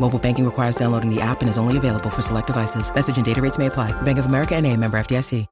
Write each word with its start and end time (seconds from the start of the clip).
Mobile 0.00 0.18
banking 0.18 0.44
requires 0.44 0.74
downloading 0.74 1.14
the 1.14 1.20
app 1.20 1.40
and 1.40 1.50
is 1.50 1.58
only 1.58 1.76
available 1.76 2.10
for 2.10 2.22
select 2.22 2.46
devices. 2.46 2.92
Message 2.94 3.16
and 3.16 3.26
data 3.26 3.40
rates 3.40 3.58
may 3.58 3.66
apply. 3.66 3.92
Bank 4.02 4.18
of 4.18 4.26
America 4.26 4.56
and 4.56 4.66
a 4.66 4.76
member 4.76 4.98
FDIC. 4.98 5.46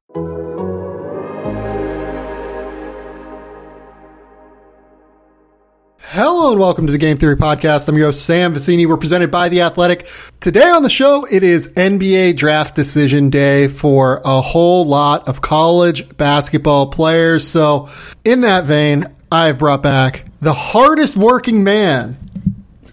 Hello 6.09 6.51
and 6.51 6.59
welcome 6.59 6.85
to 6.87 6.91
the 6.91 6.97
Game 6.97 7.17
Theory 7.17 7.35
Podcast. 7.35 7.87
I'm 7.89 7.97
your 7.97 8.07
host, 8.07 8.25
Sam 8.25 8.53
Vecenie. 8.53 8.87
We're 8.87 8.97
presented 8.97 9.29
by 9.29 9.49
The 9.49 9.61
Athletic. 9.61 10.07
Today 10.39 10.67
on 10.67 10.81
the 10.81 10.89
show, 10.89 11.25
it 11.29 11.43
is 11.43 11.73
NBA 11.73 12.37
draft 12.37 12.75
decision 12.75 13.29
day 13.29 13.67
for 13.67 14.21
a 14.23 14.41
whole 14.41 14.85
lot 14.85 15.27
of 15.27 15.41
college 15.41 16.17
basketball 16.17 16.87
players. 16.87 17.47
So 17.47 17.89
in 18.23 18.41
that 18.41 18.63
vein, 18.63 19.05
I've 19.31 19.59
brought 19.59 19.83
back 19.83 20.25
the 20.39 20.53
hardest 20.53 21.17
working 21.17 21.63
man 21.63 22.17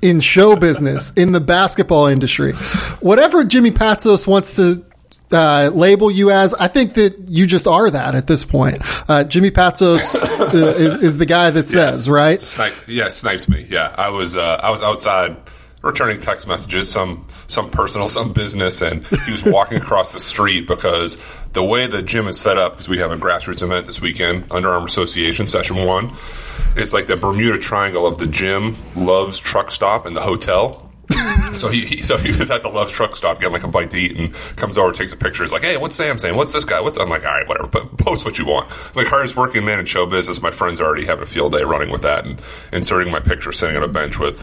in 0.05 0.21
show 0.21 0.55
business 0.55 1.13
in 1.15 1.33
the 1.33 1.41
basketball 1.41 2.07
industry. 2.07 2.53
Whatever 3.01 3.43
Jimmy 3.45 3.71
Patsos 3.71 4.27
wants 4.27 4.55
to 4.57 4.85
uh, 5.33 5.71
label 5.73 6.11
you 6.11 6.31
as, 6.31 6.55
I 6.55 6.69
think 6.69 6.95
that 6.95 7.19
you 7.29 7.47
just 7.47 7.67
are 7.67 7.91
that 7.91 8.15
at 8.15 8.27
this 8.27 8.45
point. 8.45 8.83
Uh, 9.09 9.25
Jimmy 9.25 9.51
Patsos 9.51 10.15
uh, 10.15 10.57
is, 10.57 10.95
is, 11.03 11.19
the 11.19 11.27
guy 11.27 11.51
that 11.51 11.69
says, 11.69 12.07
yes. 12.07 12.09
right? 12.09 12.41
Snipe, 12.41 12.75
yeah, 12.87 13.09
sniped 13.09 13.49
me. 13.49 13.67
Yeah, 13.71 13.95
I 13.97 14.11
was 14.11 14.37
uh, 14.37 14.61
I 14.63 14.71
was 14.71 14.83
outside 14.83 15.37
returning 15.85 16.21
text 16.21 16.47
messages, 16.47 16.91
some 16.91 17.27
some 17.47 17.71
personal, 17.71 18.09
some 18.19 18.33
business, 18.33 18.83
and 18.83 19.07
he 19.27 19.33
was 19.33 19.45
walking 19.45 19.79
across 19.79 20.13
the 20.13 20.21
street 20.21 20.67
because 20.67 21.17
the 21.53 21.63
way 21.63 21.87
the 21.87 22.03
gym 22.03 22.27
is 22.27 22.41
set 22.41 22.59
up, 22.59 22.73
because 22.73 22.89
we 22.89 22.99
have 22.99 23.13
a 23.13 23.17
grassroots 23.17 23.63
event 23.63 23.87
this 23.87 24.01
weekend, 24.01 24.45
Under 24.51 24.71
Armour 24.71 24.87
Association 24.87 25.47
Session 25.47 25.85
One. 25.85 26.13
It's 26.77 26.93
like 26.93 27.07
the 27.07 27.17
Bermuda 27.17 27.59
Triangle 27.59 28.07
of 28.07 28.19
the 28.19 28.27
gym, 28.27 28.77
Love's 28.97 29.39
truck 29.39 29.71
stop, 29.71 30.07
and 30.07 30.17
the 30.17 30.23
hotel. 30.23 30.84
so 31.55 31.69
he, 31.69 31.85
he, 31.85 32.03
so 32.03 32.17
he 32.17 32.33
was 32.37 32.51
at 32.51 32.63
the 32.63 32.69
Love's 32.69 32.93
truck 32.93 33.17
stop 33.17 33.39
getting 33.39 33.53
like 33.53 33.63
a 33.63 33.69
bite 33.69 33.91
to 33.91 33.99
eat 33.99 34.17
and 34.17 34.35
comes 34.57 34.79
over, 34.79 34.93
takes 34.93 35.13
a 35.13 35.17
picture. 35.17 35.43
He's 35.43 35.53
like, 35.53 35.63
"Hey, 35.63 35.77
what's 35.77 35.97
Sam 35.97 36.19
saying? 36.19 36.37
What's 36.37 36.53
this 36.53 36.65
guy? 36.65 36.81
What's?" 36.81 36.97
I'm 36.97 37.09
like, 37.09 37.25
"All 37.25 37.33
right, 37.33 37.49
whatever. 37.49 37.69
But 37.69 37.97
post 37.99 38.25
what 38.25 38.39
you 38.39 38.47
want." 38.47 38.71
Like 38.95 39.07
hardest 39.07 39.37
working 39.37 39.65
man 39.65 39.79
in 39.79 39.87
show 39.87 40.07
business. 40.07 40.43
My 40.43 40.51
friends 40.51 40.81
are 40.81 40.85
already 40.85 41.07
having 41.07 41.23
a 41.23 41.27
field 41.27 41.53
day 41.53 41.63
running 41.63 41.91
with 41.91 42.03
that 42.03 42.25
and 42.25 42.41
inserting 42.73 43.13
my 43.13 43.21
picture 43.21 43.53
sitting 43.53 43.77
on 43.77 43.83
a 43.83 43.89
bench 43.89 44.19
with 44.19 44.43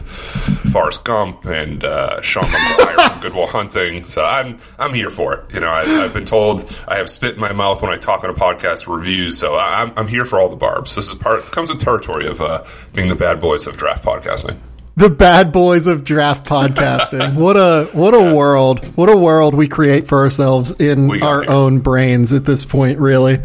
Forrest 0.72 1.04
Gump 1.04 1.44
and 1.44 1.84
uh, 1.84 2.20
Sean 2.22 2.50
Maguire 2.50 3.08
from 3.08 3.20
Good 3.20 3.34
Will 3.34 3.46
Hunting. 3.46 4.06
So 4.06 4.24
I'm 4.24 4.58
I'm 4.78 4.94
here 4.94 5.10
for 5.10 5.34
it. 5.34 5.54
You 5.54 5.60
know, 5.60 5.70
I, 5.70 5.84
have 5.84 6.14
been 6.14 6.26
told 6.26 6.76
I 6.88 6.96
have 6.96 7.10
spit 7.10 7.34
in 7.34 7.40
my 7.40 7.52
mouth 7.52 7.82
when 7.82 7.90
I 7.90 7.96
talk 7.96 8.24
on 8.24 8.30
a 8.30 8.34
podcast 8.34 8.92
reviews. 8.92 9.38
So 9.38 9.56
I'm 9.56 9.92
I'm 9.96 10.08
here 10.08 10.24
for 10.24 10.40
all 10.40 10.48
the 10.48 10.56
barbs. 10.56 10.94
This 10.94 11.10
is 11.10 11.18
part 11.18 11.42
comes 11.52 11.68
with 11.68 11.80
territory 11.80 12.26
of 12.26 12.40
uh, 12.40 12.64
being 12.94 13.08
the 13.08 13.16
bad 13.16 13.40
boys 13.40 13.66
of 13.66 13.76
draft 13.76 14.04
podcasting 14.04 14.58
the 14.96 15.10
bad 15.10 15.52
boys 15.52 15.86
of 15.86 16.04
draft 16.04 16.46
podcasting. 16.46 17.34
what 17.36 17.56
a 17.56 17.88
what 17.92 18.14
a 18.14 18.20
yes. 18.20 18.36
world! 18.36 18.84
What 18.96 19.08
a 19.08 19.16
world 19.16 19.54
we 19.54 19.68
create 19.68 20.08
for 20.08 20.18
ourselves 20.20 20.72
in 20.72 21.22
our 21.22 21.48
own 21.48 21.80
brains 21.80 22.32
at 22.32 22.44
this 22.44 22.64
point. 22.64 22.98
Really. 22.98 23.38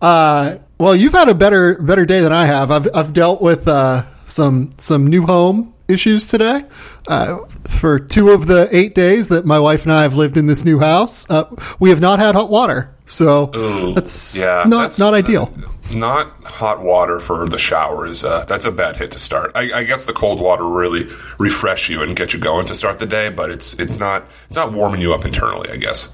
Uh, 0.00 0.58
well, 0.78 0.94
you've 0.94 1.12
had 1.12 1.28
a 1.28 1.34
better 1.34 1.80
better 1.80 2.06
day 2.06 2.20
than 2.20 2.32
I 2.32 2.46
have. 2.46 2.70
I've 2.70 2.88
I've 2.94 3.12
dealt 3.12 3.40
with 3.42 3.68
uh, 3.68 4.04
some 4.26 4.70
some 4.78 5.06
new 5.06 5.26
home 5.26 5.74
issues 5.88 6.28
today. 6.28 6.64
Uh, 7.06 7.38
for 7.68 7.98
two 7.98 8.30
of 8.30 8.46
the 8.46 8.68
eight 8.70 8.94
days 8.94 9.28
that 9.28 9.46
my 9.46 9.58
wife 9.58 9.84
and 9.84 9.92
I 9.92 10.02
have 10.02 10.14
lived 10.14 10.36
in 10.36 10.46
this 10.46 10.64
new 10.64 10.78
house, 10.78 11.28
uh, 11.30 11.44
we 11.80 11.90
have 11.90 12.00
not 12.00 12.18
had 12.18 12.34
hot 12.34 12.50
water. 12.50 12.94
So 13.08 13.50
Ooh, 13.56 13.94
that's 13.94 14.38
yeah, 14.38 14.64
not 14.66 14.82
that's, 14.82 14.98
not 14.98 15.14
ideal. 15.14 15.52
Uh, 15.56 15.94
not 15.94 16.44
hot 16.44 16.82
water 16.82 17.18
for 17.18 17.48
the 17.48 17.56
shower 17.56 18.06
is 18.06 18.22
uh, 18.22 18.44
that's 18.44 18.66
a 18.66 18.70
bad 18.70 18.96
hit 18.96 19.10
to 19.12 19.18
start. 19.18 19.52
I, 19.54 19.78
I, 19.78 19.84
guess 19.84 20.04
the 20.04 20.12
cold 20.12 20.38
water 20.40 20.64
really 20.64 21.08
refresh 21.38 21.88
you 21.88 22.02
and 22.02 22.14
get 22.14 22.34
you 22.34 22.38
going 22.38 22.66
to 22.66 22.74
start 22.74 22.98
the 22.98 23.06
day, 23.06 23.30
but 23.30 23.50
it's 23.50 23.72
it's 23.78 23.98
not 23.98 24.26
it's 24.48 24.56
not 24.56 24.72
warming 24.72 25.00
you 25.00 25.14
up 25.14 25.24
internally. 25.24 25.70
I 25.70 25.76
guess. 25.76 26.08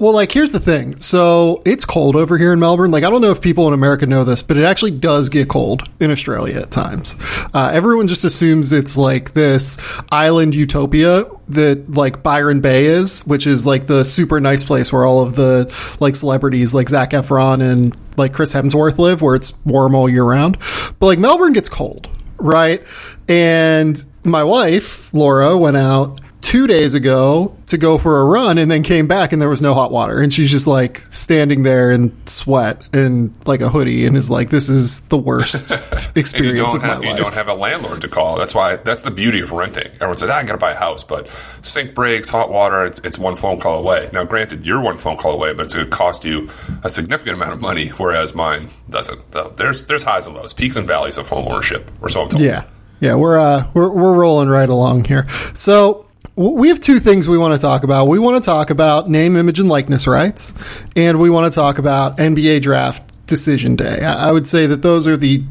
Well, 0.00 0.14
like, 0.14 0.32
here's 0.32 0.50
the 0.50 0.58
thing. 0.58 0.96
So 0.96 1.60
it's 1.66 1.84
cold 1.84 2.16
over 2.16 2.38
here 2.38 2.54
in 2.54 2.58
Melbourne. 2.58 2.90
Like, 2.90 3.04
I 3.04 3.10
don't 3.10 3.20
know 3.20 3.32
if 3.32 3.42
people 3.42 3.68
in 3.68 3.74
America 3.74 4.06
know 4.06 4.24
this, 4.24 4.42
but 4.42 4.56
it 4.56 4.64
actually 4.64 4.92
does 4.92 5.28
get 5.28 5.46
cold 5.46 5.82
in 6.00 6.10
Australia 6.10 6.60
at 6.60 6.70
times. 6.70 7.16
Uh, 7.52 7.70
everyone 7.70 8.08
just 8.08 8.24
assumes 8.24 8.72
it's 8.72 8.96
like 8.96 9.34
this 9.34 9.76
island 10.10 10.54
utopia 10.54 11.26
that 11.50 11.90
like 11.90 12.22
Byron 12.22 12.62
Bay 12.62 12.86
is, 12.86 13.20
which 13.26 13.46
is 13.46 13.66
like 13.66 13.86
the 13.88 14.02
super 14.04 14.40
nice 14.40 14.64
place 14.64 14.90
where 14.90 15.04
all 15.04 15.20
of 15.20 15.36
the 15.36 15.70
like 16.00 16.16
celebrities 16.16 16.72
like 16.72 16.88
Zac 16.88 17.10
Efron 17.10 17.60
and 17.60 17.94
like 18.16 18.32
Chris 18.32 18.54
Hemsworth 18.54 18.96
live, 18.96 19.20
where 19.20 19.34
it's 19.34 19.52
warm 19.66 19.94
all 19.94 20.08
year 20.08 20.24
round. 20.24 20.56
But 20.98 21.08
like 21.08 21.18
Melbourne 21.18 21.52
gets 21.52 21.68
cold, 21.68 22.08
right? 22.38 22.82
And 23.28 24.02
my 24.24 24.44
wife, 24.44 25.12
Laura, 25.12 25.58
went 25.58 25.76
out 25.76 26.22
two 26.40 26.66
days 26.66 26.94
ago 26.94 27.56
to 27.66 27.78
go 27.78 27.98
for 27.98 28.20
a 28.20 28.24
run 28.24 28.58
and 28.58 28.70
then 28.70 28.82
came 28.82 29.06
back 29.06 29.32
and 29.32 29.40
there 29.40 29.48
was 29.48 29.62
no 29.62 29.74
hot 29.74 29.92
water. 29.92 30.20
And 30.20 30.32
she's 30.32 30.50
just 30.50 30.66
like 30.66 30.98
standing 31.10 31.62
there 31.62 31.90
in 31.90 32.14
sweat 32.26 32.88
and 32.94 33.36
like 33.46 33.60
a 33.60 33.68
hoodie 33.68 34.06
and 34.06 34.16
is 34.16 34.30
like, 34.30 34.50
this 34.50 34.68
is 34.68 35.02
the 35.02 35.18
worst 35.18 35.70
experience 36.16 36.74
of 36.74 36.82
my 36.82 36.88
have, 36.88 36.98
life. 37.00 37.08
You 37.08 37.16
don't 37.16 37.34
have 37.34 37.48
a 37.48 37.54
landlord 37.54 38.00
to 38.00 38.08
call. 38.08 38.36
That's 38.36 38.54
why, 38.54 38.76
that's 38.76 39.02
the 39.02 39.10
beauty 39.10 39.40
of 39.40 39.52
renting. 39.52 39.86
Everyone 39.94 40.16
says, 40.16 40.30
ah, 40.30 40.38
I 40.38 40.42
got 40.42 40.52
to 40.52 40.58
buy 40.58 40.72
a 40.72 40.78
house, 40.78 41.04
but 41.04 41.28
sink 41.62 41.94
breaks, 41.94 42.28
hot 42.28 42.50
water, 42.50 42.84
it's, 42.84 43.00
it's 43.00 43.18
one 43.18 43.36
phone 43.36 43.60
call 43.60 43.78
away. 43.78 44.10
Now, 44.12 44.24
granted, 44.24 44.66
you're 44.66 44.82
one 44.82 44.98
phone 44.98 45.16
call 45.16 45.32
away, 45.32 45.52
but 45.52 45.66
it's 45.66 45.74
going 45.74 45.86
to 45.86 45.90
cost 45.90 46.24
you 46.24 46.50
a 46.82 46.88
significant 46.88 47.36
amount 47.36 47.52
of 47.52 47.60
money, 47.60 47.88
whereas 47.88 48.34
mine 48.34 48.70
doesn't. 48.88 49.32
So 49.32 49.52
there's, 49.56 49.86
there's 49.86 50.02
highs 50.02 50.26
and 50.26 50.36
lows, 50.36 50.52
peaks 50.52 50.76
and 50.76 50.86
valleys 50.86 51.18
of 51.18 51.28
home 51.28 51.46
ownership, 51.46 51.90
or 52.00 52.08
so 52.08 52.22
I'm 52.22 52.28
told. 52.28 52.42
Yeah. 52.42 52.64
Yeah, 53.00 53.14
we're 53.14 53.38
uh, 53.38 53.66
we're 53.72 53.88
we're 53.88 54.12
rolling 54.12 54.50
right 54.50 54.68
along 54.68 55.04
here. 55.04 55.26
So 55.54 56.06
we 56.36 56.68
have 56.68 56.80
two 56.80 57.00
things 57.00 57.28
we 57.28 57.38
want 57.38 57.54
to 57.54 57.60
talk 57.60 57.84
about. 57.84 58.08
We 58.08 58.18
want 58.18 58.42
to 58.42 58.46
talk 58.46 58.70
about 58.70 59.08
name, 59.10 59.36
image, 59.36 59.58
and 59.58 59.68
likeness 59.68 60.06
rights, 60.06 60.52
and 60.96 61.20
we 61.20 61.30
want 61.30 61.52
to 61.52 61.54
talk 61.54 61.78
about 61.78 62.18
NBA 62.18 62.62
draft 62.62 63.26
decision 63.26 63.76
day. 63.76 64.04
I 64.04 64.32
would 64.32 64.48
say 64.48 64.66
that 64.66 64.82
those 64.82 65.06
are 65.06 65.16
the 65.16 65.42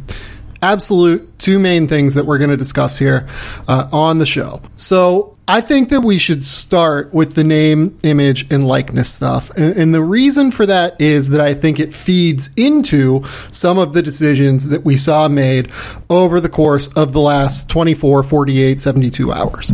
absolute 0.61 1.39
two 1.39 1.59
main 1.59 1.87
things 1.87 2.15
that 2.15 2.25
we're 2.25 2.37
going 2.37 2.49
to 2.49 2.57
discuss 2.57 2.97
here 2.97 3.27
uh, 3.67 3.87
on 3.91 4.17
the 4.17 4.25
show. 4.25 4.61
So 4.75 5.37
I 5.49 5.61
think 5.61 5.89
that 5.89 6.01
we 6.01 6.19
should 6.19 6.43
start 6.43 7.11
with 7.11 7.33
the 7.33 7.43
name, 7.43 7.97
image, 8.03 8.45
and 8.51 8.63
likeness 8.63 9.11
stuff. 9.11 9.49
And, 9.55 9.75
and, 9.75 9.95
the 9.95 10.03
reason 10.03 10.51
for 10.51 10.67
that 10.67 11.01
is 11.01 11.29
that 11.29 11.41
I 11.41 11.55
think 11.55 11.79
it 11.79 11.91
feeds 11.91 12.51
into 12.55 13.23
some 13.49 13.79
of 13.79 13.93
the 13.93 14.03
decisions 14.03 14.69
that 14.69 14.85
we 14.85 14.95
saw 14.95 15.27
made 15.27 15.71
over 16.07 16.39
the 16.39 16.49
course 16.49 16.89
of 16.89 17.13
the 17.13 17.19
last 17.19 17.67
24, 17.67 18.21
48, 18.21 18.79
72 18.79 19.31
hours. 19.31 19.73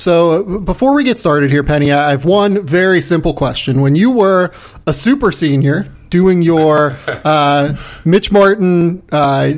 So 0.00 0.60
before 0.60 0.94
we 0.94 1.04
get 1.04 1.18
started 1.18 1.50
here, 1.50 1.62
Penny, 1.62 1.92
I 1.92 2.12
have 2.12 2.24
one 2.24 2.64
very 2.64 3.02
simple 3.02 3.34
question. 3.34 3.82
When 3.82 3.94
you 3.94 4.12
were 4.12 4.50
a 4.86 4.94
super 4.94 5.30
senior, 5.30 5.94
doing 6.08 6.40
your 6.40 6.96
uh, 7.06 7.74
Mitch 8.06 8.32
Martin 8.32 9.02
uh, 9.12 9.52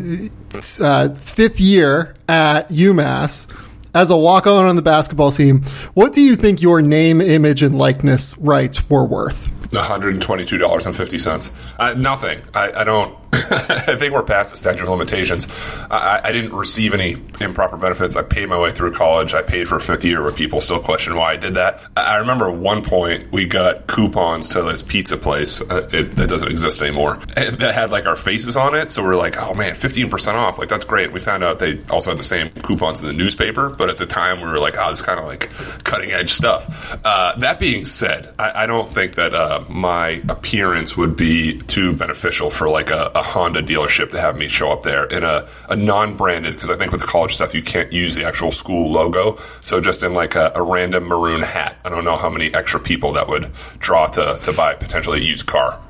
uh, 0.81 1.15
fifth 1.15 1.61
year 1.61 2.17
at 2.29 2.69
UMass, 2.71 3.49
as 3.94 4.11
a 4.11 4.17
walk 4.17 4.46
on 4.46 4.67
on 4.67 4.76
the 4.76 4.82
basketball 4.82 5.31
team, 5.31 5.62
what 5.94 6.12
do 6.12 6.20
you 6.23 6.37
think 6.37 6.61
your 6.61 6.82
name, 6.82 7.20
image, 7.20 7.62
and 7.62 7.79
likeness 7.79 8.37
rights 8.38 8.88
were 8.91 9.05
worth? 9.05 9.49
$122.50. 9.70 11.52
Uh, 11.79 11.94
nothing. 11.94 12.43
I, 12.55 12.73
I 12.73 12.85
don't. 12.85 13.17
I 13.51 13.97
think 13.99 14.13
we're 14.13 14.23
past 14.23 14.51
the 14.51 14.57
statute 14.57 14.83
of 14.83 14.89
limitations. 14.89 15.49
I, 15.91 16.21
I, 16.25 16.33
didn't 16.33 16.53
receive 16.53 16.95
any 16.95 17.17
improper 17.41 17.77
benefits. 17.77 18.17
I 18.17 18.23
paid 18.23 18.49
my 18.49 18.59
way 18.59 18.73
through 18.73 18.93
college. 18.93 19.35
I 19.35 19.43
paid 19.43 19.67
for 19.67 19.77
a 19.77 19.81
fifth 19.81 20.05
year 20.05 20.23
where 20.23 20.33
people 20.33 20.61
still 20.61 20.81
question 20.81 21.17
why 21.17 21.33
I 21.33 21.37
did 21.37 21.55
that. 21.55 21.83
I 21.97 22.17
remember 22.17 22.51
one 22.51 22.83
point 22.83 23.33
we 23.33 23.47
got 23.47 23.87
coupons 23.89 24.49
to 24.51 24.63
this 24.63 24.83
pizza 24.83 25.17
place 25.17 25.61
uh, 25.61 25.89
it, 25.93 26.17
that 26.17 26.29
doesn't 26.29 26.49
exist 26.49 26.81
anymore 26.81 27.17
that 27.35 27.75
had 27.75 27.91
like 27.91 28.07
our 28.07 28.17
faces 28.17 28.57
on 28.57 28.75
it. 28.75 28.91
So 28.91 29.03
we 29.03 29.09
are 29.09 29.17
like, 29.17 29.37
oh 29.37 29.55
man, 29.55 29.75
15% 29.75 30.35
off. 30.35 30.59
Like, 30.59 30.69
that's 30.69 30.85
great. 30.85 31.13
We 31.13 31.21
found 31.21 31.43
out 31.43 31.59
they 31.59 31.83
also 31.91 32.11
had 32.11 32.19
the 32.19 32.25
same 32.25 32.51
coupons 32.51 33.01
in 33.01 33.07
the 33.07 33.13
newspaper. 33.13 33.71
But 33.71 33.91
at 33.91 33.97
the 33.97 34.07
time, 34.07 34.41
we 34.41 34.47
were 34.47 34.61
like, 34.61 34.77
oh, 34.79 34.91
it's 34.91 35.03
kind 35.03 35.19
of 35.19 35.27
like 35.27 35.51
cutting 35.85 36.13
edge 36.13 36.33
stuff. 36.33 37.01
Uh, 37.05 37.37
that 37.39 37.59
being 37.59 37.85
said, 37.85 38.33
I, 38.39 38.65
I 38.65 38.67
don't 38.67 38.89
think 38.89 39.17
that 39.17 39.35
uh, 39.35 39.65
my 39.69 40.23
appearance 40.29 40.97
would 40.97 41.17
be 41.17 41.59
too 41.59 41.93
beneficial 41.95 42.51
for 42.51 42.69
like 42.69 42.91
a, 42.91 43.11
a 43.15 43.24
Honda 43.25 43.62
dealership 43.62 44.11
to 44.11 44.21
have 44.21 44.37
me 44.37 44.49
show 44.49 44.71
up 44.71 44.82
there 44.82 45.05
in 45.05 45.25
a, 45.25 45.49
a 45.69 45.76
non 45.76 46.17
branded, 46.17 46.55
because 46.55 46.71
I 46.71 46.76
think 46.76 46.93
with 46.93 47.00
the 47.00 47.06
college 47.06 47.35
stuff, 47.35 47.55
you 47.55 47.62
can't 47.62 47.93
use 47.93 48.15
the 48.15 48.25
actual 48.25 48.53
school 48.53 48.93
logo. 48.93 49.41
So 49.61 49.81
just 49.81 50.03
in 50.03 50.15
like 50.15 50.35
a, 50.35 50.53
a, 50.55 50.62
random 50.62 51.05
maroon 51.05 51.43
hat. 51.43 51.76
I 51.85 51.88
don't 51.88 52.05
know 52.05 52.17
how 52.17 52.29
many 52.29 52.53
extra 52.53 52.81
people 52.81 53.12
that 53.15 53.29
would 53.29 53.50
draw 53.79 54.06
to, 54.09 54.38
to 54.43 54.53
buy 54.53 54.75
potentially 54.75 55.21
a 55.21 55.25
used 55.25 55.47
car. 55.47 55.81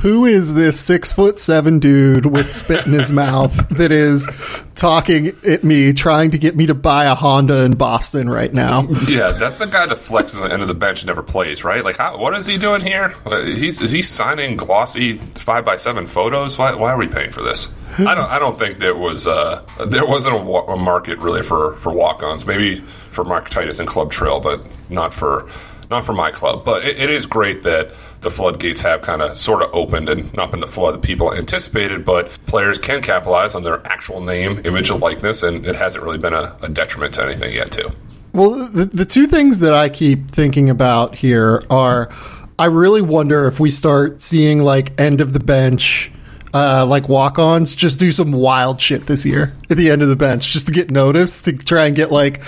Who 0.00 0.24
is 0.24 0.54
this 0.54 0.80
six 0.80 1.12
foot 1.12 1.38
seven 1.38 1.78
dude 1.78 2.26
with 2.26 2.52
spit 2.52 2.86
in 2.86 2.92
his 2.92 3.12
mouth 3.20 3.68
that 3.70 3.92
is 3.92 4.28
talking 4.74 5.36
at 5.46 5.64
me, 5.64 5.92
trying 5.92 6.30
to 6.32 6.38
get 6.38 6.56
me 6.56 6.66
to 6.66 6.74
buy 6.74 7.04
a 7.04 7.14
Honda 7.14 7.64
in 7.64 7.74
Boston 7.74 8.28
right 8.28 8.52
now? 8.52 8.82
Yeah, 9.08 9.32
that's 9.32 9.58
the 9.58 9.66
guy 9.66 9.86
that 9.86 9.98
flexes 9.98 10.36
at 10.36 10.48
the 10.48 10.52
end 10.52 10.62
of 10.62 10.68
the 10.68 10.74
bench 10.74 11.00
and 11.00 11.08
never 11.08 11.22
plays, 11.22 11.64
right? 11.64 11.84
Like, 11.84 11.96
how, 11.96 12.18
what 12.18 12.34
is 12.34 12.46
he 12.46 12.58
doing 12.58 12.80
here? 12.80 13.14
He's, 13.44 13.80
is 13.80 13.92
he 13.92 14.02
signing 14.02 14.56
glossy 14.56 15.14
five 15.14 15.64
by 15.64 15.76
seven 15.76 16.06
photos? 16.06 16.58
Why, 16.58 16.74
why 16.74 16.92
are 16.92 16.98
we 16.98 17.08
paying 17.08 17.32
for 17.32 17.42
this? 17.42 17.70
I 17.98 18.14
don't. 18.14 18.30
I 18.30 18.38
don't 18.38 18.58
think 18.58 18.78
there 18.78 18.96
was 18.96 19.26
uh, 19.26 19.64
there 19.86 20.06
wasn't 20.06 20.36
a, 20.36 20.38
a, 20.38 20.76
market 20.76 21.18
really 21.18 21.42
for, 21.42 21.76
for 21.76 21.92
walk-ons. 21.92 22.46
Maybe 22.46 22.76
for 23.10 23.24
Mark 23.24 23.50
Titus 23.50 23.78
and 23.78 23.88
Club 23.88 24.10
Trillion, 24.10 24.42
but 24.42 24.64
not 24.88 25.12
for 25.12 25.50
not 25.90 26.06
for 26.06 26.12
my 26.12 26.30
club. 26.30 26.64
But 26.64 26.84
it, 26.84 26.98
it 26.98 27.10
is 27.10 27.26
great 27.26 27.62
that 27.64 27.92
the 28.20 28.30
floodgates 28.30 28.80
have 28.82 29.02
kind 29.02 29.22
of 29.22 29.36
sort 29.36 29.62
of 29.62 29.70
opened 29.74 30.08
and 30.08 30.32
not 30.34 30.50
been 30.50 30.60
the 30.60 30.66
flood 30.66 30.94
that 30.94 31.02
people 31.02 31.32
anticipated, 31.32 32.04
but 32.04 32.30
players 32.46 32.78
can 32.78 33.02
capitalize 33.02 33.54
on 33.54 33.62
their 33.62 33.86
actual 33.86 34.20
name, 34.20 34.60
image, 34.64 34.90
and 34.90 35.00
likeness, 35.00 35.42
and 35.42 35.66
it 35.66 35.74
hasn't 35.76 36.04
really 36.04 36.18
been 36.18 36.34
a, 36.34 36.56
a 36.62 36.68
detriment 36.68 37.14
to 37.14 37.22
anything 37.24 37.54
yet, 37.54 37.70
too. 37.70 37.90
Well, 38.32 38.68
the, 38.68 38.84
the 38.84 39.04
two 39.04 39.26
things 39.26 39.58
that 39.60 39.74
I 39.74 39.88
keep 39.88 40.30
thinking 40.30 40.70
about 40.70 41.16
here 41.16 41.64
are 41.68 42.10
I 42.58 42.66
really 42.66 43.02
wonder 43.02 43.48
if 43.48 43.58
we 43.58 43.70
start 43.70 44.20
seeing 44.20 44.62
like 44.62 45.00
end 45.00 45.20
of 45.20 45.32
the 45.32 45.40
bench 45.40 46.12
uh, 46.52 46.84
like 46.86 47.08
walk-ons 47.08 47.74
just 47.74 47.98
do 47.98 48.12
some 48.12 48.32
wild 48.32 48.80
shit 48.80 49.06
this 49.06 49.24
year 49.24 49.54
at 49.70 49.76
the 49.76 49.90
end 49.90 50.02
of 50.02 50.08
the 50.08 50.16
bench 50.16 50.52
just 50.52 50.66
to 50.66 50.72
get 50.72 50.90
noticed 50.90 51.46
to 51.46 51.52
try 51.56 51.86
and 51.86 51.96
get 51.96 52.12
like 52.12 52.42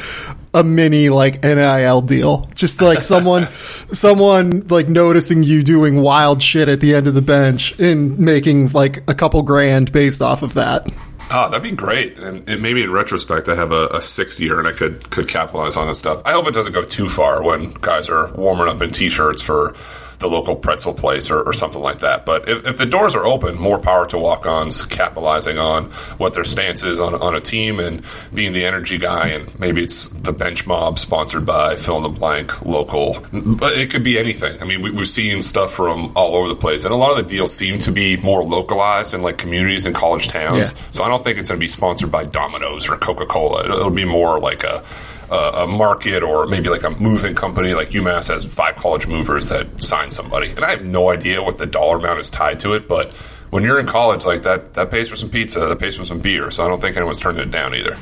a 0.54 0.62
mini 0.62 1.08
like 1.08 1.43
NIL 1.43 2.02
deal 2.02 2.49
just 2.54 2.82
like 2.82 3.02
someone 3.02 3.50
someone 3.93 4.66
like 4.69 4.88
noticing 4.88 5.43
you 5.43 5.62
doing 5.62 6.00
wild 6.00 6.43
shit 6.43 6.69
at 6.69 6.81
the 6.81 6.94
end 6.94 7.06
of 7.06 7.14
the 7.14 7.22
bench 7.22 7.78
and 7.78 8.19
making 8.19 8.70
like 8.72 8.99
a 9.08 9.14
couple 9.14 9.43
grand 9.43 9.93
based 9.93 10.20
off 10.20 10.43
of 10.43 10.54
that. 10.54 10.90
Oh, 11.31 11.49
that'd 11.49 11.62
be 11.62 11.70
great. 11.70 12.19
And, 12.19 12.46
and, 12.46 12.60
maybe 12.60 12.82
in 12.82 12.90
retrospect, 12.90 13.49
I 13.49 13.54
have 13.54 13.72
a, 13.72 13.87
a 13.88 14.02
sixth 14.02 14.38
year 14.38 14.58
and 14.58 14.69
I 14.69 14.72
could 14.72 15.10
could 15.10 15.28
capitalize 15.28 15.78
on 15.78 15.87
this 15.88 15.99
stuff. 15.99 16.20
I 16.26 16.32
hope 16.32 16.46
it 16.46 16.52
doesn't 16.52 16.75
go 16.75 16.84
too 16.84 17.08
far 17.08 17.43
when 17.43 17.72
guys 17.81 18.10
are 18.10 18.31
warming 18.34 18.69
up 18.69 18.82
in 18.82 18.90
t-shirts 18.90 19.40
for 19.40 19.75
the 20.23 20.29
local 20.29 20.57
pretzel 20.57 20.95
place 20.95 21.31
or, 21.31 21.43
or 21.43 21.53
something 21.53 21.83
like 21.83 21.99
that. 21.99 22.25
But 22.25 22.49
if, 22.49 22.67
if, 22.67 22.79
the 22.79 22.87
doors 22.87 23.15
are 23.15 23.27
open, 23.27 23.59
more 23.59 23.79
power 23.79 24.07
to 24.07 24.19
walk 24.19 24.47
ons 24.47 24.85
capitalizing 24.87 25.59
on 25.59 25.87
what 26.17 26.33
their 26.33 26.45
stance 26.45 26.83
is 26.83 27.01
on, 27.01 27.15
on 27.15 27.35
a 27.35 27.41
team 27.41 27.79
and 27.79 28.03
being 28.33 28.53
the 28.53 28.65
energy 28.65 28.97
guy. 28.97 29.29
And 29.29 29.59
maybe 29.59 29.83
it's 29.83 30.07
the 30.09 30.33
bench 30.33 30.67
mob 30.67 30.99
sponsored 30.99 31.45
by 31.45 31.77
fill 31.77 31.99
in 31.99 32.03
the 32.05 32.09
blank 32.09 32.65
local, 32.65 33.25
but 33.33 33.77
it 33.77 33.91
could 33.91 34.05
be 34.05 34.19
anything. 34.19 34.61
I 34.63 34.65
mean, 34.65 34.81
we, 34.81 34.93
have 34.97 35.09
seen 35.09 35.43
stuff 35.43 35.73
from 35.73 36.13
all 36.17 36.37
over 36.37 36.49
the 36.49 36.57
place. 36.57 36.85
And 36.85 36.95
a 36.95 36.97
lot 36.97 37.11
of 37.11 37.17
the 37.17 37.25
deals 37.25 37.55
seem 37.55 37.81
to 37.81 37.93
be 37.93 38.17
more 38.19 38.45
localized 38.45 39.13
in 39.13 39.23
like 39.23 39.39
communities 39.39 39.85
and 39.85 39.95
college 39.95 40.29
towns. 40.29 40.73
Yeah. 40.73 40.79
So 40.93 41.05
I 41.05 41.09
don't 41.09 41.23
think 41.23 41.39
it's 41.39 41.49
going 41.49 41.59
to 41.59 41.65
be 41.65 41.69
sponsored 41.69 42.11
by 42.11 42.25
Domino's 42.25 42.89
or 42.89 42.97
Coca 42.97 43.27
Cola. 43.27 43.65
It'll, 43.65 43.77
it'll 43.79 43.91
be 43.91 44.05
more 44.05 44.41
like 44.41 44.63
a 44.63 44.85
a, 45.31 45.63
a 45.63 45.67
market 45.67 46.23
or 46.23 46.47
maybe 46.47 46.69
like 46.69 46.85
a 46.85 46.91
moving 46.91 47.35
company 47.35 47.75
like 47.75 47.91
UMass 47.91 48.29
has 48.29 48.45
five 48.45 48.77
college 48.77 49.07
movers 49.07 49.47
that 49.47 49.83
sign 49.83 50.11
somebody. 50.11 50.51
And 50.51 50.65
I 50.65 50.71
have 50.71 50.85
no 50.85 51.11
idea 51.11 51.43
what 51.43 51.59
the 51.59 51.67
dollar 51.67 51.99
amount 51.99 52.21
is 52.21 52.31
tied 52.31 52.61
to 52.61 52.75
it, 52.75 52.89
but 52.89 53.13
when 53.51 53.65
you're 53.65 53.79
in 53.79 53.87
college 53.87 54.25
like 54.25 54.43
that, 54.45 54.73
that 54.75 54.91
pays 54.91 55.11
for 55.11 55.17
some 55.17 55.29
pizza, 55.29 55.61
that 55.61 55.79
pays 55.79 55.97
for 55.97 56.07
some 56.07 56.21
beer. 56.21 56.51
So 56.51 56.65
I 56.65 56.69
don't 56.69 56.81
think 56.81 56.97
anyone's 56.97 57.21
turning 57.21 57.43
it 57.43 57.51
down 57.51 57.75
either. 57.75 57.99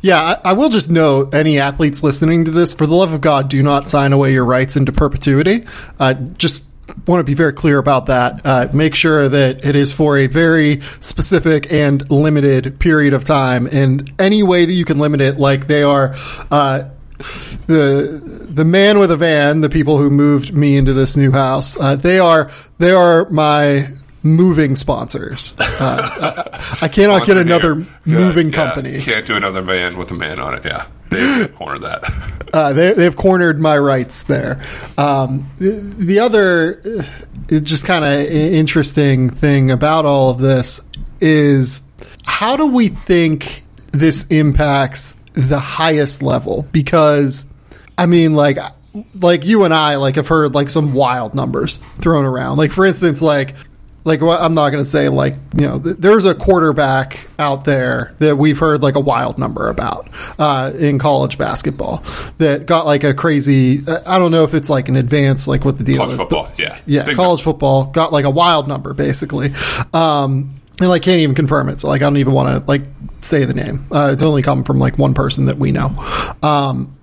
Yeah, 0.00 0.20
I, 0.20 0.50
I, 0.50 0.52
will 0.54 0.70
just 0.70 0.90
note 0.90 1.34
any 1.34 1.60
athletes 1.60 2.02
listening 2.02 2.46
to 2.46 2.50
this, 2.50 2.74
for 2.74 2.84
the 2.84 2.94
love 2.94 3.12
of 3.12 3.20
God, 3.20 3.48
do 3.48 3.62
not 3.62 3.88
sign 3.88 4.12
away 4.12 4.32
your 4.32 4.44
rights 4.44 4.76
into 4.76 4.90
perpetuity. 4.90 5.66
Uh, 6.00 6.14
just 6.14 6.64
want 7.06 7.20
to 7.20 7.24
be 7.24 7.34
very 7.34 7.52
clear 7.52 7.78
about 7.78 8.06
that. 8.06 8.40
Uh, 8.44 8.68
make 8.72 8.94
sure 8.94 9.28
that 9.28 9.64
it 9.64 9.76
is 9.76 9.92
for 9.92 10.18
a 10.18 10.26
very 10.26 10.80
specific 11.00 11.72
and 11.72 12.08
limited 12.10 12.78
period 12.78 13.12
of 13.12 13.24
time, 13.24 13.66
and 13.70 14.12
any 14.18 14.42
way 14.42 14.64
that 14.64 14.72
you 14.72 14.84
can 14.84 14.98
limit 14.98 15.20
it, 15.20 15.38
like 15.38 15.66
they 15.66 15.82
are. 15.82 16.14
Uh, 16.50 16.88
the 17.66 18.22
the 18.48 18.64
man 18.64 18.98
with 18.98 19.10
a 19.10 19.16
van, 19.16 19.60
the 19.60 19.68
people 19.68 19.98
who 19.98 20.08
moved 20.08 20.54
me 20.56 20.76
into 20.76 20.92
this 20.92 21.16
new 21.16 21.32
house, 21.32 21.78
uh, 21.78 21.96
they 21.96 22.18
are 22.18 22.50
they 22.78 22.92
are 22.92 23.28
my 23.30 23.88
moving 24.22 24.76
sponsors. 24.76 25.54
Uh, 25.58 26.48
I, 26.80 26.86
I, 26.86 26.88
cannot 26.88 27.26
get 27.26 27.36
another 27.36 27.86
moving 28.04 28.50
company. 28.50 29.00
Can't 29.00 29.26
do 29.26 29.36
another 29.36 29.62
van 29.62 29.96
with 29.96 30.10
a 30.10 30.14
man 30.14 30.40
on 30.40 30.54
it. 30.54 30.64
Yeah. 30.64 30.86
They 31.10 31.20
have 31.20 31.54
cornered 31.54 31.82
that. 31.82 32.34
Uh, 32.50 32.72
they, 32.72 32.94
they've 32.94 33.14
cornered 33.14 33.60
my 33.60 33.76
rights 33.76 34.22
there. 34.22 34.62
Um, 34.96 35.50
the, 35.58 35.72
the, 35.98 36.18
other 36.20 36.80
uh, 36.82 37.60
just 37.60 37.84
kind 37.84 38.06
of 38.06 38.12
interesting 38.12 39.28
thing 39.28 39.70
about 39.70 40.06
all 40.06 40.30
of 40.30 40.38
this 40.38 40.80
is 41.20 41.82
how 42.24 42.56
do 42.56 42.68
we 42.68 42.88
think 42.88 43.64
this 43.92 44.26
impacts 44.28 45.18
the 45.34 45.58
highest 45.58 46.22
level? 46.22 46.66
Because, 46.72 47.44
I 47.98 48.06
mean, 48.06 48.34
like, 48.34 48.56
like 49.20 49.44
you 49.44 49.64
and 49.64 49.74
I 49.74 49.96
like 49.96 50.16
have 50.16 50.28
heard 50.28 50.54
like 50.54 50.70
some 50.70 50.94
wild 50.94 51.34
numbers 51.34 51.78
thrown 51.98 52.24
around. 52.24 52.56
Like 52.56 52.72
for 52.72 52.86
instance, 52.86 53.20
like 53.20 53.54
like 54.04 54.22
I'm 54.22 54.54
not 54.54 54.70
going 54.70 54.82
to 54.82 54.88
say 54.88 55.08
like 55.08 55.34
you 55.54 55.66
know 55.66 55.78
there's 55.78 56.24
a 56.24 56.34
quarterback 56.34 57.28
out 57.38 57.64
there 57.64 58.14
that 58.18 58.36
we've 58.36 58.58
heard 58.58 58.82
like 58.82 58.94
a 58.94 59.00
wild 59.00 59.38
number 59.38 59.68
about 59.68 60.08
uh, 60.38 60.72
in 60.78 60.98
college 60.98 61.38
basketball 61.38 62.02
that 62.38 62.66
got 62.66 62.86
like 62.86 63.04
a 63.04 63.12
crazy 63.14 63.82
I 64.06 64.18
don't 64.18 64.30
know 64.30 64.44
if 64.44 64.54
it's 64.54 64.70
like 64.70 64.88
an 64.88 64.96
advance 64.96 65.46
like 65.46 65.64
what 65.64 65.76
the 65.76 65.84
deal 65.84 65.98
college 65.98 66.14
is 66.14 66.20
football, 66.20 66.46
but 66.46 66.58
yeah 66.58 66.78
yeah 66.86 67.14
college 67.14 67.42
football 67.42 67.84
got 67.84 68.12
like 68.12 68.24
a 68.24 68.30
wild 68.30 68.68
number 68.68 68.94
basically. 68.94 69.52
Um, 69.92 70.57
and 70.80 70.88
like 70.88 71.02
can't 71.02 71.20
even 71.20 71.34
confirm 71.34 71.68
it 71.68 71.80
so 71.80 71.88
like 71.88 72.02
I 72.02 72.04
don't 72.04 72.18
even 72.18 72.32
want 72.32 72.64
to 72.64 72.70
like 72.70 72.82
say 73.20 73.44
the 73.44 73.54
name 73.54 73.86
uh, 73.90 74.10
it's 74.12 74.22
only 74.22 74.42
come 74.42 74.64
from 74.64 74.78
like 74.78 74.98
one 74.98 75.14
person 75.14 75.46
that 75.46 75.58
we 75.58 75.72
know 75.72 75.88
um, 76.42 76.96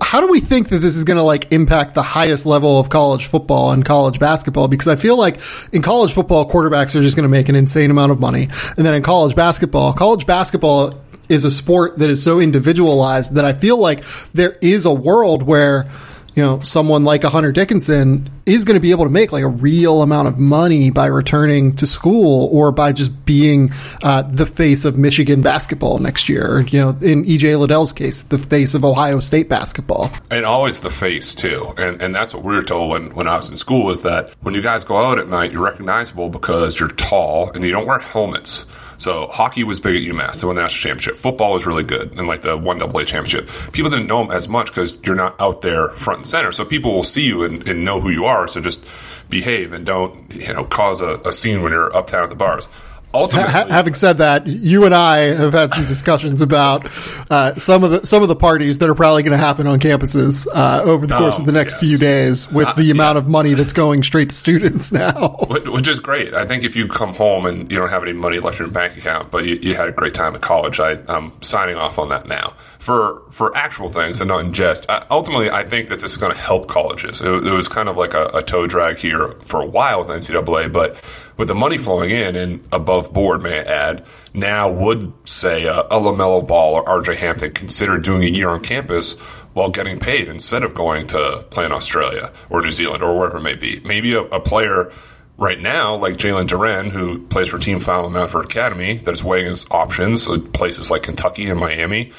how 0.00 0.20
do 0.20 0.28
we 0.28 0.40
think 0.40 0.68
that 0.68 0.78
this 0.78 0.96
is 0.96 1.04
going 1.04 1.16
to 1.16 1.22
like 1.22 1.52
impact 1.52 1.94
the 1.94 2.02
highest 2.02 2.46
level 2.46 2.78
of 2.78 2.88
college 2.88 3.26
football 3.26 3.72
and 3.72 3.84
college 3.84 4.18
basketball? 4.18 4.68
Because 4.68 4.88
I 4.88 4.96
feel 4.96 5.16
like 5.16 5.40
in 5.72 5.82
college 5.82 6.12
football, 6.12 6.48
quarterbacks 6.48 6.94
are 6.94 7.02
just 7.02 7.16
going 7.16 7.24
to 7.24 7.30
make 7.30 7.48
an 7.48 7.56
insane 7.56 7.90
amount 7.90 8.12
of 8.12 8.20
money. 8.20 8.48
And 8.76 8.86
then 8.86 8.94
in 8.94 9.02
college 9.02 9.34
basketball, 9.34 9.92
college 9.92 10.26
basketball 10.26 11.00
is 11.28 11.44
a 11.44 11.50
sport 11.50 11.98
that 11.98 12.10
is 12.10 12.22
so 12.22 12.40
individualized 12.40 13.34
that 13.34 13.44
I 13.44 13.52
feel 13.52 13.78
like 13.78 14.04
there 14.32 14.58
is 14.60 14.84
a 14.84 14.92
world 14.92 15.42
where 15.42 15.88
you 16.34 16.42
know, 16.42 16.60
someone 16.60 17.04
like 17.04 17.24
a 17.24 17.28
Hunter 17.28 17.52
Dickinson 17.52 18.30
is 18.46 18.64
going 18.64 18.74
to 18.74 18.80
be 18.80 18.90
able 18.90 19.04
to 19.04 19.10
make 19.10 19.32
like 19.32 19.44
a 19.44 19.48
real 19.48 20.02
amount 20.02 20.28
of 20.28 20.38
money 20.38 20.90
by 20.90 21.06
returning 21.06 21.76
to 21.76 21.86
school 21.86 22.48
or 22.52 22.72
by 22.72 22.92
just 22.92 23.24
being 23.26 23.70
uh, 24.02 24.22
the 24.22 24.46
face 24.46 24.84
of 24.84 24.96
Michigan 24.98 25.42
basketball 25.42 25.98
next 25.98 26.28
year. 26.28 26.60
You 26.68 26.80
know, 26.80 26.88
in 27.00 27.24
EJ 27.24 27.58
Liddell's 27.58 27.92
case, 27.92 28.22
the 28.22 28.38
face 28.38 28.74
of 28.74 28.84
Ohio 28.84 29.20
State 29.20 29.48
basketball. 29.48 30.10
And 30.30 30.46
always 30.46 30.80
the 30.80 30.90
face, 30.90 31.34
too. 31.34 31.74
And, 31.76 32.00
and 32.00 32.14
that's 32.14 32.34
what 32.34 32.44
we 32.44 32.54
were 32.54 32.62
told 32.62 32.90
when, 32.90 33.14
when 33.14 33.28
I 33.28 33.36
was 33.36 33.50
in 33.50 33.56
school 33.56 33.90
is 33.90 34.02
that 34.02 34.30
when 34.40 34.54
you 34.54 34.62
guys 34.62 34.84
go 34.84 35.04
out 35.04 35.18
at 35.18 35.28
night, 35.28 35.52
you're 35.52 35.62
recognizable 35.62 36.30
because 36.30 36.80
you're 36.80 36.88
tall 36.88 37.50
and 37.52 37.64
you 37.64 37.70
don't 37.70 37.86
wear 37.86 37.98
helmets. 37.98 38.64
So 39.02 39.26
hockey 39.26 39.64
was 39.64 39.80
big 39.80 39.96
at 39.96 40.14
UMass. 40.14 40.40
They 40.40 40.46
won 40.46 40.56
the 40.56 40.62
national 40.62 40.90
championship. 40.90 41.16
Football 41.16 41.52
was 41.52 41.66
really 41.66 41.82
good 41.82 42.12
and 42.16 42.28
like 42.28 42.42
the 42.42 42.56
one 42.56 42.80
AA 42.80 43.04
championship. 43.04 43.50
People 43.72 43.90
didn't 43.90 44.06
know 44.06 44.22
them 44.22 44.30
as 44.30 44.48
much 44.48 44.68
because 44.68 44.96
you're 45.02 45.16
not 45.16 45.34
out 45.40 45.62
there 45.62 45.88
front 45.90 46.18
and 46.18 46.26
center. 46.26 46.52
So 46.52 46.64
people 46.64 46.94
will 46.94 47.04
see 47.04 47.22
you 47.22 47.42
and, 47.42 47.68
and 47.68 47.84
know 47.84 48.00
who 48.00 48.10
you 48.10 48.26
are. 48.26 48.46
So 48.46 48.60
just 48.60 48.84
behave 49.28 49.72
and 49.72 49.84
don't 49.84 50.34
you 50.34 50.52
know 50.52 50.64
cause 50.64 51.00
a, 51.00 51.14
a 51.24 51.32
scene 51.32 51.62
when 51.62 51.72
you're 51.72 51.94
uptown 51.96 52.24
at 52.24 52.30
the 52.30 52.36
bars 52.36 52.68
ha- 53.14 53.66
having 53.68 53.94
said 53.94 54.18
that, 54.18 54.46
you 54.46 54.84
and 54.84 54.94
I 54.94 55.18
have 55.34 55.52
had 55.52 55.70
some 55.72 55.84
discussions 55.84 56.40
about 56.40 56.86
uh, 57.30 57.54
some 57.56 57.84
of 57.84 57.90
the 57.90 58.06
some 58.06 58.22
of 58.22 58.28
the 58.28 58.36
parties 58.36 58.78
that 58.78 58.88
are 58.88 58.94
probably 58.94 59.22
going 59.22 59.32
to 59.38 59.44
happen 59.44 59.66
on 59.66 59.78
campuses 59.80 60.46
uh, 60.54 60.82
over 60.84 61.06
the 61.06 61.16
course 61.16 61.36
Oh, 61.38 61.40
of 61.40 61.46
the 61.46 61.52
next 61.52 61.74
yes. 61.74 61.80
few 61.90 61.98
days, 61.98 62.50
with 62.50 62.68
Uh, 62.68 62.72
the 62.74 62.90
amount 62.90 63.16
yeah. 63.16 63.20
of 63.20 63.28
money 63.28 63.54
that's 63.54 63.72
going 63.72 64.02
straight 64.02 64.30
to 64.30 64.34
students 64.34 64.92
now. 65.02 65.36
Which 65.48 65.88
is 65.88 66.00
great. 66.00 66.34
I 66.34 66.46
think 66.46 66.64
if 66.64 66.74
you 66.76 66.88
come 66.88 67.14
home 67.14 67.46
and 67.46 67.70
you 67.70 67.78
don't 67.78 67.90
have 67.90 68.02
any 68.02 68.12
money 68.12 68.38
left 68.40 68.58
in 68.60 68.66
your 68.66 68.72
bank 68.72 68.96
account, 68.96 69.30
but 69.30 69.44
you, 69.44 69.56
you 69.60 69.74
had 69.74 69.88
a 69.88 69.92
great 69.92 70.14
time 70.14 70.34
at 70.34 70.40
college, 70.40 70.80
I, 70.80 70.98
I'm 71.08 71.32
signing 71.42 71.76
off 71.76 71.98
on 71.98 72.08
that 72.08 72.26
now. 72.26 72.54
For 72.78 73.22
for 73.30 73.56
actual 73.56 73.88
things 73.88 74.20
and 74.20 74.28
not 74.28 74.40
in 74.40 74.52
jest, 74.52 74.86
I, 74.88 75.04
ultimately, 75.10 75.48
I 75.50 75.64
think 75.64 75.88
that 75.88 76.00
this 76.00 76.10
is 76.12 76.16
going 76.16 76.32
to 76.32 76.38
help 76.38 76.66
colleges. 76.66 77.20
It, 77.20 77.26
it 77.28 77.52
was 77.52 77.68
kind 77.68 77.88
of 77.88 77.96
like 77.96 78.12
a, 78.14 78.26
a 78.34 78.42
toe 78.42 78.66
drag 78.66 78.98
here 78.98 79.34
for 79.44 79.60
a 79.62 79.66
while 79.66 80.00
with 80.04 80.08
NCAA, 80.08 80.72
but 80.72 80.96
with 81.36 81.48
the 81.48 81.54
money 81.54 81.78
flowing 81.78 82.10
in 82.10 82.36
and 82.36 82.66
above 82.72 83.12
board, 83.12 83.42
may 83.42 83.58
I 83.58 83.62
add, 83.62 84.04
now 84.34 84.70
would 84.70 85.12
say 85.24 85.64
a, 85.64 85.80
a 85.80 86.00
LaMelo 86.00 86.46
Ball 86.46 86.74
or 86.74 86.84
RJ 86.84 87.16
Hampton 87.16 87.52
consider 87.52 87.98
doing 87.98 88.22
a 88.22 88.28
year 88.28 88.50
on 88.50 88.62
campus 88.62 89.18
while 89.54 89.70
getting 89.70 89.98
paid 89.98 90.28
instead 90.28 90.62
of 90.62 90.74
going 90.74 91.06
to 91.08 91.44
play 91.50 91.64
in 91.64 91.72
Australia 91.72 92.32
or 92.50 92.62
New 92.62 92.70
Zealand 92.70 93.02
or 93.02 93.18
wherever 93.18 93.38
it 93.38 93.42
may 93.42 93.54
be. 93.54 93.80
Maybe 93.80 94.14
a, 94.14 94.22
a 94.22 94.40
player 94.40 94.92
right 95.36 95.60
now, 95.60 95.94
like 95.96 96.16
Jalen 96.16 96.48
Duren, 96.48 96.90
who 96.90 97.26
plays 97.26 97.48
for 97.48 97.58
Team 97.58 97.80
Final 97.80 98.10
Montverde 98.10 98.44
Academy, 98.44 98.98
that 98.98 99.12
is 99.12 99.24
weighing 99.24 99.46
his 99.46 99.66
options 99.70 100.28
at 100.28 100.52
places 100.52 100.90
like 100.90 101.02
Kentucky 101.02 101.48
and 101.48 101.58
Miami, 101.58 102.12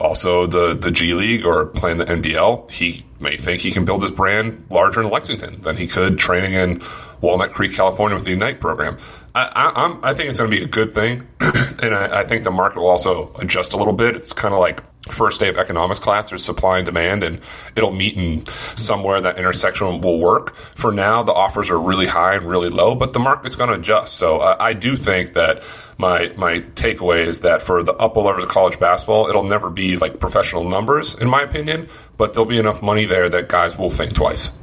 also 0.00 0.46
the, 0.46 0.74
the 0.74 0.90
G 0.90 1.14
League 1.14 1.44
or 1.44 1.66
playing 1.66 1.98
the 1.98 2.06
NBL, 2.06 2.70
he 2.70 3.04
may 3.20 3.36
think 3.36 3.60
he 3.60 3.70
can 3.70 3.84
build 3.84 4.02
his 4.02 4.10
brand 4.10 4.66
larger 4.70 5.02
in 5.02 5.10
Lexington 5.10 5.60
than 5.60 5.76
he 5.76 5.86
could 5.86 6.18
training 6.18 6.54
in 6.54 6.82
Walnut 7.20 7.52
Creek, 7.52 7.74
California 7.74 8.14
with 8.16 8.24
the 8.24 8.32
Ignite 8.32 8.60
program. 8.60 8.96
I, 9.34 9.44
I, 9.44 10.10
I 10.10 10.14
think 10.14 10.30
it's 10.30 10.38
going 10.38 10.50
to 10.50 10.56
be 10.56 10.62
a 10.62 10.68
good 10.68 10.92
thing, 10.92 11.28
and 11.40 11.94
I, 11.94 12.20
I 12.20 12.24
think 12.24 12.44
the 12.44 12.50
market 12.50 12.80
will 12.80 12.90
also 12.90 13.32
adjust 13.38 13.72
a 13.72 13.76
little 13.76 13.92
bit. 13.92 14.16
It's 14.16 14.32
kind 14.32 14.52
of 14.52 14.60
like 14.60 14.82
first 15.08 15.40
day 15.40 15.48
of 15.48 15.56
economics 15.56 16.00
class. 16.00 16.30
There's 16.30 16.44
supply 16.44 16.78
and 16.78 16.86
demand, 16.86 17.22
and 17.22 17.40
it'll 17.76 17.92
meet 17.92 18.16
in 18.16 18.44
somewhere 18.76 19.20
that 19.20 19.38
intersection 19.38 20.00
will 20.00 20.18
work. 20.18 20.54
For 20.74 20.92
now, 20.92 21.22
the 21.22 21.32
offers 21.32 21.70
are 21.70 21.78
really 21.78 22.06
high 22.06 22.34
and 22.34 22.46
really 22.46 22.70
low, 22.70 22.94
but 22.94 23.12
the 23.12 23.20
market's 23.20 23.56
going 23.56 23.70
to 23.70 23.76
adjust. 23.76 24.16
So 24.16 24.40
I, 24.40 24.68
I 24.68 24.72
do 24.72 24.96
think 24.96 25.34
that 25.34 25.62
my 25.96 26.32
my 26.36 26.60
takeaway 26.74 27.26
is 27.26 27.40
that 27.40 27.62
for 27.62 27.82
the 27.82 27.94
upper 27.94 28.20
levels 28.20 28.44
of 28.44 28.50
college 28.50 28.80
basketball, 28.80 29.28
it'll 29.28 29.44
never 29.44 29.70
be 29.70 29.96
like 29.96 30.18
professional 30.18 30.68
numbers, 30.68 31.14
in 31.14 31.28
my 31.28 31.42
opinion, 31.42 31.88
but 32.16 32.32
there'll 32.32 32.48
be 32.48 32.58
enough 32.58 32.82
money 32.82 33.04
there 33.04 33.28
that 33.28 33.48
guys 33.48 33.78
will 33.78 33.90
think 33.90 34.14
twice. 34.14 34.56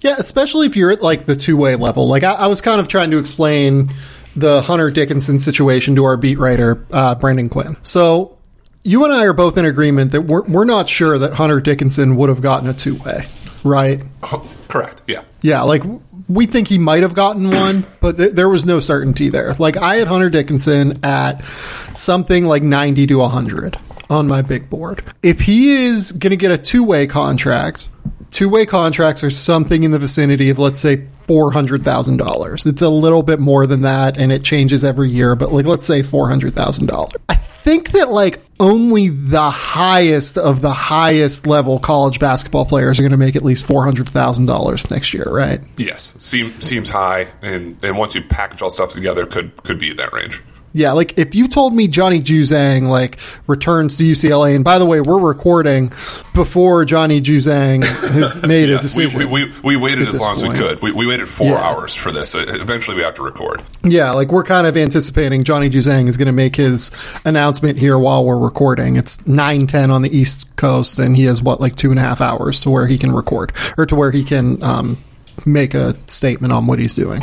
Yeah, 0.00 0.16
especially 0.18 0.66
if 0.66 0.76
you're 0.76 0.90
at 0.90 1.02
like 1.02 1.26
the 1.26 1.36
two 1.36 1.56
way 1.56 1.76
level. 1.76 2.08
Like 2.08 2.22
I, 2.22 2.32
I 2.32 2.46
was 2.46 2.60
kind 2.60 2.80
of 2.80 2.88
trying 2.88 3.10
to 3.12 3.18
explain 3.18 3.92
the 4.36 4.62
Hunter 4.62 4.90
Dickinson 4.90 5.38
situation 5.38 5.94
to 5.96 6.04
our 6.04 6.16
beat 6.16 6.38
writer 6.38 6.84
uh, 6.90 7.14
Brendan 7.14 7.48
Quinn. 7.48 7.76
So 7.82 8.38
you 8.82 9.04
and 9.04 9.12
I 9.12 9.24
are 9.24 9.32
both 9.32 9.56
in 9.56 9.64
agreement 9.64 10.12
that 10.12 10.22
we're 10.22 10.42
we're 10.42 10.64
not 10.64 10.88
sure 10.88 11.18
that 11.18 11.34
Hunter 11.34 11.60
Dickinson 11.60 12.16
would 12.16 12.28
have 12.28 12.42
gotten 12.42 12.68
a 12.68 12.74
two 12.74 12.96
way, 12.96 13.24
right? 13.64 14.02
Oh, 14.22 14.48
correct. 14.68 15.02
Yeah. 15.06 15.22
Yeah, 15.42 15.62
like 15.62 15.82
we 16.28 16.46
think 16.46 16.68
he 16.68 16.78
might 16.78 17.02
have 17.02 17.14
gotten 17.14 17.50
one, 17.50 17.86
but 18.00 18.16
th- 18.16 18.32
there 18.32 18.48
was 18.48 18.66
no 18.66 18.80
certainty 18.80 19.28
there. 19.28 19.54
Like 19.54 19.76
I 19.76 19.96
had 19.96 20.08
Hunter 20.08 20.30
Dickinson 20.30 21.04
at 21.04 21.44
something 21.44 22.46
like 22.46 22.62
90 22.62 23.06
to 23.08 23.16
100 23.16 23.76
on 24.10 24.26
my 24.26 24.42
big 24.42 24.68
board. 24.68 25.02
If 25.22 25.40
he 25.40 25.86
is 25.86 26.12
going 26.12 26.30
to 26.30 26.36
get 26.36 26.50
a 26.50 26.58
two-way 26.58 27.06
contract, 27.06 27.88
two-way 28.34 28.66
contracts 28.66 29.22
are 29.22 29.30
something 29.30 29.84
in 29.84 29.92
the 29.92 29.98
vicinity 29.98 30.50
of 30.50 30.58
let's 30.58 30.80
say 30.80 30.96
$400,000. 30.96 32.66
It's 32.66 32.82
a 32.82 32.88
little 32.88 33.22
bit 33.22 33.38
more 33.38 33.64
than 33.64 33.82
that 33.82 34.18
and 34.18 34.32
it 34.32 34.42
changes 34.42 34.84
every 34.84 35.08
year, 35.08 35.36
but 35.36 35.52
like 35.52 35.66
let's 35.66 35.86
say 35.86 36.00
$400,000. 36.00 37.14
I 37.28 37.34
think 37.36 37.92
that 37.92 38.10
like 38.10 38.40
only 38.58 39.08
the 39.08 39.50
highest 39.50 40.36
of 40.36 40.62
the 40.62 40.72
highest 40.72 41.46
level 41.46 41.78
college 41.78 42.18
basketball 42.18 42.66
players 42.66 42.98
are 42.98 43.02
going 43.02 43.12
to 43.12 43.16
make 43.16 43.36
at 43.36 43.44
least 43.44 43.68
$400,000 43.68 44.90
next 44.90 45.14
year, 45.14 45.26
right? 45.28 45.60
Yes. 45.76 46.12
Seem, 46.18 46.60
seems 46.60 46.90
high, 46.90 47.28
and, 47.40 47.82
and 47.84 47.96
once 47.96 48.16
you 48.16 48.22
package 48.22 48.62
all 48.62 48.70
stuff 48.70 48.92
together, 48.92 49.26
could 49.26 49.62
could 49.62 49.78
be 49.78 49.94
that 49.94 50.12
range. 50.12 50.42
Yeah, 50.76 50.90
like 50.90 51.16
if 51.18 51.36
you 51.36 51.46
told 51.46 51.72
me 51.72 51.86
Johnny 51.86 52.18
Juzang 52.18 52.88
like 52.88 53.18
returns 53.46 53.96
to 53.98 54.02
UCLA, 54.02 54.56
and 54.56 54.64
by 54.64 54.80
the 54.80 54.84
way, 54.84 55.00
we're 55.00 55.20
recording 55.20 55.92
before 56.34 56.84
Johnny 56.84 57.20
Juzang 57.20 57.84
has 57.84 58.34
made 58.42 58.70
a 58.70 58.72
Yes, 58.72 58.96
we, 58.96 59.04
decision. 59.04 59.30
we, 59.30 59.44
we, 59.44 59.52
we 59.62 59.76
waited 59.76 60.08
as 60.08 60.18
long 60.18 60.32
as 60.36 60.42
we 60.42 60.50
could. 60.50 60.82
We, 60.82 60.90
we 60.90 61.06
waited 61.06 61.28
four 61.28 61.50
Yeah. 61.52 61.62
hours 61.62 61.94
for 61.94 62.10
this. 62.10 62.34
Uh, 62.34 62.44
Eventually, 62.48 62.96
we 62.96 63.04
have 63.04 63.14
to 63.14 63.22
record. 63.22 63.62
yeah, 63.84 64.10
like 64.10 64.32
we're 64.32 64.42
kind 64.42 64.66
of 64.66 64.76
anticipating 64.76 65.44
Johnny 65.44 65.70
Juzang 65.70 66.08
is 66.08 66.16
going 66.16 66.26
to 66.26 66.32
make 66.32 66.56
his 66.56 66.90
announcement 67.24 67.78
here 67.78 67.96
while 67.96 68.24
we're 68.24 68.36
recording. 68.36 68.96
It's 68.96 69.24
nine 69.28 69.68
ten 69.68 69.92
on 69.92 70.02
the 70.02 70.10
East 70.16 70.56
Coast, 70.56 70.98
and 70.98 71.14
he 71.16 71.22
has 71.26 71.40
what 71.40 71.60
like 71.60 71.76
two 71.76 71.90
and 71.90 72.00
a 72.00 72.02
half 72.02 72.20
hours 72.20 72.60
to 72.62 72.70
where 72.70 72.88
he 72.88 72.98
can 72.98 73.12
record 73.12 73.52
or 73.78 73.86
to 73.86 73.94
where 73.94 74.10
he 74.10 74.24
can 74.24 74.60
um, 74.64 74.98
make 75.46 75.74
a 75.74 75.94
statement 76.10 76.52
on 76.52 76.66
what 76.66 76.80
he's 76.80 76.96
doing. 76.96 77.22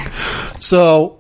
So 0.62 1.20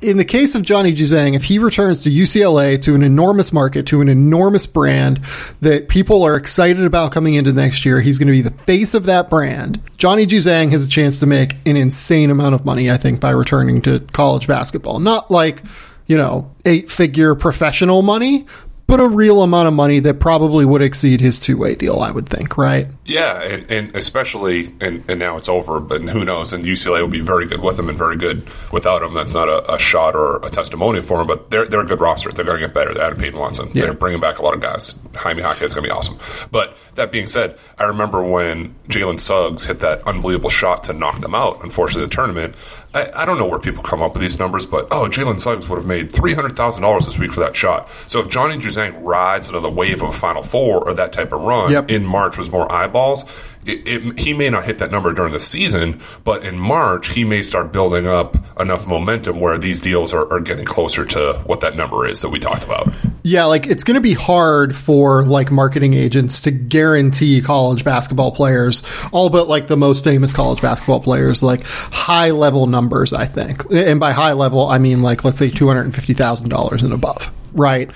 in 0.00 0.16
the 0.16 0.24
case 0.24 0.54
of 0.54 0.62
Johnny 0.62 0.94
Juzang, 0.94 1.34
if 1.34 1.44
he 1.44 1.58
returns 1.58 2.04
to 2.04 2.10
UCLA 2.10 2.80
to 2.82 2.94
an 2.94 3.02
enormous 3.02 3.52
market, 3.52 3.86
to 3.86 4.00
an 4.00 4.08
enormous 4.08 4.66
brand 4.66 5.18
that 5.60 5.88
people 5.88 6.22
are 6.22 6.36
excited 6.36 6.84
about 6.84 7.12
coming 7.12 7.34
into 7.34 7.52
next 7.52 7.84
year, 7.84 8.00
he's 8.00 8.18
going 8.18 8.28
to 8.28 8.32
be 8.32 8.42
the 8.42 8.64
face 8.64 8.94
of 8.94 9.06
that 9.06 9.28
brand. 9.28 9.82
Johnny 9.96 10.26
Juzang 10.26 10.70
has 10.70 10.86
a 10.86 10.90
chance 10.90 11.18
to 11.20 11.26
make 11.26 11.56
an 11.66 11.76
insane 11.76 12.30
amount 12.30 12.54
of 12.54 12.64
money, 12.64 12.90
I 12.90 12.96
think, 12.96 13.20
by 13.20 13.30
returning 13.30 13.82
to 13.82 14.00
college 14.12 14.46
basketball. 14.46 15.00
Not 15.00 15.30
like, 15.30 15.62
you 16.06 16.16
know, 16.16 16.54
eight 16.64 16.88
figure 16.88 17.34
professional 17.34 18.02
money, 18.02 18.46
but 18.86 19.00
a 19.00 19.08
real 19.08 19.42
amount 19.42 19.68
of 19.68 19.74
money 19.74 20.00
that 20.00 20.20
probably 20.20 20.64
would 20.64 20.82
exceed 20.82 21.20
his 21.20 21.40
two 21.40 21.56
way 21.56 21.74
deal, 21.74 22.00
I 22.00 22.10
would 22.10 22.28
think, 22.28 22.56
right? 22.58 22.88
Yeah, 23.04 23.42
and, 23.42 23.68
and 23.70 23.96
especially, 23.96 24.68
and, 24.80 25.02
and 25.08 25.18
now 25.18 25.36
it's 25.36 25.48
over, 25.48 25.80
but 25.80 26.02
who 26.02 26.24
knows? 26.24 26.52
And 26.52 26.64
UCLA 26.64 27.00
will 27.00 27.08
be 27.08 27.20
very 27.20 27.46
good 27.46 27.60
with 27.60 27.76
him 27.76 27.88
and 27.88 27.98
very 27.98 28.16
good 28.16 28.46
without 28.70 29.02
him. 29.02 29.12
That's 29.14 29.34
not 29.34 29.48
a, 29.48 29.74
a 29.74 29.78
shot 29.78 30.14
or 30.14 30.36
a 30.44 30.50
testimonial 30.50 31.02
for 31.04 31.20
him, 31.20 31.26
but 31.26 31.50
they're, 31.50 31.66
they're 31.66 31.80
a 31.80 31.86
good 31.86 32.00
roster. 32.00 32.30
They're 32.30 32.44
going 32.44 32.60
to 32.60 32.66
get 32.68 32.74
better. 32.74 32.94
They 32.94 33.00
added 33.00 33.18
Peyton 33.18 33.40
Watson. 33.40 33.70
Yeah. 33.74 33.86
They're 33.86 33.94
bringing 33.94 34.20
back 34.20 34.38
a 34.38 34.42
lot 34.42 34.54
of 34.54 34.60
guys. 34.60 34.94
Jaime 35.16 35.42
Jaquez 35.42 35.62
is 35.68 35.74
going 35.74 35.82
to 35.84 35.88
be 35.88 35.92
awesome. 35.92 36.18
But 36.52 36.76
that 36.94 37.10
being 37.10 37.26
said, 37.26 37.58
I 37.76 37.84
remember 37.84 38.22
when 38.22 38.76
Jalen 38.88 39.18
Suggs 39.18 39.64
hit 39.64 39.80
that 39.80 40.06
unbelievable 40.06 40.50
shot 40.50 40.84
to 40.84 40.92
knock 40.92 41.20
them 41.20 41.34
out, 41.34 41.62
unfortunately, 41.64 42.04
the 42.08 42.14
tournament. 42.14 42.54
I, 42.94 43.10
I 43.22 43.24
don't 43.24 43.38
know 43.38 43.46
where 43.46 43.58
people 43.58 43.82
come 43.82 44.02
up 44.02 44.12
with 44.12 44.20
these 44.20 44.38
numbers, 44.38 44.64
but 44.66 44.86
oh, 44.92 45.08
Jalen 45.08 45.40
Suggs 45.40 45.66
would 45.68 45.76
have 45.78 45.86
made 45.86 46.12
$300,000 46.12 47.04
this 47.06 47.18
week 47.18 47.32
for 47.32 47.40
that 47.40 47.56
shot. 47.56 47.88
So 48.06 48.20
if 48.20 48.28
Johnny 48.28 48.58
Juzang 48.58 49.02
rides 49.02 49.48
another 49.48 49.70
wave 49.70 50.02
of 50.02 50.10
a 50.10 50.12
Final 50.12 50.42
Four 50.42 50.86
or 50.86 50.94
that 50.94 51.12
type 51.12 51.32
of 51.32 51.40
run 51.40 51.70
Yep. 51.70 51.90
in 51.90 52.04
March 52.04 52.36
was 52.36 52.50
more 52.50 52.70
eyeballs, 52.92 53.24
it, 53.64 53.86
it, 53.86 54.18
he 54.18 54.32
may 54.32 54.50
not 54.50 54.64
hit 54.64 54.78
that 54.78 54.90
number 54.90 55.12
during 55.12 55.32
the 55.32 55.40
season, 55.40 56.00
but 56.24 56.44
in 56.44 56.58
March, 56.58 57.10
he 57.10 57.24
may 57.24 57.42
start 57.42 57.72
building 57.72 58.08
up 58.08 58.36
enough 58.60 58.86
momentum 58.86 59.38
where 59.38 59.56
these 59.56 59.80
deals 59.80 60.12
are, 60.12 60.30
are 60.32 60.40
getting 60.40 60.64
closer 60.64 61.04
to 61.06 61.40
what 61.46 61.60
that 61.60 61.76
number 61.76 62.06
is 62.06 62.20
that 62.22 62.30
we 62.30 62.40
talked 62.40 62.64
about. 62.64 62.92
Yeah, 63.22 63.44
like 63.44 63.68
it's 63.68 63.84
going 63.84 63.94
to 63.94 64.00
be 64.00 64.14
hard 64.14 64.74
for 64.74 65.24
like 65.24 65.52
marketing 65.52 65.94
agents 65.94 66.40
to 66.42 66.50
guarantee 66.50 67.40
college 67.40 67.84
basketball 67.84 68.32
players, 68.32 68.82
all 69.12 69.30
but 69.30 69.46
like 69.46 69.68
the 69.68 69.76
most 69.76 70.02
famous 70.02 70.32
college 70.32 70.60
basketball 70.60 71.00
players, 71.00 71.42
like 71.42 71.62
high 71.64 72.30
level 72.30 72.66
numbers, 72.66 73.12
I 73.12 73.26
think. 73.26 73.64
And 73.70 74.00
by 74.00 74.10
high 74.10 74.32
level, 74.32 74.66
I 74.66 74.78
mean 74.78 75.02
like, 75.02 75.24
let's 75.24 75.38
say 75.38 75.50
$250,000 75.50 76.82
and 76.82 76.92
above, 76.92 77.30
right? 77.52 77.90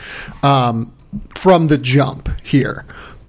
Um, 0.45 0.93
from 1.35 1.67
the 1.69 1.79
jump 1.79 2.29
here. 2.43 2.85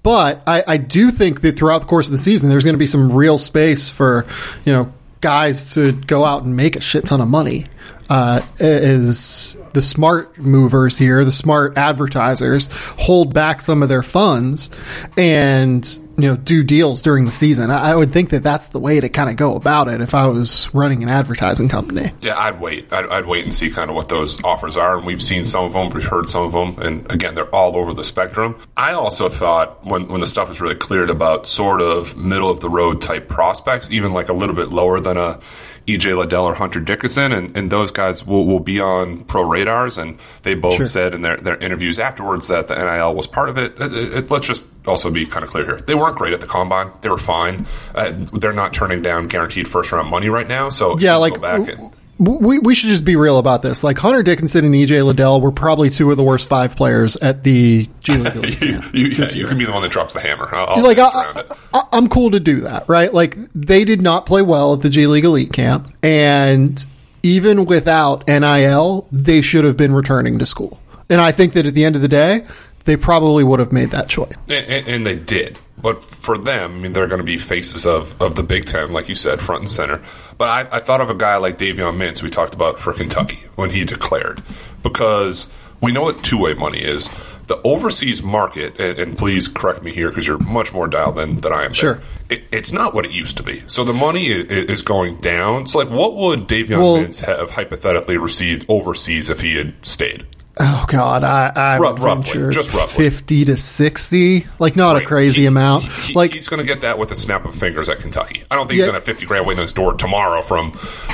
But 0.08 0.42
I, 0.48 0.64
I 0.66 0.78
do 0.78 1.12
think 1.12 1.42
that 1.42 1.58
throughout 1.58 1.80
the 1.80 1.86
course 1.86 2.08
of 2.08 2.14
the 2.14 2.18
season, 2.18 2.48
there's 2.48 2.64
going 2.64 2.76
to 2.76 2.80
be 2.80 2.88
some 2.88 3.12
real 3.12 3.38
space 3.38 3.90
for, 3.90 4.26
you 4.64 4.72
know, 4.72 4.94
guys 5.20 5.74
to 5.74 5.92
go 5.92 6.24
out 6.24 6.44
and 6.44 6.56
make 6.56 6.78
a 6.78 6.80
shit 6.80 7.04
ton 7.04 7.20
of 7.20 7.28
money. 7.28 7.66
Uh, 8.10 8.42
as 8.60 9.58
the 9.74 9.82
smart 9.82 10.38
movers 10.38 10.98
here, 10.98 11.26
the 11.26 11.32
smart 11.32 11.78
advertisers 11.78 12.70
hold 12.98 13.34
back 13.34 13.62
some 13.62 13.84
of 13.84 13.90
their 13.90 14.04
funds 14.04 14.70
and, 15.18 15.86
you 16.18 16.30
know, 16.30 16.38
do 16.38 16.64
deals 16.64 17.02
during 17.02 17.26
the 17.26 17.32
season. 17.32 17.70
I, 17.70 17.92
I 17.92 17.96
would 17.96 18.14
think 18.14 18.30
that 18.30 18.44
that's 18.44 18.70
the 18.70 18.80
way 18.80 19.00
to 19.00 19.10
kind 19.10 19.30
of 19.30 19.36
go 19.36 19.56
about 19.56 19.88
it 19.88 20.02
if 20.02 20.14
I 20.14 20.28
was 20.28 20.74
running 20.74 21.04
an 21.04 21.10
advertising 21.10 21.70
company. 21.70 22.12
Yeah, 22.22 22.40
I'd 22.40 22.62
wait. 22.62 22.92
I'd, 22.94 23.06
I'd 23.06 23.26
wait 23.26 23.44
and 23.44 23.54
see 23.54 23.70
kind 23.70 23.90
of 23.90 23.96
what 23.96 24.10
those 24.10 24.42
offers 24.44 24.78
are. 24.78 24.98
And 24.98 25.06
we've 25.06 25.22
seen 25.22 25.44
some 25.44 25.66
of 25.66 25.74
them, 25.74 25.90
we've 25.90 26.06
heard 26.06 26.30
some 26.30 26.44
of 26.44 26.54
them, 26.54 26.82
and 26.82 27.12
again, 27.12 27.36
they're 27.36 27.54
all 27.54 27.76
over 27.76 27.94
the 27.94 28.04
spectrum. 28.04 28.58
I 28.76 28.94
also 28.94 29.30
thought 29.30 29.86
when 29.86 30.08
when 30.08 30.22
the 30.22 30.28
stuff 30.28 30.50
was 30.50 30.62
really 30.62 30.76
cleared 30.76 31.10
about 31.10 31.48
sort 31.48 31.82
of 31.82 32.16
middle 32.16 32.50
of 32.50 32.62
the 32.62 32.70
road 32.70 33.02
type 33.02 33.28
prospects, 33.28 33.92
even 33.92 34.14
like 34.14 34.30
a 34.30 34.34
little 34.34 34.56
bit 34.56 34.70
lower 34.70 35.00
than 35.00 35.18
a 35.18 35.40
EJ 35.88 36.17
Liddell 36.17 36.44
or 36.46 36.53
Hunter 36.56 36.79
Dickinson, 36.82 37.32
and, 37.32 37.56
and 37.56 37.72
those 37.72 37.91
guys 37.91 38.25
will, 38.25 38.46
will 38.46 38.60
be 38.60 38.79
on 38.79 39.24
pro 39.24 39.41
radars. 39.44 39.98
And 39.98 40.20
they 40.44 40.53
both 40.53 40.74
Sure. 40.75 40.86
said 40.86 41.13
in 41.13 41.22
their, 41.22 41.38
their 41.38 41.56
interviews 41.58 41.98
afterwards 41.98 42.48
that 42.50 42.67
the 42.67 42.75
NIL 42.75 43.15
was 43.15 43.25
part 43.25 43.48
of 43.50 43.58
it. 43.58 43.79
It- 43.79 43.94
it- 43.94 44.32
let's 44.32 44.46
just 44.48 44.65
also 44.86 45.10
be 45.10 45.25
kind 45.25 45.44
of 45.46 45.50
clear 45.50 45.65
here. 45.65 45.77
They 45.77 45.96
weren't 45.96 46.17
great 46.17 46.34
at 46.34 46.41
the 46.41 46.48
combine. 46.48 46.91
They 47.01 47.10
were 47.10 47.17
fine. 47.17 47.65
Uh, 47.96 48.12
they're 48.34 48.53
not 48.53 48.74
turning 48.74 49.01
down 49.01 49.27
guaranteed 49.27 49.67
first 49.67 49.91
round 49.91 50.10
money 50.10 50.27
right 50.29 50.48
now. 50.48 50.70
So 50.70 50.98
Yeah, 51.00 51.15
like 51.15 51.36
go 51.36 51.39
back 51.41 51.67
and 51.70 51.91
we, 52.19 52.59
we 52.59 52.74
should 52.74 52.89
just 52.89 53.05
be 53.05 53.15
real 53.15 53.38
about 53.38 53.62
this. 53.62 53.83
Like 53.83 53.97
Hunter 53.97 54.24
Dickinson 54.24 54.65
and 54.65 54.74
EJ 54.74 55.05
Liddell 55.05 55.39
were 55.39 55.51
probably 55.51 55.89
two 55.89 56.09
of 56.09 56.17
the 56.17 56.24
worst 56.24 56.50
five 56.50 56.75
players 56.75 57.15
at 57.17 57.43
the 57.43 57.88
G 58.01 58.17
League. 58.17 58.36
Elite 58.36 58.62
you, 58.62 58.79
camp 58.79 58.95
you, 58.95 59.07
yeah, 59.07 59.25
you 59.29 59.47
can 59.47 59.57
be 59.57 59.65
the 59.65 59.71
one 59.71 59.83
that 59.83 59.91
drops 59.91 60.13
the 60.13 60.19
hammer. 60.19 60.53
I'll, 60.53 60.77
I'll 60.77 60.83
like 60.83 60.97
I, 60.97 61.43
I, 61.74 61.83
I'm 61.91 62.09
cool 62.09 62.31
to 62.31 62.39
do 62.39 62.62
that, 62.62 62.89
right? 62.89 63.13
Like 63.13 63.38
they 63.53 63.86
did 63.86 64.01
not 64.01 64.25
play 64.25 64.41
well 64.41 64.74
at 64.74 64.81
the 64.81 64.89
G 64.89 65.05
League 65.07 65.25
Elite 65.25 65.53
camp, 65.53 65.93
and 66.01 66.83
even 67.24 67.65
without 67.65 68.27
NIL, 68.27 69.07
they 69.12 69.41
should 69.41 69.65
have 69.65 69.77
been 69.77 69.93
returning 69.93 70.39
to 70.39 70.45
school. 70.45 70.79
And 71.09 71.21
I 71.21 71.31
think 71.31 71.53
that 71.53 71.65
at 71.65 71.74
the 71.74 71.86
end 71.86 71.95
of 71.95 72.01
the 72.01 72.07
day, 72.07 72.45
they 72.88 72.98
probably 72.98 73.44
would 73.44 73.60
have 73.60 73.72
made 73.72 73.91
that 73.91 74.10
choice. 74.10 74.34
And, 74.50 74.65
and, 74.65 74.88
and 74.88 75.06
they 75.06 75.15
did. 75.15 75.60
But 75.79 76.03
for 76.03 76.38
them, 76.39 76.74
I 76.74 76.77
mean, 76.79 76.94
they're 76.94 77.06
going 77.06 77.20
to 77.20 77.25
be 77.25 77.38
faces 77.38 77.86
of, 77.86 78.20
of 78.20 78.34
the 78.36 78.41
Big 78.41 78.65
Ten, 78.65 78.91
like 78.91 79.08
you 79.08 79.13
said, 79.13 79.39
front 79.39 79.62
and 79.62 79.70
center. 79.70 80.01
But 80.39 80.50
I, 80.50 80.77
I 80.77 80.79
thought 80.79 81.01
of 81.01 81.10
a 81.12 81.13
guy 81.13 81.38
like 81.38 81.60
Davion 81.60 81.98
Mintz, 81.98 82.24
we 82.24 82.32
talked 82.32 82.56
about 82.56 82.79
for 82.79 82.94
Kentucky 82.94 83.44
when 83.56 83.70
he 83.70 83.86
declared, 83.86 84.41
because 84.82 85.48
we 85.82 85.91
know 85.91 86.01
what 86.01 86.24
two 86.24 86.39
way 86.39 86.56
money 86.56 86.79
is. 86.79 87.10
The 87.46 87.62
overseas 87.62 88.24
market, 88.24 88.79
and, 88.79 88.98
and 88.98 89.17
please 89.17 89.48
correct 89.48 89.84
me 89.84 89.94
here 89.94 90.10
because 90.10 90.25
you're 90.25 90.39
much 90.39 90.74
more 90.74 90.88
dialed 90.88 91.20
in 91.20 91.41
than 91.41 91.53
I 91.53 91.63
am. 91.63 91.74
Sure. 91.74 92.01
It, 92.29 92.44
it's 92.51 92.74
not 92.74 92.94
what 92.94 93.06
it 93.06 93.12
used 93.12 93.38
to 93.38 93.44
be. 93.44 93.63
So 93.67 93.84
the 93.84 93.94
money 93.94 94.27
is, 94.27 94.50
is 94.50 94.82
going 94.82 95.17
down. 95.17 95.67
So, 95.67 95.77
like, 95.79 95.89
what 95.89 96.15
would 96.15 96.48
Davion 96.48 96.79
Well- 96.79 96.98
Mintz 96.98 97.20
have 97.20 97.51
hypothetically 97.51 98.17
received 98.17 98.65
overseas 98.67 99.29
if 99.29 99.41
he 99.41 99.56
had 99.56 99.75
stayed? 99.86 100.25
Oh 100.60 100.86
God, 100.88 101.24
I, 101.24 101.52
I 101.56 101.80
would 101.80 102.00
roughly, 102.00 102.52
just 102.54 102.74
roughly. 102.74 103.10
fifty 103.10 103.46
to 103.46 103.56
sixty, 103.58 104.48
like 104.60 104.76
not 104.76 104.96
a 105.02 105.06
crazy 105.06 105.42
He- 105.42 105.46
amount. 105.48 105.84
he- 105.86 106.14
like 106.14 106.34
he's 106.34 106.48
going 106.48 106.60
to 106.60 106.66
get 106.66 106.82
that 106.82 106.98
with 106.98 107.12
a 107.12 107.16
snap 107.16 107.46
of 107.46 107.54
fingers 107.56 107.90
at 107.90 108.00
Kentucky. 108.00 108.44
I 108.50 108.56
don't 108.56 108.68
think 108.68 108.78
Yeah. 108.78 108.86
he's 108.86 108.92
going 108.92 108.94
to 108.94 109.00
have 109.00 109.04
fifty 109.06 109.26
grand 109.26 109.46
waiting 109.46 109.60
on 109.60 109.64
his 109.64 109.74
door 109.74 109.94
tomorrow 109.94 110.42
from 110.42 110.72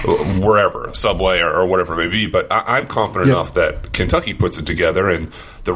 uh, 0.08 0.12
wherever, 0.40 0.92
Subway 0.94 1.40
or, 1.40 1.52
or 1.52 1.66
whatever 1.66 1.94
it 2.00 2.06
may 2.06 2.12
be. 2.12 2.28
But 2.28 2.52
I, 2.52 2.78
I'm 2.78 2.88
confident 2.88 3.28
Yeah. 3.28 3.34
enough 3.36 3.54
that 3.56 3.92
Kentucky 3.94 4.34
puts 4.34 4.58
it 4.58 4.66
together, 4.66 5.10
and 5.10 5.32
the 5.66 5.74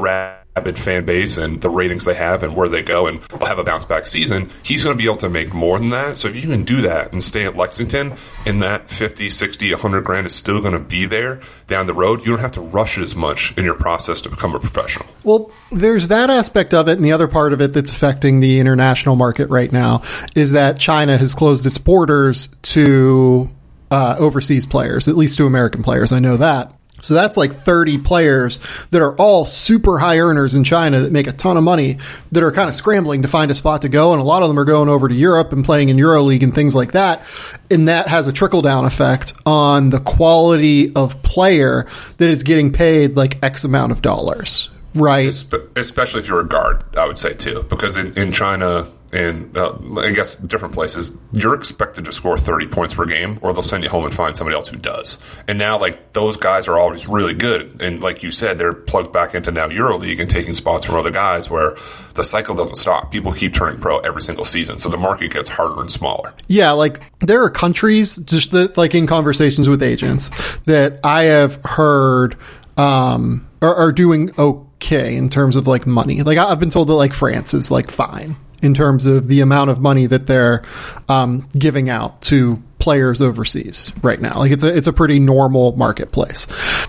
rabid 0.58 0.78
fan 0.78 1.06
base 1.06 1.38
and 1.38 1.62
the 1.62 1.70
ratings 1.70 2.06
they 2.06 2.16
have 2.16 2.42
and 2.42 2.56
where 2.56 2.68
they 2.68 2.82
go, 2.82 3.08
and 3.08 3.22
have 3.42 3.60
a 3.60 3.64
bounce 3.64 3.86
back 3.86 4.08
season. 4.08 4.50
He's 4.64 4.84
going 4.84 4.96
to 4.96 5.02
be 5.02 5.08
able 5.08 5.18
to 5.18 5.30
make 5.30 5.54
more 5.54 5.78
than 5.78 5.90
that. 5.90 6.18
So 6.18 6.28
if 6.28 6.36
you 6.36 6.42
can 6.42 6.64
do 6.64 6.82
that 6.82 7.12
and 7.12 7.24
stay 7.24 7.46
at 7.46 7.56
Lexington, 7.56 8.18
and 8.46 8.62
that 8.64 8.90
50, 8.90 9.30
60, 9.30 9.72
100 9.72 10.04
grand 10.04 10.26
is 10.26 10.34
still 10.34 10.60
going 10.60 10.74
to 10.74 10.80
be 10.80 11.06
there 11.06 11.40
down 11.68 11.86
the 11.86 11.94
road, 11.94 12.22
you 12.22 12.32
don't 12.32 12.40
have 12.40 12.54
to 12.54 12.62
rush 12.62 12.98
it 12.98 13.02
as 13.02 13.16
much 13.16 13.56
in 13.58 13.66
your 13.66 13.76
process 13.76 14.22
to 14.22 14.30
become 14.30 14.56
a 14.56 14.60
professional. 14.60 15.08
Well, 15.24 15.52
there's 15.72 16.08
that 16.08 16.30
aspect 16.30 16.74
of 16.74 16.88
it, 16.88 16.94
and 16.94 17.06
the 17.06 17.12
other 17.12 17.28
part 17.28 17.54
of 17.54 17.62
it 17.62 17.74
that's 17.74 17.92
affecting 17.92 18.40
the 18.40 18.60
international 18.60 19.16
market 19.16 19.50
right 19.50 19.72
now 19.72 20.02
is 20.36 20.54
that 20.54 20.80
China 20.80 21.18
has 21.18 21.36
closed 21.36 21.66
its 21.66 21.78
borders 21.78 22.48
to 22.64 23.50
uh, 23.92 24.16
overseas 24.18 24.66
players, 24.66 25.08
at 25.08 25.16
least 25.16 25.38
to 25.38 25.46
American 25.46 25.84
players. 25.84 26.12
I 26.12 26.20
know 26.20 26.38
that. 26.38 26.74
So 27.02 27.14
that's 27.14 27.38
like 27.38 27.54
30 27.54 28.00
players 28.00 28.60
that 28.92 29.02
are 29.02 29.16
all 29.16 29.46
super 29.46 30.00
high 30.00 30.18
earners 30.20 30.56
in 30.56 30.64
China 30.64 31.02
that 31.02 31.12
make 31.12 31.28
a 31.28 31.32
ton 31.32 31.58
of 31.58 31.64
money 31.64 32.00
that 32.32 32.44
are 32.44 32.52
kind 32.52 32.70
of 32.70 32.76
scrambling 32.76 33.22
to 33.22 33.28
find 33.28 33.52
a 33.52 33.54
spot 33.54 33.84
to 33.84 33.90
go. 33.90 34.14
And 34.14 34.22
a 34.22 34.26
lot 34.26 34.42
of 34.42 34.50
them 34.50 34.58
are 34.58 34.66
going 34.66 34.90
over 34.90 35.08
to 35.08 35.14
Europe 35.16 35.54
and 35.54 35.64
playing 35.64 35.90
in 35.90 35.98
EuroLeague 35.98 36.44
and 36.44 36.54
things 36.54 36.76
like 36.76 36.94
that. 36.94 37.26
And 37.70 37.88
that 37.88 38.08
has 38.08 38.28
a 38.28 38.34
trickle 38.34 38.62
down 38.62 38.86
effect 38.86 39.34
on 39.46 39.90
the 39.90 40.00
quality 40.00 40.94
of 40.96 41.22
player 41.22 41.86
that 42.18 42.30
is 42.30 42.44
getting 42.44 42.74
paid 42.74 43.16
like 43.16 43.44
X 43.44 43.64
amount 43.64 43.92
of 43.92 44.02
dollars. 44.02 44.70
Right. 44.96 45.28
Espe- 45.28 45.78
especially 45.78 46.22
if 46.22 46.28
you're 46.28 46.40
a 46.40 46.48
guard, 46.48 46.84
I 46.98 47.06
would 47.06 47.20
say 47.20 47.34
too, 47.34 47.64
because 47.70 47.98
in, 47.98 48.18
in 48.18 48.32
China 48.32 48.88
and 49.12 49.56
uh, 49.58 49.78
I 49.98 50.12
guess 50.12 50.36
different 50.36 50.74
places, 50.74 51.18
you're 51.32 51.56
expected 51.56 52.06
to 52.06 52.12
score 52.12 52.38
30 52.38 52.68
points 52.68 52.94
per 52.94 53.06
game, 53.06 53.40
or 53.42 53.54
they'll 53.54 53.64
send 53.64 53.84
you 53.84 53.90
home 53.90 54.04
and 54.04 54.14
find 54.14 54.36
somebody 54.36 54.56
else 54.56 54.68
who 54.68 54.78
does. 54.78 55.18
And 55.48 55.58
now, 55.58 55.80
like 55.80 56.14
those 56.14 56.36
guys 56.36 56.68
are 56.68 56.78
always 56.78 57.08
really 57.08 57.34
good, 57.34 57.82
and 57.82 58.02
like 58.02 58.22
you 58.22 58.32
said, 58.32 58.58
they're 58.58 58.74
plugged 58.74 59.14
back 59.14 59.34
into 59.34 59.52
now 59.52 59.70
EuroLeague 59.70 60.20
and 60.20 60.30
taking 60.30 60.54
spots 60.54 60.86
from 60.86 60.96
other 60.96 61.12
guys, 61.12 61.50
where 61.50 61.78
the 62.16 62.24
cycle 62.24 62.56
doesn't 62.56 62.76
stop. 62.76 63.12
People 63.12 63.32
keep 63.32 63.54
turning 63.54 63.80
pro 63.80 64.00
every 64.00 64.22
single 64.22 64.46
season, 64.46 64.78
so 64.78 64.90
the 64.90 64.98
market 64.98 65.32
gets 65.32 65.50
harder 65.50 65.80
and 65.80 65.92
smaller. 65.92 66.34
Yeah, 66.48 66.72
like 66.72 67.00
there 67.20 67.42
are 67.44 67.50
countries 67.50 68.18
just 68.18 68.52
that, 68.52 68.78
like 68.78 68.94
in 68.94 69.08
conversations 69.08 69.70
with 69.70 69.82
agents 69.82 70.30
that 70.66 71.00
I 71.04 71.24
have 71.24 71.64
heard 71.64 72.38
um, 72.76 73.48
are, 73.62 73.74
are 73.74 73.92
doing 73.94 74.32
okay 74.38 75.16
in 75.16 75.30
terms 75.30 75.56
of 75.56 75.66
like 75.66 75.88
money. 75.88 76.24
Like 76.24 76.38
I've 76.38 76.60
been 76.60 76.70
told 76.70 76.90
that 76.90 76.96
like 76.96 77.14
France 77.14 77.54
is 77.54 77.72
like 77.72 77.90
fine 77.90 78.36
in 78.62 78.74
terms 78.74 79.06
of 79.06 79.28
the 79.28 79.42
amount 79.42 79.70
of 79.70 79.80
money 79.80 80.06
that 80.08 80.28
they're 80.28 80.64
um, 81.10 81.48
giving 81.58 81.90
out 81.90 82.22
to 82.24 82.62
players 82.80 83.22
overseas 83.22 83.92
right 84.04 84.22
now. 84.22 84.38
Like 84.40 84.52
it's 84.52 84.64
a 84.64 84.76
it's 84.76 84.88
a 84.88 84.94
pretty 84.94 85.20
normal 85.20 85.76
marketplace. 85.76 86.46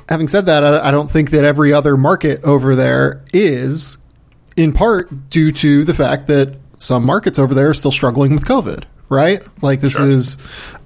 Having 0.08 0.28
said 0.28 0.46
that, 0.46 0.64
I, 0.64 0.88
I 0.88 0.90
don't 0.90 1.10
think 1.10 1.30
that 1.30 1.44
every 1.44 1.72
other 1.72 1.96
market 1.96 2.42
over 2.44 2.74
there 2.74 3.22
is 3.32 3.98
in 4.56 4.72
part 4.72 5.30
due 5.30 5.52
to 5.52 5.84
the 5.84 5.94
fact 5.94 6.26
that 6.28 6.56
some 6.76 7.04
markets 7.04 7.38
over 7.38 7.54
there 7.54 7.68
are 7.70 7.74
still 7.74 7.92
struggling 7.92 8.32
with 8.32 8.44
COVID, 8.44 8.84
right? 9.08 9.42
Like 9.62 9.80
this 9.80 9.94
Sure. 9.96 10.08
is, 10.08 10.36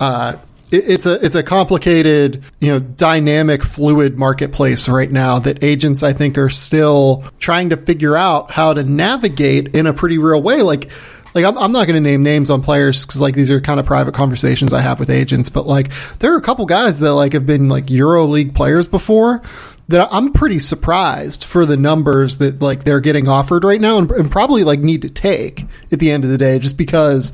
uh, 0.01 0.37
it's 0.73 1.07
a 1.07 1.25
it's 1.25 1.35
a 1.35 1.43
complicated, 1.43 2.43
you 2.61 2.69
know, 2.69 2.81
dynamic, 2.81 3.63
fluid 3.63 4.19
marketplace 4.19 4.89
right 4.89 5.11
now 5.11 5.39
that 5.41 5.63
agents 5.63 6.03
I 6.03 6.13
think 6.13 6.39
are 6.39 6.49
still 6.49 7.25
trying 7.39 7.71
to 7.71 7.77
figure 7.77 8.17
out 8.17 8.51
how 8.51 8.73
to 8.73 8.83
navigate 8.83 9.75
in 9.75 9.87
a 9.87 9.93
pretty 9.93 10.19
real 10.19 10.43
way. 10.43 10.63
Like, 10.63 10.91
like 11.35 11.45
I'm, 11.45 11.59
I'm 11.59 11.73
not 11.73 11.87
going 11.87 12.03
to 12.03 12.09
name 12.09 12.23
names 12.23 12.51
on 12.51 12.63
players 12.63 13.05
because 13.05 13.21
like 13.21 13.35
these 13.35 13.51
are 13.51 13.61
kind 13.61 13.81
of 13.81 13.87
private 13.87 14.15
conversations 14.15 14.73
I 14.73 14.81
have 14.81 14.99
with 14.99 15.11
agents, 15.11 15.51
but 15.51 15.67
like 15.67 15.93
there 16.19 16.33
are 16.35 16.39
a 16.39 16.43
couple 16.43 16.67
guys 16.67 16.99
that 17.01 17.15
like 17.15 17.35
have 17.35 17.47
been 17.47 17.69
like 17.69 17.91
Euro 17.91 18.25
League 18.25 18.55
players 18.55 18.87
before 18.87 19.43
that 19.89 20.09
I'm 20.11 20.33
pretty 20.33 20.59
surprised 20.59 21.45
for 21.45 21.67
the 21.67 21.77
numbers 21.77 22.39
that 22.39 22.63
like 22.63 22.85
they're 22.85 23.01
getting 23.01 23.29
offered 23.29 23.65
right 23.65 23.81
now 23.81 23.99
and, 23.99 24.11
and 24.11 24.31
probably 24.31 24.65
like 24.65 24.81
need 24.81 25.03
to 25.03 25.11
take 25.11 25.67
at 25.91 25.99
the 25.99 26.11
end 26.11 26.25
of 26.25 26.31
the 26.31 26.39
day 26.39 26.59
just 26.59 26.79
because 26.79 27.33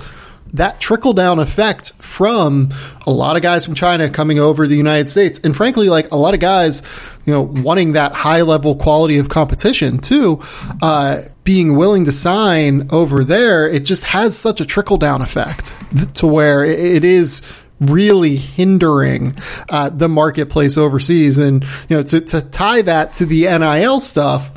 that 0.53 0.81
trickle 0.81 1.13
down 1.13 1.39
effect 1.39 1.93
from 1.95 2.71
a 3.07 3.11
lot 3.11 3.37
of 3.37 3.43
guys 3.43 3.65
from 3.65 3.75
China 3.75 4.09
coming 4.11 4.39
over 4.39 4.67
the 4.67 4.77
United 4.77 5.09
States 5.09 5.41
and 5.45 5.57
frankly 5.57 5.89
like 5.89 6.11
a 6.13 6.17
lot 6.17 6.35
of 6.35 6.41
guys 6.41 6.83
you 7.25 7.33
know 7.33 7.43
wanting 7.43 7.93
that 7.93 8.15
high 8.15 8.43
level 8.43 8.77
quality 8.77 9.19
of 9.19 9.29
competition 9.29 9.99
too 9.99 10.41
uh, 10.83 11.21
being 11.45 11.77
willing 11.77 12.05
to 12.05 12.13
sign 12.13 12.89
over 12.91 13.25
there 13.25 13.69
it 13.69 13.85
just 13.85 14.05
has 14.05 14.37
such 14.39 14.61
a 14.61 14.67
trickle 14.67 14.97
down 14.97 15.23
effect 15.23 15.77
to 16.15 16.27
where 16.27 16.65
it, 16.65 16.79
it 16.79 17.05
is 17.05 17.43
really 17.81 18.37
hindering 18.37 19.37
uh, 19.69 19.89
the 19.89 20.09
marketplace 20.09 20.77
overseas. 20.77 21.39
And 21.39 21.65
you 21.89 21.97
know, 21.97 22.03
to, 22.03 22.21
to 22.21 22.43
tie 22.43 22.83
that 22.83 23.15
to 23.15 23.27
the 23.27 23.43
NIL 23.43 24.01
stuff, 24.01 24.53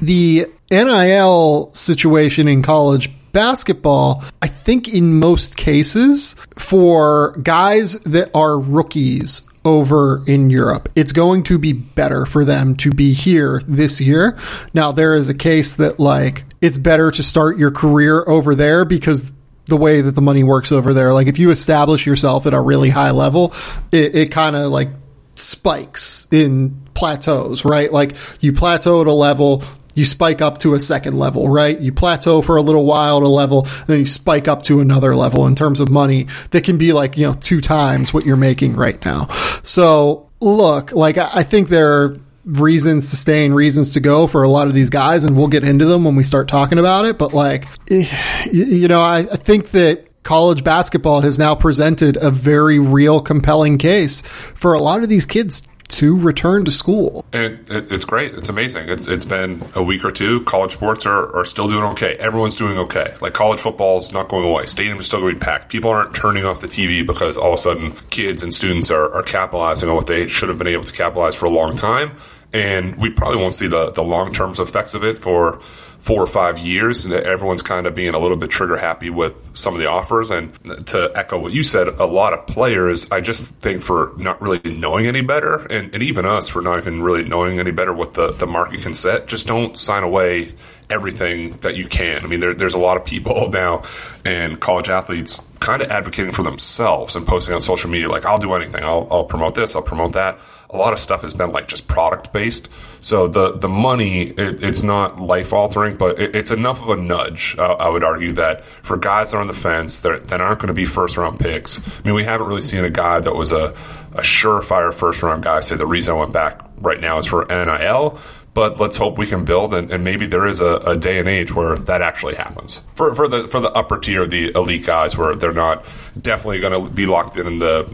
the 0.00 0.46
NIL 0.70 1.70
situation 1.70 2.48
in 2.48 2.62
college 2.62 3.10
basketball, 3.34 4.24
I 4.40 4.46
think 4.46 4.88
in 4.88 5.18
most 5.18 5.58
cases 5.58 6.36
for 6.58 7.32
guys 7.42 7.94
that 8.04 8.30
are 8.34 8.58
rookies 8.58 9.42
over 9.66 10.22
in 10.26 10.50
Europe. 10.50 10.88
It's 10.94 11.12
going 11.12 11.42
to 11.44 11.58
be 11.58 11.72
better 11.72 12.26
for 12.26 12.44
them 12.44 12.76
to 12.76 12.90
be 12.90 13.12
here 13.12 13.60
this 13.66 14.00
year. 14.00 14.38
Now, 14.72 14.92
there 14.92 15.14
is 15.14 15.28
a 15.28 15.34
case 15.34 15.74
that 15.74 15.98
like 15.98 16.44
it's 16.60 16.78
better 16.78 17.10
to 17.10 17.22
start 17.22 17.58
your 17.58 17.70
career 17.70 18.24
over 18.26 18.54
there 18.54 18.84
because 18.84 19.34
the 19.66 19.76
way 19.76 20.00
that 20.00 20.14
the 20.14 20.22
money 20.22 20.44
works 20.44 20.72
over 20.72 20.92
there. 20.92 21.12
Like 21.12 21.26
if 21.26 21.38
you 21.38 21.50
establish 21.50 22.06
yourself 22.06 22.46
at 22.46 22.52
a 22.52 22.60
really 22.60 22.90
high 22.90 23.10
level, 23.10 23.54
it, 23.92 24.14
it 24.14 24.30
kind 24.30 24.56
of 24.56 24.70
like 24.70 24.88
spikes 25.36 26.26
in 26.30 26.80
plateaus, 26.94 27.64
right? 27.64 27.92
Like 27.92 28.16
you 28.40 28.52
plateau 28.52 29.00
at 29.00 29.06
a 29.06 29.12
level, 29.12 29.64
you 29.94 30.04
spike 30.04 30.40
up 30.40 30.58
to 30.58 30.74
a 30.74 30.80
second 30.80 31.18
level, 31.18 31.48
right? 31.48 31.78
You 31.78 31.92
plateau 31.92 32.42
for 32.42 32.56
a 32.56 32.62
little 32.62 32.84
while 32.84 33.18
at 33.18 33.22
a 33.22 33.28
level, 33.28 33.62
then 33.86 34.00
you 34.00 34.06
spike 34.06 34.48
up 34.48 34.62
to 34.64 34.80
another 34.80 35.14
level 35.16 35.46
in 35.46 35.54
terms 35.54 35.80
of 35.80 35.88
money 35.88 36.26
that 36.50 36.64
can 36.64 36.78
be 36.78 36.92
like, 36.92 37.16
you 37.16 37.26
know, 37.26 37.34
two 37.34 37.60
times 37.60 38.12
what 38.12 38.26
you're 38.26 38.36
making 38.36 38.74
right 38.74 39.02
now. 39.04 39.28
So 39.62 40.28
look, 40.40 40.92
like 40.92 41.18
I 41.18 41.42
think 41.42 41.68
there 41.68 42.02
are 42.02 42.18
reasons 42.44 43.10
to 43.10 43.16
stay 43.16 43.44
and 43.46 43.54
reasons 43.54 43.94
to 43.94 44.00
go 44.00 44.26
for 44.26 44.42
a 44.42 44.48
lot 44.48 44.68
of 44.68 44.74
these 44.74 44.90
guys, 44.90 45.24
and 45.24 45.36
we'll 45.36 45.48
get 45.48 45.64
into 45.64 45.86
them 45.86 46.04
when 46.04 46.16
we 46.16 46.22
start 46.22 46.48
talking 46.48 46.78
about 46.78 47.04
it. 47.04 47.18
But 47.18 47.32
like, 47.32 47.66
eh, 47.90 48.48
you 48.52 48.88
know, 48.88 49.00
I 49.00 49.22
think 49.22 49.70
that 49.70 50.08
college 50.22 50.64
basketball 50.64 51.20
has 51.20 51.38
now 51.38 51.54
presented 51.54 52.16
a 52.16 52.30
very 52.30 52.78
real, 52.78 53.20
compelling 53.20 53.78
case 53.78 54.22
for 54.22 54.74
a 54.74 54.80
lot 54.80 55.02
of 55.02 55.08
these 55.08 55.26
kids 55.26 55.62
to 55.94 56.18
return 56.18 56.64
to 56.64 56.70
school. 56.70 57.24
And 57.32 57.44
it, 57.44 57.70
it, 57.70 57.92
it's 57.92 58.04
great. 58.04 58.34
It's 58.34 58.48
amazing. 58.48 58.88
It's 58.88 59.06
it's 59.08 59.24
been 59.24 59.64
a 59.74 59.82
week 59.82 60.04
or 60.04 60.10
two. 60.10 60.42
College 60.44 60.72
sports 60.72 61.06
are, 61.06 61.34
are 61.36 61.44
still 61.44 61.68
doing 61.68 61.84
okay. 61.92 62.16
Everyone's 62.16 62.56
doing 62.56 62.78
okay. 62.78 63.14
Like 63.20 63.32
college 63.32 63.60
football's 63.60 64.12
not 64.12 64.28
going 64.28 64.44
away. 64.44 64.64
Stadiums 64.64 65.00
are 65.00 65.04
still 65.04 65.20
going 65.20 65.34
to 65.34 65.40
be 65.40 65.44
packed. 65.44 65.68
People 65.68 65.90
aren't 65.90 66.14
turning 66.14 66.44
off 66.44 66.60
the 66.60 66.66
TV 66.66 67.06
because 67.06 67.36
all 67.36 67.52
of 67.52 67.58
a 67.58 67.62
sudden 67.62 67.92
kids 68.10 68.42
and 68.42 68.52
students 68.52 68.90
are, 68.90 69.12
are 69.14 69.22
capitalizing 69.22 69.88
on 69.88 69.96
what 69.96 70.06
they 70.06 70.26
should 70.28 70.48
have 70.48 70.58
been 70.58 70.66
able 70.68 70.84
to 70.84 70.92
capitalize 70.92 71.34
for 71.34 71.46
a 71.46 71.50
long 71.50 71.76
time. 71.76 72.16
and 72.52 72.94
we 72.96 73.10
probably 73.10 73.36
won't 73.36 73.54
see 73.54 73.66
the, 73.66 73.90
the 73.90 74.02
long 74.02 74.32
term 74.32 74.52
effects 74.52 74.94
of 74.94 75.04
it 75.04 75.18
for 75.18 75.60
four 76.04 76.20
or 76.20 76.26
five 76.26 76.58
years. 76.58 77.06
And 77.06 77.14
everyone's 77.14 77.62
kind 77.62 77.86
of 77.86 77.94
being 77.94 78.12
a 78.12 78.18
little 78.18 78.36
bit 78.36 78.50
trigger 78.50 78.76
happy 78.76 79.08
with 79.08 79.56
some 79.56 79.72
of 79.72 79.80
the 79.80 79.86
offers. 79.86 80.30
And 80.30 80.52
to 80.88 81.10
echo 81.14 81.38
what 81.38 81.54
you 81.54 81.64
said, 81.64 81.88
a 81.88 82.04
lot 82.04 82.34
of 82.34 82.46
players, 82.46 83.10
I 83.10 83.22
just 83.22 83.46
think 83.46 83.80
for 83.82 84.12
not 84.18 84.42
really 84.42 84.60
knowing 84.64 85.06
any 85.06 85.22
better, 85.22 85.64
and, 85.66 85.94
and 85.94 86.02
even 86.02 86.26
us 86.26 86.46
for 86.46 86.60
not 86.60 86.76
even 86.76 87.02
really 87.02 87.24
knowing 87.24 87.58
any 87.58 87.70
better 87.70 87.94
what 87.94 88.12
the, 88.12 88.32
the 88.32 88.46
market 88.46 88.82
can 88.82 88.92
set, 88.92 89.28
just 89.28 89.46
don't 89.46 89.78
sign 89.78 90.02
away 90.02 90.52
everything 90.90 91.56
that 91.62 91.74
you 91.74 91.88
can. 91.88 92.22
I 92.22 92.26
mean, 92.26 92.40
there, 92.40 92.52
there's 92.52 92.74
a 92.74 92.78
lot 92.78 92.98
of 92.98 93.06
people 93.06 93.48
now 93.52 93.84
and 94.26 94.60
college 94.60 94.90
athletes 94.90 95.42
kind 95.60 95.80
of 95.80 95.90
advocating 95.90 96.32
for 96.32 96.42
themselves 96.42 97.16
and 97.16 97.26
posting 97.26 97.54
on 97.54 97.62
social 97.62 97.88
media 97.88 98.10
like, 98.10 98.26
I'll 98.26 98.36
do 98.36 98.52
anything. 98.52 98.84
I'll, 98.84 99.08
I'll 99.10 99.24
promote 99.24 99.54
this. 99.54 99.74
I'll 99.74 99.80
promote 99.80 100.12
that 100.12 100.38
a 100.74 100.76
lot 100.76 100.92
of 100.92 100.98
stuff 100.98 101.22
has 101.22 101.32
been 101.32 101.52
like 101.52 101.68
just 101.68 101.86
product 101.86 102.32
based. 102.32 102.68
So 103.00 103.28
the 103.28 103.52
the 103.52 103.68
money 103.68 104.30
it, 104.30 104.62
it's 104.62 104.82
not 104.82 105.20
life 105.20 105.52
altering, 105.52 105.96
but 105.96 106.18
it, 106.18 106.34
it's 106.34 106.50
enough 106.50 106.82
of 106.82 106.88
a 106.90 106.96
nudge. 106.96 107.54
Uh, 107.58 107.74
I 107.74 107.88
would 107.88 108.02
argue 108.02 108.32
that 108.32 108.64
for 108.64 108.96
guys 108.96 109.30
that 109.30 109.38
are 109.38 109.40
on 109.40 109.46
the 109.46 109.54
fence 109.54 110.00
that, 110.00 110.28
that 110.28 110.40
aren't 110.40 110.58
going 110.60 110.68
to 110.68 110.74
be 110.74 110.84
first 110.84 111.16
round 111.16 111.38
picks. 111.38 111.78
I 111.78 112.02
mean, 112.04 112.14
we 112.14 112.24
haven't 112.24 112.48
really 112.48 112.62
seen 112.62 112.84
a 112.84 112.90
guy 112.90 113.20
that 113.20 113.34
was 113.34 113.52
a 113.52 113.74
a 114.14 114.22
surefire 114.22 114.92
first 114.92 115.22
round 115.22 115.42
guy 115.44 115.60
say 115.60 115.76
the 115.76 115.86
reason 115.86 116.14
I 116.14 116.18
went 116.18 116.32
back 116.32 116.60
right 116.78 117.00
now 117.00 117.18
is 117.18 117.26
for 117.26 117.46
NIL. 117.48 118.18
But 118.52 118.78
let's 118.78 118.96
hope 118.96 119.18
we 119.18 119.26
can 119.26 119.44
build, 119.44 119.74
and, 119.74 119.90
and 119.90 120.04
maybe 120.04 120.26
there 120.26 120.46
is 120.46 120.60
a, 120.60 120.76
a, 120.76 120.96
day 120.96 121.18
and 121.18 121.28
age 121.28 121.52
where 121.52 121.74
that 121.74 122.02
actually 122.02 122.36
happens 122.36 122.82
for, 122.94 123.12
for 123.12 123.26
the 123.26 123.48
for 123.48 123.58
the 123.58 123.70
upper 123.72 123.98
tier, 123.98 124.28
the 124.28 124.52
elite 124.54 124.86
guys, 124.86 125.16
where 125.16 125.34
they're 125.34 125.52
not 125.52 125.84
definitely 126.22 126.60
going 126.60 126.84
to 126.84 126.88
be 126.88 127.04
locked 127.04 127.36
in 127.36 127.48
in 127.48 127.58
the 127.58 127.90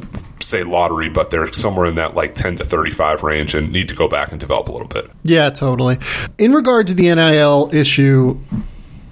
say 0.51 0.65
lottery, 0.65 1.09
but 1.09 1.31
they're 1.31 1.53
somewhere 1.53 1.87
in 1.87 1.95
that 1.95 2.15
like 2.15 2.35
10 2.35 2.59
to 2.59 2.65
35 2.65 3.23
range 3.23 3.55
and 3.55 3.73
need 3.73 3.89
to 3.89 3.95
go 3.95 4.09
back 4.09 4.31
and 4.31 4.41
develop 4.41 4.69
a 4.69 4.73
little 4.73 4.89
bit. 4.89 5.11
Yeah, 5.23 5.51
totally. 5.51 5.99
In 6.39 6.53
regard 6.53 6.87
to 6.89 6.95
the 6.95 7.15
NIL 7.15 7.71
issue, 7.73 8.39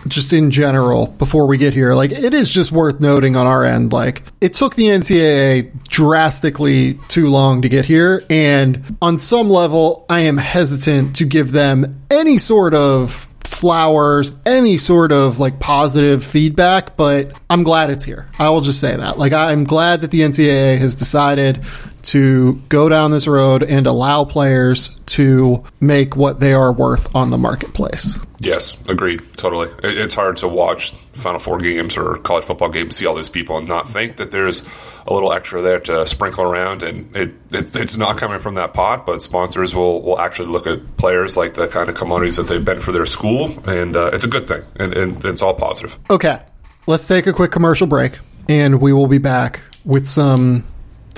just 0.06 0.32
in 0.32 0.50
general, 0.50 1.06
before 1.06 1.46
we 1.46 1.58
get 1.58 1.74
here, 1.74 1.94
like 1.94 2.12
it 2.12 2.34
is 2.34 2.48
just 2.48 2.72
worth 2.72 3.00
noting 3.00 3.36
on 3.36 3.46
our 3.46 3.64
end, 3.64 3.92
like 3.92 4.22
it 4.40 4.54
took 4.54 4.74
the 4.74 4.86
NCAA 4.86 5.72
drastically 5.84 6.94
too 7.08 7.28
long 7.28 7.62
to 7.62 7.68
get 7.68 7.84
here. 7.84 8.24
And 8.30 8.96
on 9.02 9.18
some 9.18 9.50
level, 9.50 10.06
I 10.08 10.20
am 10.20 10.36
hesitant 10.36 11.16
to 11.16 11.24
give 11.24 11.52
them 11.52 12.02
any 12.10 12.38
sort 12.38 12.74
of 12.74 13.28
flowers, 13.48 14.38
any 14.46 14.78
sort 14.78 15.10
of 15.10 15.38
like 15.38 15.58
positive 15.58 16.22
feedback, 16.22 16.96
but 16.96 17.32
I'm 17.50 17.62
glad 17.62 17.90
it's 17.90 18.04
here. 18.04 18.28
I 18.38 18.50
will 18.50 18.60
just 18.60 18.80
say 18.80 18.94
that. 18.94 19.18
Like, 19.18 19.32
I'm 19.32 19.64
glad 19.64 20.02
that 20.02 20.10
the 20.10 20.20
NCAA 20.20 20.78
has 20.78 20.94
decided 20.94 21.64
to 22.08 22.54
go 22.70 22.88
down 22.88 23.10
this 23.10 23.26
road 23.26 23.62
and 23.62 23.86
allow 23.86 24.24
players 24.24 24.98
to 25.04 25.62
make 25.78 26.16
what 26.16 26.40
they 26.40 26.54
are 26.54 26.72
worth 26.72 27.14
on 27.14 27.28
the 27.28 27.36
marketplace. 27.36 28.18
Yes, 28.40 28.78
agreed. 28.88 29.20
Totally. 29.36 29.68
It's 29.82 30.14
hard 30.14 30.38
to 30.38 30.48
watch 30.48 30.92
Final 31.12 31.38
Four 31.38 31.58
games 31.58 31.98
or 31.98 32.16
college 32.16 32.44
football 32.44 32.70
games, 32.70 32.96
see 32.96 33.04
all 33.04 33.14
these 33.14 33.28
people, 33.28 33.58
and 33.58 33.68
not 33.68 33.90
think 33.90 34.16
that 34.16 34.30
there's 34.30 34.62
a 35.06 35.12
little 35.12 35.34
extra 35.34 35.60
there 35.60 35.80
to 35.80 36.06
sprinkle 36.06 36.44
around. 36.44 36.82
And 36.82 37.14
it, 37.14 37.34
it, 37.52 37.76
it's 37.76 37.98
not 37.98 38.16
coming 38.16 38.38
from 38.38 38.54
that 38.54 38.72
pot, 38.72 39.04
but 39.04 39.22
sponsors 39.22 39.74
will, 39.74 40.00
will 40.00 40.18
actually 40.18 40.48
look 40.48 40.66
at 40.66 40.96
players 40.96 41.36
like 41.36 41.54
the 41.54 41.68
kind 41.68 41.90
of 41.90 41.94
commodities 41.94 42.36
that 42.36 42.44
they've 42.44 42.64
been 42.64 42.80
for 42.80 42.92
their 42.92 43.06
school, 43.06 43.52
and 43.68 43.96
uh, 43.96 44.10
it's 44.14 44.24
a 44.24 44.28
good 44.28 44.48
thing, 44.48 44.62
and, 44.76 44.94
and 44.94 45.22
it's 45.26 45.42
all 45.42 45.54
positive. 45.54 45.98
Okay, 46.08 46.40
let's 46.86 47.06
take 47.06 47.26
a 47.26 47.34
quick 47.34 47.50
commercial 47.50 47.86
break, 47.86 48.18
and 48.48 48.80
we 48.80 48.94
will 48.94 49.08
be 49.08 49.18
back 49.18 49.60
with 49.84 50.08
some 50.08 50.64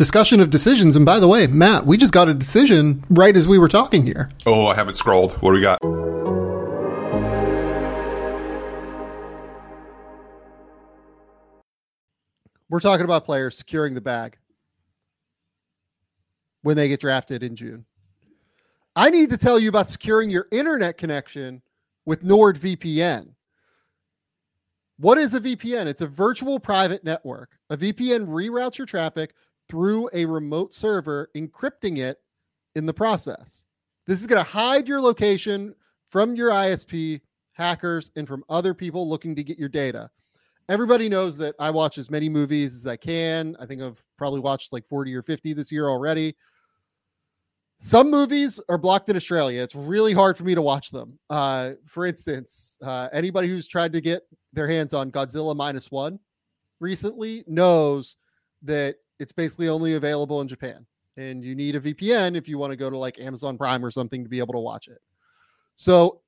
discussion 0.00 0.40
of 0.40 0.48
decisions. 0.48 0.96
And 0.96 1.04
by 1.04 1.20
the 1.20 1.28
way, 1.28 1.46
Matt, 1.46 1.84
we 1.84 1.98
just 1.98 2.14
got 2.14 2.26
a 2.26 2.32
decision 2.32 3.04
right 3.10 3.36
as 3.36 3.46
we 3.46 3.58
were 3.58 3.68
talking 3.68 4.06
here. 4.06 4.30
Oh, 4.46 4.66
I 4.66 4.74
haven't 4.74 4.94
scrolled. 4.94 5.32
What 5.42 5.50
do 5.50 5.56
we 5.56 5.60
got? 5.60 5.78
We're 12.70 12.80
talking 12.80 13.04
about 13.04 13.26
players 13.26 13.58
securing 13.58 13.92
the 13.92 14.00
bag 14.00 14.38
when 16.62 16.78
they 16.78 16.88
get 16.88 17.00
drafted 17.00 17.42
in 17.42 17.54
June. 17.54 17.84
I 18.96 19.10
need 19.10 19.28
to 19.28 19.36
tell 19.36 19.58
you 19.58 19.68
about 19.68 19.90
securing 19.90 20.30
your 20.30 20.46
internet 20.50 20.96
connection 20.96 21.60
with 22.06 22.24
NordVPN. 22.24 23.34
What 24.96 25.18
is 25.18 25.34
a 25.34 25.40
VPN? 25.40 25.84
It's 25.84 26.00
a 26.00 26.06
virtual 26.06 26.58
private 26.58 27.04
network. 27.04 27.50
A 27.68 27.76
VPN 27.76 28.28
reroutes 28.28 28.78
your 28.78 28.86
traffic 28.86 29.34
through 29.70 30.10
a 30.12 30.24
remote 30.26 30.74
server, 30.74 31.30
encrypting 31.36 31.98
it 31.98 32.18
in 32.74 32.86
the 32.86 32.94
process. 32.94 33.66
This 34.06 34.20
is 34.20 34.26
going 34.26 34.44
to 34.44 34.50
hide 34.50 34.88
your 34.88 35.00
location 35.00 35.74
from 36.10 36.34
your 36.34 36.50
ISP, 36.50 37.20
hackers, 37.52 38.10
and 38.16 38.26
from 38.26 38.44
other 38.48 38.74
people 38.74 39.08
looking 39.08 39.34
to 39.36 39.44
get 39.44 39.58
your 39.58 39.68
data 39.68 40.10
everybody 40.70 41.08
knows 41.08 41.36
that 41.36 41.56
I 41.58 41.68
watch 41.68 41.98
as 41.98 42.10
many 42.10 42.28
movies 42.28 42.76
as 42.76 42.86
I 42.86 42.96
can. 42.96 43.56
I 43.58 43.66
think 43.66 43.82
I've 43.82 44.00
probably 44.16 44.38
watched 44.38 44.72
like 44.72 44.86
40 44.86 45.12
or 45.16 45.22
50 45.22 45.52
this 45.52 45.72
year 45.72 45.88
already. 45.88 46.36
Some 47.78 48.08
movies 48.08 48.60
are 48.68 48.78
blocked 48.78 49.08
in 49.08 49.16
Australia. 49.16 49.60
It's 49.62 49.74
really 49.74 50.12
hard 50.12 50.36
for 50.36 50.44
me 50.44 50.54
to 50.54 50.62
watch 50.62 50.90
them. 50.90 51.18
Uh, 51.28 51.72
for 51.86 52.06
instance, 52.06 52.78
uh, 52.82 53.08
anybody 53.12 53.48
who's 53.48 53.66
tried 53.66 53.92
to 53.94 54.00
get 54.00 54.22
their 54.52 54.68
hands 54.68 54.94
on 54.94 55.10
Godzilla 55.10 55.56
Minus 55.56 55.90
One 55.90 56.20
recently 56.78 57.42
knows 57.48 58.14
that 58.62 58.96
it's 59.20 59.32
basically 59.32 59.68
only 59.68 59.94
available 59.94 60.40
in 60.40 60.48
Japan. 60.48 60.84
And 61.16 61.44
you 61.44 61.54
need 61.54 61.76
a 61.76 61.80
VPN 61.80 62.36
if 62.36 62.48
you 62.48 62.58
want 62.58 62.70
to 62.70 62.76
go 62.76 62.88
to 62.90 62.96
like 62.96 63.20
Amazon 63.20 63.58
Prime 63.58 63.84
or 63.84 63.90
something 63.90 64.24
to 64.24 64.30
be 64.30 64.38
able 64.38 64.54
to 64.54 64.60
watch 64.60 64.88
it. 64.88 64.98
So 65.76 66.22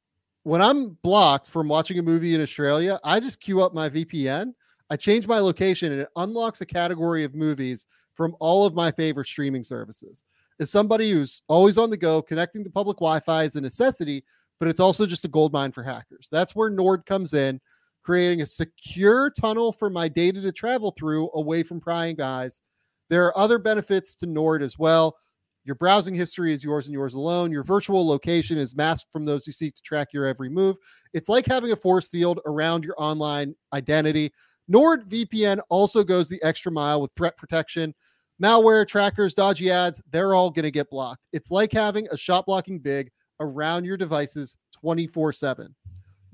when 0.45 0.61
I'm 0.61 0.99
blocked 1.03 1.51
from 1.51 1.69
watching 1.69 1.99
a 1.99 2.03
movie 2.03 2.35
in 2.35 2.41
Australia, 2.41 3.01
I 3.05 3.21
just 3.21 3.41
queue 3.41 3.63
up 3.63 3.75
my 3.75 3.89
VPN. 3.89 4.53
I 4.91 4.97
change 4.97 5.27
my 5.27 5.39
location 5.39 5.93
and 5.93 6.03
it 6.03 6.09
unlocks 6.17 6.61
a 6.61 6.67
category 6.67 7.25
of 7.25 7.35
movies 7.35 7.87
from 8.15 8.37
all 8.41 8.67
of 8.67 8.75
my 8.75 8.91
favorite 8.91 9.27
streaming 9.27 9.65
services. 9.65 10.25
As 10.61 10.71
somebody 10.71 11.11
who's 11.11 11.43
always 11.49 11.79
on 11.79 11.91
the 11.91 11.97
go, 11.97 12.21
connecting 12.21 12.63
to 12.63 12.71
public 12.71 12.99
Wi 12.99 13.21
Fi 13.21 13.45
is 13.45 13.57
a 13.57 13.61
necessity, 13.61 14.23
but 14.59 14.69
it's 14.69 14.81
also 14.81 15.07
just 15.07 15.25
a 15.25 15.29
gold 15.29 15.53
mine 15.53 15.73
for 15.73 15.83
hackers. 15.83 16.29
That's 16.31 16.55
where 16.55 16.69
Nord 16.69 17.07
comes 17.07 17.33
in, 17.33 17.61
creating 18.03 18.43
a 18.43 18.47
secure 18.47 19.31
tunnel 19.31 19.73
for 19.73 19.89
my 19.89 20.09
data 20.09 20.43
to 20.43 20.53
travel 20.53 20.95
through 20.99 21.31
away 21.35 21.63
from 21.63 21.81
prying 21.81 22.17
guys. 22.17 22.61
There 23.11 23.27
are 23.27 23.37
other 23.37 23.59
benefits 23.59 24.15
to 24.17 24.27
Nord 24.27 24.63
as 24.63 24.79
well. 24.79 25.17
Your 25.65 25.77
browsing 25.77 26.15
history 26.15 26.53
is 26.53 26.65
yours 26.65 26.87
and 26.87 26.95
yours 26.95 27.15
alone. 27.15 27.53
Your 27.53 27.63
virtual 27.63 28.07
location 28.07 28.59
is 28.59 28.75
masked 28.75 29.13
from 29.13 29.25
those 29.25 29.47
who 29.47 29.53
seek 29.53 29.77
to 29.77 29.83
track 29.83 30.09
your 30.13 30.27
every 30.27 30.49
move. 30.49 30.77
It's 31.13 31.29
like 31.29 31.47
having 31.47 31.73
a 31.73 31.77
force 31.77 32.09
field 32.09 32.41
around 32.47 32.85
your 32.85 32.95
online 32.99 33.55
identity. 33.73 34.33
NordVPN 34.71 35.61
also 35.69 36.03
goes 36.03 36.29
the 36.29 36.43
extra 36.43 36.73
mile 36.73 37.01
with 37.01 37.13
threat 37.17 37.37
protection. 37.37 37.95
Malware, 38.43 38.87
trackers, 38.87 39.35
dodgy 39.35 39.71
ads, 39.71 40.03
they're 40.11 40.35
all 40.35 40.51
going 40.51 40.65
to 40.65 40.71
get 40.71 40.91
blocked. 40.91 41.29
It's 41.33 41.51
like 41.53 41.73
having 41.73 42.09
a 42.11 42.17
shot 42.17 42.47
blocking 42.47 42.81
big 42.81 43.11
around 43.39 43.85
your 43.85 43.97
devices 43.97 44.57
24 44.73 45.33
7. 45.33 45.75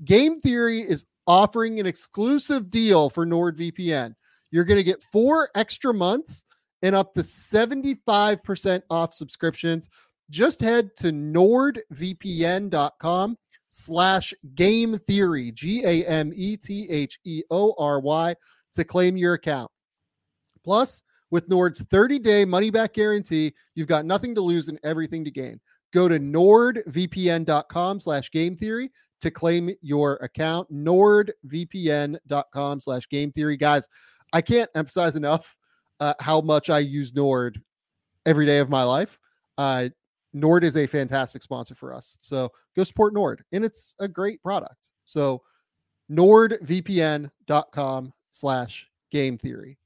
Game 0.05 0.39
Theory 0.39 0.81
is 0.81 1.05
offering 1.27 1.79
an 1.79 1.85
exclusive 1.85 2.71
deal 2.71 3.09
for 3.09 3.25
NordVPN. 3.25 4.15
You're 4.51 4.63
going 4.63 4.77
to 4.79 4.83
get 4.83 5.03
four 5.03 5.49
extra 5.55 5.93
months 5.93 6.45
and 6.81 6.95
up 6.95 7.13
to 7.13 7.19
75% 7.21 8.81
off 8.89 9.13
subscriptions. 9.13 9.89
Just 10.29 10.61
head 10.61 10.95
to 10.97 11.11
nordvpn.com 11.11 13.37
slash 13.69 14.33
game 14.55 14.97
theory, 14.99 15.51
G 15.51 15.83
A 15.85 16.05
M 16.05 16.31
E 16.35 16.57
T 16.57 16.89
H 16.89 17.19
E 17.23 17.43
O 17.49 17.73
R 17.77 17.99
Y, 17.99 18.35
to 18.73 18.83
claim 18.83 19.15
your 19.17 19.35
account. 19.35 19.71
Plus, 20.63 21.03
with 21.31 21.49
Nord's 21.49 21.83
30 21.85 22.19
day 22.19 22.45
money 22.45 22.69
back 22.69 22.93
guarantee, 22.93 23.55
you've 23.75 23.87
got 23.87 24.05
nothing 24.05 24.35
to 24.35 24.41
lose 24.41 24.67
and 24.67 24.79
everything 24.83 25.25
to 25.25 25.31
gain. 25.31 25.59
Go 25.93 26.07
to 26.07 26.19
nordvpn.com 26.19 27.99
slash 27.99 28.29
game 28.31 28.55
theory 28.55 28.91
to 29.21 29.31
claim 29.31 29.71
your 29.81 30.17
account. 30.17 30.71
Nordvpn.com 30.71 32.81
slash 32.81 33.09
game 33.09 33.31
theory. 33.31 33.57
Guys, 33.57 33.87
I 34.33 34.41
can't 34.41 34.69
emphasize 34.75 35.15
enough 35.15 35.57
uh, 35.99 36.13
how 36.19 36.41
much 36.41 36.69
I 36.69 36.79
use 36.79 37.13
Nord 37.13 37.61
every 38.25 38.45
day 38.45 38.59
of 38.59 38.69
my 38.69 38.83
life. 38.83 39.17
Uh, 39.57 39.89
Nord 40.33 40.63
is 40.63 40.77
a 40.77 40.87
fantastic 40.87 41.43
sponsor 41.43 41.75
for 41.75 41.93
us. 41.93 42.17
So 42.21 42.49
go 42.75 42.83
support 42.83 43.13
Nord, 43.13 43.43
and 43.51 43.63
it's 43.65 43.95
a 43.99 44.07
great 44.07 44.41
product. 44.43 44.89
So 45.05 45.41
nordvpn.com 46.11 48.13
slash 48.29 48.87
game 49.11 49.37
theory. 49.37 49.77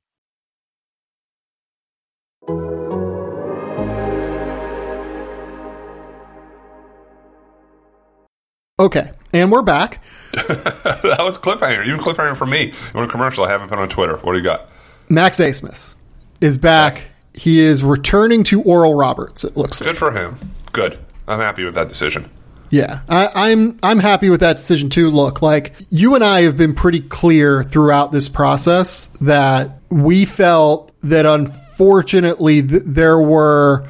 Okay, 8.79 9.11
and 9.33 9.51
we're 9.51 9.61
back. 9.61 10.03
that 10.33 11.17
was 11.19 11.37
cliffhanger. 11.39 11.85
Even 11.87 11.99
cliffhanger 11.99 12.35
for 12.35 12.47
me. 12.47 12.65
You 12.65 12.73
want 12.93 13.07
a 13.07 13.11
commercial 13.11 13.45
I 13.45 13.49
haven't 13.49 13.69
been 13.69 13.79
on 13.79 13.87
Twitter. 13.87 14.17
What 14.17 14.33
do 14.33 14.39
you 14.39 14.43
got? 14.43 14.67
Max 15.09 15.39
Abmas 15.39 15.95
is 16.43 16.57
back. 16.57 17.09
He 17.33 17.59
is 17.59 17.83
returning 17.83 18.43
to 18.45 18.61
Oral 18.61 18.93
Roberts. 18.93 19.43
It 19.43 19.57
looks 19.57 19.79
good 19.79 19.89
like. 19.89 19.95
for 19.95 20.11
him. 20.11 20.51
Good. 20.71 20.99
I'm 21.27 21.39
happy 21.39 21.63
with 21.63 21.75
that 21.75 21.87
decision. 21.87 22.29
Yeah, 22.69 23.01
I, 23.07 23.51
I'm 23.51 23.77
I'm 23.83 23.99
happy 23.99 24.29
with 24.29 24.39
that 24.39 24.57
decision 24.57 24.89
too. 24.89 25.09
Look, 25.11 25.41
like 25.41 25.75
you 25.89 26.15
and 26.15 26.23
I 26.23 26.41
have 26.41 26.57
been 26.57 26.73
pretty 26.73 27.01
clear 27.01 27.63
throughout 27.63 28.11
this 28.11 28.29
process 28.29 29.07
that 29.21 29.79
we 29.89 30.25
felt 30.25 30.91
that 31.03 31.25
unfortunately 31.25 32.61
th- 32.63 32.81
there 32.85 33.19
were 33.19 33.87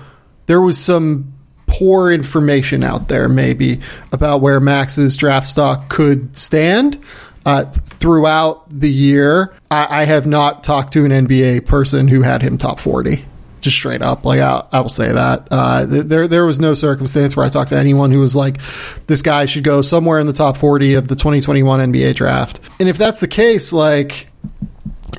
there 0.48 0.62
was 0.62 0.78
some 0.78 1.34
poor 1.66 2.12
information 2.12 2.84
out 2.84 3.08
there 3.08 3.30
maybe 3.30 3.80
about 4.12 4.42
where 4.42 4.60
Max's 4.60 5.16
draft 5.18 5.48
stock 5.48 5.90
could 5.90 6.36
stand. 6.36 7.02
Uh, 7.46 7.66
throughout 7.66 8.64
the 8.70 8.92
year, 8.92 9.54
I, 9.70 10.02
I 10.02 10.06
have 10.06 10.26
not 10.26 10.64
talked 10.64 10.94
to 10.94 11.06
an 11.06 11.12
NBA 11.12 11.66
person 11.66 12.08
who 12.08 12.22
had 12.22 12.42
him 12.42 12.58
top 12.58 12.80
40 12.80 13.26
just 13.64 13.78
straight 13.78 14.02
up. 14.02 14.26
Like 14.26 14.42
I, 14.42 14.64
I 14.72 14.82
will 14.82 14.90
say 14.90 15.12
that 15.12 15.48
uh, 15.50 15.88
th- 15.88 16.06
there 16.06 16.28
there 16.28 16.46
was 16.46 16.60
no 16.60 16.76
circumstance 16.76 17.36
where 17.36 17.46
I 17.46 17.50
talked 17.50 17.70
to 17.70 17.78
anyone 17.78 18.12
who 18.12 18.20
was 18.20 18.36
like, 18.36 18.60
this 19.08 19.22
guy 19.22 19.46
should 19.46 19.64
go 19.64 19.82
somewhere 19.82 20.20
in 20.20 20.28
the 20.28 20.34
top 20.34 20.58
forty 20.58 20.94
of 20.94 21.08
the 21.08 21.16
2021 21.16 21.92
NBA 21.92 22.16
draft. 22.16 22.60
And 22.80 22.88
if 22.88 22.98
that's 22.98 23.22
the 23.22 23.28
case, 23.28 23.74
like. 23.74 24.30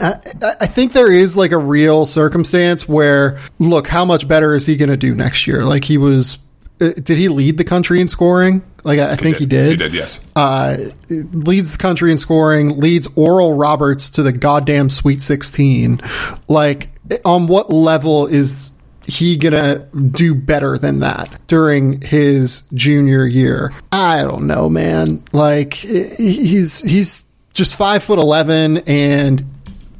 I, 0.03 0.19
I 0.61 0.67
think 0.67 0.93
there 0.93 1.13
is 1.13 1.37
like 1.37 1.53
a 1.53 1.57
real 1.57 2.05
circumstance 2.05 2.89
where, 2.89 3.39
look, 3.61 3.87
how 3.87 4.05
much 4.05 4.27
better 4.27 4.57
is 4.57 4.67
he 4.67 4.75
going 4.75 4.89
to 4.89 4.97
do 4.97 5.15
next 5.15 5.47
year? 5.47 5.65
Like 5.65 5.85
he 5.85 5.99
was, 5.99 6.39
did 6.79 7.09
he 7.19 7.29
lead 7.29 7.59
the 7.59 7.65
country 7.65 8.01
in 8.01 8.09
scoring? 8.09 8.63
Like 8.83 8.99
I, 8.99 9.13
I 9.13 9.17
think 9.17 9.39
he 9.39 9.47
did. 9.47 9.71
He 9.71 9.77
did, 9.77 9.95
yes. 9.95 10.21
Uh, 10.37 10.77
leads 11.09 11.73
the 11.73 11.79
country 11.79 12.11
in 12.11 12.19
scoring. 12.19 12.81
Leads 12.81 13.09
Oral 13.17 13.55
Roberts 13.55 14.11
to 14.11 14.23
the 14.23 14.33
goddamn 14.33 14.91
Sweet 14.91 15.23
16. 15.23 16.01
Like 16.49 16.91
on 17.25 17.47
what 17.47 17.71
level 17.71 18.27
is 18.27 18.73
he 19.07 19.37
gonna 19.37 19.87
do 19.95 20.35
better 20.35 20.79
than 20.79 21.01
that 21.01 21.41
during 21.47 22.01
his 22.03 22.63
junior 22.73 23.27
year? 23.27 23.73
I 23.93 24.23
don't 24.23 24.47
know, 24.47 24.69
man. 24.69 25.23
Like 25.33 25.75
he's 25.75 26.81
he's 26.81 27.25
just 27.53 27.77
five 27.77 28.03
foot 28.03 28.19
eleven, 28.19 28.79
and 28.79 29.45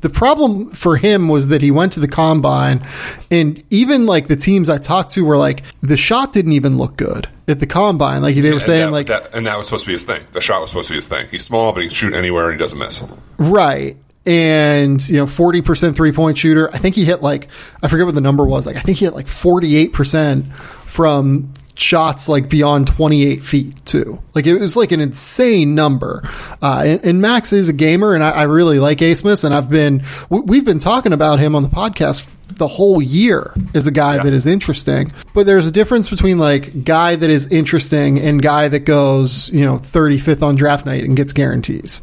the 0.05 0.11
problem 0.11 0.69
for 0.73 0.99
him 0.99 1.29
was 1.29 1.49
that 1.49 1.63
he 1.63 1.71
went 1.71 1.93
to 1.95 2.01
the 2.01 2.07
combine, 2.07 2.87
and 3.31 3.65
even 3.71 4.05
like 4.05 4.29
the 4.29 4.37
teams 4.37 4.69
I 4.69 4.77
talked 4.77 5.13
to 5.13 5.25
were 5.25 5.39
like 5.39 5.63
the 5.81 5.97
shot 5.97 6.35
didn't 6.35 6.53
even 6.53 6.77
look 6.77 6.99
good 6.99 7.27
at 7.49 7.59
the 7.59 7.67
combine. 7.67 8.21
Like 8.21 8.37
they 8.37 8.53
were 8.53 8.61
saying, 8.61 8.89
that, 8.89 8.93
like 8.93 9.07
that, 9.07 9.35
and 9.35 9.47
that 9.47 9.57
was 9.57 9.67
supposed 9.67 9.85
to 9.85 9.89
be 9.89 9.93
his 9.93 10.03
thing. 10.03 10.23
The 10.33 10.43
shot 10.43 10.61
was 10.61 10.69
supposed 10.69 10.89
to 10.89 10.93
be 10.93 10.97
his 10.97 11.07
thing. 11.09 11.27
He's 11.31 11.43
small, 11.43 11.73
but 11.73 11.85
he 11.85 11.89
can 11.89 11.95
shoot 11.95 12.13
anywhere 12.13 12.51
and 12.51 12.61
he 12.61 12.63
doesn't 12.63 12.79
miss. 12.79 13.03
right 13.39 13.97
and 14.27 15.07
you 15.09 15.17
know 15.17 15.27
40% 15.27 15.95
three 15.95 16.11
point 16.11 16.39
shooter 16.39 16.71
i 16.75 16.79
think 16.79 16.95
he 16.95 17.05
hit 17.05 17.21
like 17.21 17.49
i 17.83 17.89
forget 17.89 18.07
what 18.07 18.15
the 18.15 18.23
number 18.23 18.43
was 18.47 18.67
like 18.67 18.77
i 18.77 18.81
think 18.81 18.97
he 18.97 19.05
hit 19.05 19.13
like 19.13 19.27
48% 19.27 20.51
from 20.87 21.53
shots 21.77 22.29
like 22.29 22.49
beyond 22.49 22.87
28 22.87 23.45
feet 23.45 23.85
too 23.85 24.21
like 24.35 24.47
it 24.47 24.59
was 24.59 24.77
like 24.77 24.93
an 24.93 25.01
insane 25.01 25.75
number 25.75 26.23
uh, 26.63 26.83
and, 26.85 27.05
and, 27.05 27.21
max 27.21 27.53
is 27.53 27.69
a 27.69 27.73
gamer 27.73 28.15
and 28.15 28.23
I, 28.23 28.31
I, 28.31 28.43
really 28.45 28.79
like 28.79 28.99
Abmas, 28.99 29.45
and 29.45 29.53
i've 29.53 29.69
been 29.69 30.05
we've 30.29 30.65
been 30.65 30.79
talking 30.79 31.13
about 31.13 31.41
him 31.41 31.57
on 31.57 31.65
the 31.65 31.69
podcast 31.69 32.33
the 32.57 32.69
whole 32.69 33.03
year 33.03 33.53
as 33.75 33.89
a 33.89 33.91
guy 33.91 34.17
yeah. 34.17 34.23
that 34.23 34.33
is 34.33 34.47
interesting 34.47 35.11
but 35.35 35.47
there's 35.47 35.67
a 35.67 35.73
difference 35.73 36.09
between 36.09 36.39
like 36.39 36.85
guy 36.85 37.17
that 37.17 37.31
is 37.31 37.51
interesting 37.51 38.21
and 38.21 38.41
guy 38.41 38.69
that 38.69 38.81
goes 38.81 39.51
you 39.51 39.65
know 39.65 39.79
35th 39.79 40.43
on 40.43 40.55
draft 40.55 40.87
night 40.87 41.03
and 41.03 41.17
gets 41.17 41.33
guarantees 41.33 42.03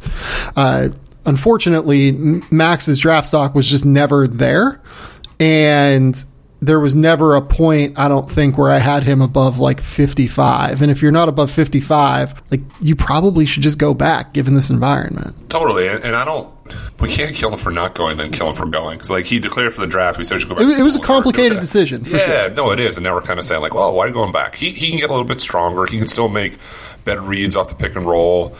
uh, 0.56 0.88
unfortunately, 1.24 2.12
Max's 2.50 2.98
draft 2.98 3.26
stock 3.28 3.54
was 3.54 3.68
just 3.68 3.84
never 3.84 4.26
there. 4.26 4.80
And 5.38 6.22
there 6.62 6.78
was 6.78 6.94
never 6.94 7.34
a 7.34 7.42
point, 7.42 7.98
I 7.98 8.06
don't 8.06 8.30
think, 8.30 8.56
where 8.56 8.70
I 8.70 8.78
had 8.78 9.02
him 9.02 9.20
above 9.20 9.58
like 9.58 9.80
55. 9.80 10.80
And 10.80 10.92
if 10.92 11.02
you're 11.02 11.10
not 11.10 11.28
above 11.28 11.50
55, 11.50 12.40
like 12.52 12.60
you 12.80 12.94
probably 12.94 13.46
should 13.46 13.64
just 13.64 13.78
go 13.78 13.92
back 13.92 14.32
given 14.32 14.54
this 14.54 14.70
environment. 14.70 15.50
Totally. 15.50 15.88
And, 15.88 16.14
I 16.14 16.24
don't, 16.24 16.48
we 17.00 17.08
can't 17.08 17.34
kill 17.34 17.52
him 17.52 17.58
for 17.58 17.72
not 17.72 17.96
going, 17.96 18.16
then 18.16 18.30
kill 18.30 18.48
him 18.48 18.54
for 18.54 18.66
going. 18.66 18.96
Because 18.96 19.10
like 19.10 19.24
he 19.24 19.40
declared 19.40 19.74
for 19.74 19.80
the 19.80 19.88
draft, 19.88 20.18
we 20.18 20.24
said 20.24 20.40
should 20.40 20.48
go 20.48 20.54
back. 20.54 20.64
It, 20.64 20.78
it 20.78 20.82
was 20.84 20.94
a 20.94 21.00
complicated 21.00 21.58
decision. 21.58 22.04
yeah, 22.06 22.18
sure. 22.18 22.50
no, 22.50 22.70
it 22.70 22.78
is. 22.78 22.96
And 22.96 23.02
now 23.02 23.14
we're 23.14 23.22
kind 23.22 23.40
of 23.40 23.44
saying 23.44 23.60
like, 23.60 23.74
well, 23.74 23.92
why 23.92 24.04
are 24.04 24.08
you 24.08 24.14
going 24.14 24.32
back? 24.32 24.54
He, 24.54 24.70
he 24.70 24.90
can 24.90 25.00
get 25.00 25.10
a 25.10 25.12
little 25.12 25.26
bit 25.26 25.40
stronger. 25.40 25.84
He 25.86 25.98
can 25.98 26.06
still 26.06 26.28
make 26.28 26.58
better 27.04 27.20
reads 27.20 27.56
off 27.56 27.68
the 27.68 27.74
pick 27.74 27.96
and 27.96 28.04
roll 28.04 28.56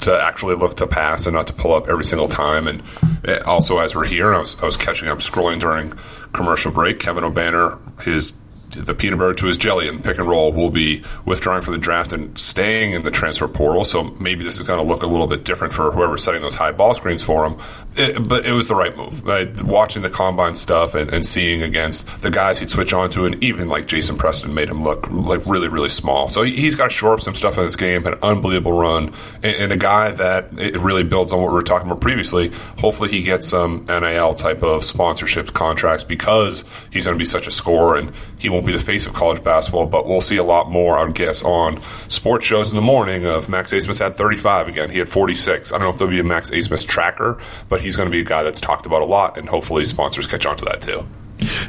to 0.00 0.22
actually 0.22 0.54
look 0.54 0.76
to 0.76 0.86
pass 0.86 1.26
and 1.26 1.34
not 1.34 1.46
to 1.46 1.52
pull 1.54 1.74
up 1.74 1.88
every 1.88 2.04
single 2.04 2.28
time. 2.28 2.68
And 2.68 2.82
eh, 3.24 3.38
also, 3.38 3.78
as 3.78 3.94
we're 3.94 4.04
here, 4.04 4.34
I 4.34 4.38
was, 4.38 4.60
I 4.62 4.66
was 4.66 4.76
catching 4.76 5.08
up 5.08 5.18
scrolling 5.18 5.58
during 5.58 5.94
commercial 6.32 6.72
break. 6.72 6.98
Kevin 6.98 7.24
Obanor, 7.24 7.78
his 8.02 8.32
the 8.70 8.94
peanut 8.94 9.18
butter 9.18 9.34
to 9.34 9.46
his 9.46 9.58
jelly 9.58 9.88
and 9.88 10.02
pick 10.02 10.18
and 10.18 10.28
roll 10.28 10.52
will 10.52 10.70
be 10.70 11.02
withdrawing 11.24 11.62
from 11.62 11.74
the 11.74 11.78
draft 11.78 12.12
and 12.12 12.38
staying 12.38 12.92
in 12.92 13.02
the 13.02 13.10
transfer 13.10 13.48
portal. 13.48 13.84
So 13.84 14.04
maybe 14.20 14.44
this 14.44 14.60
is 14.60 14.66
going 14.66 14.78
to 14.78 14.84
look 14.84 15.02
a 15.02 15.06
little 15.06 15.26
bit 15.26 15.44
different 15.44 15.72
for 15.72 15.90
whoever's 15.90 16.22
setting 16.22 16.42
those 16.42 16.56
high 16.56 16.72
ball 16.72 16.94
screens 16.94 17.22
for 17.22 17.46
him. 17.46 17.58
It, 17.96 18.28
but 18.28 18.46
it 18.46 18.52
was 18.52 18.68
the 18.68 18.74
right 18.74 18.96
move. 18.96 19.24
Right? 19.24 19.62
Watching 19.62 20.02
the 20.02 20.10
combine 20.10 20.54
stuff 20.54 20.94
and, 20.94 21.12
and, 21.12 21.26
seeing 21.30 21.62
against 21.62 22.22
the 22.22 22.30
guys 22.30 22.58
he'd 22.58 22.70
switch 22.70 22.92
on 22.92 23.10
to, 23.10 23.24
and 23.24 23.42
even 23.42 23.68
like 23.68 23.86
Jason 23.86 24.16
Preston 24.16 24.52
made 24.54 24.68
him 24.68 24.82
look 24.82 25.10
like 25.10 25.44
really, 25.46 25.68
really 25.68 25.88
small. 25.88 26.28
So 26.28 26.42
he, 26.42 26.64
has 26.64 26.76
got 26.76 26.84
to 26.84 26.90
shore 26.90 27.14
up 27.14 27.20
some 27.20 27.34
stuff 27.34 27.58
in 27.58 27.64
this 27.64 27.76
game, 27.76 28.04
had 28.04 28.14
an 28.14 28.20
unbelievable 28.22 28.72
run, 28.72 29.14
and, 29.42 29.56
and, 29.56 29.72
a 29.72 29.76
guy 29.76 30.10
that 30.12 30.58
it 30.58 30.76
really 30.78 31.04
builds 31.04 31.32
on 31.32 31.40
what 31.40 31.48
we 31.48 31.54
were 31.54 31.62
talking 31.62 31.88
about 31.88 32.00
previously. 32.00 32.50
Hopefully 32.78 33.10
he 33.10 33.22
gets 33.22 33.48
some 33.48 33.84
NIL 33.86 34.34
type 34.34 34.62
of 34.62 34.82
sponsorships 34.82 35.52
contracts 35.52 36.04
because 36.04 36.64
he's 36.90 37.06
going 37.06 37.16
to 37.16 37.18
be 37.18 37.24
such 37.24 37.46
a 37.46 37.50
scorer 37.50 37.96
and 37.96 38.12
he 38.38 38.48
won't 38.60 38.66
be 38.66 38.72
the 38.76 38.84
face 38.84 39.06
of 39.06 39.14
college 39.14 39.42
basketball, 39.42 39.86
but 39.86 40.06
we'll 40.06 40.20
see 40.20 40.36
a 40.36 40.44
lot 40.44 40.70
more, 40.70 40.98
I 40.98 41.04
would 41.04 41.14
guess, 41.14 41.42
on 41.42 41.82
sports 42.08 42.44
shows 42.44 42.68
in 42.68 42.76
the 42.76 42.82
morning 42.82 43.24
of 43.24 43.48
Max 43.48 43.72
Abmas 43.72 43.98
had 43.98 44.18
35 44.18 44.68
again. 44.68 44.90
He 44.90 44.98
had 44.98 45.08
46. 45.08 45.72
I 45.72 45.78
don't 45.78 45.86
know 45.86 45.90
if 45.90 45.96
there'll 45.96 46.10
be 46.10 46.20
a 46.20 46.24
Max 46.24 46.50
Abmas 46.50 46.86
tracker, 46.86 47.40
but 47.70 47.80
he's 47.80 47.96
going 47.96 48.06
to 48.06 48.10
be 48.10 48.20
a 48.20 48.24
guy 48.24 48.42
that's 48.42 48.60
talked 48.60 48.84
about 48.84 49.00
a 49.00 49.06
lot, 49.06 49.38
and 49.38 49.48
hopefully 49.48 49.86
sponsors 49.86 50.26
catch 50.26 50.44
on 50.44 50.58
to 50.58 50.66
that 50.66 50.82
too. 50.82 51.06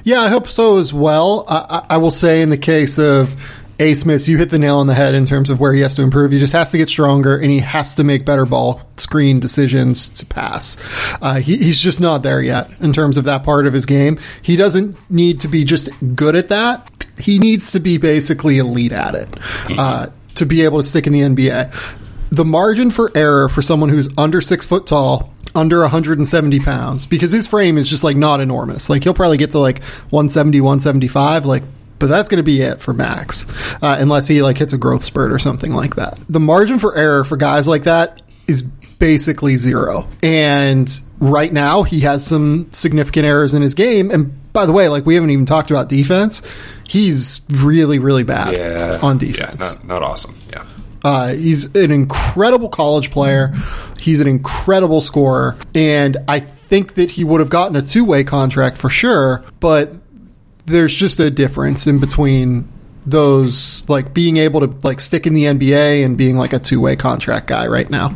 Yeah, 0.03 0.19
I 0.19 0.27
hope 0.27 0.49
so 0.49 0.79
as 0.79 0.93
well. 0.93 1.45
I, 1.47 1.85
I 1.91 1.97
will 1.97 2.11
say 2.11 2.41
in 2.41 2.49
the 2.49 2.57
case 2.57 2.99
of 2.99 3.41
Abmas, 3.81 4.27
you 4.27 4.37
hit 4.37 4.51
the 4.51 4.59
nail 4.59 4.77
on 4.77 4.85
the 4.85 4.93
head 4.93 5.15
in 5.15 5.25
terms 5.25 5.49
of 5.49 5.59
where 5.59 5.73
he 5.73 5.81
has 5.81 5.95
to 5.95 6.03
improve. 6.03 6.31
He 6.31 6.37
just 6.37 6.53
has 6.53 6.71
to 6.71 6.77
get 6.77 6.87
stronger 6.87 7.37
and 7.37 7.49
he 7.49 7.59
has 7.59 7.95
to 7.95 8.03
make 8.03 8.25
better 8.25 8.45
ball 8.45 8.81
screen 8.97 9.39
decisions 9.39 10.07
to 10.09 10.25
pass. 10.25 10.77
Uh, 11.19 11.35
he, 11.35 11.57
he's 11.57 11.79
just 11.79 11.99
not 11.99 12.21
there 12.21 12.41
yet 12.41 12.69
in 12.79 12.93
terms 12.93 13.17
of 13.17 13.25
that 13.25 13.43
part 13.43 13.65
of 13.65 13.73
his 13.73 13.87
game. 13.87 14.19
He 14.43 14.55
doesn't 14.55 14.95
need 15.09 15.39
to 15.39 15.47
be 15.47 15.63
just 15.63 15.89
good 16.15 16.35
at 16.35 16.49
that. 16.49 17.07
He 17.17 17.39
needs 17.39 17.71
to 17.71 17.79
be 17.79 17.97
basically 17.97 18.59
elite 18.59 18.91
at 18.91 19.15
it 19.15 19.29
uh, 19.77 20.07
to 20.35 20.45
be 20.45 20.61
able 20.61 20.77
to 20.77 20.83
stick 20.83 21.07
in 21.07 21.13
the 21.13 21.21
NBA. 21.21 21.97
The 22.29 22.45
margin 22.45 22.91
for 22.91 23.11
error 23.15 23.49
for 23.49 23.63
someone 23.63 23.89
who's 23.89 24.09
under 24.15 24.41
six 24.41 24.65
foot 24.65 24.85
tall 24.85 25.33
under 25.55 25.81
170 25.81 26.59
pounds 26.59 27.07
because 27.07 27.31
his 27.31 27.47
frame 27.47 27.77
is 27.77 27.89
just 27.89 28.03
like 28.03 28.15
not 28.15 28.41
enormous. 28.41 28.89
Like 28.89 29.03
he'll 29.03 29.15
probably 29.15 29.37
get 29.37 29.51
to 29.51 29.59
like 29.59 29.83
170, 29.83 30.61
175. 30.61 31.45
Like 31.45 31.63
but 32.01 32.07
that's 32.07 32.27
going 32.27 32.37
to 32.37 32.43
be 32.43 32.61
it 32.61 32.81
for 32.81 32.93
Max, 32.93 33.45
uh, 33.81 33.95
unless 33.99 34.27
he 34.27 34.41
like 34.41 34.57
hits 34.57 34.73
a 34.73 34.77
growth 34.77 35.05
spurt 35.05 35.31
or 35.31 35.39
something 35.39 35.73
like 35.73 35.95
that. 35.95 36.19
The 36.27 36.39
margin 36.39 36.79
for 36.79 36.97
error 36.97 37.23
for 37.23 37.37
guys 37.37 37.67
like 37.67 37.83
that 37.83 38.21
is 38.47 38.63
basically 38.63 39.55
zero. 39.55 40.07
And 40.21 40.91
right 41.19 41.53
now, 41.53 41.83
he 41.83 42.01
has 42.01 42.25
some 42.25 42.67
significant 42.73 43.25
errors 43.25 43.53
in 43.53 43.61
his 43.61 43.73
game. 43.73 44.11
And 44.11 44.51
by 44.51 44.65
the 44.65 44.73
way, 44.73 44.89
like 44.89 45.05
we 45.05 45.15
haven't 45.15 45.29
even 45.29 45.45
talked 45.45 45.71
about 45.71 45.89
defense. 45.89 46.41
He's 46.87 47.41
really, 47.49 47.99
really 47.99 48.23
bad 48.23 48.53
yeah. 48.53 48.99
on 49.01 49.17
defense. 49.17 49.61
Yeah, 49.63 49.69
not, 49.69 49.87
not 49.87 50.03
awesome. 50.03 50.35
Yeah. 50.49 50.67
Uh, 51.03 51.29
he's 51.29 51.73
an 51.75 51.91
incredible 51.91 52.69
college 52.69 53.11
player. 53.11 53.53
He's 53.99 54.19
an 54.19 54.27
incredible 54.27 55.01
scorer. 55.01 55.57
And 55.73 56.17
I 56.27 56.39
think 56.39 56.95
that 56.95 57.11
he 57.11 57.23
would 57.23 57.39
have 57.39 57.49
gotten 57.49 57.75
a 57.75 57.81
two 57.81 58.05
way 58.05 58.23
contract 58.23 58.77
for 58.77 58.89
sure. 58.89 59.43
But 59.59 59.93
there's 60.65 60.93
just 60.93 61.19
a 61.19 61.29
difference 61.29 61.87
in 61.87 61.99
between 61.99 62.67
those 63.05 63.87
like 63.89 64.13
being 64.13 64.37
able 64.37 64.59
to 64.59 64.67
like 64.83 64.99
stick 64.99 65.25
in 65.25 65.33
the 65.33 65.45
NBA 65.45 66.05
and 66.05 66.17
being 66.17 66.35
like 66.35 66.53
a 66.53 66.59
two 66.59 66.79
way 66.79 66.95
contract 66.95 67.47
guy 67.47 67.67
right 67.67 67.89
now. 67.89 68.15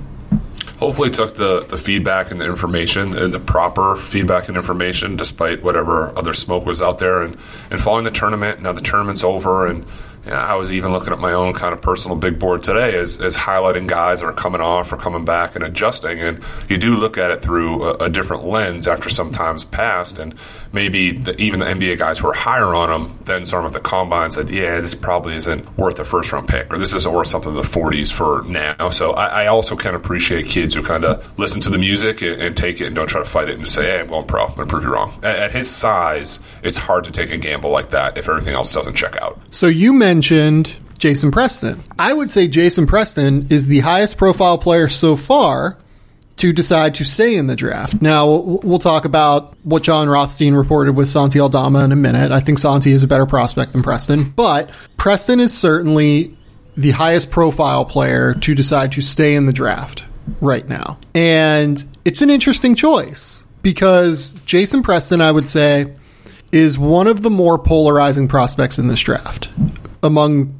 Hopefully, 0.77 1.09
took 1.09 1.35
the 1.35 1.61
the 1.61 1.77
feedback 1.77 2.31
and 2.31 2.39
the 2.39 2.45
information 2.45 3.17
and 3.17 3.33
the 3.33 3.39
proper 3.39 3.95
feedback 3.95 4.49
and 4.49 4.57
information, 4.57 5.15
despite 5.15 5.63
whatever 5.63 6.17
other 6.17 6.33
smoke 6.33 6.65
was 6.65 6.81
out 6.81 6.99
there, 6.99 7.21
and 7.21 7.37
and 7.71 7.81
following 7.81 8.03
the 8.03 8.11
tournament. 8.11 8.61
Now 8.61 8.73
the 8.73 8.81
tournament's 8.81 9.23
over, 9.23 9.65
and 9.65 9.85
I 10.27 10.55
was 10.55 10.71
even 10.71 10.91
looking 10.91 11.13
at 11.13 11.19
my 11.19 11.33
own 11.33 11.53
kind 11.53 11.71
of 11.71 11.81
personal 11.81 12.17
big 12.17 12.39
board 12.39 12.63
today 12.63 12.97
as, 12.97 13.21
as 13.21 13.37
highlighting 13.37 13.85
guys 13.85 14.21
that 14.21 14.25
are 14.25 14.33
coming 14.33 14.59
off 14.59 14.91
or 14.91 14.97
coming 14.97 15.23
back 15.23 15.55
and 15.55 15.63
adjusting. 15.63 16.19
And 16.19 16.43
you 16.67 16.77
do 16.77 16.95
look 16.95 17.17
at 17.17 17.29
it 17.29 17.43
through 17.43 17.83
a, 17.83 18.05
a 18.05 18.09
different 18.09 18.43
lens 18.45 18.87
after 18.87 19.09
some 19.09 19.31
time's 19.31 19.63
passed. 19.63 20.17
And 20.17 20.33
maybe 20.75 21.13
the, 21.13 21.41
even 21.41 21.59
the 21.59 21.65
NBA 21.65 21.97
guys 21.97 22.19
who 22.19 22.27
are 22.27 22.33
higher 22.33 22.75
on 22.75 22.91
him 22.91 23.17
then 23.23 23.45
saw 23.45 23.57
them 23.57 23.67
at 23.67 23.73
the 23.73 23.79
combine 23.79 24.29
said, 24.29 24.49
yeah, 24.49 24.79
this 24.81 24.93
probably 24.93 25.35
isn't 25.35 25.75
worth 25.77 25.97
a 25.99 26.03
first 26.03 26.31
round 26.31 26.47
pick 26.47 26.71
or 26.71 26.77
this 26.77 26.93
isn't 26.93 27.11
worth 27.11 27.29
something 27.29 27.49
in 27.49 27.55
the 27.55 27.61
40s 27.61 28.11
for 28.11 28.43
now. 28.43 28.89
So 28.89 29.13
I, 29.13 29.45
I 29.45 29.47
also 29.47 29.75
can 29.75 29.95
appreciate 29.95 30.47
kids 30.47 30.75
who 30.75 30.83
kind 30.83 31.05
of 31.05 31.39
listen 31.39 31.61
to 31.61 31.69
the 31.69 31.77
music 31.77 32.21
and, 32.21 32.41
and, 32.41 32.55
take 32.55 32.79
it 32.79 32.87
and 32.87 32.95
don't 32.95 33.07
try 33.07 33.21
to 33.21 33.29
fight 33.29 33.49
it 33.49 33.55
and 33.55 33.63
just 33.63 33.75
say, 33.75 33.85
hey, 33.85 33.99
I'm 34.01 34.07
going 34.07 34.27
pro. 34.27 34.43
I'm 34.45 34.55
going 34.55 34.67
to 34.67 34.71
prove 34.71 34.83
you 34.83 34.93
wrong. 34.93 35.17
At, 35.23 35.35
at 35.35 35.51
his 35.51 35.69
size, 35.69 36.39
it's 36.61 36.77
hard 36.77 37.05
to 37.05 37.11
take 37.11 37.31
a 37.31 37.37
gamble 37.37 37.71
like 37.71 37.89
that 37.89 38.17
if 38.17 38.29
everything 38.29 38.53
else 38.53 38.73
doesn't 38.73 38.95
check 38.95 39.17
out. 39.17 39.39
So 39.51 39.67
you 39.67 39.93
mentioned 39.93 40.75
Jason 40.97 41.31
Preston. 41.31 41.81
I 41.97 42.13
would 42.13 42.31
say 42.31 42.47
Jason 42.47 42.85
Preston 42.85 43.47
is 43.49 43.67
the 43.67 43.79
highest 43.79 44.17
profile 44.17 44.57
player 44.57 44.89
so 44.89 45.15
far 45.15 45.77
to 46.37 46.51
decide 46.51 46.95
to 46.95 47.05
stay 47.05 47.35
in 47.35 47.47
the 47.47 47.55
draft. 47.55 48.01
Now, 48.01 48.27
we'll 48.27 48.79
talk 48.79 49.05
about 49.05 49.55
what 49.63 49.83
Jon 49.83 50.09
Rothstein 50.09 50.53
reported 50.53 50.95
with 50.95 51.09
Santi 51.09 51.39
Aldama 51.39 51.83
in 51.85 51.91
a 51.91 51.95
minute. 51.95 52.31
I 52.31 52.39
think 52.41 52.59
Santi 52.59 52.91
is 52.91 53.03
a 53.03 53.07
better 53.07 53.25
prospect 53.25 53.71
than 53.71 53.83
Preston, 53.83 54.31
but 54.31 54.69
Preston 54.97 55.39
is 55.39 55.57
certainly 55.57 56.35
the 56.75 56.91
highest 56.91 57.31
profile 57.31 57.85
player 57.85 58.33
to 58.33 58.53
decide 58.53 58.91
to 58.93 59.01
stay 59.01 59.35
in 59.35 59.45
the 59.45 59.53
draft 59.53 60.03
right 60.41 60.67
now. 60.67 60.99
And 61.13 61.83
it's 62.03 62.21
an 62.21 62.29
interesting 62.29 62.75
choice 62.75 63.43
because 63.61 64.33
Jason 64.45 64.83
Preston, 64.83 65.21
I 65.21 65.31
would 65.31 65.47
say, 65.47 65.93
is 66.51 66.77
one 66.77 67.07
of 67.07 67.21
the 67.21 67.29
more 67.29 67.57
polarizing 67.57 68.27
prospects 68.27 68.77
in 68.77 68.87
this 68.87 68.99
draft 68.99 69.49
among 70.03 70.59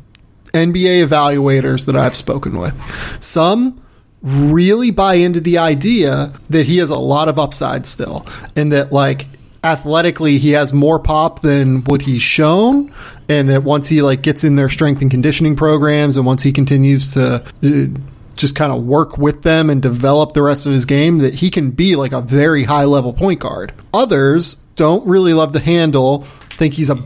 NBA 0.54 1.06
evaluators 1.06 1.86
that 1.86 1.96
I've 1.96 2.16
spoken 2.16 2.58
with. 2.58 2.82
Some 3.22 3.82
really 4.26 4.90
buy 4.90 5.14
into 5.16 5.40
the 5.40 5.60
idea 5.60 6.34
that 6.50 6.66
he 6.66 6.78
has 6.78 6.90
a 6.90 6.98
lot 6.98 7.30
of 7.30 7.38
upside 7.38 7.86
still 7.86 8.26
and 8.56 8.72
that 8.72 8.92
like 8.92 9.28
athletically 9.64 10.40
he 10.40 10.52
has 10.52 10.74
more 10.74 11.00
pop 11.00 11.42
than 11.42 11.84
what 11.84 12.02
he's 12.02 12.24
shown 12.24 12.92
and 13.30 13.50
that 13.50 13.64
once 13.64 13.88
he 13.88 14.02
like 14.02 14.24
gets 14.24 14.44
in 14.44 14.56
their 14.56 14.68
strength 14.68 15.02
and 15.02 15.12
conditioning 15.12 15.56
programs 15.56 16.18
and 16.18 16.26
once 16.26 16.42
he 16.42 16.52
continues 16.52 17.14
to 17.14 17.36
uh, 17.64 18.00
just 18.36 18.56
kind 18.56 18.72
of 18.72 18.84
work 18.84 19.18
with 19.18 19.44
them 19.44 19.70
and 19.70 19.82
develop 19.82 20.34
the 20.34 20.42
rest 20.42 20.66
of 20.66 20.72
his 20.72 20.86
game 20.86 21.20
that 21.20 21.36
he 21.36 21.52
can 21.52 21.70
be 21.72 21.96
like 21.96 22.12
a 22.12 22.22
very 22.22 22.64
high 22.64 22.86
level 22.86 23.14
point 23.14 23.40
guard. 23.40 23.74
Others 23.94 24.56
don't 24.76 25.06
really 25.08 25.34
love 25.34 25.54
the 25.54 25.60
handle, 25.60 26.22
think 26.50 26.74
he's 26.74 26.90
a 26.90 27.02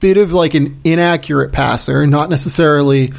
bit 0.00 0.16
of 0.16 0.32
like 0.32 0.54
an 0.54 0.80
inaccurate 0.84 1.52
passer, 1.52 2.06
not 2.06 2.28
necessarily 2.28 3.12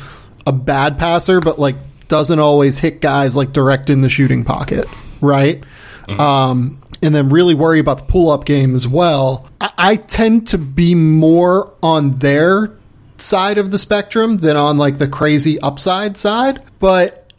a 0.46 0.52
bad 0.52 1.00
passer, 1.00 1.40
but 1.40 1.58
like 1.58 1.76
doesn't 2.08 2.39
always 2.39 2.80
hit 2.80 3.02
guys 3.02 3.36
like 3.36 3.52
direct 3.52 3.89
in 3.89 4.02
the 4.02 4.10
shooting 4.10 4.43
pocket, 4.43 4.86
right? 5.22 5.63
Mm-hmm. 6.08 6.20
Um, 6.20 6.84
and 7.02 7.13
then 7.13 7.30
really 7.30 7.54
worry 7.54 7.80
about 7.80 8.00
the 8.00 8.06
pull 8.06 8.30
up 8.30 8.46
game 8.46 8.76
as 8.76 8.88
well. 8.88 9.48
I-, 9.62 9.74
I 9.78 9.96
tend 9.96 10.48
to 10.50 10.58
be 10.58 10.96
more 10.96 11.74
on 11.84 12.20
their 12.20 12.74
side 13.17 13.58
of 13.58 13.72
the 13.72 13.78
spectrum 13.78 14.38
than 14.38 14.56
on 14.56 14.78
like 14.78 14.98
the 14.98 15.08
crazy 15.08 15.60
upside 15.60 16.17
side, 16.17 16.62
but 16.80 17.32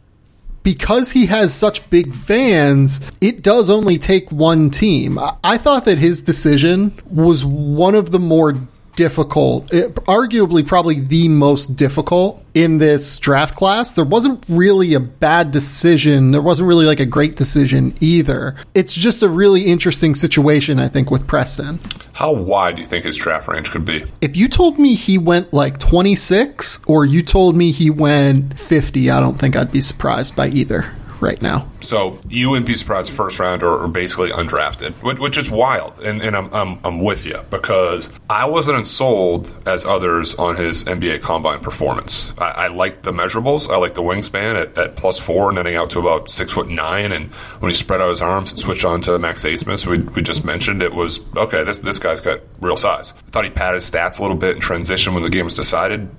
because 0.63 1.11
he 1.11 1.27
has 1.27 1.53
such 1.53 1.89
big 1.89 2.13
fans, 2.13 2.99
it 3.21 3.41
does 3.41 3.69
only 3.69 3.97
take 3.97 4.31
one 4.31 4.69
team. 4.69 5.17
I 5.43 5.57
thought 5.57 5.85
that 5.85 5.97
his 5.97 6.21
decision 6.21 6.93
was 7.09 7.45
one 7.45 7.95
of 7.95 8.11
the 8.11 8.19
more 8.19 8.67
difficult, 8.99 9.73
eh, 9.73 9.87
arguably 10.09 10.67
probably 10.67 10.99
the 10.99 11.29
most 11.29 11.77
difficult 11.77 12.43
in 12.53 12.79
this 12.79 13.17
draft 13.17 13.55
class. 13.55 13.93
There 13.93 14.03
wasn't 14.03 14.45
really 14.49 14.93
a 14.93 14.99
bad 14.99 15.53
decision. 15.53 16.31
There 16.31 16.41
wasn't 16.41 16.67
really 16.67 16.85
like 16.85 16.99
a 16.99 17.05
great 17.05 17.37
decision 17.37 17.95
either. 18.01 18.57
It's 18.75 18.93
just 18.93 19.23
a 19.23 19.29
really 19.29 19.61
interesting 19.61 20.15
situation, 20.15 20.81
I 20.81 20.89
think, 20.89 21.09
with 21.09 21.27
Preston. 21.27 21.79
How 22.11 22.33
wide 22.33 22.75
do 22.75 22.81
you 22.81 22.87
think 22.89 23.05
his 23.05 23.15
draft 23.15 23.47
range 23.47 23.69
could 23.71 23.85
be? 23.85 24.03
If 24.19 24.35
you 24.35 24.49
told 24.49 24.77
me 24.77 24.95
he 24.95 25.17
went 25.17 25.53
like 25.53 25.79
26 25.79 26.83
or 26.85 27.05
you 27.05 27.23
told 27.23 27.55
me 27.55 27.71
he 27.71 27.89
went 27.89 28.59
50, 28.59 29.09
I 29.09 29.21
don't 29.21 29.39
think 29.39 29.55
I'd 29.55 29.71
be 29.71 29.79
surprised 29.79 30.35
by 30.35 30.49
either 30.49 30.91
right 31.19 31.41
now. 31.41 31.67
So 31.81 32.19
you 32.29 32.49
wouldn't 32.49 32.67
be 32.67 32.73
surprised 32.73 33.11
first 33.11 33.39
round 33.39 33.63
or, 33.63 33.83
or 33.83 33.87
basically 33.87 34.31
undrafted, 34.31 34.93
which, 35.19 35.37
is 35.37 35.49
wild. 35.49 35.99
And, 35.99 36.21
and 36.21 36.35
I'm, 36.35 36.53
I'm, 36.53 36.79
I'm, 36.83 36.99
with 36.99 37.25
you 37.25 37.41
because 37.49 38.11
I 38.29 38.45
wasn't 38.45 38.79
as 38.79 38.91
sold 38.91 39.51
as 39.65 39.85
others 39.85 40.35
on 40.35 40.57
his 40.57 40.83
NBA 40.83 41.21
combine 41.21 41.59
performance. 41.59 42.33
I, 42.37 42.51
I 42.51 42.67
liked 42.67 43.03
the 43.03 43.11
measurables. 43.11 43.69
I 43.69 43.77
liked 43.77 43.95
the 43.95 44.01
wingspan 44.01 44.61
at, 44.61 44.77
at 44.77 44.95
plus 44.97 45.17
four, 45.17 45.51
netting 45.53 45.75
out 45.75 45.91
to 45.91 45.99
about 45.99 46.29
six 46.29 46.51
foot 46.51 46.69
nine. 46.69 47.11
And 47.11 47.31
when 47.61 47.69
he 47.69 47.75
spread 47.75 48.01
out 48.01 48.09
his 48.09 48.21
arms 48.21 48.51
and 48.51 48.59
switched 48.59 48.83
on 48.83 49.01
to 49.03 49.17
Max 49.17 49.43
Abmas, 49.43 49.85
we, 49.85 49.99
we 49.99 50.21
just 50.21 50.43
mentioned 50.43 50.81
it 50.81 50.93
was 50.93 51.19
okay, 51.35 51.63
this, 51.63 51.79
this 51.79 51.99
guy's 51.99 52.21
got 52.21 52.41
real 52.59 52.77
size. 52.77 53.13
I 53.27 53.29
thought 53.31 53.45
he 53.45 53.51
padded 53.51 53.81
his 53.81 53.89
stats 53.89 54.19
a 54.19 54.21
little 54.21 54.37
bit 54.37 54.55
in 54.55 54.61
transition 54.61 55.13
when 55.13 55.23
the 55.23 55.29
game 55.29 55.45
was 55.45 55.53
decided. 55.53 56.09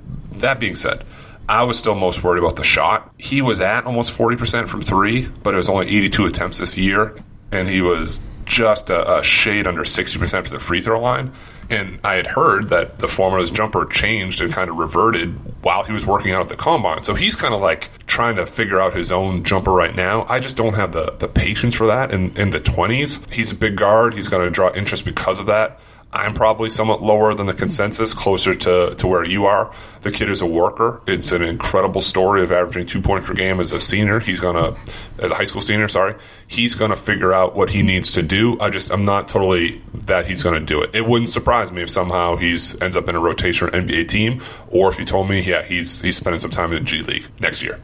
That 0.41 0.59
being 0.59 0.77
said, 0.77 1.05
I 1.49 1.63
was 1.65 1.79
still 1.79 1.95
most 1.95 2.23
worried 2.23 2.39
about 2.39 2.57
the 2.57 2.65
shot. 2.65 3.13
He 3.19 3.43
was 3.43 3.61
at 3.61 3.85
almost 3.85 4.17
40% 4.17 4.69
from 4.69 4.83
three, 4.83 5.29
but 5.43 5.55
it 5.55 5.57
was 5.57 5.69
only 5.69 5.89
82 5.89 6.27
attempts 6.27 6.59
this 6.59 6.79
year, 6.79 7.17
and 7.51 7.69
he 7.69 7.81
was 7.81 8.21
just 8.45 8.91
a, 8.91 9.19
a 9.19 9.23
shade 9.23 9.67
under 9.67 9.83
60% 9.83 10.45
for 10.45 10.51
the 10.51 10.59
free 10.59 10.81
throw 10.81 11.01
line. 11.01 11.33
And 11.71 12.01
I 12.03 12.17
had 12.17 12.27
heard 12.27 12.69
that 12.71 12.99
the 12.99 13.07
form 13.07 13.45
jumper 13.47 13.87
changed 13.87 14.41
and 14.41 14.53
kind 14.53 14.69
of 14.69 14.77
reverted 14.77 15.63
while 15.63 15.85
he 15.85 15.93
was 15.93 16.05
working 16.05 16.33
out 16.33 16.43
at 16.43 16.49
the 16.49 16.57
combine. 16.57 17.05
So 17.05 17.15
he's 17.15 17.37
kind 17.37 17.55
of 17.55 17.61
like 17.61 17.91
trying 18.09 18.35
to 18.37 18.47
figure 18.47 18.81
out 18.81 18.95
his 18.95 19.13
own 19.13 19.45
jumper 19.45 19.71
right 19.71 19.95
now. 19.95 20.27
I 20.29 20.41
just 20.41 20.57
don't 20.57 20.75
have 20.75 20.93
the, 20.93 21.13
the 21.21 21.29
patience 21.29 21.77
for 21.77 21.87
that 21.87 22.11
in, 22.11 22.37
in 22.37 22.51
the 22.51 22.59
20s. 22.59 23.31
He's 23.31 23.53
a 23.53 23.55
big 23.55 23.77
guard. 23.77 24.15
He's 24.15 24.27
going 24.27 24.45
to 24.45 24.51
draw 24.51 24.73
interest 24.75 25.05
because 25.05 25.39
of 25.39 25.47
that. 25.47 25.79
I'm 26.13 26.35
probably 26.35 26.71
somewhat 26.71 27.03
lower 27.03 27.35
than 27.35 27.47
the 27.47 27.55
consensus, 27.55 28.15
closer 28.15 28.55
to, 28.55 28.97
to 28.97 29.07
where 29.07 29.25
you 29.25 29.47
are. 29.47 29.73
The 30.03 30.11
kid 30.11 30.29
is 30.29 30.41
a 30.41 30.47
worker. 30.47 31.01
It's 31.07 31.31
an 31.31 31.43
incredible 31.43 32.01
story 32.01 32.43
of 32.43 32.51
averaging 32.51 32.87
two 32.87 33.01
points 33.01 33.29
per 33.29 33.35
game 33.35 33.61
as 33.61 33.71
a 33.71 33.81
senior. 33.81 34.19
He's 34.19 34.41
gonna, 34.41 34.77
as 35.19 35.31
a 35.31 35.35
high 35.35 35.45
school 35.45 35.63
senior, 35.63 35.87
sorry, 35.89 36.17
he's 36.49 36.75
gonna 36.75 36.97
figure 36.97 37.33
out 37.33 37.55
what 37.55 37.71
he 37.71 37.83
needs 37.83 38.13
to 38.13 38.23
do. 38.23 38.59
I 38.61 38.71
just, 38.71 38.91
I'm 38.91 39.05
not 39.05 39.29
totally 39.29 39.83
that 39.95 40.27
he's 40.27 40.43
gonna 40.43 40.59
do 40.59 40.83
it. 40.83 40.91
It 40.95 41.07
wouldn't 41.07 41.31
surprise 41.31 41.71
me 41.71 41.83
if 41.83 41.91
somehow 41.91 42.35
he's 42.35 42.81
ends 42.83 42.97
up 42.97 43.09
in 43.09 43.15
a 43.15 43.21
rotation 43.21 43.69
NBA 43.69 44.09
team, 44.09 44.43
or 44.69 44.91
if 44.91 44.99
you 44.99 45.05
told 45.05 45.29
me, 45.29 45.41
yeah, 45.41 45.63
he's 45.63 46.01
he's 46.01 46.17
spending 46.17 46.41
some 46.41 46.51
time 46.51 46.73
in 46.73 46.83
the 46.83 46.91
G 46.91 47.03
League 47.03 47.29
next 47.41 47.63
year. 47.63 47.79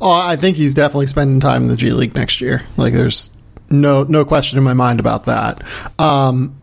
Oh, 0.00 0.12
I 0.12 0.36
think 0.36 0.56
he's 0.56 0.74
definitely 0.74 1.08
spending 1.08 1.40
time 1.40 1.62
in 1.62 1.68
the 1.68 1.76
G 1.76 1.90
League 1.90 2.14
next 2.14 2.40
year. 2.40 2.62
Like, 2.76 2.92
there's 2.92 3.30
no 3.68 4.04
no 4.04 4.24
question 4.24 4.58
in 4.58 4.64
my 4.64 4.74
mind 4.74 5.00
about 5.00 5.26
that. 5.26 5.62
Um, 5.98 6.57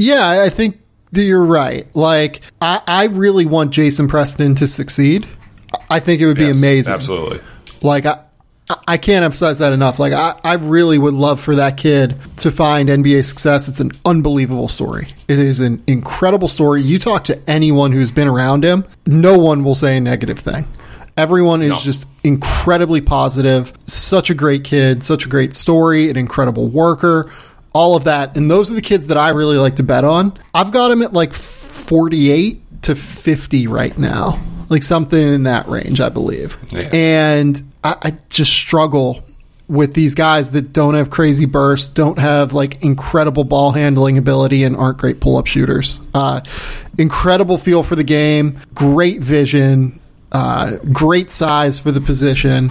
yeah, 0.00 0.42
I 0.42 0.48
think 0.48 0.80
that 1.12 1.22
you're 1.22 1.44
right. 1.44 1.86
Like, 1.94 2.40
I, 2.60 2.80
I 2.86 3.04
really 3.04 3.44
want 3.44 3.70
Jason 3.70 4.08
Preston 4.08 4.54
to 4.56 4.66
succeed. 4.66 5.28
I 5.90 6.00
think 6.00 6.22
it 6.22 6.26
would 6.26 6.38
yes, 6.38 6.54
be 6.54 6.58
amazing. 6.58 6.94
Absolutely. 6.94 7.40
Like, 7.82 8.06
I, 8.06 8.24
I 8.88 8.96
can't 8.96 9.24
emphasize 9.24 9.58
that 9.58 9.74
enough. 9.74 9.98
Like, 9.98 10.14
I, 10.14 10.40
I 10.42 10.54
really 10.54 10.96
would 10.96 11.12
love 11.12 11.38
for 11.38 11.56
that 11.56 11.76
kid 11.76 12.16
to 12.38 12.50
find 12.50 12.88
NBA 12.88 13.26
success. 13.26 13.68
It's 13.68 13.80
an 13.80 13.92
unbelievable 14.06 14.68
story. 14.68 15.08
It 15.28 15.38
is 15.38 15.60
an 15.60 15.82
incredible 15.86 16.48
story. 16.48 16.80
You 16.80 16.98
talk 16.98 17.24
to 17.24 17.38
anyone 17.46 17.92
who's 17.92 18.10
been 18.10 18.28
around 18.28 18.64
him, 18.64 18.86
no 19.06 19.38
one 19.38 19.64
will 19.64 19.74
say 19.74 19.98
a 19.98 20.00
negative 20.00 20.38
thing. 20.38 20.66
Everyone 21.18 21.60
is 21.60 21.70
no. 21.70 21.76
just 21.76 22.08
incredibly 22.24 23.02
positive. 23.02 23.74
Such 23.84 24.30
a 24.30 24.34
great 24.34 24.64
kid, 24.64 25.04
such 25.04 25.26
a 25.26 25.28
great 25.28 25.52
story, 25.52 26.08
an 26.08 26.16
incredible 26.16 26.68
worker 26.68 27.30
all 27.72 27.96
of 27.96 28.04
that. 28.04 28.36
And 28.36 28.50
those 28.50 28.70
are 28.70 28.74
the 28.74 28.82
kids 28.82 29.08
that 29.08 29.18
I 29.18 29.30
really 29.30 29.58
like 29.58 29.76
to 29.76 29.82
bet 29.82 30.04
on. 30.04 30.38
I've 30.54 30.72
got 30.72 30.90
him 30.90 31.02
at 31.02 31.12
like 31.12 31.32
48 31.32 32.82
to 32.82 32.94
50 32.94 33.66
right 33.66 33.96
now, 33.96 34.40
like 34.68 34.82
something 34.82 35.20
in 35.20 35.44
that 35.44 35.68
range, 35.68 36.00
I 36.00 36.08
believe. 36.08 36.58
Yeah. 36.68 36.88
And 36.92 37.60
I, 37.84 37.96
I 38.02 38.18
just 38.28 38.52
struggle 38.52 39.24
with 39.68 39.94
these 39.94 40.16
guys 40.16 40.50
that 40.50 40.72
don't 40.72 40.94
have 40.94 41.10
crazy 41.10 41.46
bursts, 41.46 41.88
don't 41.88 42.18
have 42.18 42.52
like 42.52 42.82
incredible 42.82 43.44
ball 43.44 43.70
handling 43.70 44.18
ability, 44.18 44.64
and 44.64 44.76
aren't 44.76 44.98
great 44.98 45.20
pull 45.20 45.36
up 45.36 45.46
shooters. 45.46 46.00
Uh, 46.12 46.40
incredible 46.98 47.56
feel 47.56 47.84
for 47.84 47.94
the 47.94 48.02
game, 48.02 48.58
great 48.74 49.20
vision, 49.20 50.00
uh, 50.32 50.76
great 50.92 51.30
size 51.30 51.78
for 51.78 51.90
the 51.90 52.00
position. 52.00 52.70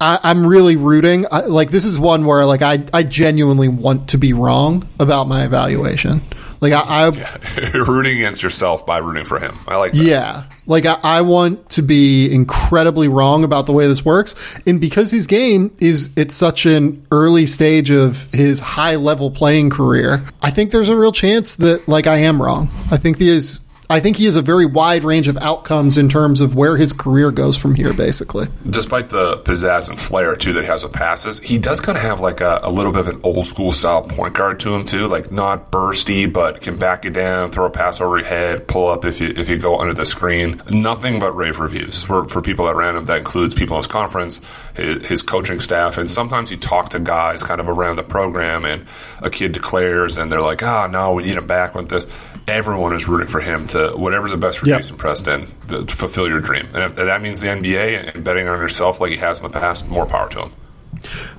I, 0.00 0.18
am 0.22 0.46
really 0.46 0.76
rooting. 0.76 1.26
I, 1.30 1.40
like 1.40 1.70
this 1.70 1.84
is 1.84 1.98
one 1.98 2.26
where 2.26 2.44
like 2.44 2.62
I, 2.62 2.84
I 2.92 3.02
genuinely 3.02 3.68
want 3.68 4.10
to 4.10 4.18
be 4.18 4.32
wrong 4.32 4.86
about 4.98 5.26
my 5.26 5.44
evaluation. 5.44 6.20
Like 6.60 6.72
I, 6.72 6.80
I 6.80 7.08
yeah. 7.56 7.70
rooting 7.72 8.16
against 8.16 8.42
yourself 8.42 8.86
by 8.86 8.98
rooting 8.98 9.24
for 9.24 9.38
him. 9.38 9.56
I 9.66 9.76
like 9.76 9.92
that. 9.92 9.98
Yeah. 9.98 10.44
Like 10.66 10.86
I, 10.86 10.98
I, 11.02 11.20
want 11.20 11.68
to 11.70 11.82
be 11.82 12.32
incredibly 12.32 13.08
wrong 13.08 13.44
about 13.44 13.66
the 13.66 13.72
way 13.72 13.86
this 13.86 14.04
works. 14.04 14.34
And 14.66 14.80
because 14.80 15.10
his 15.10 15.26
game 15.26 15.74
is 15.78 16.10
it's 16.16 16.34
such 16.34 16.66
an 16.66 17.06
early 17.12 17.46
stage 17.46 17.90
of 17.90 18.32
his 18.32 18.60
high 18.60 18.96
level 18.96 19.30
playing 19.30 19.70
career, 19.70 20.24
I 20.42 20.50
think 20.50 20.70
there's 20.70 20.88
a 20.88 20.96
real 20.96 21.12
chance 21.12 21.54
that 21.56 21.86
like 21.88 22.06
I 22.06 22.18
am 22.18 22.42
wrong. 22.42 22.70
I 22.90 22.96
think 22.96 23.18
he 23.18 23.28
is 23.28 23.60
I 23.88 24.00
think 24.00 24.16
he 24.16 24.24
has 24.24 24.34
a 24.34 24.42
very 24.42 24.66
wide 24.66 25.04
range 25.04 25.28
of 25.28 25.36
outcomes 25.36 25.96
in 25.96 26.08
terms 26.08 26.40
of 26.40 26.56
where 26.56 26.76
his 26.76 26.92
career 26.92 27.30
goes 27.30 27.56
from 27.56 27.74
here, 27.76 27.92
basically. 27.92 28.48
Despite 28.68 29.10
the 29.10 29.38
pizzazz 29.38 29.88
and 29.88 29.98
flair, 29.98 30.34
too, 30.34 30.52
that 30.54 30.62
he 30.62 30.66
has 30.66 30.82
with 30.82 30.92
passes, 30.92 31.38
he 31.38 31.58
does 31.58 31.80
kind 31.80 31.96
of 31.96 32.02
have 32.02 32.20
like 32.20 32.40
a, 32.40 32.60
a, 32.64 32.70
little 32.70 32.90
bit 32.90 33.00
of 33.02 33.08
an 33.08 33.20
old 33.22 33.46
school 33.46 33.70
style 33.70 34.02
point 34.02 34.34
guard 34.34 34.58
to 34.60 34.74
him, 34.74 34.84
too. 34.84 35.06
Like 35.06 35.30
not 35.30 35.70
bursty, 35.70 36.30
but 36.30 36.60
can 36.60 36.76
back 36.76 37.04
you 37.04 37.10
down, 37.10 37.52
throw 37.52 37.66
a 37.66 37.70
pass 37.70 38.00
over 38.00 38.18
your 38.18 38.26
head, 38.26 38.66
pull 38.66 38.88
up 38.88 39.04
if 39.04 39.20
you 39.20 39.32
if 39.36 39.48
you 39.48 39.56
go 39.56 39.78
under 39.78 39.94
the 39.94 40.06
screen. 40.06 40.60
Nothing 40.68 41.20
but 41.20 41.36
rave 41.36 41.60
reviews 41.60 42.02
for, 42.02 42.28
for 42.28 42.42
people 42.42 42.68
at 42.68 42.74
random. 42.74 43.04
That 43.04 43.18
includes 43.18 43.54
people 43.54 43.76
in 43.76 43.82
his 43.82 43.86
conference, 43.86 44.40
his, 44.74 45.06
his 45.06 45.22
coaching 45.22 45.60
staff, 45.60 45.96
and 45.96 46.10
sometimes 46.10 46.50
you 46.50 46.56
talk 46.56 46.88
to 46.90 46.98
guys 46.98 47.42
kind 47.42 47.60
of 47.60 47.68
around 47.68 47.96
the 47.96 48.02
program, 48.02 48.64
and 48.64 48.84
a 49.20 49.30
kid 49.30 49.52
declares, 49.52 50.18
and 50.18 50.30
they're 50.32 50.40
like, 50.40 50.62
ah, 50.62 50.84
oh, 50.84 50.86
no, 50.88 51.14
we 51.14 51.22
need 51.22 51.36
him 51.36 51.46
back 51.46 51.74
with 51.74 51.88
this. 51.88 52.06
Everyone 52.48 52.94
is 52.94 53.08
rooting 53.08 53.26
for 53.26 53.40
him 53.40 53.66
to 53.68 53.90
whatever's 53.96 54.30
the 54.30 54.36
best 54.36 54.58
for 54.58 54.66
Yep. 54.66 54.78
Jason 54.78 54.96
Preston 54.96 55.48
to 55.68 55.86
fulfill 55.86 56.28
your 56.28 56.40
dream. 56.40 56.68
And 56.74 56.84
if 56.84 56.96
that 56.96 57.20
means 57.22 57.40
the 57.40 57.48
NBA 57.48 58.14
and 58.14 58.24
betting 58.24 58.46
on 58.46 58.58
yourself 58.58 59.00
like 59.00 59.10
he 59.10 59.16
has 59.16 59.40
in 59.42 59.50
the 59.50 59.58
past, 59.58 59.88
more 59.88 60.06
power 60.06 60.28
to 60.30 60.42
him. 60.44 60.52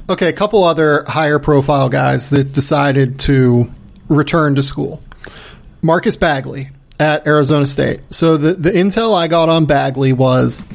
Okay, 0.10 0.28
a 0.28 0.34
couple 0.34 0.64
other 0.64 1.04
higher 1.08 1.40
profile 1.40 1.90
guys 1.90 2.30
that 2.32 2.52
decided 2.52 3.20
to 3.22 3.72
return 4.10 4.56
to 4.56 4.64
school. 4.64 5.02
Marcus 5.82 6.16
Bagley 6.16 6.68
at 7.00 7.26
Arizona 7.28 7.68
State. 7.68 8.10
So 8.10 8.38
the, 8.38 8.54
the 8.54 8.72
intel 8.72 9.16
I 9.16 9.28
got 9.28 9.50
on 9.50 9.66
Bagley 9.66 10.14
was 10.14 10.66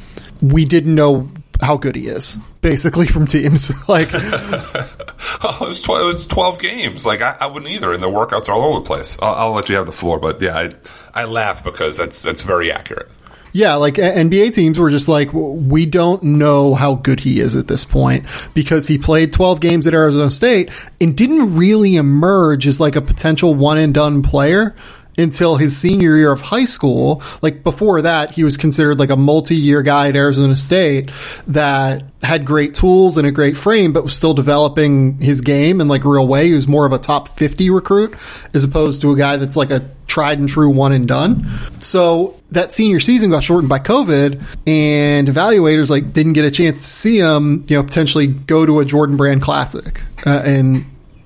we 0.41 0.65
didn't 0.65 0.95
know 0.95 1.31
how 1.61 1.77
good 1.77 1.97
he 1.97 2.09
is, 2.09 2.39
basically 2.61 3.07
from 3.07 3.27
teams. 3.27 3.71
like 3.89 4.11
Oh, 5.45 5.65
it, 5.65 5.69
was 5.69 5.83
tw- 5.83 5.91
it 5.91 6.15
was 6.15 6.27
12 6.27 6.59
games. 6.61 7.07
Like, 7.07 7.21
I, 7.21 7.37
I 7.41 7.47
wouldn't 7.47 7.71
either. 7.71 7.93
And 7.93 8.03
the 8.03 8.09
workouts 8.09 8.49
are 8.49 8.53
all 8.53 8.71
over 8.71 8.81
the 8.81 8.87
place. 8.87 9.17
I'll, 9.21 9.35
I'll 9.35 9.53
let 9.53 9.69
you 9.69 9.77
have 9.77 9.87
the 9.87 9.93
floor. 9.93 10.19
But 10.19 10.41
yeah, 10.41 10.57
I, 10.57 10.75
I 11.15 11.25
laugh 11.25 11.65
because 11.65 11.97
that's, 11.97 12.23
that's 12.23 12.43
very 12.43 12.71
accurate. 12.73 13.09
Yeah, 13.53 13.75
like 13.75 13.95
NBA 13.95 14.55
teams 14.55 14.79
were 14.79 14.89
just 14.89 15.09
like, 15.09 15.29
we 15.33 15.85
don't 15.85 16.23
know 16.23 16.75
how 16.75 16.95
good 16.95 17.21
he 17.21 17.39
is 17.39 17.55
at 17.55 17.69
this 17.69 17.85
point 17.85 18.25
because 18.55 18.87
he 18.87 18.97
played 18.97 19.33
12 19.33 19.61
games 19.61 19.87
at 19.87 19.93
Arizona 19.93 20.31
State 20.31 20.71
and 21.01 21.17
didn't 21.17 21.55
really 21.55 21.97
emerge 21.97 22.67
as 22.67 22.81
like 22.81 22.97
a 22.97 23.03
potential 23.03 23.55
one 23.55 23.77
and 23.77 23.93
done 23.93 24.23
player 24.23 24.75
until 25.19 25.57
his 25.57 25.77
senior 25.77 26.17
year 26.17 26.33
of 26.33 26.41
high 26.41 26.65
school. 26.65 27.23
Like 27.43 27.63
before 27.63 28.03
that, 28.03 28.33
he 28.33 28.45
was 28.45 28.57
considered 28.57 28.99
like 28.99 29.11
a 29.11 29.17
multi 29.17 29.57
year 29.57 29.83
guy 29.83 30.09
at 30.09 30.17
Arizona 30.17 30.57
State 30.57 31.11
that 31.47 32.05
had 32.23 32.45
great 32.45 32.75
tools 32.75 33.17
and 33.17 33.27
a 33.27 33.33
great 33.33 33.57
frame, 33.57 33.93
but 33.93 34.05
was 34.05 34.17
still 34.17 34.35
developing 34.35 35.19
his 35.19 35.41
game 35.41 35.81
in 35.81 35.89
like 35.89 36.05
real 36.05 36.27
way. 36.27 36.47
He 36.47 36.55
was 36.55 36.69
more 36.69 36.87
of 36.87 36.93
a 36.93 36.99
top 36.99 37.29
50 37.29 37.71
recruit 37.71 38.15
as 38.55 38.65
opposed 38.65 39.01
to 39.03 39.13
a 39.13 39.17
guy 39.17 39.37
that's 39.37 39.57
like 39.57 39.71
a 39.71 39.89
tried 40.07 40.39
and 40.39 40.49
true 40.49 40.69
one 40.69 40.93
and 40.93 41.09
done. 41.09 41.49
So 41.81 42.39
that 42.51 42.73
senior 42.73 43.01
season 43.01 43.31
got 43.31 43.43
shortened 43.43 43.71
by 43.71 43.79
COVID 43.79 44.43
and 44.67 45.29
evaluators 45.29 45.91
like 45.91 46.13
didn't 46.13 46.35
get 46.35 46.45
a 46.45 46.51
chance 46.51 46.79
to 46.79 46.89
see 46.89 47.19
him, 47.19 47.65
you 47.69 47.77
know, 47.77 47.83
potentially 47.83 48.27
go 48.27 48.67
to 48.67 48.81
a 48.81 48.85
Jordan 48.85 49.17
Brand 49.17 49.43
Classic 49.43 50.03
uh, 50.27 50.43
and 50.45 50.85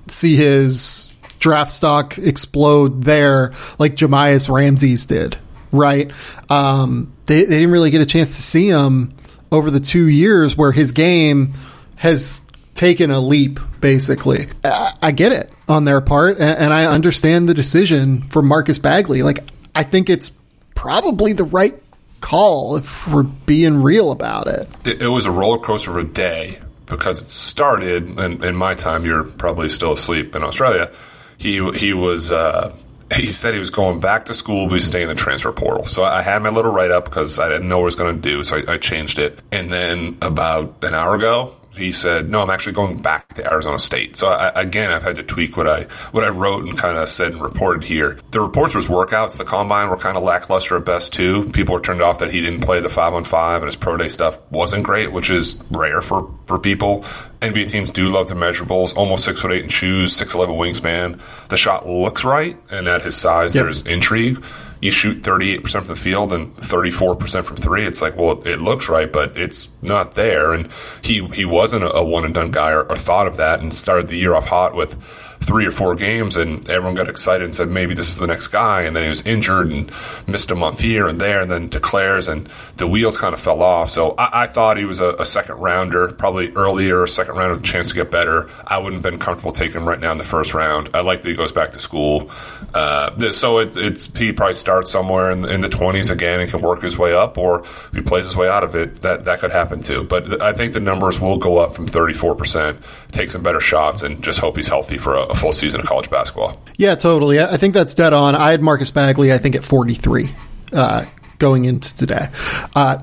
see 0.09 0.37
his 0.37 1.13
draft 1.39 1.71
stock 1.71 2.19
explode 2.19 3.05
there 3.05 3.53
like 3.79 3.97
Jemias 3.97 4.53
Ramses 4.53 5.07
did, 5.07 5.37
right? 5.73 6.11
Um, 6.51 7.13
they, 7.27 7.45
they 7.45 7.59
didn't 7.59 7.71
really 7.71 7.91
get 7.91 8.01
a 8.01 8.07
chance 8.07 8.37
to 8.37 8.43
see 8.43 8.69
him 8.69 9.15
over 9.53 9.71
the 9.71 9.81
two 9.81 10.09
years 10.09 10.57
where 10.57 10.73
his 10.73 10.93
game 10.93 11.55
has 11.97 12.41
taken 12.75 13.11
a 13.11 13.21
leap, 13.21 13.59
basically. 13.81 14.49
I, 14.65 14.95
I 15.03 15.11
get 15.13 15.33
it 15.33 15.51
on 15.69 15.85
their 15.85 16.01
part, 16.01 16.39
and, 16.39 16.59
and 16.59 16.73
I 16.73 16.87
understand 16.87 17.49
the 17.49 17.55
decision 17.55 18.23
for 18.29 18.43
Marcus 18.43 18.79
Bagley. 18.79 19.23
Like, 19.23 19.45
I 19.75 19.83
think 19.83 20.11
it's 20.11 20.37
probably 20.75 21.33
the 21.33 21.45
right 21.45 21.75
call 22.21 22.77
if 22.77 23.07
we're 23.09 23.23
being 23.23 23.83
real 23.83 24.11
about 24.11 24.47
it. 24.47 24.69
It, 24.85 25.03
it 25.03 25.09
was 25.09 25.27
a 25.27 25.31
roller 25.31 25.59
coaster 25.59 25.99
of 25.99 26.07
a 26.07 26.09
day 26.09 26.61
because 26.87 27.23
it 27.23 27.31
started, 27.31 28.19
and 28.19 28.45
in 28.45 28.55
my 28.55 28.75
time, 28.75 29.05
you're 29.05 29.25
probably 29.25 29.69
still 29.69 29.93
asleep 29.93 30.37
in 30.37 30.43
Australia. 30.43 30.91
He, 31.39 31.71
he 31.73 31.93
was, 31.93 32.33
uh, 32.33 32.75
he 33.15 33.27
said 33.27 33.55
he 33.55 33.61
was 33.61 33.71
going 33.71 34.01
back 34.01 34.25
to 34.27 34.35
school, 34.35 34.69
but 34.69 34.75
he's 34.75 34.87
staying 34.87 35.09
in 35.11 35.17
the 35.17 35.23
transfer 35.23 35.53
portal. 35.53 35.87
So 35.87 36.05
I 36.05 36.23
had 36.23 36.43
my 36.43 36.51
little 36.51 36.73
write 36.73 36.91
up 36.91 37.05
because 37.05 37.39
I 37.39 37.49
didn't 37.49 37.69
know 37.69 37.79
what 37.79 37.83
I 37.83 37.87
was 37.87 37.95
going 37.95 38.17
to 38.17 38.21
do. 38.21 38.43
So 38.43 38.59
I, 38.59 38.75
I 38.75 38.79
changed 38.79 39.19
it. 39.19 39.43
And 39.53 39.73
then 39.73 40.19
about 40.23 40.83
an 40.83 40.95
hour 40.95 41.15
ago, 41.15 41.55
he 41.77 41.93
said, 41.93 42.31
"No, 42.31 42.43
I'm 42.43 42.51
actually 42.51 42.73
going 42.73 43.01
back 43.03 43.35
to 43.35 43.45
Arizona 43.53 43.79
State." 43.79 44.17
So 44.17 44.29
I, 44.29 44.49
again, 44.61 44.91
I've 44.93 45.03
had 45.03 45.17
to 45.17 45.23
tweak 45.23 45.57
what 45.57 45.69
I 45.69 45.83
what 46.13 46.25
I 46.25 46.29
wrote 46.29 46.65
and 46.65 46.77
kind 46.77 46.97
of 46.97 47.09
said 47.09 47.33
and 47.33 47.43
reported 47.43 47.85
here. 47.85 48.19
The 48.31 48.41
reports 48.41 48.75
was 48.75 48.87
workouts. 48.89 49.39
The 49.39 49.45
combine 49.45 49.89
were 49.89 49.97
kind 49.97 50.17
of 50.17 50.23
lackluster 50.23 50.77
at 50.77 50.85
best 50.85 51.13
too. 51.13 51.49
People 51.51 51.75
were 51.75 51.81
turned 51.81 52.03
off 52.03 52.19
that 52.21 52.33
he 52.33 52.41
didn't 52.41 52.61
play 52.63 52.81
the 52.81 52.89
five 52.89 53.15
on 53.15 53.25
five 53.25 53.63
and 53.63 53.67
his 53.67 53.77
pro 53.77 53.97
day 53.97 54.09
stuff 54.09 54.39
wasn't 54.51 54.85
great, 54.85 55.13
which 55.13 55.31
is 55.31 55.63
rare 55.71 56.03
for 56.03 56.31
for 56.47 56.59
people. 56.59 57.05
NBA 57.43 57.71
teams 57.71 57.91
do 57.91 58.09
love 58.09 58.29
the 58.29 58.35
measurables. 58.35 58.97
Almost 58.97 59.25
six 59.25 59.41
foot 59.41 59.53
eight 59.53 59.65
in 59.65 59.69
shoes, 59.69 60.17
six 60.17 60.35
eleven 60.35 60.55
wingspan. 60.57 61.21
The 61.49 61.57
shot 61.57 61.87
looks 61.89 62.25
right, 62.25 62.57
and 62.71 62.89
at 62.89 63.03
his 63.03 63.15
size, 63.17 63.55
Yep. 63.55 63.65
there's 63.65 63.83
intrigue 63.87 64.43
you 64.81 64.91
shoot 64.91 65.23
38% 65.23 65.69
from 65.71 65.87
the 65.87 65.97
field 65.97 66.33
and 66.33 66.55
34% 66.57 67.45
from 67.45 67.57
three. 67.57 67.87
It's 67.87 68.03
like, 68.03 68.17
well, 68.17 68.43
it 68.47 68.61
looks 68.61 68.89
right, 68.89 69.11
but 69.11 69.37
it's 69.37 69.69
not 69.83 70.15
there. 70.15 70.53
And 70.53 70.71
he, 71.03 71.27
he 71.29 71.45
wasn't 71.45 71.85
a, 71.85 71.93
a 71.93 72.05
one 72.05 72.25
and 72.25 72.35
done 72.35 72.51
guy 72.51 72.71
or, 72.71 72.83
or 72.83 72.97
thought 72.97 73.27
of 73.27 73.37
that 73.39 73.61
and 73.61 73.73
started 73.73 74.09
the 74.09 74.17
year 74.17 74.35
off 74.35 74.47
hot 74.47 74.75
with 74.75 74.95
three 75.41 75.67
or 75.67 75.71
four 75.71 75.95
games 75.95 76.37
and 76.37 76.69
everyone 76.69 76.95
got 76.95 77.09
excited 77.09 77.45
and 77.45 77.55
said 77.55 77.69
maybe 77.69 77.95
this 77.95 78.09
is 78.09 78.19
the 78.19 78.27
next 78.27 78.49
guy. 78.49 78.83
And 78.83 78.95
then 78.95 79.03
he 79.03 79.09
was 79.09 79.27
injured 79.27 79.71
and 79.71 79.91
missed 80.27 80.51
a 80.51 80.55
month 80.55 80.81
here 80.81 81.07
and 81.07 81.21
there 81.21 81.41
and 81.41 81.51
then 81.51 81.69
declares 81.69 82.29
and 82.29 82.49
the 82.77 82.87
wheels 82.87 83.17
kind 83.17 83.35
of 83.35 83.41
fell 83.41 83.63
off. 83.63 83.91
So 83.91 84.15
i, 84.19 84.43
I 84.43 84.47
thought 84.47 84.77
he 84.77 84.85
was 84.85 85.01
a, 85.01 85.15
a 85.15 85.25
second 85.25 85.57
rounder 85.57 86.09
probably 86.13 86.53
earlier 86.53 87.05
a 87.05 87.09
second 87.09 87.37
round 87.37 87.53
with 87.53 87.61
a 87.61 87.67
chance 87.67 87.89
to 87.89 87.95
get 87.95 88.11
better. 88.11 88.51
I 88.67 88.79
wouldn't 88.79 89.03
have 89.05 89.11
been 89.11 89.21
comfortable 89.21 89.53
taking 89.53 89.81
him 89.81 89.89
right 89.89 90.01
now 90.01 90.13
in 90.13 90.19
the 90.19 90.25
first 90.25 90.55
round. 90.55 90.91
I 90.95 91.01
like 91.01 91.23
that 91.23 91.29
he 91.29 91.35
goes 91.35 91.53
back 91.53 91.71
to 91.73 91.79
school. 91.79 92.31
Uh, 92.75 93.31
so 93.31 93.59
it, 93.59 93.77
it's 93.77 94.07
he 94.17 94.33
probably 94.33 94.55
starts 94.55 94.91
somewhere 94.91 95.31
in, 95.31 95.45
in 95.45 95.61
the 95.61 95.69
20s 95.69 96.11
again 96.11 96.41
and 96.41 96.51
can 96.51 96.61
work 96.61 96.83
his 96.83 96.99
way 96.99 97.15
up 97.15 97.39
or 97.39 97.61
if 97.61 97.91
he 97.93 98.01
plays 98.01 98.25
his 98.25 98.37
way 98.37 98.49
out 98.49 98.65
of 98.65 98.75
it 98.75 99.03
that, 99.03 99.25
that 99.25 99.41
could 99.41 99.53
happen 99.53 99.83
too. 99.83 100.05
But 100.05 100.41
i 100.43 100.53
think 100.53 100.73
the 100.73 100.81
numbers 100.81 101.21
will 101.21 101.39
go 101.39 101.59
up 101.59 101.75
from 101.75 101.89
34% 101.89 102.83
take 103.13 103.31
some 103.31 103.43
better 103.43 103.61
shots 103.61 104.03
and 104.03 104.23
just 104.23 104.41
hope 104.41 104.57
he's 104.57 104.69
healthy 104.69 104.99
for 104.99 105.15
a, 105.15 105.26
a 105.29 105.35
full 105.35 105.53
season 105.53 105.81
of 105.81 105.87
college 105.87 106.11
basketball 106.11 106.61
Yeah, 106.77 106.95
totally. 106.95 107.41
I 107.41 107.57
think 107.57 107.75
that's 107.75 107.95
dead 107.95 108.13
on. 108.13 108.35
I 108.35 108.51
had 108.51 108.63
Marcus 108.63 108.91
Bagley, 108.91 109.33
I 109.33 109.39
think, 109.39 109.55
at 109.55 109.65
43 109.65 110.35
uh, 110.73 111.05
going 111.39 111.65
into 111.65 111.97
today. 111.97 112.29
Uh, 112.75 112.99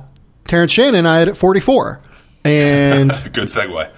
Terrence 0.45 0.71
Shannon, 0.71 1.05
I 1.05 1.19
had 1.19 1.29
at 1.29 1.37
44. 1.37 2.01
And 2.45 3.09
good 3.33 3.47
segue 3.47 3.89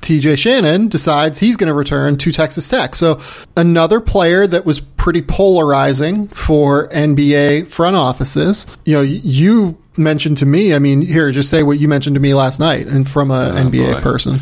TJ 0.00 0.38
Shannon 0.38 0.88
decides 0.88 1.38
he's 1.38 1.56
going 1.56 1.68
to 1.68 1.74
return 1.74 2.16
to 2.18 2.30
Texas 2.30 2.68
Tech. 2.68 2.94
So 2.94 3.20
another 3.56 4.00
player 4.00 4.46
that 4.46 4.64
was 4.64 4.80
pretty 4.80 5.22
polarizing 5.22 6.28
for 6.28 6.88
NBA 6.88 7.68
front 7.68 7.96
offices. 7.96 8.66
You 8.84 8.94
know, 8.94 9.02
you 9.02 9.76
mentioned 9.96 10.36
to 10.38 10.46
me, 10.46 10.74
I 10.74 10.78
mean, 10.78 11.02
here, 11.02 11.30
just 11.32 11.50
say 11.50 11.62
what 11.62 11.80
you 11.80 11.88
mentioned 11.88 12.14
to 12.14 12.20
me 12.20 12.34
last 12.34 12.60
night 12.60 12.86
and 12.86 13.08
from 13.08 13.30
a 13.30 13.52
NBA 13.52 13.94
boy. 13.94 14.00
person. 14.00 14.38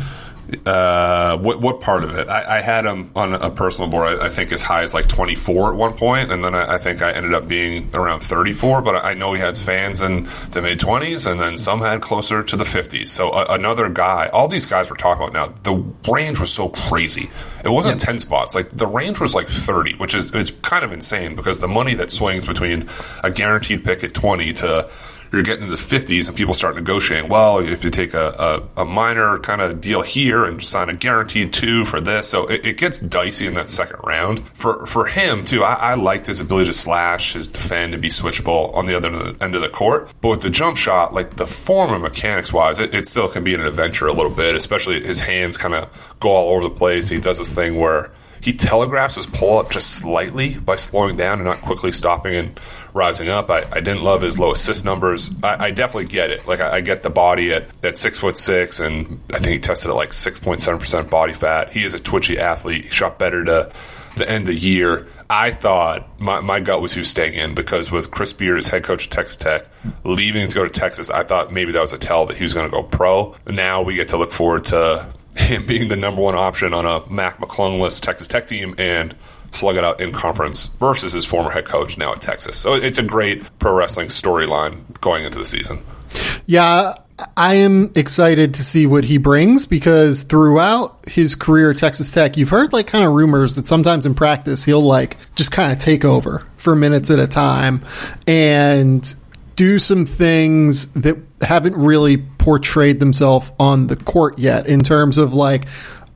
Uh, 0.65 1.37
what 1.37 1.61
what 1.61 1.81
part 1.81 2.03
of 2.03 2.15
it? 2.15 2.27
I, 2.29 2.57
I 2.57 2.61
had 2.61 2.85
him 2.85 3.11
on 3.15 3.33
a 3.33 3.49
personal 3.49 3.89
board. 3.89 4.19
I, 4.19 4.25
I 4.25 4.29
think 4.29 4.51
as 4.51 4.61
high 4.61 4.83
as 4.83 4.93
like 4.93 5.07
24 5.07 5.71
at 5.71 5.75
one 5.77 5.93
point, 5.93 6.31
and 6.31 6.43
then 6.43 6.53
I, 6.53 6.75
I 6.75 6.77
think 6.77 7.01
I 7.01 7.11
ended 7.11 7.33
up 7.33 7.47
being 7.47 7.89
around 7.93 8.21
34. 8.21 8.81
But 8.81 9.03
I 9.03 9.13
know 9.13 9.33
he 9.33 9.39
had 9.39 9.57
fans 9.57 10.01
in 10.01 10.27
the 10.51 10.61
mid 10.61 10.79
20s, 10.79 11.29
and 11.29 11.39
then 11.39 11.57
some 11.57 11.79
had 11.79 12.01
closer 12.01 12.43
to 12.43 12.55
the 12.55 12.63
50s. 12.63 13.07
So 13.07 13.31
another 13.33 13.89
guy. 13.89 14.27
All 14.27 14.47
these 14.47 14.65
guys 14.65 14.89
we're 14.89 14.97
talking 14.97 15.23
about 15.23 15.33
now, 15.33 15.55
the 15.63 16.11
range 16.11 16.39
was 16.39 16.53
so 16.53 16.69
crazy. 16.69 17.29
It 17.63 17.69
wasn't 17.69 17.99
10 17.99 18.19
spots. 18.19 18.53
Like 18.53 18.69
the 18.69 18.87
range 18.87 19.19
was 19.19 19.33
like 19.33 19.47
30, 19.47 19.95
which 19.95 20.13
is 20.13 20.29
it's 20.33 20.51
kind 20.61 20.83
of 20.85 20.91
insane 20.91 21.35
because 21.35 21.59
the 21.59 21.67
money 21.67 21.95
that 21.95 22.11
swings 22.11 22.45
between 22.45 22.89
a 23.23 23.31
guaranteed 23.31 23.83
pick 23.83 24.03
at 24.03 24.13
20 24.13 24.53
to 24.53 24.89
you're 25.35 25.43
getting 25.43 25.65
into 25.65 25.75
the 25.75 25.97
50s 25.99 26.27
and 26.27 26.35
people 26.35 26.53
start 26.53 26.75
negotiating. 26.75 27.29
Well, 27.29 27.59
if 27.59 27.83
you 27.83 27.89
take 27.89 28.13
a, 28.13 28.63
a, 28.75 28.81
a 28.81 28.85
minor 28.85 29.37
kind 29.39 29.61
of 29.61 29.81
deal 29.81 30.01
here 30.01 30.45
and 30.45 30.63
sign 30.63 30.89
a 30.89 30.93
guaranteed 30.93 31.53
two 31.53 31.85
for 31.85 32.01
this, 32.01 32.29
so 32.29 32.47
it, 32.47 32.65
it 32.65 32.77
gets 32.77 32.99
dicey 32.99 33.45
in 33.45 33.53
that 33.55 33.69
second 33.69 33.99
round. 34.03 34.47
For 34.49 34.85
for 34.85 35.05
him 35.05 35.43
too, 35.43 35.63
I, 35.63 35.73
I 35.73 35.93
liked 35.95 36.25
his 36.25 36.39
ability 36.39 36.67
to 36.67 36.73
slash, 36.73 37.33
his 37.33 37.47
defend, 37.47 37.93
and 37.93 38.01
be 38.01 38.09
switchable 38.09 38.73
on 38.75 38.85
the 38.85 38.95
other 38.95 39.09
end 39.41 39.55
of 39.55 39.61
the 39.61 39.69
court. 39.69 40.09
But 40.21 40.29
with 40.29 40.41
the 40.41 40.49
jump 40.49 40.77
shot, 40.77 41.13
like 41.13 41.35
the 41.35 41.47
form 41.47 41.91
and 41.91 42.01
mechanics 42.01 42.53
wise, 42.53 42.79
it, 42.79 42.95
it 42.95 43.07
still 43.07 43.27
can 43.27 43.43
be 43.43 43.53
an 43.53 43.61
adventure 43.61 44.07
a 44.07 44.13
little 44.13 44.31
bit. 44.31 44.55
Especially 44.55 45.05
his 45.05 45.19
hands 45.19 45.57
kind 45.57 45.75
of 45.75 45.89
go 46.19 46.29
all 46.29 46.53
over 46.53 46.63
the 46.63 46.75
place. 46.75 47.09
He 47.09 47.19
does 47.19 47.37
this 47.37 47.53
thing 47.53 47.77
where 47.77 48.11
he 48.41 48.53
telegraphs 48.53 49.15
his 49.15 49.27
pull 49.27 49.59
up 49.59 49.71
just 49.71 49.89
slightly 49.91 50.57
by 50.57 50.75
slowing 50.75 51.17
down 51.17 51.39
and 51.39 51.45
not 51.45 51.61
quickly 51.61 51.91
stopping 51.91 52.35
and 52.35 52.59
rising 52.93 53.29
up. 53.29 53.49
I, 53.49 53.65
I 53.71 53.79
didn't 53.81 54.03
love 54.03 54.21
his 54.21 54.39
low 54.39 54.51
assist 54.51 54.85
numbers. 54.85 55.31
I, 55.43 55.65
I 55.65 55.71
definitely 55.71 56.05
get 56.05 56.31
it. 56.31 56.47
Like 56.47 56.59
I, 56.59 56.77
I 56.77 56.81
get 56.81 57.03
the 57.03 57.09
body 57.09 57.51
at, 57.51 57.67
at 57.83 57.97
six 57.97 58.17
foot 58.17 58.37
six, 58.37 58.79
and 58.79 59.19
I 59.33 59.39
think 59.39 59.53
he 59.53 59.59
tested 59.59 59.89
at 59.89 59.95
like 59.95 60.13
six 60.13 60.39
point 60.39 60.61
seven 60.61 60.79
percent 60.79 61.09
body 61.09 61.33
fat. 61.33 61.73
He 61.73 61.83
is 61.83 61.93
a 61.93 61.99
twitchy 61.99 62.39
athlete. 62.39 62.85
He 62.85 62.89
shot 62.91 63.19
better 63.19 63.43
to 63.45 63.71
the 64.15 64.29
end 64.29 64.43
of 64.43 64.55
the 64.55 64.59
year. 64.59 65.07
I 65.27 65.51
thought 65.51 66.19
my, 66.19 66.39
my 66.39 66.59
gut 66.59 66.81
was 66.81 66.95
was 66.95 67.09
staying 67.09 67.33
in 67.33 67.55
because 67.55 67.91
with 67.91 68.11
Chris 68.11 68.31
Beard 68.31 68.59
as 68.59 68.67
head 68.67 68.83
coach 68.83 69.07
at 69.07 69.11
Texas 69.11 69.37
Tech, 69.37 69.65
leaving 70.03 70.47
to 70.47 70.53
go 70.53 70.63
to 70.63 70.69
Texas, 70.69 71.09
I 71.09 71.23
thought 71.23 71.51
maybe 71.51 71.71
that 71.71 71.81
was 71.81 71.93
a 71.93 71.97
tell 71.97 72.27
that 72.27 72.37
he 72.37 72.43
was 72.43 72.53
going 72.53 72.69
to 72.69 72.71
go 72.71 72.83
pro. 72.83 73.35
Now 73.47 73.81
we 73.81 73.95
get 73.95 74.09
to 74.09 74.17
look 74.17 74.31
forward 74.31 74.65
to 74.65 75.07
him 75.35 75.65
being 75.67 75.89
the 75.89 75.95
number 75.95 76.21
one 76.21 76.35
option 76.35 76.73
on 76.73 76.85
a 76.85 77.07
Mac 77.09 77.39
McClung-less 77.39 77.99
Texas 77.99 78.27
Tech 78.27 78.47
team 78.47 78.75
and 78.77 79.15
slug 79.51 79.77
it 79.77 79.83
out 79.83 80.01
in 80.01 80.11
conference 80.11 80.67
versus 80.79 81.13
his 81.13 81.25
former 81.25 81.49
head 81.49 81.65
coach 81.65 81.97
now 81.97 82.11
at 82.11 82.21
Texas. 82.21 82.57
So 82.57 82.73
it's 82.73 82.97
a 82.97 83.03
great 83.03 83.57
pro 83.59 83.73
wrestling 83.73 84.09
storyline 84.09 84.99
going 85.01 85.25
into 85.25 85.39
the 85.39 85.45
season. 85.45 85.83
Yeah, 86.45 86.95
I 87.37 87.55
am 87.55 87.91
excited 87.95 88.55
to 88.55 88.63
see 88.63 88.85
what 88.85 89.05
he 89.05 89.17
brings 89.17 89.65
because 89.65 90.23
throughout 90.23 90.99
his 91.07 91.35
career 91.35 91.71
at 91.71 91.77
Texas 91.77 92.11
Tech, 92.11 92.35
you've 92.35 92.49
heard 92.49 92.73
like 92.73 92.87
kind 92.87 93.05
of 93.05 93.13
rumors 93.13 93.55
that 93.55 93.67
sometimes 93.67 94.05
in 94.05 94.15
practice 94.15 94.65
he'll 94.65 94.81
like 94.81 95.17
just 95.35 95.51
kind 95.51 95.71
of 95.71 95.77
take 95.77 96.03
over 96.03 96.45
for 96.57 96.75
minutes 96.75 97.09
at 97.09 97.19
a 97.19 97.27
time 97.27 97.81
and 98.27 99.15
do 99.55 99.79
some 99.79 100.05
things 100.05 100.91
that 100.93 101.17
haven't 101.45 101.75
really 101.75 102.17
portrayed 102.17 102.99
themselves 102.99 103.51
on 103.59 103.87
the 103.87 103.95
court 103.95 104.39
yet 104.39 104.67
in 104.67 104.81
terms 104.81 105.17
of 105.17 105.33
like 105.33 105.67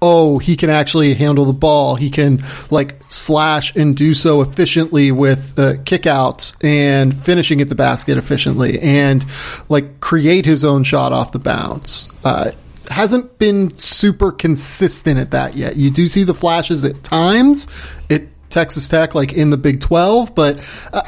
oh, 0.01 0.37
he 0.37 0.55
can 0.55 0.69
actually 0.69 1.13
handle 1.13 1.45
the 1.45 1.53
ball. 1.53 1.95
He 1.95 2.09
can 2.09 2.43
like 2.69 2.99
slash 3.07 3.75
and 3.75 3.95
do 3.95 4.13
so 4.13 4.41
efficiently 4.41 5.11
with 5.11 5.57
uh, 5.59 5.73
kickouts 5.73 6.55
and 6.63 7.21
finishing 7.23 7.61
at 7.61 7.67
the 7.67 7.75
basket 7.75 8.17
efficiently 8.17 8.79
and 8.79 9.25
like 9.67 9.99
create 9.99 10.45
his 10.45 10.63
own 10.63 10.83
shot 10.83 11.11
off 11.11 11.31
the 11.31 11.39
bounce. 11.39 12.09
Uh, 12.23 12.51
hasn't 12.89 13.37
been 13.37 13.77
super 13.77 14.31
consistent 14.31 15.19
at 15.19 15.31
that 15.31 15.55
yet. 15.55 15.75
You 15.75 15.91
do 15.91 16.07
see 16.07 16.23
the 16.23 16.33
flashes 16.33 16.85
at 16.85 17.03
times. 17.03 17.67
It 18.09 18.29
Texas 18.49 18.87
Tech 18.89 19.15
like 19.15 19.33
in 19.33 19.49
the 19.49 19.57
Big 19.57 19.79
12, 19.81 20.33
but 20.35 20.57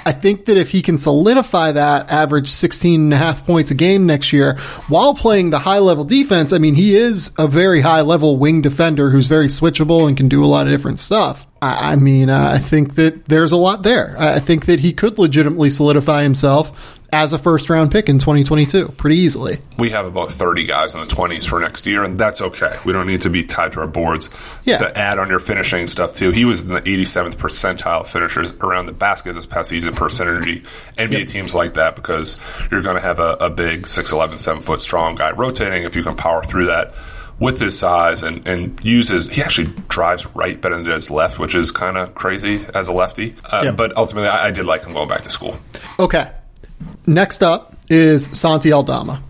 I 0.05 0.11
think 0.11 0.45
that 0.45 0.57
if 0.57 0.71
he 0.71 0.81
can 0.81 0.97
solidify 0.97 1.71
that 1.73 2.09
average 2.11 2.49
16 2.49 3.01
and 3.01 3.13
a 3.13 3.17
half 3.17 3.45
points 3.45 3.71
a 3.71 3.75
game 3.75 4.05
next 4.05 4.31
year 4.31 4.57
while 4.87 5.13
playing 5.13 5.49
the 5.49 5.59
high 5.59 5.79
level 5.79 6.03
defense, 6.03 6.53
I 6.53 6.57
mean, 6.57 6.75
he 6.75 6.95
is 6.95 7.33
a 7.37 7.47
very 7.47 7.81
high 7.81 8.01
level 8.01 8.37
wing 8.37 8.61
defender 8.61 9.09
who's 9.09 9.27
very 9.27 9.47
switchable 9.47 10.07
and 10.07 10.15
can 10.15 10.27
do 10.27 10.43
a 10.43 10.47
lot 10.47 10.67
of 10.67 10.71
different 10.71 10.99
stuff. 10.99 11.47
I 11.63 11.95
mean, 11.95 12.31
uh, 12.31 12.53
I 12.55 12.57
think 12.57 12.95
that 12.95 13.25
there's 13.25 13.51
a 13.51 13.57
lot 13.57 13.83
there. 13.83 14.15
I 14.17 14.39
think 14.39 14.65
that 14.65 14.79
he 14.79 14.93
could 14.93 15.19
legitimately 15.19 15.69
solidify 15.69 16.23
himself 16.23 16.99
as 17.13 17.33
a 17.33 17.39
first 17.39 17.69
round 17.69 17.91
pick 17.91 18.07
in 18.07 18.19
2022 18.19 18.89
pretty 18.89 19.17
easily. 19.17 19.59
We 19.77 19.89
have 19.89 20.05
about 20.05 20.31
30 20.31 20.65
guys 20.65 20.93
in 20.93 21.01
the 21.01 21.05
20s 21.05 21.47
for 21.47 21.59
next 21.59 21.85
year, 21.85 22.03
and 22.03 22.17
that's 22.17 22.41
okay. 22.41 22.77
We 22.85 22.93
don't 22.93 23.07
need 23.07 23.21
to 23.21 23.29
be 23.29 23.43
tied 23.43 23.73
to 23.73 23.81
our 23.81 23.87
boards 23.87 24.29
yeah. 24.63 24.77
to 24.77 24.97
add 24.97 25.19
on 25.19 25.29
your 25.29 25.39
finishing 25.39 25.87
stuff, 25.87 26.15
too. 26.15 26.31
He 26.31 26.45
was 26.45 26.63
in 26.63 26.69
the 26.69 26.81
87th 26.81 27.35
percentile 27.35 28.05
finishers 28.05 28.53
around 28.53 28.85
the 28.85 28.93
basket 28.93 29.33
this 29.33 29.45
past 29.45 29.69
season 29.69 29.93
per 29.93 30.07
synergy. 30.07 30.65
NBA 30.97 31.19
yep. 31.19 31.27
teams 31.27 31.53
like 31.53 31.73
that 31.73 31.95
because 31.95 32.37
you're 32.71 32.81
going 32.81 32.95
to 32.95 33.01
have 33.01 33.19
a, 33.19 33.33
a 33.33 33.49
big 33.49 33.83
6'11, 33.83 34.39
7 34.39 34.61
foot 34.61 34.81
strong 34.81 35.15
guy 35.15 35.31
rotating 35.31 35.83
if 35.83 35.95
you 35.95 36.03
can 36.03 36.15
power 36.15 36.43
through 36.43 36.67
that 36.67 36.93
with 37.39 37.59
his 37.59 37.77
size 37.77 38.21
and, 38.21 38.47
and 38.47 38.79
uses 38.85 39.27
he 39.27 39.41
actually 39.41 39.73
drives 39.89 40.27
right 40.35 40.61
better 40.61 40.75
than 40.75 40.85
he 40.85 40.91
does 40.91 41.09
left, 41.09 41.39
which 41.39 41.55
is 41.55 41.71
kind 41.71 41.97
of 41.97 42.13
crazy 42.13 42.63
as 42.75 42.87
a 42.87 42.93
lefty. 42.93 43.35
Uh, 43.43 43.61
yep. 43.63 43.75
But 43.75 43.97
ultimately, 43.97 44.29
I, 44.29 44.47
I, 44.47 44.51
did 44.51 44.67
like 44.67 44.85
him 44.85 44.93
going 44.93 45.09
back 45.09 45.21
to 45.23 45.31
school. 45.31 45.57
Okay, 45.99 46.31
Next 47.05 47.41
up 47.41 47.75
is 47.89 48.25
Santi 48.25 48.71
Aldama. 48.71 49.21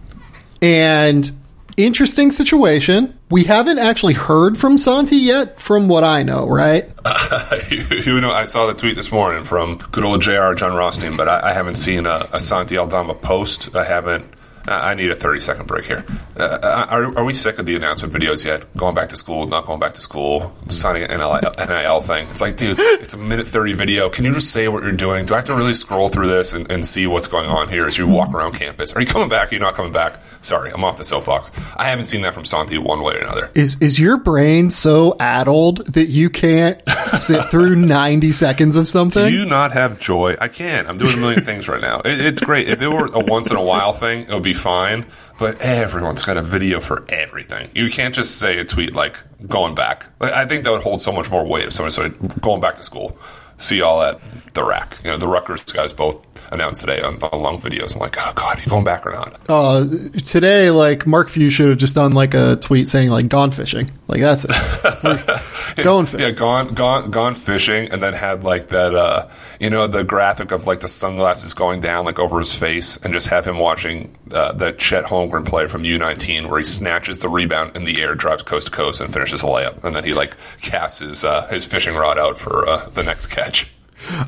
And 0.62 1.32
interesting 1.78 2.32
situation. 2.32 3.18
We 3.30 3.46
haven't 3.46 3.80
actually 3.80 4.14
heard 4.14 4.58
from 4.58 4.78
Santi 4.78 5.16
yet, 5.16 5.60
from 5.60 5.88
what 5.88 6.04
I 6.04 6.24
know, 6.24 6.48
right? 6.48 6.90
Uh, 7.06 7.60
you, 7.70 8.20
know, 8.20 8.32
I 8.32 8.44
saw 8.44 8.68
the 8.68 8.74
tweet 8.74 8.96
this 8.96 9.12
morning 9.12 9.44
from 9.44 9.78
good 9.92 10.04
old 10.04 10.22
JR 10.22 10.54
Jon 10.54 10.76
Rothstein, 10.76 11.16
but 11.16 11.28
I, 11.28 11.52
I 11.52 11.54
haven't 11.54 11.76
seen 11.76 12.06
a, 12.06 12.28
a 12.34 12.40
Santi 12.40 12.78
Aldama 12.78 13.16
post. 13.16 13.74
I 13.76 13.86
haven't 13.86 14.26
I 14.68 14.94
need 14.94 15.12
a 15.12 15.16
30 15.16 15.40
second 15.40 15.68
break 15.68 15.86
here. 15.86 16.06
Uh, 16.38 16.44
uh, 16.44 16.86
are, 16.90 17.18
are, 17.20 17.24
we 17.24 17.34
sick 17.34 17.60
of 17.60 17.66
the 17.66 17.76
announcement 17.76 18.14
videos 18.14 18.46
yet? 18.46 18.66
Going 18.78 18.96
back 18.96 19.10
to 19.10 19.18
school, 19.18 19.48
not 19.48 19.66
going 19.66 19.80
back 19.80 19.94
to 19.96 20.02
school, 20.02 20.56
signing 20.70 21.04
an 21.04 21.20
NIL, 21.20 21.40
NIL 21.58 22.02
thing. 22.02 22.28
It's 22.30 22.42
like, 22.42 22.58
dude, 22.58 22.78
it's 22.80 23.14
a 23.14 23.18
minute 23.18 23.48
30 23.48 23.74
video. 23.74 24.10
Can 24.10 24.26
you 24.26 24.34
just 24.34 24.52
say 24.52 24.68
what 24.68 24.84
you're 24.84 24.92
doing? 24.92 25.26
Do 25.26 25.34
I 25.34 25.38
have 25.38 25.46
to 25.46 25.56
really 25.56 25.74
scroll 25.74 26.10
through 26.10 26.28
this 26.28 26.54
and, 26.54 26.70
and 26.72 26.86
see 26.86 27.08
what's 27.08 27.28
going 27.28 27.48
on 27.48 27.70
here 27.70 27.86
as 27.86 27.98
you 27.98 28.08
walk 28.08 28.34
around 28.34 28.54
campus? 28.54 28.94
Are 28.94 29.02
you 29.02 29.08
coming 29.08 29.30
back? 29.30 29.52
Are 29.52 29.56
you 29.56 29.60
not 29.60 29.76
coming 29.76 29.92
back? 29.92 30.20
Sorry, 30.42 30.72
I'm 30.72 30.84
off 30.84 30.98
the 30.98 31.04
soapbox. 31.04 31.52
I 31.78 31.86
haven't 31.86 32.06
seen 32.06 32.22
that 32.24 32.34
from 32.34 32.46
Santi 32.46 32.78
one 32.78 33.02
way 33.04 33.16
or 33.16 33.20
another. 33.20 33.52
Is 33.54 33.80
is 33.82 34.00
your 34.00 34.18
brain 34.18 34.72
so 34.72 35.16
addled 35.20 35.86
that 35.94 36.08
you 36.08 36.30
can't 36.30 36.82
sit 37.18 37.50
through 37.50 37.76
90 37.92 38.32
seconds 38.32 38.76
of 38.76 38.88
something? 38.88 39.28
Do 39.28 39.34
you 39.34 39.46
not 39.46 39.72
have 39.74 40.00
joy? 40.00 40.36
I 40.42 40.48
can't. 40.48 40.88
I'm 40.88 40.98
doing 40.98 41.14
a 41.14 41.18
million 41.18 41.44
things 41.44 41.68
right 41.68 41.82
now. 41.82 42.02
It, 42.02 42.20
it's 42.20 42.42
great. 42.42 42.70
If 42.70 42.82
it 42.82 42.88
were 42.88 43.06
a 43.08 43.20
once 43.20 43.52
in 43.52 43.56
a 43.56 43.62
while 43.62 43.94
thing, 43.94 44.22
it 44.22 44.34
would 44.34 44.42
be 44.42 44.51
fine. 44.54 45.06
But 45.40 45.60
everyone's 45.62 46.22
got 46.22 46.38
a 46.38 46.42
video 46.42 46.80
for 46.80 47.06
everything. 47.10 47.70
You 47.74 47.90
can't 47.90 48.14
just 48.14 48.38
say 48.38 48.60
a 48.60 48.66
tweet 48.66 48.94
like 48.94 49.18
going 49.48 49.76
back. 49.76 50.08
I 50.20 50.46
think 50.46 50.64
that 50.64 50.72
would 50.72 50.84
hold 50.84 51.02
so 51.02 51.12
much 51.12 51.32
more 51.32 51.46
weight 51.46 51.66
if 51.66 51.74
someone 51.74 51.92
started 51.92 52.42
going 52.42 52.62
back 52.62 52.76
to 52.76 52.84
school 52.84 53.18
see 53.62 53.78
you 53.78 53.86
all 53.86 54.02
at 54.02 54.20
the 54.54 54.64
RAC. 54.64 54.98
You 55.04 55.12
know, 55.12 55.18
the 55.18 55.28
Rutgers 55.28 55.64
guys 55.64 55.94
both 55.94 56.26
announced 56.52 56.82
today 56.82 57.02
on, 57.02 57.22
on 57.24 57.42
long 57.42 57.62
videos. 57.62 57.96
I'm 57.96 58.02
like, 58.02 58.18
oh 58.20 58.32
god, 58.36 58.60
are 58.60 58.64
you 58.64 58.70
going 58.70 58.84
back 58.84 59.06
or 59.06 59.12
not? 59.12 59.40
Uh, 59.48 59.86
today, 60.26 60.70
like 60.72 61.08
Mark 61.08 61.30
Few 61.30 61.50
should 61.50 61.70
have 61.70 61.78
just 61.78 61.96
done 61.96 62.12
like 62.12 62.34
a 62.34 62.58
tweet 62.58 62.88
saying 62.88 63.10
like 63.10 63.30
gone 63.30 63.52
fishing. 63.52 63.92
Like 64.08 64.22
that's 64.22 64.46
it. 64.46 64.52
going 65.84 66.06
fishing. 66.06 66.20
Yeah, 66.20 66.32
gone 66.32 66.74
gone 66.74 67.12
gone 67.12 67.36
fishing, 67.36 67.90
and 67.92 68.02
then 68.02 68.14
had 68.14 68.44
like 68.44 68.70
that. 68.70 68.94
Uh, 68.94 69.30
you 69.60 69.70
know, 69.70 69.88
the 69.88 70.04
graphic 70.04 70.52
of 70.52 70.68
like 70.68 70.82
the 70.82 70.88
sunglasses 70.88 71.54
going 71.54 71.80
down 71.80 72.06
like 72.06 72.20
over 72.20 72.40
his 72.40 72.54
face, 72.54 72.98
and 72.98 73.14
just 73.14 73.28
have 73.28 73.48
him 73.48 73.58
watching 73.58 74.18
uh, 74.32 74.52
the 74.52 74.74
Chet 74.74 75.06
Holmgren 75.06 75.46
play 75.46 75.68
from 75.68 75.84
U19 75.84 76.50
where 76.50 76.60
he 76.60 76.66
snatches 76.66 77.20
the 77.20 77.30
rebound 77.30 77.76
in 77.76 77.86
the 77.86 78.02
air, 78.02 78.16
drives 78.16 78.44
coast 78.44 78.68
to 78.68 78.72
coast, 78.74 79.00
and 79.00 79.14
finishes 79.14 79.42
a 79.44 79.46
layup, 79.46 79.84
and 79.84 79.96
then 79.96 80.04
he 80.04 80.14
like 80.14 80.36
casts 80.62 81.00
his 81.00 81.24
uh, 81.24 81.48
his 81.48 81.64
fishing 81.64 81.96
rod 81.96 82.20
out 82.20 82.38
for 82.38 82.68
uh, 82.68 82.90
the 82.90 83.04
next 83.04 83.28
catch. 83.28 83.51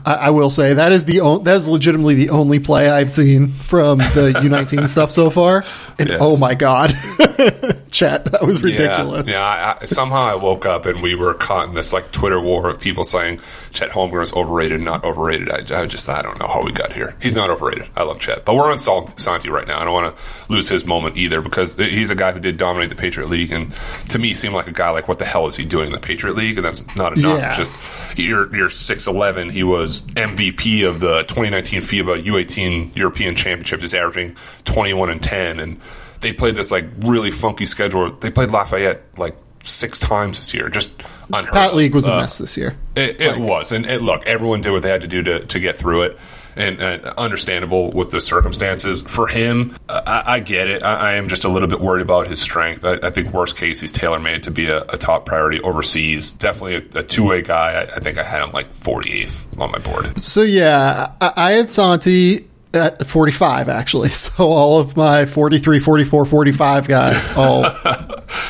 I, 0.05 0.13
I, 0.13 0.30
will 0.30 0.49
say 0.49 0.76
that 0.76 0.91
is 0.91 1.05
the 1.05 1.21
o- 1.21 1.39
that 1.39 1.55
is 1.55 1.67
legitimately 1.67 2.15
the 2.15 2.30
only 2.30 2.59
play 2.59 2.89
I've 2.89 3.09
seen 3.09 3.53
from 3.53 3.97
the 3.97 4.34
U19 4.36 4.88
stuff 4.88 5.11
so 5.11 5.30
far. 5.30 5.65
And 5.97 6.09
oh 6.09 6.13
yes. 6.13 6.21
oh 6.21 6.38
my 6.38 6.53
god, 6.55 6.91
chat 7.93 8.25
that 8.31 8.41
was 8.41 8.61
ridiculous. 8.61 9.29
Yeah, 9.29 9.39
yeah 9.39 9.75
I, 9.79 9.81
I, 9.81 9.85
somehow 9.85 10.23
I 10.23 10.35
woke 10.35 10.65
up 10.65 10.85
and 10.85 11.01
we 11.01 11.15
were 11.15 11.33
caught 11.33 11.69
in 11.69 11.75
this 11.75 11.93
like 11.93 12.11
Twitter 12.11 12.41
war 12.41 12.69
of 12.69 12.79
people 12.79 13.03
saying 13.03 13.39
Chet 13.71 13.91
Holmgren 13.91 14.23
is 14.23 14.33
overrated, 14.33 14.81
not 14.81 15.03
overrated. 15.03 15.49
I, 15.49 15.81
I, 15.81 15.85
just 15.85 16.09
I 16.09 16.21
don't 16.21 16.39
know 16.39 16.47
how 16.47 16.63
we 16.63 16.71
got 16.71 16.93
here. 16.93 17.15
He's 17.21 17.35
not 17.35 17.49
overrated. 17.49 17.87
I 17.95 18.03
love 18.03 18.19
Chet, 18.19 18.43
but 18.43 18.55
we're 18.55 18.71
on 18.71 18.79
Santi 18.79 19.49
right 19.49 19.67
now. 19.67 19.79
I 19.79 19.85
don't 19.85 19.93
want 19.93 20.15
to 20.15 20.51
lose 20.51 20.67
his 20.67 20.85
moment 20.85 21.17
either 21.17 21.41
because 21.41 21.77
he's 21.77 22.11
a 22.11 22.15
guy 22.15 22.31
who 22.31 22.39
did 22.39 22.57
dominate 22.57 22.89
the 22.89 22.95
Patriot 22.95 23.29
League, 23.29 23.51
and 23.51 23.71
to 24.09 24.19
me 24.19 24.33
seemed 24.33 24.55
like 24.55 24.67
a 24.67 24.71
guy 24.71 24.89
like 24.89 25.07
what 25.07 25.19
the 25.19 25.25
hell 25.25 25.47
is 25.47 25.55
he 25.55 25.65
doing 25.65 25.87
in 25.87 25.93
the 25.93 25.99
Patriot 25.99 26.35
League? 26.35 26.57
And 26.57 26.65
that's 26.65 26.95
not 26.95 27.17
enough. 27.17 27.39
Yeah. 27.39 27.55
Just 27.55 27.71
you're 28.17 28.53
you're 28.55 28.69
six 28.69 29.07
eleven. 29.07 29.49
He 29.49 29.63
was 29.63 30.01
MVP 30.01 30.87
of 30.87 30.99
the 30.99 31.23
2019 31.23 31.81
FIBA 31.81 32.25
U18 32.25 32.95
European 32.95 33.35
Championship, 33.35 33.79
just 33.79 33.95
averaging 33.95 34.35
21 34.65 35.09
and 35.09 35.21
10. 35.21 35.59
And 35.59 35.79
they 36.24 36.34
played 36.34 36.55
this 36.55 36.71
like 36.71 36.86
really 36.99 37.32
funky 37.32 37.65
schedule. 37.65 38.11
They 38.11 38.32
played 38.32 38.49
Lafayette 38.49 39.03
like 39.17 39.36
six 39.63 39.99
times 39.99 40.39
this 40.39 40.53
year. 40.53 40.69
Just 40.69 40.91
unheard. 41.32 41.53
Pat 41.53 41.76
League 41.76 41.93
was 41.93 42.09
uh, 42.09 42.13
a 42.13 42.17
mess 42.17 42.39
this 42.39 42.57
year. 42.57 42.76
It, 42.95 43.21
it 43.21 43.38
like, 43.38 43.49
was, 43.49 43.71
and 43.71 43.86
it, 43.86 44.01
look, 44.01 44.26
everyone 44.26 44.61
did 44.61 44.71
what 44.71 44.82
they 44.82 44.89
had 44.89 45.01
to 45.01 45.07
do 45.07 45.21
to 45.21 45.45
to 45.45 45.59
get 45.59 45.78
through 45.78 46.03
it 46.03 46.19
and, 46.55 46.82
uh, 46.82 47.13
understandable 47.17 47.91
with 47.91 48.11
the 48.11 48.21
circumstances. 48.21 49.01
For 49.01 49.28
him, 49.28 49.76
I, 49.89 50.24
I, 50.26 50.39
get 50.39 50.67
it. 50.67 50.84
I, 50.84 51.11
I, 51.11 51.13
am 51.13 51.28
just 51.28 51.43
a 51.43 51.49
little 51.49 51.67
bit 51.67 51.82
worried 51.82 52.01
about 52.01 52.28
his 52.28 52.41
strength. 52.41 52.86
I, 52.86 52.93
I 53.03 53.09
think 53.09 53.34
worst 53.34 53.55
case, 53.55 53.82
he's 53.82 53.91
tailor 53.91 54.19
made 54.19 54.43
to 54.43 54.51
be 54.51 54.67
a, 54.67 54.82
a, 54.84 54.97
top 54.97 55.26
priority 55.26 55.59
overseas. 55.61 56.32
Definitely 56.32 56.76
a, 56.76 56.99
a 56.99 57.03
two 57.03 57.26
way 57.26 57.41
guy. 57.41 57.82
I, 57.95 57.99
think 57.99 58.17
I 58.17 58.24
had 58.24 58.43
him 58.43 58.51
like 58.51 58.74
48th 58.74 59.59
on 59.59 59.71
my 59.71 59.80
board. 59.80 60.19
So 60.21 60.41
yeah, 60.41 61.13
I, 61.21 61.53
had 61.53 61.71
Santi 61.71 62.47
at 62.74 63.05
45 63.05 63.69
actually 63.69 64.09
so 64.11 64.45
all 64.45 64.80
of 64.80 64.97
my 64.97 65.26
43 65.26 65.80
44 65.80 66.26
45 66.26 66.88
guys 66.88 67.30
all 67.38 67.65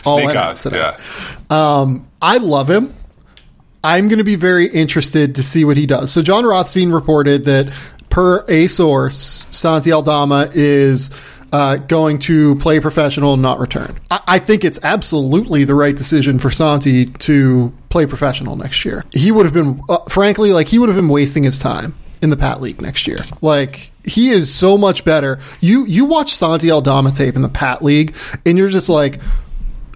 all 0.05 0.24
went 0.24 0.38
out 0.38 0.55
today 0.55 0.78
yeah. 0.78 0.97
um, 1.49 2.07
i 2.21 2.38
love 2.38 2.69
him 2.69 2.93
i'm 3.84 4.07
going 4.07 4.19
to 4.19 4.24
be 4.24 4.36
very 4.36 4.67
interested 4.67 5.36
to 5.36 5.43
see 5.43 5.65
what 5.65 5.78
he 5.78 5.86
does 5.86 6.11
so 6.11 6.21
jon 6.21 6.45
rothstein 6.45 6.91
reported 6.91 7.45
that 7.45 7.74
per 8.13 8.45
a 8.47 8.67
source, 8.67 9.47
Santi 9.49 9.91
Aldama 9.91 10.51
is 10.53 11.09
uh, 11.51 11.78
going 11.78 12.19
to 12.19 12.55
play 12.57 12.80
professional 12.80 13.34
and 13.34 13.41
not 13.41 13.57
return. 13.57 13.99
I-, 14.11 14.21
I 14.28 14.39
think 14.39 14.63
it's 14.63 14.80
absolutely 14.84 15.63
the 15.63 15.74
right 15.74 15.97
decision 15.97 16.38
for 16.38 16.51
Santi 16.51 17.05
to 17.05 17.74
play 17.89 18.05
professional 18.05 18.55
next 18.55 18.86
year. 18.86 19.03
He 19.11 19.32
would 19.32 19.47
have 19.47 19.53
been, 19.53 19.82
uh, 19.89 19.97
frankly, 20.09 20.53
like 20.53 20.67
he 20.67 20.78
would 20.78 20.89
have 20.89 20.95
been 20.95 21.09
wasting 21.09 21.41
his 21.41 21.57
time 21.57 21.95
in 22.24 22.30
the 22.30 22.38
Pat 22.38 22.61
League 22.61 22.82
next 22.82 23.05
year. 23.05 23.19
Like 23.41 23.91
he 24.03 24.30
is 24.30 24.53
so 24.53 24.78
much 24.78 25.05
better. 25.05 25.39
You 25.61 25.86
you 25.86 26.05
watch 26.05 26.36
Santi 26.36 26.71
Aldama 26.71 27.11
tape 27.11 27.36
in 27.36 27.41
the 27.41 27.49
Pat 27.49 27.84
League, 27.84 28.15
and 28.45 28.57
you're 28.57 28.69
just 28.69 28.89
like, 28.89 29.21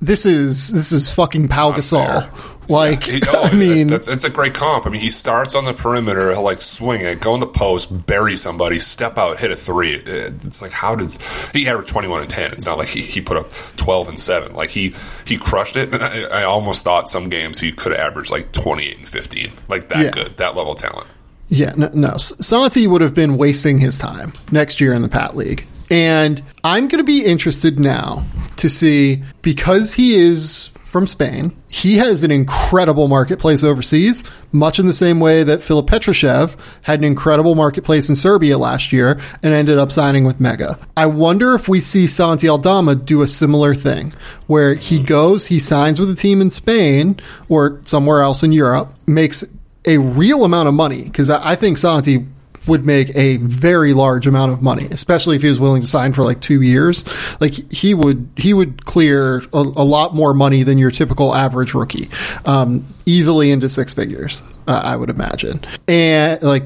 this 0.01 0.25
is 0.25 0.69
this 0.71 0.91
is 0.91 1.09
fucking 1.09 1.47
Pau 1.47 1.71
Gasol. 1.71 2.53
Like, 2.69 3.07
yeah, 3.07 3.19
oh, 3.29 3.43
I 3.51 3.53
mean, 3.53 3.93
it's, 3.93 4.07
it's 4.09 4.25
a 4.25 4.29
great 4.29 4.53
comp. 4.53 4.85
I 4.85 4.89
mean, 4.89 4.99
he 4.99 5.09
starts 5.09 5.55
on 5.55 5.63
the 5.63 5.73
perimeter, 5.73 6.31
he'll 6.31 6.41
like 6.41 6.61
swing 6.61 7.01
it, 7.01 7.21
go 7.21 7.33
in 7.33 7.39
the 7.39 7.47
post, 7.47 8.05
bury 8.05 8.35
somebody, 8.35 8.79
step 8.79 9.17
out, 9.17 9.39
hit 9.39 9.51
a 9.51 9.55
three. 9.55 9.95
It's 9.95 10.61
like, 10.61 10.71
how 10.71 10.95
does 10.95 11.17
he 11.53 11.67
average 11.67 11.87
21 11.87 12.23
and 12.23 12.29
10? 12.29 12.51
It's 12.51 12.65
not 12.65 12.77
like 12.77 12.89
he, 12.89 13.01
he 13.01 13.21
put 13.21 13.37
up 13.37 13.51
12 13.77 14.09
and 14.09 14.19
7. 14.19 14.53
Like, 14.53 14.71
he, 14.71 14.93
he 15.25 15.37
crushed 15.37 15.77
it. 15.77 15.93
And 15.93 16.03
I, 16.03 16.23
I 16.23 16.43
almost 16.43 16.83
thought 16.83 17.09
some 17.09 17.29
games 17.29 17.59
he 17.59 17.71
could 17.71 17.93
average 17.93 18.29
like 18.31 18.51
28 18.51 18.97
and 18.97 19.07
15. 19.07 19.51
Like, 19.69 19.87
that 19.87 20.03
yeah. 20.03 20.11
good, 20.11 20.37
that 20.37 20.55
level 20.57 20.73
of 20.73 20.79
talent. 20.79 21.07
Yeah, 21.47 21.73
no, 21.75 21.89
no. 21.93 22.17
Santi 22.17 22.87
would 22.87 23.01
have 23.01 23.13
been 23.13 23.37
wasting 23.37 23.79
his 23.79 23.97
time 23.97 24.33
next 24.51 24.81
year 24.81 24.93
in 24.93 25.01
the 25.01 25.09
Pat 25.09 25.35
League. 25.35 25.65
And 25.89 26.41
I'm 26.63 26.87
going 26.87 26.99
to 26.99 27.03
be 27.03 27.23
interested 27.23 27.79
now 27.79 28.25
to 28.57 28.69
see 28.69 29.23
because 29.41 29.93
he 29.93 30.15
is 30.15 30.69
from 30.97 31.05
Spain, 31.05 31.55
he 31.67 31.97
has 31.97 32.23
an 32.23 32.31
incredible 32.31 33.07
marketplace 33.07 33.63
overseas, 33.63 34.23
much 34.51 34.79
in 34.79 34.87
the 34.87 34.93
same 34.93 35.19
way 35.19 35.43
that 35.43 35.61
Filip 35.61 35.85
Petrushev 35.85 36.55
had 36.83 36.99
an 36.99 37.05
incredible 37.05 37.55
marketplace 37.55 38.07
in 38.09 38.15
Serbia 38.15 38.57
last 38.57 38.93
year 38.93 39.19
and 39.43 39.53
ended 39.53 39.77
up 39.77 39.91
signing 39.91 40.23
with 40.23 40.39
Mega. 40.39 40.79
I 40.95 41.05
wonder 41.05 41.53
if 41.55 41.67
we 41.67 41.81
see 41.81 42.07
Santi 42.07 42.47
Aldama 42.47 42.95
do 42.95 43.21
a 43.21 43.27
similar 43.27 43.75
thing 43.75 44.13
where 44.47 44.75
he 44.75 44.97
goes, 44.97 45.47
he 45.47 45.59
signs 45.59 45.99
with 45.99 46.09
a 46.09 46.15
team 46.15 46.41
in 46.41 46.49
Spain 46.49 47.19
or 47.49 47.79
somewhere 47.83 48.21
else 48.21 48.41
in 48.41 48.53
Europe, 48.53 48.93
makes 49.05 49.43
a 49.87 49.97
real 49.97 50.43
amount 50.43 50.67
of 50.67 50.73
money 50.73 51.03
because 51.03 51.29
I 51.29 51.55
think 51.55 51.77
Santi 51.77 52.27
would 52.67 52.85
make 52.85 53.15
a 53.15 53.37
very 53.37 53.93
large 53.93 54.27
amount 54.27 54.51
of 54.51 54.61
money, 54.61 54.87
especially 54.91 55.35
if 55.35 55.41
he 55.41 55.47
was 55.47 55.59
willing 55.59 55.81
to 55.81 55.87
sign 55.87 56.13
for 56.13 56.23
like 56.23 56.41
two 56.41 56.61
years. 56.61 57.05
Like 57.39 57.53
he 57.71 57.93
would, 57.93 58.29
he 58.35 58.53
would 58.53 58.85
clear 58.85 59.37
a, 59.53 59.59
a 59.59 59.85
lot 59.85 60.13
more 60.13 60.33
money 60.33 60.63
than 60.63 60.77
your 60.77 60.91
typical 60.91 61.33
average 61.33 61.73
rookie, 61.73 62.09
um, 62.45 62.85
easily 63.05 63.51
into 63.51 63.69
six 63.69 63.93
figures. 63.93 64.43
Uh, 64.67 64.81
I 64.83 64.95
would 64.97 65.09
imagine, 65.09 65.61
and 65.87 66.41
like 66.43 66.65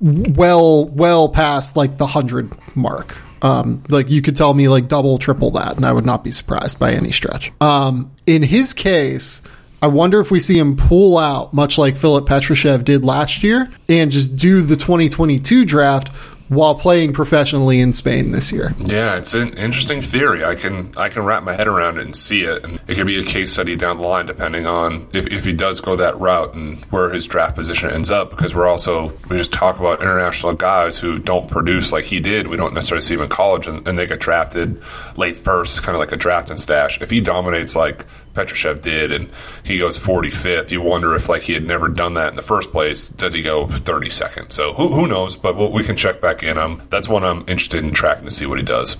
well, 0.00 0.86
well 0.86 1.28
past 1.28 1.76
like 1.76 1.98
the 1.98 2.06
hundred 2.06 2.52
mark. 2.76 3.16
Um, 3.42 3.82
like 3.88 4.10
you 4.10 4.22
could 4.22 4.36
tell 4.36 4.52
me 4.54 4.68
like 4.68 4.86
double, 4.86 5.18
triple 5.18 5.50
that, 5.52 5.76
and 5.76 5.84
I 5.84 5.92
would 5.92 6.06
not 6.06 6.22
be 6.22 6.30
surprised 6.30 6.78
by 6.78 6.92
any 6.92 7.10
stretch. 7.10 7.52
Um, 7.60 8.12
in 8.26 8.42
his 8.42 8.74
case, 8.74 9.42
I 9.82 9.86
wonder 9.86 10.20
if 10.20 10.30
we 10.30 10.40
see 10.40 10.58
him 10.58 10.76
pull 10.76 11.16
out, 11.16 11.54
much 11.54 11.78
like 11.78 11.96
Filip 11.96 12.26
Petrushev 12.26 12.84
did 12.84 13.02
last 13.02 13.42
year, 13.42 13.70
and 13.88 14.10
just 14.10 14.36
do 14.36 14.62
the 14.62 14.76
2022 14.76 15.64
draft 15.64 16.10
while 16.50 16.74
playing 16.74 17.12
professionally 17.12 17.80
in 17.80 17.92
Spain 17.92 18.32
this 18.32 18.50
year. 18.50 18.74
Yeah, 18.80 19.16
it's 19.16 19.34
an 19.34 19.52
interesting 19.54 20.02
theory. 20.02 20.44
I 20.44 20.56
can 20.56 20.92
I 20.96 21.08
can 21.08 21.22
wrap 21.22 21.44
my 21.44 21.54
head 21.54 21.68
around 21.68 21.98
it 21.98 22.04
and 22.04 22.14
see 22.14 22.42
it, 22.42 22.64
and 22.64 22.80
it 22.88 22.96
could 22.96 23.06
be 23.06 23.18
a 23.18 23.22
case 23.22 23.52
study 23.52 23.76
down 23.76 23.98
the 23.98 24.02
line, 24.02 24.26
depending 24.26 24.66
on 24.66 25.06
if, 25.12 25.28
if 25.28 25.44
he 25.44 25.52
does 25.52 25.80
go 25.80 25.94
that 25.96 26.18
route 26.18 26.54
and 26.54 26.84
where 26.86 27.10
his 27.10 27.26
draft 27.26 27.54
position 27.54 27.90
ends 27.90 28.10
up. 28.10 28.30
Because 28.30 28.54
we're 28.54 28.66
also 28.66 29.16
we 29.28 29.38
just 29.38 29.52
talk 29.52 29.78
about 29.78 30.02
international 30.02 30.52
guys 30.54 30.98
who 30.98 31.20
don't 31.20 31.48
produce 31.48 31.92
like 31.92 32.04
he 32.04 32.18
did. 32.18 32.48
We 32.48 32.56
don't 32.56 32.74
necessarily 32.74 33.02
see 33.02 33.14
him 33.14 33.22
in 33.22 33.28
college, 33.28 33.68
and, 33.68 33.86
and 33.86 33.96
they 33.96 34.06
get 34.06 34.18
drafted 34.18 34.82
late 35.16 35.36
first, 35.36 35.84
kind 35.84 35.94
of 35.94 36.00
like 36.00 36.12
a 36.12 36.16
draft 36.16 36.50
and 36.50 36.60
stash. 36.60 37.00
If 37.00 37.10
he 37.10 37.20
dominates 37.20 37.76
like 37.76 38.06
Petrushev 38.34 38.80
did, 38.80 39.12
and 39.12 39.30
he 39.64 39.78
goes 39.78 39.98
45th. 39.98 40.70
You 40.70 40.82
wonder 40.82 41.14
if 41.14 41.28
like 41.28 41.42
he 41.42 41.54
had 41.54 41.66
never 41.66 41.88
done 41.88 42.14
that 42.14 42.30
in 42.30 42.36
the 42.36 42.42
first 42.42 42.70
place. 42.70 43.08
Does 43.08 43.32
he 43.32 43.42
go 43.42 43.66
32nd? 43.66 44.52
So 44.52 44.72
who, 44.74 44.88
who 44.88 45.06
knows? 45.06 45.36
But 45.36 45.56
we 45.72 45.82
can 45.82 45.96
check 45.96 46.20
back 46.20 46.42
in. 46.42 46.58
Um, 46.58 46.82
that's 46.90 47.08
one 47.08 47.24
I'm 47.24 47.40
interested 47.40 47.84
in 47.84 47.92
tracking 47.92 48.24
to 48.24 48.30
see 48.30 48.46
what 48.46 48.58
he 48.58 48.64
does. 48.64 48.96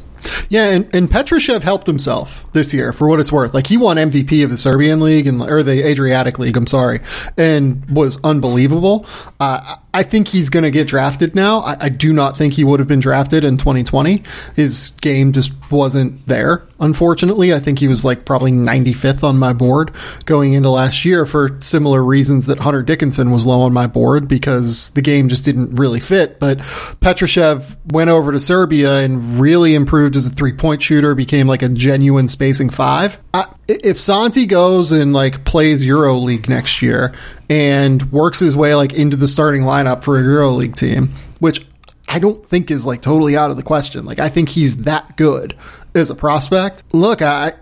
Yeah, 0.49 0.71
and, 0.71 0.95
and 0.95 1.09
Petrushev 1.09 1.63
helped 1.63 1.87
himself 1.87 2.47
this 2.53 2.75
year 2.75 2.93
for 2.93 3.09
what 3.09 3.21
it's 3.21 3.33
worth. 3.33 3.55
Like 3.55 3.67
he 3.67 3.77
won 3.77 3.97
MVP 3.97 4.43
of 4.45 4.51
the 4.51 4.59
Serbian 4.59 5.01
League 5.01 5.27
and 5.27 5.43
or 5.43 5.63
the 5.63 5.87
Adriatic 5.87 6.39
League. 6.39 6.57
I'm 6.57 6.67
sorry, 6.67 7.01
and 7.37 7.89
was 7.89 8.19
unbelievable. 8.25 9.07
Uh, 9.39 9.77
I 9.93 10.05
think 10.05 10.29
he's 10.29 10.51
going 10.51 10.63
to 10.63 10.71
get 10.71 10.87
drafted 10.87 11.35
now. 11.35 11.61
I, 11.61 11.77
I, 11.81 11.89
do 11.89 12.13
not 12.13 12.37
think 12.37 12.55
he 12.55 12.63
would 12.63 12.79
have 12.79 12.89
been 12.89 13.01
drafted 13.01 13.43
in 13.43 13.57
2020. 13.57 14.23
His 14.55 14.91
game 15.01 15.33
just 15.33 15.53
wasn't 15.71 16.25
there. 16.27 16.65
Unfortunately, 16.79 17.53
I 17.53 17.59
think 17.59 17.81
he 17.81 17.89
was 17.89 18.05
like 18.05 18.25
probably 18.25 18.53
95th 18.53 19.25
on 19.25 19.39
my 19.39 19.53
board 19.53 19.93
going 20.27 20.53
into 20.53 20.71
last 20.71 21.05
year 21.05 21.27
for 21.27 21.61
similar 21.61 22.05
reasons 22.05 22.47
that 22.47 22.61
Hunter 22.61 22.83
Dickinson 22.83 23.33
was 23.33 23.47
low 23.47 23.63
on 23.63 23.73
my 23.73 23.89
board 23.89 24.29
because 24.29 24.91
the 24.91 25.03
game 25.03 25.29
just 25.29 25.45
didn't 25.45 25.75
really 25.75 26.01
fit. 26.01 26.39
But 26.39 26.59
Petrushev 26.59 27.77
went 27.93 28.11
over 28.11 28.31
to 28.31 28.39
Serbia 28.39 29.01
and 29.01 29.41
really 29.41 29.75
improved 29.75 30.10
as 30.17 30.27
a 30.27 30.31
three 30.31 30.53
point 30.53 30.83
shooter, 30.83 31.15
became 31.15 31.47
like 31.47 31.63
a 31.63 31.69
genuine 31.69 32.29
spacing 32.29 32.71
five. 32.71 33.19
I, 33.35 33.53
if 33.69 33.99
Santi 33.99 34.47
goes 34.47 34.93
and 34.93 35.13
like 35.13 35.45
plays 35.45 35.85
Euro 35.85 36.17
League 36.17 36.49
next 36.49 36.83
year 36.83 37.15
and 37.49 38.11
works 38.13 38.39
his 38.39 38.57
way 38.57 38.75
like 38.75 38.93
into 38.93 39.17
the 39.17 39.29
starting 39.29 39.63
lineup 39.63 40.05
for 40.05 40.19
a 40.19 40.23
Euro 40.23 40.51
League 40.51 40.77
team, 40.77 41.13
which 41.39 41.67
I 42.09 42.19
don't 42.19 42.45
think 42.45 42.71
is 42.71 42.85
like 42.87 43.03
totally 43.03 43.37
out 43.37 43.51
of 43.51 43.57
the 43.57 43.63
question. 43.63 44.05
Like 44.05 44.19
I 44.19 44.29
think 44.29 44.49
he's 44.49 44.83
that 44.83 45.17
good 45.17 45.57
as 45.95 46.11
a 46.11 46.15
prospect. 46.15 46.83
Look, 46.93 47.23
I 47.23 47.55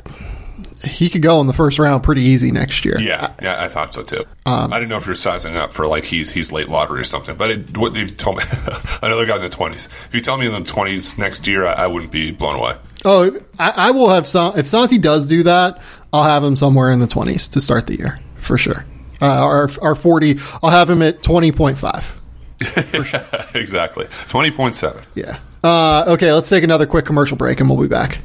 he 0.84 1.08
could 1.08 1.22
go 1.22 1.40
in 1.40 1.46
the 1.46 1.52
first 1.52 1.78
round 1.78 2.02
pretty 2.02 2.22
easy 2.22 2.50
next 2.50 2.84
year. 2.84 2.98
Yeah, 3.00 3.32
yeah, 3.42 3.62
I 3.62 3.68
thought 3.68 3.92
so 3.92 4.02
too. 4.02 4.24
Um, 4.46 4.72
I 4.72 4.78
didn't 4.78 4.90
know 4.90 4.96
if 4.96 5.06
you're 5.06 5.14
sizing 5.14 5.56
up 5.56 5.72
for 5.72 5.86
like 5.86 6.04
he's 6.04 6.30
he's 6.30 6.52
late 6.52 6.68
lottery 6.68 7.00
or 7.00 7.04
something, 7.04 7.36
but 7.36 7.50
it, 7.50 7.76
what 7.76 7.94
you 7.94 8.06
told 8.06 8.38
me, 8.38 8.44
another 9.02 9.26
guy 9.26 9.36
in 9.36 9.42
the 9.42 9.48
twenties. 9.48 9.88
If 10.06 10.14
you 10.14 10.20
tell 10.20 10.38
me 10.38 10.46
in 10.46 10.52
the 10.52 10.68
twenties 10.68 11.18
next 11.18 11.46
year, 11.46 11.66
I, 11.66 11.72
I, 11.72 11.86
wouldn't 11.86 12.12
be 12.12 12.30
blown 12.30 12.56
away. 12.56 12.76
Oh, 13.04 13.40
I, 13.58 13.70
I 13.70 13.90
will 13.90 14.08
have 14.08 14.26
some. 14.26 14.56
If 14.56 14.68
Santi 14.68 14.98
does 14.98 15.26
do 15.26 15.42
that, 15.44 15.82
I'll 16.12 16.24
have 16.24 16.44
him 16.44 16.56
somewhere 16.56 16.90
in 16.90 17.00
the 17.00 17.06
twenties 17.06 17.48
to 17.48 17.60
start 17.60 17.86
the 17.86 17.98
year 17.98 18.20
for 18.36 18.58
sure. 18.58 18.84
Uh, 19.20 19.26
our 19.26 19.68
our 19.82 19.94
forty, 19.94 20.38
I'll 20.62 20.70
have 20.70 20.88
him 20.88 21.02
at 21.02 21.22
twenty 21.22 21.52
point 21.52 21.78
five. 21.78 22.14
Sure. 22.60 23.24
exactly, 23.54 24.06
twenty 24.28 24.50
point 24.50 24.74
seven. 24.74 25.04
Yeah. 25.14 25.38
Uh, 25.62 26.04
okay, 26.08 26.32
let's 26.32 26.48
take 26.48 26.62
another 26.62 26.86
quick 26.86 27.04
commercial 27.04 27.36
break, 27.36 27.60
and 27.60 27.68
we'll 27.68 27.80
be 27.80 27.88
back. 27.88 28.20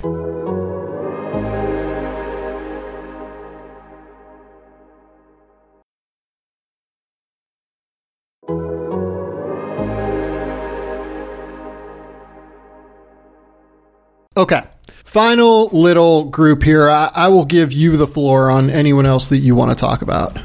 Okay. 14.36 14.63
Final 15.05 15.67
little 15.67 16.25
group 16.25 16.63
here. 16.63 16.89
I, 16.89 17.11
I, 17.13 17.27
will 17.27 17.45
give 17.45 17.71
you 17.71 17.97
the 17.97 18.07
floor 18.07 18.49
on 18.49 18.71
anyone 18.71 19.05
else 19.05 19.29
that 19.29 19.38
you 19.39 19.53
want 19.53 19.69
to 19.71 19.75
talk 19.75 20.01
about. 20.01 20.38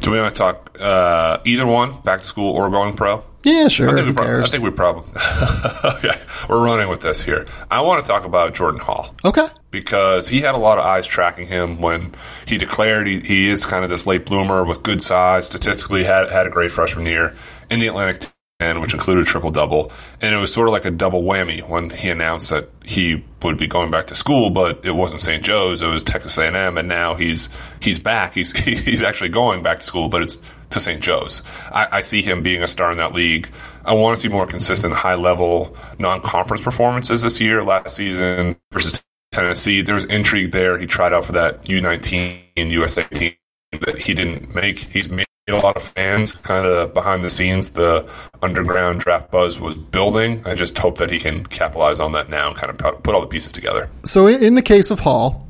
Do 0.00 0.10
we 0.10 0.20
want 0.20 0.34
to 0.34 0.38
talk 0.38 0.78
uh, 0.78 1.38
either 1.46 1.66
one, 1.66 2.00
back 2.02 2.20
to 2.20 2.26
school 2.26 2.52
or 2.52 2.68
going 2.70 2.94
pro? 2.94 3.24
Yeah, 3.42 3.68
sure. 3.68 3.88
I 3.88 4.02
think 4.02 4.18
we, 4.18 4.26
I 4.26 4.44
think 4.44 4.62
we 4.62 4.70
probably. 4.70 5.10
okay, 5.84 6.20
we're 6.48 6.62
running 6.62 6.90
with 6.90 7.00
this 7.00 7.22
here. 7.22 7.46
I 7.70 7.80
want 7.80 8.04
to 8.04 8.10
talk 8.10 8.24
about 8.24 8.54
Jordan 8.54 8.80
Hall. 8.80 9.14
Okay. 9.24 9.46
Because 9.70 10.28
he 10.28 10.42
had 10.42 10.54
a 10.54 10.58
lot 10.58 10.78
of 10.78 10.84
eyes 10.84 11.06
tracking 11.06 11.46
him 11.46 11.80
when 11.80 12.14
he 12.46 12.58
declared 12.58 13.06
he, 13.06 13.20
he 13.20 13.48
is 13.48 13.64
kind 13.64 13.82
of 13.82 13.88
this 13.88 14.06
late 14.06 14.26
bloomer 14.26 14.62
with 14.62 14.82
good 14.82 15.02
size. 15.02 15.46
Statistically, 15.46 16.04
had 16.04 16.30
had 16.30 16.46
a 16.46 16.50
great 16.50 16.70
freshman 16.70 17.06
year 17.06 17.34
in 17.70 17.80
the 17.80 17.86
Atlantic 17.86 18.28
which 18.60 18.94
included 18.94 19.26
triple 19.26 19.50
double. 19.50 19.90
And 20.20 20.34
it 20.34 20.38
was 20.38 20.52
sort 20.52 20.68
of 20.68 20.72
like 20.72 20.84
a 20.84 20.90
double 20.90 21.22
whammy 21.22 21.66
when 21.66 21.90
he 21.90 22.10
announced 22.10 22.50
that 22.50 22.70
he 22.84 23.24
would 23.42 23.56
be 23.56 23.66
going 23.66 23.90
back 23.90 24.06
to 24.08 24.14
school, 24.14 24.50
but 24.50 24.84
it 24.84 24.92
wasn't 24.92 25.20
St. 25.20 25.42
Joe's, 25.42 25.82
it 25.82 25.86
was 25.86 26.02
Texas 26.02 26.36
A&M, 26.36 26.76
and 26.76 26.88
now 26.88 27.14
he's 27.14 27.48
he's 27.80 27.98
back. 27.98 28.34
He's 28.34 28.52
he's 28.84 29.02
actually 29.02 29.30
going 29.30 29.62
back 29.62 29.78
to 29.78 29.84
school, 29.84 30.08
but 30.08 30.22
it's 30.22 30.38
to 30.70 30.80
St. 30.80 31.02
Joe's. 31.02 31.42
I, 31.70 31.88
I 31.92 32.00
see 32.00 32.22
him 32.22 32.42
being 32.42 32.62
a 32.62 32.66
star 32.66 32.90
in 32.92 32.98
that 32.98 33.12
league. 33.12 33.50
I 33.84 33.94
want 33.94 34.16
to 34.16 34.22
see 34.22 34.28
more 34.28 34.46
consistent, 34.46 34.94
high 34.94 35.14
level, 35.14 35.76
non 35.98 36.20
conference 36.20 36.62
performances 36.62 37.22
this 37.22 37.40
year. 37.40 37.64
Last 37.64 37.96
season 37.96 38.56
versus 38.72 39.02
Tennessee, 39.32 39.82
there 39.82 39.94
was 39.94 40.04
intrigue 40.06 40.52
there. 40.52 40.78
He 40.78 40.86
tried 40.86 41.12
out 41.12 41.24
for 41.24 41.32
that 41.32 41.64
U19 41.64 42.42
USA 42.56 43.04
team 43.04 43.34
that 43.72 44.02
he 44.02 44.14
didn't 44.14 44.54
make. 44.54 44.78
He's 44.78 45.08
made 45.08 45.26
a 45.54 45.60
lot 45.60 45.76
of 45.76 45.82
fans 45.82 46.34
kind 46.34 46.66
of 46.66 46.94
behind 46.94 47.24
the 47.24 47.30
scenes. 47.30 47.70
The 47.70 48.08
underground 48.42 49.00
draft 49.00 49.30
buzz 49.30 49.58
was 49.58 49.74
building. 49.74 50.42
I 50.46 50.54
just 50.54 50.76
hope 50.78 50.98
that 50.98 51.10
he 51.10 51.18
can 51.18 51.44
capitalize 51.44 52.00
on 52.00 52.12
that 52.12 52.28
now 52.28 52.48
and 52.48 52.56
kind 52.56 52.70
of 52.70 53.02
put 53.02 53.14
all 53.14 53.20
the 53.20 53.26
pieces 53.26 53.52
together. 53.52 53.90
So, 54.04 54.26
in 54.26 54.54
the 54.54 54.62
case 54.62 54.90
of 54.90 55.00
Hall, 55.00 55.46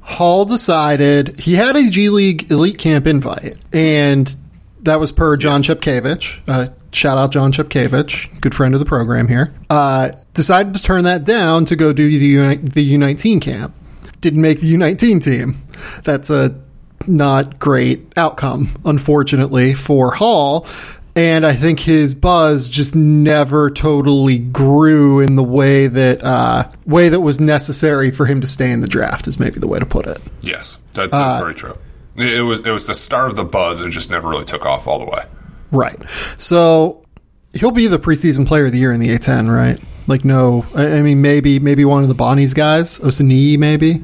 Hall 0.00 0.44
decided 0.44 1.38
he 1.38 1.54
had 1.54 1.76
a 1.76 1.88
G 1.88 2.08
League 2.08 2.50
Elite 2.50 2.78
Camp 2.78 3.06
invite, 3.06 3.56
and 3.72 4.34
that 4.82 4.98
was 5.00 5.12
per 5.12 5.36
John 5.36 5.62
yes. 5.62 5.70
Chepkevich. 5.70 6.40
Uh, 6.48 6.68
shout 6.92 7.18
out 7.18 7.30
John 7.30 7.52
Chepkevich, 7.52 8.40
good 8.40 8.54
friend 8.54 8.74
of 8.74 8.80
the 8.80 8.86
program 8.86 9.28
here. 9.28 9.54
Uh, 9.70 10.10
decided 10.34 10.74
to 10.74 10.82
turn 10.82 11.04
that 11.04 11.24
down 11.24 11.64
to 11.66 11.76
go 11.76 11.92
do 11.92 12.06
the 12.06 12.26
U- 12.26 12.56
the 12.56 12.94
U19 12.94 13.40
camp. 13.40 13.74
Didn't 14.20 14.40
make 14.40 14.60
the 14.60 14.72
U19 14.74 15.22
team. 15.22 15.56
That's 16.04 16.30
a 16.30 16.60
not 17.08 17.58
great 17.58 18.12
outcome, 18.16 18.68
unfortunately, 18.84 19.74
for 19.74 20.14
Hall. 20.14 20.66
And 21.14 21.44
I 21.44 21.52
think 21.52 21.80
his 21.80 22.14
buzz 22.14 22.70
just 22.70 22.94
never 22.94 23.70
totally 23.70 24.38
grew 24.38 25.20
in 25.20 25.36
the 25.36 25.44
way 25.44 25.86
that 25.86 26.24
uh, 26.24 26.64
way 26.86 27.10
that 27.10 27.20
was 27.20 27.38
necessary 27.38 28.10
for 28.10 28.24
him 28.24 28.40
to 28.40 28.46
stay 28.46 28.72
in 28.72 28.80
the 28.80 28.88
draft. 28.88 29.26
Is 29.26 29.38
maybe 29.38 29.60
the 29.60 29.68
way 29.68 29.78
to 29.78 29.84
put 29.84 30.06
it. 30.06 30.20
Yes, 30.40 30.78
that, 30.94 31.10
that's 31.10 31.40
uh, 31.40 31.44
very 31.44 31.54
true. 31.54 31.76
It 32.16 32.42
was 32.42 32.60
it 32.60 32.70
was 32.70 32.86
the 32.86 32.94
start 32.94 33.30
of 33.30 33.36
the 33.36 33.44
buzz. 33.44 33.80
And 33.80 33.88
it 33.88 33.92
just 33.92 34.10
never 34.10 34.28
really 34.28 34.46
took 34.46 34.64
off 34.64 34.86
all 34.86 34.98
the 34.98 35.10
way. 35.10 35.24
Right. 35.70 35.98
So 36.38 37.04
he'll 37.52 37.72
be 37.72 37.88
the 37.88 37.98
preseason 37.98 38.46
player 38.46 38.66
of 38.66 38.72
the 38.72 38.78
year 38.78 38.92
in 38.92 39.00
the 39.00 39.10
A10, 39.10 39.54
right? 39.54 39.78
Like 40.08 40.24
no, 40.24 40.64
I, 40.74 40.98
I 40.98 41.02
mean 41.02 41.20
maybe 41.20 41.58
maybe 41.58 41.84
one 41.84 42.02
of 42.02 42.08
the 42.08 42.14
Bonnie's 42.14 42.54
guys, 42.54 42.98
Osunniyi, 43.00 43.58
maybe. 43.58 44.02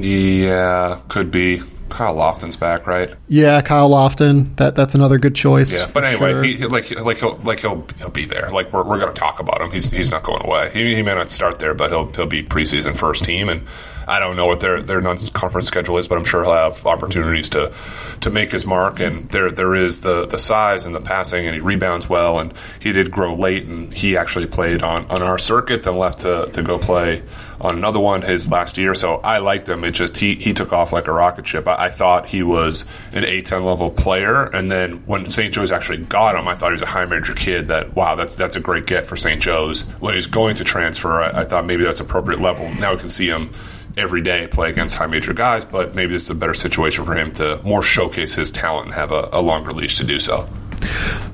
Yeah, 0.00 1.00
could 1.08 1.30
be. 1.30 1.62
Kyle 1.90 2.14
Lofton's 2.14 2.56
back, 2.56 2.86
right? 2.86 3.14
Yeah, 3.28 3.60
Kyle 3.60 3.90
Lofton. 3.90 4.56
That 4.56 4.74
that's 4.74 4.94
another 4.94 5.18
good 5.18 5.34
choice. 5.34 5.76
Yeah, 5.76 5.90
but 5.92 6.04
anyway, 6.04 6.32
sure. 6.32 6.42
he, 6.42 6.66
like 6.66 6.90
like 6.98 7.18
he'll 7.18 7.36
like 7.38 7.60
he'll 7.60 7.86
he'll 7.98 8.10
be 8.10 8.24
there. 8.24 8.48
Like 8.50 8.72
we're, 8.72 8.84
we're 8.84 8.98
going 8.98 9.12
to 9.12 9.18
talk 9.18 9.40
about 9.40 9.60
him. 9.60 9.70
He's 9.70 9.90
he's 9.90 10.10
not 10.10 10.22
going 10.22 10.44
away. 10.44 10.70
He, 10.72 10.94
he 10.94 11.02
may 11.02 11.14
not 11.14 11.30
start 11.30 11.58
there, 11.58 11.74
but 11.74 11.90
he'll 11.90 12.10
he'll 12.12 12.26
be 12.26 12.42
preseason 12.42 12.96
first 12.96 13.24
team. 13.24 13.48
And 13.48 13.66
I 14.06 14.18
don't 14.18 14.36
know 14.36 14.46
what 14.46 14.60
their 14.60 14.82
their 14.82 15.00
non 15.00 15.18
conference 15.28 15.66
schedule 15.66 15.98
is, 15.98 16.08
but 16.08 16.18
I'm 16.18 16.24
sure 16.24 16.44
he'll 16.44 16.52
have 16.52 16.86
opportunities 16.86 17.50
to 17.50 17.72
to 18.20 18.30
make 18.30 18.52
his 18.52 18.66
mark. 18.66 19.00
And 19.00 19.28
there 19.30 19.50
there 19.50 19.74
is 19.74 20.00
the 20.00 20.26
the 20.26 20.38
size 20.38 20.86
and 20.86 20.94
the 20.94 21.00
passing, 21.00 21.46
and 21.46 21.54
he 21.54 21.60
rebounds 21.60 22.08
well. 22.08 22.38
And 22.38 22.52
he 22.80 22.92
did 22.92 23.10
grow 23.10 23.34
late, 23.34 23.66
and 23.66 23.92
he 23.92 24.16
actually 24.16 24.46
played 24.46 24.82
on 24.82 25.06
on 25.06 25.22
our 25.22 25.38
circuit, 25.38 25.82
then 25.82 25.96
left 25.96 26.20
to 26.20 26.46
to 26.52 26.62
go 26.62 26.78
play 26.78 27.22
on 27.60 27.76
another 27.76 28.00
one 28.00 28.22
his 28.22 28.50
last 28.50 28.78
year. 28.78 28.94
So 28.94 29.16
I 29.16 29.38
liked 29.38 29.68
him. 29.68 29.84
It 29.84 29.92
just 29.92 30.16
he 30.16 30.34
he 30.36 30.54
took 30.54 30.72
off 30.72 30.92
like 30.92 31.08
a 31.08 31.12
rocket 31.12 31.46
ship. 31.46 31.68
I, 31.68 31.86
I 31.86 31.90
thought 31.90 32.28
he 32.28 32.42
was 32.42 32.84
an 33.12 33.24
A10 33.24 33.64
level 33.64 33.90
player, 33.90 34.44
and 34.44 34.70
then 34.70 35.06
when 35.06 35.26
St. 35.26 35.52
Joe's 35.52 35.72
actually 35.72 35.98
got 35.98 36.36
him, 36.36 36.48
I 36.48 36.54
thought 36.54 36.70
he 36.70 36.74
was 36.74 36.82
a 36.82 36.86
high 36.86 37.04
major 37.04 37.34
kid. 37.34 37.66
That 37.66 37.94
wow, 37.94 38.14
that, 38.16 38.36
that's 38.36 38.56
a 38.56 38.60
great 38.60 38.86
get 38.86 39.06
for 39.06 39.16
St. 39.16 39.42
Joe's. 39.42 39.82
When 40.00 40.14
he's 40.14 40.26
going 40.26 40.56
to 40.56 40.64
transfer, 40.64 41.22
I, 41.22 41.42
I 41.42 41.44
thought 41.44 41.66
maybe 41.66 41.84
that's 41.84 42.00
appropriate 42.00 42.40
level. 42.40 42.72
Now 42.74 42.92
we 42.92 42.98
can 42.98 43.08
see 43.08 43.28
him 43.28 43.50
every 43.96 44.22
day 44.22 44.46
play 44.46 44.70
against 44.70 44.96
high 44.96 45.06
major 45.06 45.32
guys, 45.32 45.64
but 45.64 45.94
maybe 45.94 46.12
this 46.12 46.24
is 46.24 46.30
a 46.30 46.34
better 46.34 46.54
situation 46.54 47.04
for 47.04 47.16
him 47.16 47.32
to 47.34 47.60
more 47.62 47.82
showcase 47.82 48.34
his 48.34 48.50
talent 48.50 48.86
and 48.86 48.94
have 48.94 49.12
a, 49.12 49.28
a 49.32 49.40
longer 49.40 49.70
leash 49.70 49.98
to 49.98 50.04
do 50.04 50.18
so. 50.18 50.48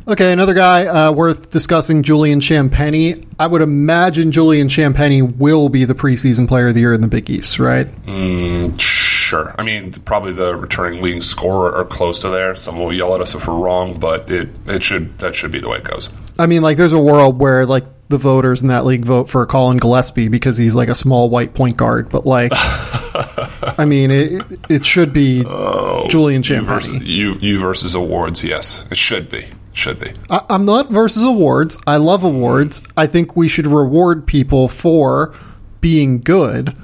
Okay, 0.09 0.33
another 0.33 0.55
guy 0.55 0.87
uh, 0.87 1.13
worth 1.13 1.51
discussing, 1.51 2.03
Julian 2.03 2.41
Champagnie. 2.41 3.27
I 3.39 3.47
would 3.47 3.63
imagine 3.63 4.33
Julian 4.33 4.69
Champagnie 4.69 5.37
will 5.37 5.69
be 5.69 5.85
the 5.85 5.95
preseason 5.95 6.49
player 6.49 6.69
of 6.69 6.75
the 6.75 6.81
year 6.81 6.93
in 6.93 7.01
the 7.01 7.09
Big 7.09 7.29
East, 7.29 7.59
right? 7.59 7.89
Mm, 8.07 8.79
sure. 8.81 9.55
I 9.59 9.63
mean, 9.63 9.93
probably 9.93 10.33
the 10.33 10.57
returning 10.57 11.03
leading 11.03 11.21
scorer 11.21 11.75
are 11.75 11.85
close 11.85 12.21
to 12.21 12.29
there. 12.29 12.55
Some 12.55 12.79
will 12.79 12.93
yell 12.93 13.15
at 13.15 13.21
us 13.21 13.35
if 13.35 13.47
we're 13.47 13.59
wrong, 13.59 13.99
but 13.99 14.31
it, 14.31 14.49
it 14.67 14.83
should 14.83 15.19
that 15.19 15.35
should 15.35 15.51
be 15.51 15.61
the 15.61 15.69
way 15.69 15.79
it 15.79 15.85
goes. 15.85 16.09
I 16.39 16.47
mean, 16.47 16.63
like, 16.63 16.77
there's 16.77 16.93
a 16.93 17.01
world 17.01 17.39
where 17.39 17.67
like 17.67 17.85
the 18.09 18.19
voters 18.19 18.63
in 18.63 18.69
that 18.69 18.85
league 18.85 19.05
vote 19.05 19.29
for 19.29 19.45
Collin 19.47 19.79
Gillespie 19.79 20.29
because 20.29 20.57
he's 20.57 20.75
like 20.75 20.89
a 20.89 20.95
small 20.95 21.29
white 21.29 21.55
point 21.55 21.77
guard, 21.77 22.09
but 22.09 22.25
like, 22.25 22.53
I 22.55 23.85
mean, 23.87 24.11
it 24.11 24.43
it 24.69 24.85
should 24.85 25.13
be 25.13 25.45
oh, 25.47 26.07
Julian 26.09 26.43
You 26.43 27.01
you, 27.01 27.39
you 27.41 27.59
versus 27.59 27.95
awards, 27.95 28.45
yes. 28.45 28.85
It 28.91 28.97
should 28.97 29.29
be. 29.29 29.47
Should 29.73 30.01
be. 30.01 30.13
I, 30.31 30.43
I'm 30.49 30.65
not 30.65 30.91
versus 30.91 31.23
awards. 31.23 31.79
I 31.87 31.97
love 31.97 32.25
awards. 32.25 32.81
I 32.97 33.07
think 33.07 33.37
we 33.37 33.47
should 33.47 33.67
reward 33.67 34.27
people 34.27 34.69
for 34.69 35.35
being 35.83 36.21
good. 36.21 36.75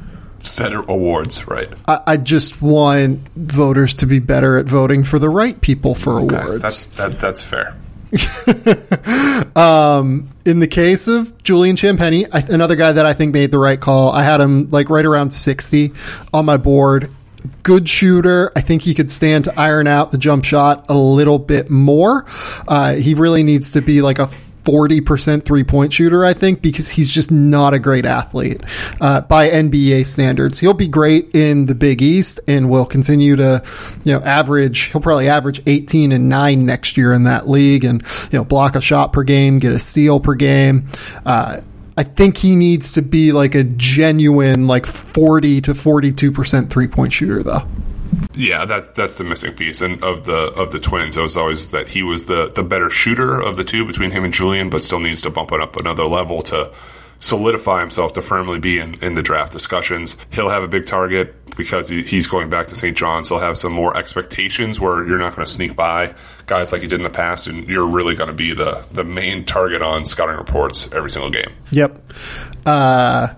Set 0.41 0.73
awards, 0.75 1.47
right. 1.47 1.69
I, 1.87 2.01
I 2.07 2.17
just 2.17 2.61
want 2.61 3.29
voters 3.35 3.95
to 3.97 4.07
be 4.07 4.19
better 4.19 4.59
at 4.59 4.67
voting 4.67 5.05
for 5.05 5.19
the 5.19 5.31
right 5.31 5.59
people 5.61 5.95
for 5.95 6.21
Okay, 6.21 6.37
awards. 6.37 6.63
That's 6.63 6.85
that, 6.97 7.19
that's 7.19 7.43
fair. 7.43 7.77
in 10.45 10.59
the 10.59 10.69
case 10.71 11.09
of 11.09 11.43
Julian 11.43 11.77
Champagnie, 11.77 12.27
I, 12.31 12.41
another 12.41 12.77
guy 12.77 12.93
that 12.93 13.07
I 13.07 13.15
think 13.15 13.33
made 13.33 13.51
the 13.51 13.59
right 13.59 13.81
call, 13.81 14.13
I 14.13 14.23
had 14.23 14.39
him 14.39 14.69
like 14.69 14.91
right 14.91 15.07
around 15.07 15.31
60 15.31 15.93
on 16.35 16.45
my 16.45 16.59
board. 16.59 17.11
Good 17.63 17.89
shooter. 17.89 18.53
I 18.55 18.61
think 18.61 18.83
he 18.83 18.93
could 18.93 19.11
stand 19.11 19.45
to 19.45 19.59
iron 19.59 19.87
out 19.87 20.11
the 20.11 20.19
jump 20.19 20.45
shot 20.45 20.85
a 20.91 20.95
little 20.95 21.39
bit 21.39 21.71
more. 21.71 22.27
Uh, 22.69 22.97
he 22.97 23.15
really 23.15 23.43
needs 23.43 23.71
to 23.73 23.81
be 23.81 24.03
like 24.03 24.19
a 24.19 24.29
40% 24.65 25.45
three 25.45 25.65
point 25.65 25.93
shooter, 25.93 26.25
I 26.25 26.33
think, 26.35 26.63
because 26.63 26.91
he's 26.91 27.11
just 27.11 27.31
not 27.31 27.75
a 27.75 27.79
great 27.79 28.05
athlete 28.05 28.63
uh, 29.01 29.23
by 29.23 29.51
NBA 29.51 30.07
standards. 30.07 30.59
He'll 30.59 30.75
be 30.75 30.89
great 30.89 31.35
in 31.35 31.67
the 31.67 31.75
Big 31.75 32.03
East 32.03 32.41
and 32.47 32.71
will 32.71 32.87
continue 32.87 33.37
to, 33.37 33.63
you 34.05 34.13
know, 34.13 34.25
average, 34.25 34.93
he'll 34.93 35.01
probably 35.01 35.29
average 35.29 35.63
18 35.67 36.13
and 36.13 36.29
9 36.29 36.67
next 36.67 36.97
year 36.97 37.13
in 37.13 37.25
that 37.25 37.49
league 37.49 37.85
and, 37.85 38.03
you 38.31 38.39
know, 38.39 38.45
block 38.45 38.77
a 38.77 38.81
shot 38.81 39.13
per 39.13 39.23
game, 39.23 39.59
get 39.59 39.73
a 39.73 39.79
steal 39.79 40.21
per 40.21 40.35
game. 40.35 40.87
Uh, 41.27 41.57
I 41.97 42.05
think 42.05 42.39
he 42.39 42.57
needs 42.57 42.93
to 42.93 43.03
be 43.03 43.33
like 43.33 43.55
a 43.55 43.65
genuine, 43.65 44.67
like 44.67 44.87
40 44.87 45.61
to 45.63 45.75
42% 45.75 46.71
three 46.71 46.89
point 46.89 47.13
shooter, 47.13 47.43
though. 47.43 47.67
Yeah, 48.35 48.65
that's 48.65 48.91
that's 48.91 49.17
the 49.17 49.25
missing 49.25 49.55
piece, 49.55 49.83
and 49.83 50.03
of 50.03 50.25
the 50.25 50.33
of 50.53 50.73
the 50.73 50.79
twins, 50.79 51.17
it 51.17 51.23
was 51.23 51.37
always 51.37 51.69
that 51.71 51.91
he 51.91 52.03
was 52.03 52.27
the 52.27 52.51
the 52.51 52.63
better 52.63 52.91
shooter 52.91 53.41
of 53.41 53.57
the 53.57 53.65
two 53.65 53.87
between 53.87 54.11
him 54.11 54.25
and 54.25 54.33
Julian, 54.33 54.71
but 54.71 54.85
still 54.85 55.01
needs 55.01 55.23
to 55.23 55.31
bump 55.31 55.53
it 55.53 55.61
up 55.61 55.77
another 55.77 56.05
level 56.05 56.43
to 56.43 56.73
solidify 57.23 57.81
himself 57.81 58.13
to 58.15 58.21
firmly 58.21 58.59
be 58.59 58.79
in, 58.79 58.95
in 59.03 59.15
the 59.15 59.23
draft 59.23 59.53
discussions. 59.53 60.17
He'll 60.31 60.51
have 60.51 60.63
a 60.65 60.69
big 60.69 60.87
target 60.87 61.35
because 61.57 61.89
he, 61.89 62.03
he's 62.03 62.27
going 62.27 62.51
back 62.51 62.67
to 62.69 62.77
St. 62.77 62.97
John's. 62.97 63.29
He'll 63.29 63.39
have 63.39 63.57
some 63.57 63.73
more 63.73 63.97
expectations 63.97 64.81
where 64.81 65.07
you're 65.07 65.19
not 65.19 65.37
going 65.37 65.47
to 65.47 65.53
sneak 65.53 65.77
by 65.77 66.15
guys 66.47 66.73
like 66.73 66.83
you 66.83 66.89
did 66.89 66.97
in 66.97 67.05
the 67.05 67.11
past, 67.11 67.47
and 67.47 67.69
you're 67.69 67.87
really 67.87 68.17
going 68.17 68.29
to 68.29 68.35
be 68.35 68.55
the 68.55 68.85
the 68.91 69.05
main 69.05 69.45
target 69.45 69.83
on 69.83 70.05
scouting 70.05 70.37
reports 70.37 70.91
every 70.93 71.11
single 71.11 71.31
game. 71.31 71.53
Yep. 71.71 72.13
Uh, 72.67 73.35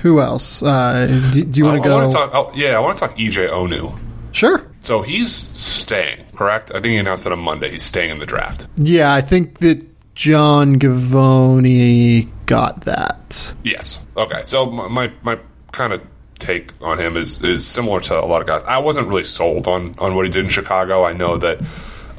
who 0.00 0.20
else? 0.20 0.62
Uh, 0.62 1.06
do, 1.32 1.44
do 1.44 1.58
you 1.58 1.64
want 1.64 1.82
to 1.82 1.88
go? 1.88 2.12
Talk. 2.12 2.34
Oh, 2.34 2.52
yeah, 2.54 2.76
I 2.76 2.80
want 2.80 2.96
to 2.96 3.06
talk 3.06 3.16
EJ 3.16 3.50
Onu. 3.50 3.98
Sure. 4.32 4.66
So 4.82 5.02
he's 5.02 5.34
staying, 5.34 6.24
correct? 6.34 6.70
I 6.70 6.74
think 6.74 6.86
he 6.86 6.96
announced 6.96 7.24
that 7.24 7.32
on 7.32 7.40
Monday. 7.40 7.70
He's 7.70 7.82
staying 7.82 8.10
in 8.10 8.18
the 8.18 8.26
draft. 8.26 8.66
Yeah, 8.76 9.12
I 9.12 9.20
think 9.20 9.58
that 9.58 9.86
John 10.14 10.78
Givony 10.78 12.28
got 12.46 12.82
that. 12.82 13.54
Yes. 13.62 13.98
Okay. 14.16 14.42
So 14.44 14.66
my 14.66 14.88
my, 14.88 15.12
my 15.22 15.38
kind 15.72 15.92
of 15.92 16.02
take 16.38 16.72
on 16.82 16.98
him 16.98 17.16
is 17.16 17.42
is 17.42 17.66
similar 17.66 18.00
to 18.00 18.18
a 18.18 18.24
lot 18.26 18.40
of 18.40 18.46
guys. 18.46 18.62
I 18.66 18.78
wasn't 18.78 19.08
really 19.08 19.24
sold 19.24 19.68
on 19.68 19.94
on 19.98 20.14
what 20.14 20.24
he 20.24 20.32
did 20.32 20.44
in 20.44 20.50
Chicago. 20.50 21.04
I 21.04 21.12
know 21.12 21.36
that 21.38 21.60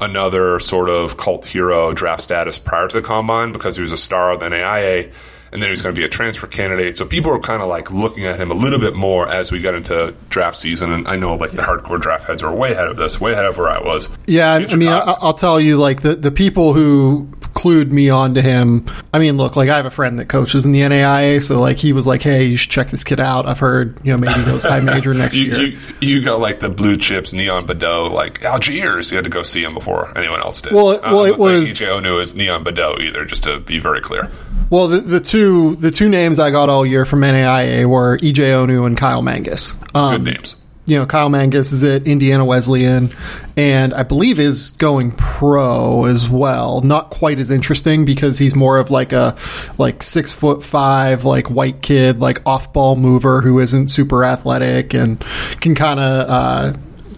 another 0.00 0.58
sort 0.58 0.88
of 0.88 1.16
cult 1.16 1.46
hero 1.46 1.92
draft 1.92 2.22
status 2.22 2.58
prior 2.58 2.88
to 2.88 3.00
the 3.00 3.06
combine 3.06 3.52
because 3.52 3.76
he 3.76 3.82
was 3.82 3.92
a 3.92 3.96
star 3.96 4.32
of 4.32 4.40
the 4.40 4.46
NAIA. 4.46 5.12
And 5.52 5.60
then 5.60 5.68
he 5.68 5.70
was 5.70 5.82
going 5.82 5.94
to 5.94 5.98
be 6.00 6.04
a 6.04 6.08
transfer 6.08 6.46
candidate. 6.46 6.96
So 6.96 7.04
people 7.04 7.30
were 7.30 7.38
kind 7.38 7.62
of 7.62 7.68
like 7.68 7.90
looking 7.90 8.24
at 8.24 8.40
him 8.40 8.50
a 8.50 8.54
little 8.54 8.78
bit 8.78 8.94
more 8.94 9.28
as 9.30 9.52
we 9.52 9.60
got 9.60 9.74
into 9.74 10.14
draft 10.30 10.56
season. 10.56 10.90
And 10.90 11.06
I 11.06 11.16
know 11.16 11.34
like 11.34 11.50
the 11.52 11.60
hardcore 11.62 12.00
draft 12.00 12.26
heads 12.26 12.42
are 12.42 12.54
way 12.54 12.72
ahead 12.72 12.88
of 12.88 12.96
this, 12.96 13.20
way 13.20 13.32
ahead 13.32 13.44
of 13.44 13.58
where 13.58 13.68
I 13.68 13.78
was. 13.80 14.08
Yeah, 14.26 14.54
I, 14.54 14.74
mean, 14.76 14.88
I, 14.88 15.00
I'll 15.20 15.34
tell 15.34 15.60
you, 15.60 15.76
like 15.76 16.00
the 16.00 16.14
the 16.14 16.30
people 16.30 16.72
who 16.72 17.28
clued 17.52 17.90
me 17.90 18.08
on 18.08 18.32
to 18.32 18.40
him. 18.40 18.86
I 19.12 19.18
mean, 19.18 19.36
look, 19.36 19.56
like 19.56 19.68
I 19.68 19.76
have 19.76 19.84
a 19.84 19.90
friend 19.90 20.18
that 20.18 20.26
coaches 20.30 20.64
in 20.64 20.72
the 20.72 20.80
NAIA, 20.80 21.42
so 21.42 21.60
like 21.60 21.76
he 21.76 21.92
was 21.92 22.06
like, 22.06 22.22
"Hey, 22.22 22.44
you 22.46 22.56
should 22.56 22.70
check 22.70 22.88
this 22.88 23.04
kid 23.04 23.20
out." 23.20 23.44
I've 23.46 23.58
heard, 23.58 24.00
you 24.02 24.12
know, 24.12 24.16
maybe 24.16 24.32
he 24.32 24.44
goes 24.46 24.62
high 24.64 24.80
major 24.80 25.12
next 25.12 25.34
you, 25.36 25.44
year. 25.52 25.62
you, 25.66 25.78
you 26.00 26.24
got 26.24 26.40
like 26.40 26.60
the 26.60 26.70
blue 26.70 26.96
chips, 26.96 27.34
Neon 27.34 27.66
Boudeaux, 27.66 28.10
like 28.10 28.42
Algiers. 28.42 29.10
You 29.10 29.16
had 29.18 29.24
to 29.24 29.30
go 29.30 29.42
see 29.42 29.62
him 29.62 29.74
before 29.74 30.16
anyone 30.16 30.40
else 30.40 30.62
did. 30.62 30.72
Well, 30.72 30.92
it- 30.92 31.04
uh, 31.04 31.10
well, 31.12 31.24
it 31.26 31.36
was- 31.36 31.78
EJ 31.78 31.88
Onu 31.88 32.22
is 32.22 32.34
Neon 32.34 32.64
Boudeaux 32.64 32.96
either, 33.00 33.26
just 33.26 33.42
to 33.44 33.60
be 33.60 33.78
very 33.78 34.00
clear. 34.00 34.30
Well, 34.72 34.88
the, 34.88 35.00
the 35.00 35.20
two 35.20 35.76
the 35.76 35.90
two 35.90 36.08
names 36.08 36.38
I 36.38 36.50
got 36.50 36.70
all 36.70 36.86
year 36.86 37.04
from 37.04 37.20
NAIA 37.20 37.84
were 37.84 38.16
EJ 38.16 38.36
Onu 38.36 38.86
and 38.86 38.96
Kyle 38.96 39.20
Mangas. 39.20 39.76
Um, 39.94 40.24
Good 40.24 40.32
names. 40.32 40.56
you 40.86 40.98
know, 40.98 41.04
Kyle 41.04 41.28
Mangas 41.28 41.74
is 41.74 41.84
at 41.84 42.06
Indiana 42.06 42.42
Wesleyan, 42.46 43.10
and 43.54 43.92
I 43.92 44.02
believe 44.02 44.38
is 44.38 44.70
going 44.70 45.12
pro 45.12 46.06
as 46.06 46.26
well. 46.26 46.80
Not 46.80 47.10
quite 47.10 47.38
as 47.38 47.50
interesting 47.50 48.06
because 48.06 48.38
he's 48.38 48.56
more 48.56 48.78
of 48.78 48.90
like 48.90 49.12
a 49.12 49.36
like 49.76 50.02
six 50.02 50.32
foot 50.32 50.64
five, 50.64 51.26
like 51.26 51.50
white 51.50 51.82
kid, 51.82 52.20
like 52.20 52.40
off 52.46 52.72
ball 52.72 52.96
mover 52.96 53.42
who 53.42 53.58
isn't 53.58 53.88
super 53.88 54.24
athletic 54.24 54.94
and 54.94 55.20
can 55.60 55.74
kind 55.74 56.00
of 56.00 56.30
uh, 56.30 56.72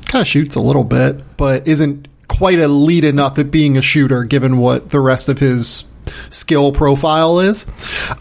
kind 0.06 0.22
of 0.22 0.26
shoots 0.26 0.56
a 0.56 0.60
little 0.60 0.82
bit, 0.82 1.36
but 1.36 1.68
isn't 1.68 2.08
quite 2.26 2.58
elite 2.58 3.04
enough 3.04 3.38
at 3.38 3.52
being 3.52 3.76
a 3.76 3.82
shooter 3.82 4.24
given 4.24 4.58
what 4.58 4.90
the 4.90 4.98
rest 4.98 5.28
of 5.28 5.38
his 5.38 5.84
skill 6.30 6.72
profile 6.72 7.40
is. 7.40 7.66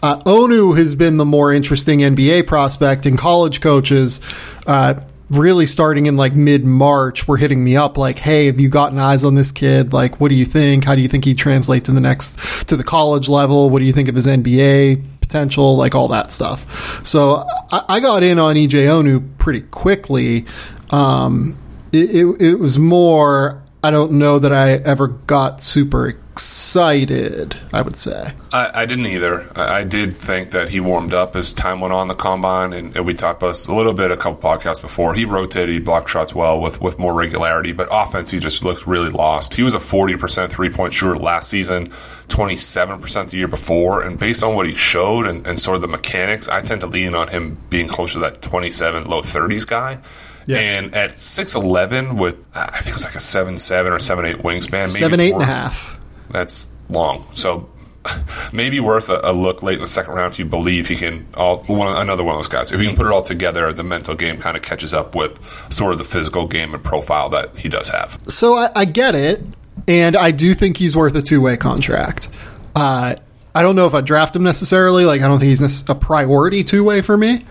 Uh, 0.02 0.18
Onu 0.20 0.76
has 0.76 0.94
been 0.94 1.16
the 1.16 1.24
more 1.24 1.52
interesting 1.52 2.00
NBA 2.00 2.46
prospect, 2.46 3.06
and 3.06 3.18
college 3.18 3.60
coaches, 3.60 4.20
uh, 4.66 4.94
really 5.30 5.66
starting 5.66 6.06
in 6.06 6.16
like 6.16 6.34
mid 6.34 6.64
March, 6.64 7.26
were 7.26 7.36
hitting 7.36 7.62
me 7.62 7.76
up 7.76 7.96
like, 7.96 8.18
"Hey, 8.18 8.46
have 8.46 8.60
you 8.60 8.68
gotten 8.68 8.98
eyes 8.98 9.24
on 9.24 9.34
this 9.34 9.52
kid? 9.52 9.92
Like, 9.92 10.20
what 10.20 10.28
do 10.28 10.34
you 10.34 10.44
think? 10.44 10.84
How 10.84 10.94
do 10.94 11.00
you 11.02 11.08
think 11.08 11.24
he 11.24 11.34
translates 11.34 11.86
to 11.86 11.92
the 11.92 12.00
next 12.00 12.68
to 12.68 12.76
the 12.76 12.84
college 12.84 13.28
level? 13.28 13.70
What 13.70 13.80
do 13.80 13.84
you 13.84 13.92
think 13.92 14.08
of 14.08 14.14
his 14.14 14.26
NBA?" 14.26 15.02
Potential, 15.20 15.76
like 15.76 15.94
all 15.94 16.08
that 16.08 16.30
stuff. 16.30 17.04
So 17.06 17.46
I, 17.72 17.98
got 17.98 18.22
in 18.22 18.38
on 18.38 18.56
EJ 18.56 18.84
Onu 18.86 19.26
pretty 19.38 19.62
quickly. 19.62 20.44
Um, 20.90 21.56
it, 21.92 22.14
it, 22.14 22.42
it 22.42 22.54
was 22.56 22.78
more 22.78 23.63
I 23.84 23.90
don't 23.90 24.12
know 24.12 24.38
that 24.38 24.50
I 24.50 24.76
ever 24.76 25.08
got 25.08 25.60
super 25.60 26.06
excited, 26.06 27.54
I 27.70 27.82
would 27.82 27.96
say. 27.96 28.32
I, 28.50 28.80
I 28.80 28.86
didn't 28.86 29.04
either. 29.04 29.46
I, 29.54 29.80
I, 29.80 29.84
did 29.84 30.16
think 30.16 30.52
that 30.52 30.70
he 30.70 30.80
warmed 30.80 31.12
up 31.12 31.36
as 31.36 31.52
time 31.52 31.82
went 31.82 31.92
on 31.92 32.08
the 32.08 32.14
combine, 32.14 32.72
and, 32.72 32.96
and 32.96 33.04
we 33.04 33.12
talked 33.12 33.42
about 33.42 33.48
this 33.48 33.66
a 33.66 33.74
little 33.74 33.92
bit 33.92 34.10
a 34.10 34.16
couple 34.16 34.40
podcasts 34.40 34.80
before. 34.80 35.12
He 35.12 35.26
rotated, 35.26 35.68
he 35.68 35.80
blocked 35.80 36.08
shots 36.08 36.34
well 36.34 36.62
with, 36.62 36.80
with 36.80 36.98
more 36.98 37.12
regularity, 37.12 37.72
but 37.72 37.86
offense, 37.90 38.30
he 38.30 38.38
just 38.38 38.64
looked 38.64 38.86
really 38.86 39.10
lost. 39.10 39.52
He 39.52 39.62
was 39.62 39.74
a 39.74 39.78
40% 39.78 40.48
three 40.48 40.70
point 40.70 40.94
shooter 40.94 41.18
last 41.18 41.50
season, 41.50 41.92
27% 42.28 43.28
the 43.28 43.36
year 43.36 43.48
before, 43.48 44.00
and 44.00 44.18
based 44.18 44.42
on 44.42 44.54
what 44.54 44.64
he 44.64 44.74
showed 44.74 45.26
and, 45.26 45.46
and 45.46 45.60
sort 45.60 45.74
of 45.74 45.82
the 45.82 45.88
mechanics, 45.88 46.48
I 46.48 46.62
tend 46.62 46.80
to 46.80 46.86
lean 46.86 47.14
on 47.14 47.28
him 47.28 47.58
being 47.68 47.88
closer 47.88 48.14
to 48.14 48.20
that 48.20 48.40
27, 48.40 49.04
low 49.04 49.20
30s 49.20 49.66
guy. 49.66 50.00
Yeah. 50.46 50.58
And 50.58 50.94
at 50.94 51.16
6'11 51.16 52.18
with, 52.18 52.44
I 52.54 52.80
think 52.80 52.88
it 52.88 52.94
was 52.94 53.04
like 53.04 53.14
a 53.14 53.18
7'7 53.18 53.90
or 53.90 53.96
7'8 53.96 54.42
wingspan. 54.42 54.70
Maybe 54.70 54.88
seven, 54.88 55.20
eight 55.20 55.32
and 55.32 55.42
a 55.42 55.46
half. 55.46 55.98
That's 56.30 56.70
long. 56.88 57.26
So 57.34 57.70
maybe 58.52 58.80
worth 58.80 59.08
a, 59.08 59.20
a, 59.24 59.32
look 59.32 59.62
late 59.62 59.76
in 59.76 59.80
the 59.80 59.86
second 59.86 60.14
round 60.14 60.32
if 60.32 60.38
you 60.38 60.44
believe 60.44 60.88
he 60.88 60.96
can. 60.96 61.26
All, 61.34 61.58
one, 61.64 61.96
another 61.96 62.22
one 62.22 62.34
of 62.34 62.38
those 62.38 62.48
guys. 62.48 62.72
If 62.72 62.80
you 62.80 62.88
can 62.88 62.96
put 62.96 63.06
it 63.06 63.12
all 63.12 63.22
together, 63.22 63.72
the 63.72 63.84
mental 63.84 64.14
game 64.14 64.36
kind 64.36 64.56
of 64.56 64.62
catches 64.62 64.92
up 64.92 65.14
with 65.14 65.38
sort 65.72 65.92
of 65.92 65.98
the 65.98 66.04
physical 66.04 66.46
game 66.46 66.74
and 66.74 66.82
profile 66.82 67.28
that 67.30 67.56
he 67.56 67.68
does 67.68 67.88
have. 67.88 68.18
So 68.28 68.54
I, 68.54 68.70
I 68.76 68.84
get 68.84 69.14
it, 69.14 69.42
and 69.88 70.16
I 70.16 70.30
do 70.30 70.54
think 70.54 70.76
he's 70.76 70.96
worth 70.96 71.16
a 71.16 71.22
two 71.22 71.40
way 71.40 71.56
contract. 71.56 72.28
Uh, 72.74 73.16
I 73.54 73.62
don't 73.62 73.76
know 73.76 73.86
if 73.86 73.94
I 73.94 74.00
draft 74.00 74.34
him 74.34 74.42
necessarily. 74.42 75.04
Like 75.04 75.22
I 75.22 75.28
don't 75.28 75.38
think 75.38 75.50
he's 75.50 75.88
a 75.88 75.94
priority 75.94 76.64
two 76.64 76.84
way 76.84 77.00
for 77.00 77.16
me 77.16 77.44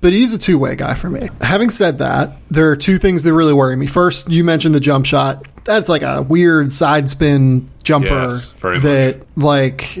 but 0.00 0.12
he's 0.12 0.32
a 0.32 0.38
two 0.38 0.58
way 0.58 0.76
guy 0.76 0.94
for 0.94 1.10
me. 1.10 1.28
Having 1.40 1.70
said 1.70 1.98
that, 1.98 2.36
there 2.50 2.70
are 2.70 2.76
two 2.76 2.98
things 2.98 3.22
that 3.22 3.34
really 3.34 3.52
worry 3.52 3.76
me. 3.76 3.86
First, 3.86 4.30
you 4.30 4.44
mentioned 4.44 4.74
the 4.74 4.80
jump 4.80 5.06
shot. 5.06 5.44
That's 5.64 5.88
like 5.88 6.02
a 6.02 6.22
weird 6.22 6.72
side 6.72 7.08
spin 7.08 7.68
jumper 7.82 8.30
yes, 8.30 8.52
that, 8.82 9.18
much. 9.36 9.44
like, 9.44 9.98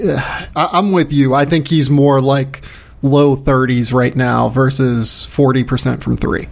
I, 0.56 0.70
I'm 0.72 0.92
with 0.92 1.12
you. 1.12 1.34
I 1.34 1.44
think 1.44 1.68
he's 1.68 1.90
more 1.90 2.20
like 2.20 2.62
low 3.02 3.36
30s 3.36 3.92
right 3.92 4.14
now 4.14 4.48
versus 4.48 5.26
40% 5.30 6.02
from 6.02 6.16
three. 6.16 6.48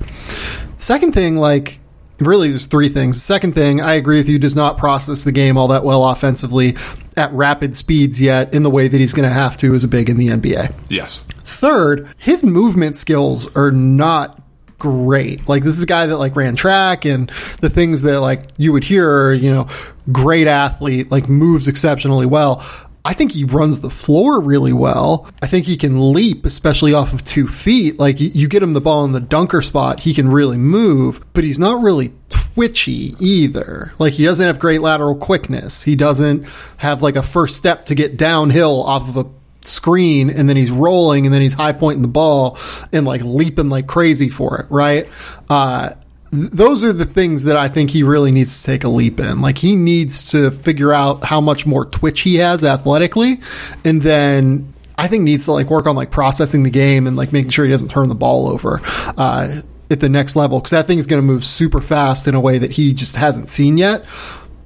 Second 0.77 1.13
thing, 1.13 1.37
like, 1.37 1.81
really, 2.19 2.51
there's 2.51 2.67
three 2.67 2.89
things. 2.89 3.17
The 3.17 3.21
second 3.21 3.55
thing, 3.55 3.81
I 3.81 3.95
agree 3.95 4.19
with 4.19 4.29
you, 4.29 4.39
does 4.39 4.57
not 4.57 4.79
process 4.79 5.25
the 5.25 5.33
game 5.33 5.57
all 5.57 5.69
that 5.69 5.85
well 5.85 6.05
offensively 6.05 6.77
at 7.17 7.33
rapid 7.33 7.77
speeds 7.77 8.21
yet 8.21 8.55
in 8.55 8.63
the 8.63 8.71
way 8.71 8.89
that 8.89 8.99
he's 8.99 9.13
going 9.13 9.29
to 9.29 9.35
have 9.35 9.57
to 9.59 9.75
as 9.75 9.85
a 9.85 9.89
big 9.89 10.09
in 10.09 10.17
the 10.17 10.29
NBA. 10.29 10.75
Yes. 10.89 11.25
Third, 11.45 12.09
his 12.19 12.45
movement 12.45 12.99
skills 12.99 13.55
are 13.57 13.71
not 13.71 14.43
great. 14.79 15.49
Like 15.49 15.65
this 15.65 15.77
is 15.77 15.83
a 15.83 15.87
guy 15.87 16.07
that 16.07 16.17
like 16.19 16.37
ran 16.37 16.55
track 16.55 17.05
and 17.05 17.29
the 17.61 17.69
things 17.69 18.03
that 18.03 18.21
like 18.21 18.43
you 18.57 18.73
would 18.73 18.85
hear 18.85 19.11
are, 19.11 19.35
you 19.35 19.51
know, 19.51 19.69
great 20.13 20.47
athlete, 20.47 21.11
like 21.11 21.29
moves 21.29 21.69
exceptionally 21.69 22.27
well. 22.27 22.65
I 23.09 23.15
think 23.15 23.33
he 23.33 23.45
runs 23.45 23.81
the 23.81 23.89
floor 23.89 24.39
really 24.39 24.75
well. 24.75 25.27
I 25.41 25.47
think 25.47 25.65
he 25.65 25.79
can 25.79 26.13
leap, 26.13 26.45
especially 26.45 26.93
off 26.93 27.15
of 27.15 27.25
two 27.25 27.47
feet. 27.47 27.99
Like 27.99 28.21
you, 28.21 28.47
get 28.47 28.63
him 28.63 28.75
the 28.75 28.83
ball 28.83 29.07
in 29.07 29.13
the 29.13 29.21
dunker 29.21 29.63
spot, 29.63 30.01
he 30.01 30.13
can 30.13 30.29
really 30.29 30.59
move, 30.59 31.25
but 31.33 31.43
he's 31.43 31.59
not 31.59 31.81
really 31.83 32.13
twitchy 32.29 33.17
either. 33.19 33.95
Like 33.99 34.13
he 34.13 34.27
doesn't 34.27 34.47
have 34.47 34.59
great 34.59 34.83
lateral 34.83 35.15
quickness. 35.15 35.83
He 35.83 35.97
doesn't 35.97 36.47
have 36.77 37.01
like 37.03 37.17
a 37.17 37.23
first 37.23 37.57
step 37.57 37.87
to 37.87 37.95
get 37.95 38.19
downhill 38.19 38.83
off 38.83 39.09
of 39.09 39.17
a 39.17 39.31
screen 39.67 40.29
and 40.29 40.47
then 40.47 40.59
he's 40.59 40.71
rolling 40.71 41.25
and 41.25 41.35
then 41.35 41.41
he's 41.41 41.55
high 41.55 41.73
pointing 41.73 42.03
the 42.03 42.09
ball 42.09 42.59
and 42.93 43.07
like 43.07 43.23
leaping 43.23 43.71
like 43.71 43.87
crazy 43.87 44.29
for 44.29 44.59
it, 44.59 44.67
right? 44.71 45.09
Uh, 45.49 45.95
those 46.31 46.85
are 46.85 46.93
the 46.93 47.05
things 47.05 47.45
that 47.45 47.57
I 47.57 47.69
think 47.69 47.91
he 47.91 48.03
really 48.03 48.33
needs 48.33 48.61
to 48.61 48.67
take 48.67 48.85
a 48.85 48.89
leap 48.89 49.19
in. 49.21 49.41
Like 49.41 49.59
he 49.59 49.77
needs 49.77 50.33
to 50.33 50.51
figure 50.51 50.93
out 50.93 51.25
how 51.25 51.41
much 51.41 51.67
more 51.67 51.85
twitch 51.85 52.21
he 52.21 52.37
has 52.37 52.65
athletically 52.65 53.41
and 53.85 54.03
then 54.03 54.75
I 54.97 55.09
think 55.09 55.23
needs 55.23 55.47
to 55.47 55.53
like 55.53 55.71
work 55.71 55.87
on 55.87 55.97
like 55.97 56.11
processing 56.11 56.65
the 56.65 56.71
game 56.71 57.07
and 57.07 57.17
like 57.17 57.33
making 57.33 57.51
sure 57.51 57.65
he 57.65 57.71
doesn't 57.71 57.91
turn 57.91 58.09
the 58.09 58.15
ball 58.15 58.49
over. 58.49 58.81
Uh, 59.17 59.63
at 59.91 60.01
the 60.01 60.09
next 60.09 60.37
level 60.37 60.59
because 60.59 60.73
that 60.73 60.87
thing 60.87 60.99
is 60.99 61.07
going 61.07 61.23
to 61.23 61.27
move 61.27 61.45
super 61.45 61.81
fast 61.81 62.29
in 62.29 62.35
a 62.35 62.41
way 62.41 62.59
that 62.59 62.71
he 62.71 62.93
just 62.93 63.17
hasn't 63.17 63.49
seen 63.49 63.79
yet. 63.79 64.05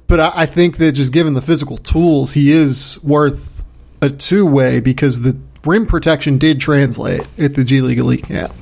But 0.07 0.19
I, 0.19 0.31
I 0.35 0.45
think 0.45 0.77
that 0.77 0.91
just 0.93 1.13
given 1.13 1.33
the 1.33 1.41
physical 1.41 1.77
tools, 1.77 2.33
he 2.33 2.51
is 2.51 3.01
worth 3.03 3.65
a 4.01 4.09
two 4.09 4.45
way 4.45 4.79
because 4.79 5.21
the 5.21 5.37
rim 5.65 5.85
protection 5.85 6.37
did 6.37 6.59
translate 6.59 7.25
at 7.39 7.53
the 7.53 7.63
G 7.63 7.81
League 7.81 7.99
Elite 7.99 8.25
camp. 8.25 8.53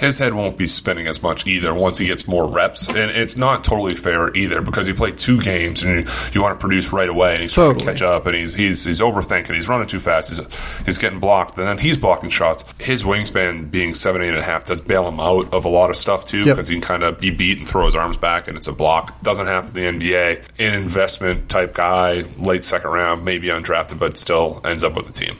His 0.00 0.18
head 0.18 0.32
won't 0.32 0.56
be 0.56 0.66
spinning 0.66 1.06
as 1.06 1.22
much 1.22 1.46
either 1.46 1.74
once 1.74 1.98
he 1.98 2.06
gets 2.06 2.26
more 2.26 2.48
reps, 2.48 2.88
and 2.88 3.10
it's 3.10 3.36
not 3.36 3.64
totally 3.64 3.94
fair 3.94 4.34
either 4.34 4.62
because 4.62 4.86
he 4.86 4.94
played 4.94 5.18
two 5.18 5.40
games 5.42 5.82
and 5.82 6.06
you, 6.06 6.12
you 6.32 6.42
want 6.42 6.58
to 6.58 6.60
produce 6.60 6.90
right 6.90 7.08
away, 7.08 7.34
and 7.34 7.42
he's 7.42 7.54
totally. 7.54 7.84
trying 7.84 7.96
to 7.96 8.00
catch 8.00 8.02
up, 8.02 8.26
and 8.26 8.34
he's 8.34 8.54
he's 8.54 8.84
he's 8.84 9.00
overthinking, 9.00 9.54
he's 9.54 9.68
running 9.68 9.86
too 9.86 10.00
fast, 10.00 10.30
he's 10.30 10.40
he's 10.86 10.96
getting 10.96 11.20
blocked, 11.20 11.58
and 11.58 11.68
then 11.68 11.76
he's 11.76 11.98
blocking 11.98 12.30
shots. 12.30 12.64
His 12.78 13.04
wingspan 13.04 13.70
being 13.70 13.92
seven 13.92 14.22
eight 14.22 14.30
and 14.30 14.38
a 14.38 14.42
half 14.42 14.64
does 14.64 14.80
bail 14.80 15.06
him 15.06 15.20
out 15.20 15.52
of 15.52 15.66
a 15.66 15.68
lot 15.68 15.90
of 15.90 15.96
stuff 15.96 16.24
too 16.24 16.44
yep. 16.44 16.56
because 16.56 16.68
he 16.68 16.76
can 16.76 16.82
kind 16.82 17.02
of 17.02 17.20
be 17.20 17.28
beat 17.30 17.58
and 17.58 17.68
throw 17.68 17.84
his 17.84 17.94
arms 17.94 18.16
back, 18.16 18.48
and 18.48 18.56
it's 18.56 18.68
a 18.68 18.72
block. 18.72 19.20
Doesn't 19.22 19.46
happen 19.46 19.76
in 19.76 19.98
the 19.98 20.12
NBA. 20.12 20.44
An 20.58 20.74
investment 20.74 21.50
type 21.50 21.74
guy, 21.74 22.24
late 22.38 22.64
second 22.64 22.90
round, 22.90 23.22
maybe 23.22 23.48
undrafted, 23.48 23.98
but 23.98 24.18
still 24.18 24.62
ends 24.64 24.82
up 24.82 24.94
with 24.94 25.06
the 25.06 25.12
team. 25.12 25.36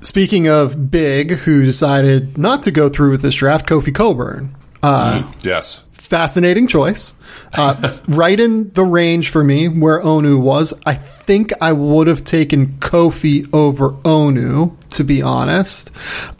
Speaking 0.00 0.48
of 0.48 0.90
big, 0.90 1.32
who 1.32 1.62
decided 1.62 2.38
not 2.38 2.62
to 2.64 2.70
go 2.70 2.88
through 2.88 3.10
with 3.10 3.22
this 3.22 3.34
draft, 3.34 3.66
Kofi 3.66 3.94
Cockburn. 3.94 4.54
Uh, 4.82 5.22
mm, 5.22 5.44
yes. 5.44 5.84
Fascinating 5.92 6.68
choice. 6.68 7.14
Uh, 7.52 7.98
right 8.08 8.38
in 8.38 8.70
the 8.72 8.84
range 8.84 9.30
for 9.30 9.42
me 9.42 9.68
where 9.68 10.00
Onu 10.00 10.40
was. 10.40 10.74
I 10.84 10.94
think 10.94 11.52
I 11.60 11.72
would 11.72 12.06
have 12.06 12.22
taken 12.22 12.74
Kofi 12.78 13.48
over 13.52 13.90
Onu, 13.90 14.76
to 14.90 15.04
be 15.04 15.22
honest. 15.22 15.90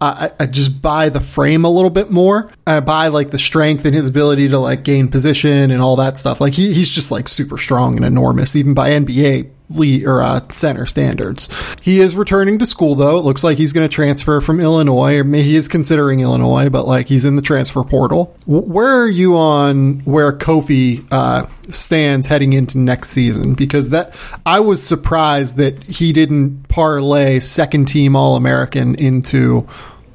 Uh, 0.01 0.31
I, 0.39 0.45
I, 0.45 0.47
just 0.47 0.81
buy 0.81 1.09
the 1.09 1.21
frame 1.21 1.65
a 1.65 1.71
little 1.71 1.91
bit 1.91 2.11
more. 2.11 2.53
I 2.67 2.79
buy 2.81 3.09
like 3.09 3.31
the 3.31 3.39
strength 3.39 3.85
and 3.85 3.95
his 3.95 4.07
ability 4.07 4.49
to 4.51 4.59
like 4.59 4.85
gain 4.85 5.09
position 5.09 5.71
and 5.73 5.83
all 5.83 5.97
that 5.97 6.19
stuff. 6.19 6.41
Like 6.41 6.53
he, 6.53 6.73
he's 6.73 6.89
just 6.89 7.11
like 7.11 7.27
super 7.27 7.59
strong 7.59 7.97
and 7.97 8.05
enormous, 8.05 8.55
even 8.55 8.75
by 8.75 8.91
NBA 8.91 9.51
lead 9.69 10.05
or 10.05 10.23
uh, 10.23 10.41
center 10.51 10.87
standards. 10.87 11.49
He 11.83 12.01
is 12.01 12.15
returning 12.15 12.59
to 12.59 12.67
school 12.67 12.95
though. 12.95 13.19
It 13.19 13.23
looks 13.23 13.43
like 13.43 13.59
he's 13.59 13.73
going 13.73 13.89
to 13.89 13.93
transfer 13.93 14.41
from 14.41 14.61
Illinois, 14.61 15.23
he 15.23 15.57
is 15.57 15.69
considering 15.69 16.21
Illinois, 16.21 16.69
but 16.69 16.87
like 16.87 17.09
he's 17.09 17.25
in 17.25 17.37
the 17.37 17.43
transfer 17.43 17.83
portal. 17.83 18.37
Where 18.47 19.03
are 19.03 19.09
you 19.09 19.37
on 19.37 20.01
where 20.01 20.33
Kofi 20.33 21.07
uh, 21.11 21.47
stands 21.69 22.27
heading 22.27 22.53
into 22.53 22.79
next 22.79 23.11
season? 23.11 23.55
Because 23.55 23.91
that 23.91 24.19
I 24.45 24.61
was 24.61 24.83
surprised 24.83 25.57
that 25.57 25.85
he 25.85 26.13
didn't 26.13 26.69
parlay 26.69 27.41
second 27.41 27.87
team 27.87 28.17
All 28.17 28.37
American 28.37 28.95
into 28.95 29.67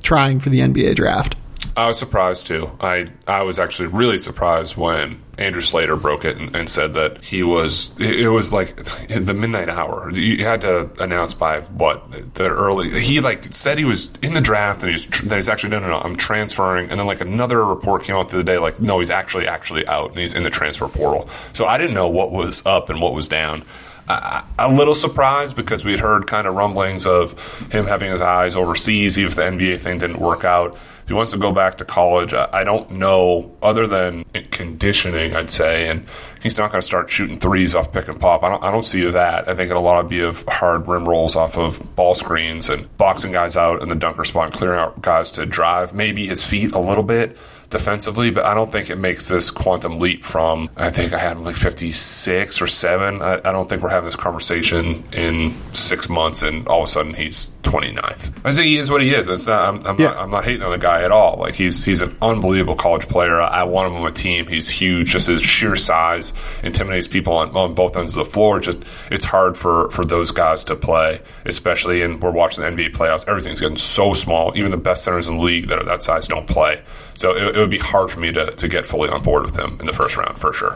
trying 0.03 0.39
for 0.39 0.49
the 0.49 0.59
NBA 0.59 0.95
draft. 0.95 1.35
I 1.75 1.87
was 1.87 1.97
surprised 1.97 2.47
too. 2.47 2.71
I 2.81 3.07
I 3.27 3.43
was 3.43 3.57
actually 3.57 3.87
really 3.87 4.17
surprised 4.17 4.75
when 4.75 5.21
Andrew 5.37 5.61
Slater 5.61 5.95
broke 5.95 6.25
it 6.25 6.37
and, 6.37 6.53
and, 6.55 6.69
said 6.69 6.93
that 6.95 7.23
he 7.23 7.43
was. 7.43 7.91
It 7.97 8.29
was 8.29 8.51
like 8.51 8.75
the 9.07 9.33
midnight 9.33 9.69
hour. 9.69 10.11
You 10.11 10.43
had 10.43 10.61
to 10.61 10.89
announce 11.01 11.33
by 11.33 11.61
what 11.61 12.33
the 12.33 12.49
early. 12.49 13.01
He 13.01 13.21
like 13.21 13.53
said 13.53 13.77
he 13.77 13.85
was 13.85 14.11
in 14.21 14.33
the 14.33 14.41
draft 14.41 14.83
and 14.83 14.91
he's 14.91 15.07
that 15.07 15.35
he's 15.35 15.47
actually 15.47 15.69
no 15.69 15.79
no 15.79 15.87
no 15.87 15.99
I'm 15.99 16.17
transferring 16.17 16.89
and 16.89 16.99
then 16.99 17.07
like 17.07 17.21
another 17.21 17.63
report 17.63 18.03
came 18.03 18.17
out 18.17 18.29
the 18.29 18.43
day 18.43 18.57
like 18.57 18.81
no 18.81 18.99
he's 18.99 19.11
actually 19.11 19.47
actually 19.47 19.87
out 19.87 20.11
and 20.11 20.19
he's 20.19 20.33
in 20.33 20.43
the 20.43 20.49
transfer 20.49 20.89
portal. 20.89 21.29
So 21.53 21.65
I 21.65 21.77
didn't 21.77 21.93
know 21.93 22.09
what 22.09 22.31
was 22.31 22.65
up 22.65 22.89
and 22.89 23.01
what 23.01 23.13
was 23.13 23.29
down. 23.29 23.63
a 24.09 24.69
little 24.69 24.95
surprised 24.95 25.55
because 25.55 25.85
we'd 25.85 26.01
heard 26.01 26.27
kind 26.27 26.45
of 26.45 26.55
rumblings 26.55 27.05
of 27.05 27.71
him 27.71 27.85
having 27.85 28.11
his 28.11 28.19
eyes 28.19 28.57
overseas, 28.57 29.17
even 29.17 29.29
if 29.29 29.35
the 29.37 29.43
NBA 29.43 29.79
thing 29.79 29.99
didn't 29.99 30.19
work 30.19 30.43
out 30.43 30.77
he 31.07 31.13
wants 31.13 31.31
to 31.31 31.37
go 31.37 31.51
back 31.51 31.77
to 31.77 31.85
college, 31.85 32.33
I 32.33 32.63
don't 32.63 32.91
know, 32.91 33.55
other 33.61 33.87
than 33.87 34.23
conditioning, 34.51 35.35
I'd 35.35 35.49
say, 35.49 35.89
and 35.89 36.05
he's 36.41 36.57
not 36.57 36.71
going 36.71 36.81
to 36.81 36.85
start 36.85 37.09
shooting 37.09 37.39
threes 37.39 37.75
off 37.75 37.91
pick 37.91 38.07
and 38.07 38.19
pop. 38.19 38.43
I 38.43 38.49
don't, 38.49 38.63
I 38.63 38.71
don't 38.71 38.85
see 38.85 39.09
that. 39.09 39.47
I 39.49 39.55
think 39.55 39.69
it'll 39.69 39.81
a 39.81 39.83
lot 39.83 40.07
be 40.09 40.19
of 40.21 40.43
hard 40.47 40.87
rim 40.87 41.07
rolls 41.07 41.35
off 41.35 41.57
of 41.57 41.95
ball 41.95 42.15
screens 42.15 42.69
and 42.69 42.95
boxing 42.97 43.31
guys 43.31 43.57
out 43.57 43.81
in 43.81 43.89
the 43.89 43.95
dunker 43.95 44.23
spot 44.23 44.53
clearing 44.53 44.79
out 44.79 45.01
guys 45.01 45.31
to 45.31 45.45
drive. 45.45 45.93
Maybe 45.93 46.27
his 46.27 46.43
feet 46.45 46.73
a 46.73 46.79
little 46.79 47.03
bit 47.03 47.37
defensively, 47.71 48.29
but 48.29 48.45
I 48.45 48.53
don't 48.53 48.71
think 48.71 48.89
it 48.89 48.97
makes 48.97 49.27
this 49.27 49.49
quantum 49.49 49.99
leap 49.99 50.23
from, 50.23 50.69
I 50.75 50.91
think 50.91 51.13
I 51.13 51.17
had 51.17 51.39
like 51.39 51.55
56 51.55 52.61
or 52.61 52.67
7. 52.67 53.21
I, 53.21 53.35
I 53.35 53.51
don't 53.51 53.67
think 53.67 53.81
we're 53.81 53.89
having 53.89 54.05
this 54.05 54.15
conversation 54.15 55.03
in 55.11 55.55
six 55.73 56.09
months 56.09 56.43
and 56.43 56.67
all 56.67 56.83
of 56.83 56.89
a 56.89 56.91
sudden 56.91 57.13
he's 57.13 57.51
29th. 57.63 58.33
I 58.43 58.53
think 58.53 58.67
he 58.67 58.77
is 58.77 58.89
what 58.89 59.01
he 59.01 59.13
is. 59.13 59.27
It's 59.27 59.47
not, 59.47 59.67
I'm, 59.67 59.87
I'm, 59.87 59.99
yeah. 59.99 60.07
not, 60.07 60.17
I'm 60.17 60.29
not 60.29 60.43
hating 60.43 60.63
on 60.63 60.71
the 60.71 60.77
guy 60.77 61.03
at 61.03 61.11
all. 61.11 61.37
Like 61.37 61.55
he's 61.55 61.83
he's 61.85 62.01
an 62.01 62.17
unbelievable 62.21 62.75
college 62.75 63.07
player. 63.07 63.39
I 63.39 63.63
want 63.63 63.87
him 63.87 63.95
on 63.95 64.03
my 64.03 64.09
team. 64.09 64.47
He's 64.47 64.67
huge. 64.67 65.09
Just 65.09 65.27
his 65.27 65.41
sheer 65.41 65.75
size 65.75 66.33
intimidates 66.63 67.07
people 67.07 67.33
on, 67.33 67.55
on 67.55 67.73
both 67.73 67.95
ends 67.95 68.15
of 68.17 68.25
the 68.25 68.31
floor. 68.31 68.59
Just 68.59 68.79
it's 69.09 69.25
hard 69.25 69.57
for, 69.57 69.89
for 69.91 70.03
those 70.03 70.31
guys 70.31 70.63
to 70.65 70.75
play, 70.75 71.21
especially 71.45 72.01
and 72.01 72.21
we're 72.21 72.31
watching 72.31 72.63
the 72.63 72.69
NBA 72.69 72.93
playoffs. 72.93 73.27
Everything's 73.27 73.61
getting 73.61 73.77
so 73.77 74.13
small. 74.13 74.51
Even 74.57 74.71
the 74.71 74.77
best 74.77 75.03
centers 75.03 75.27
in 75.27 75.37
the 75.37 75.43
league 75.43 75.67
that 75.67 75.79
are 75.79 75.85
that 75.85 76.03
size 76.03 76.27
don't 76.27 76.47
play. 76.47 76.81
So 77.21 77.35
it, 77.37 77.55
it 77.55 77.59
would 77.59 77.69
be 77.69 77.77
hard 77.77 78.09
for 78.09 78.19
me 78.19 78.31
to, 78.31 78.51
to 78.51 78.67
get 78.67 78.83
fully 78.83 79.07
on 79.07 79.21
board 79.21 79.43
with 79.43 79.55
him 79.55 79.79
in 79.79 79.85
the 79.85 79.93
first 79.93 80.17
round 80.17 80.39
for 80.39 80.51
sure. 80.51 80.75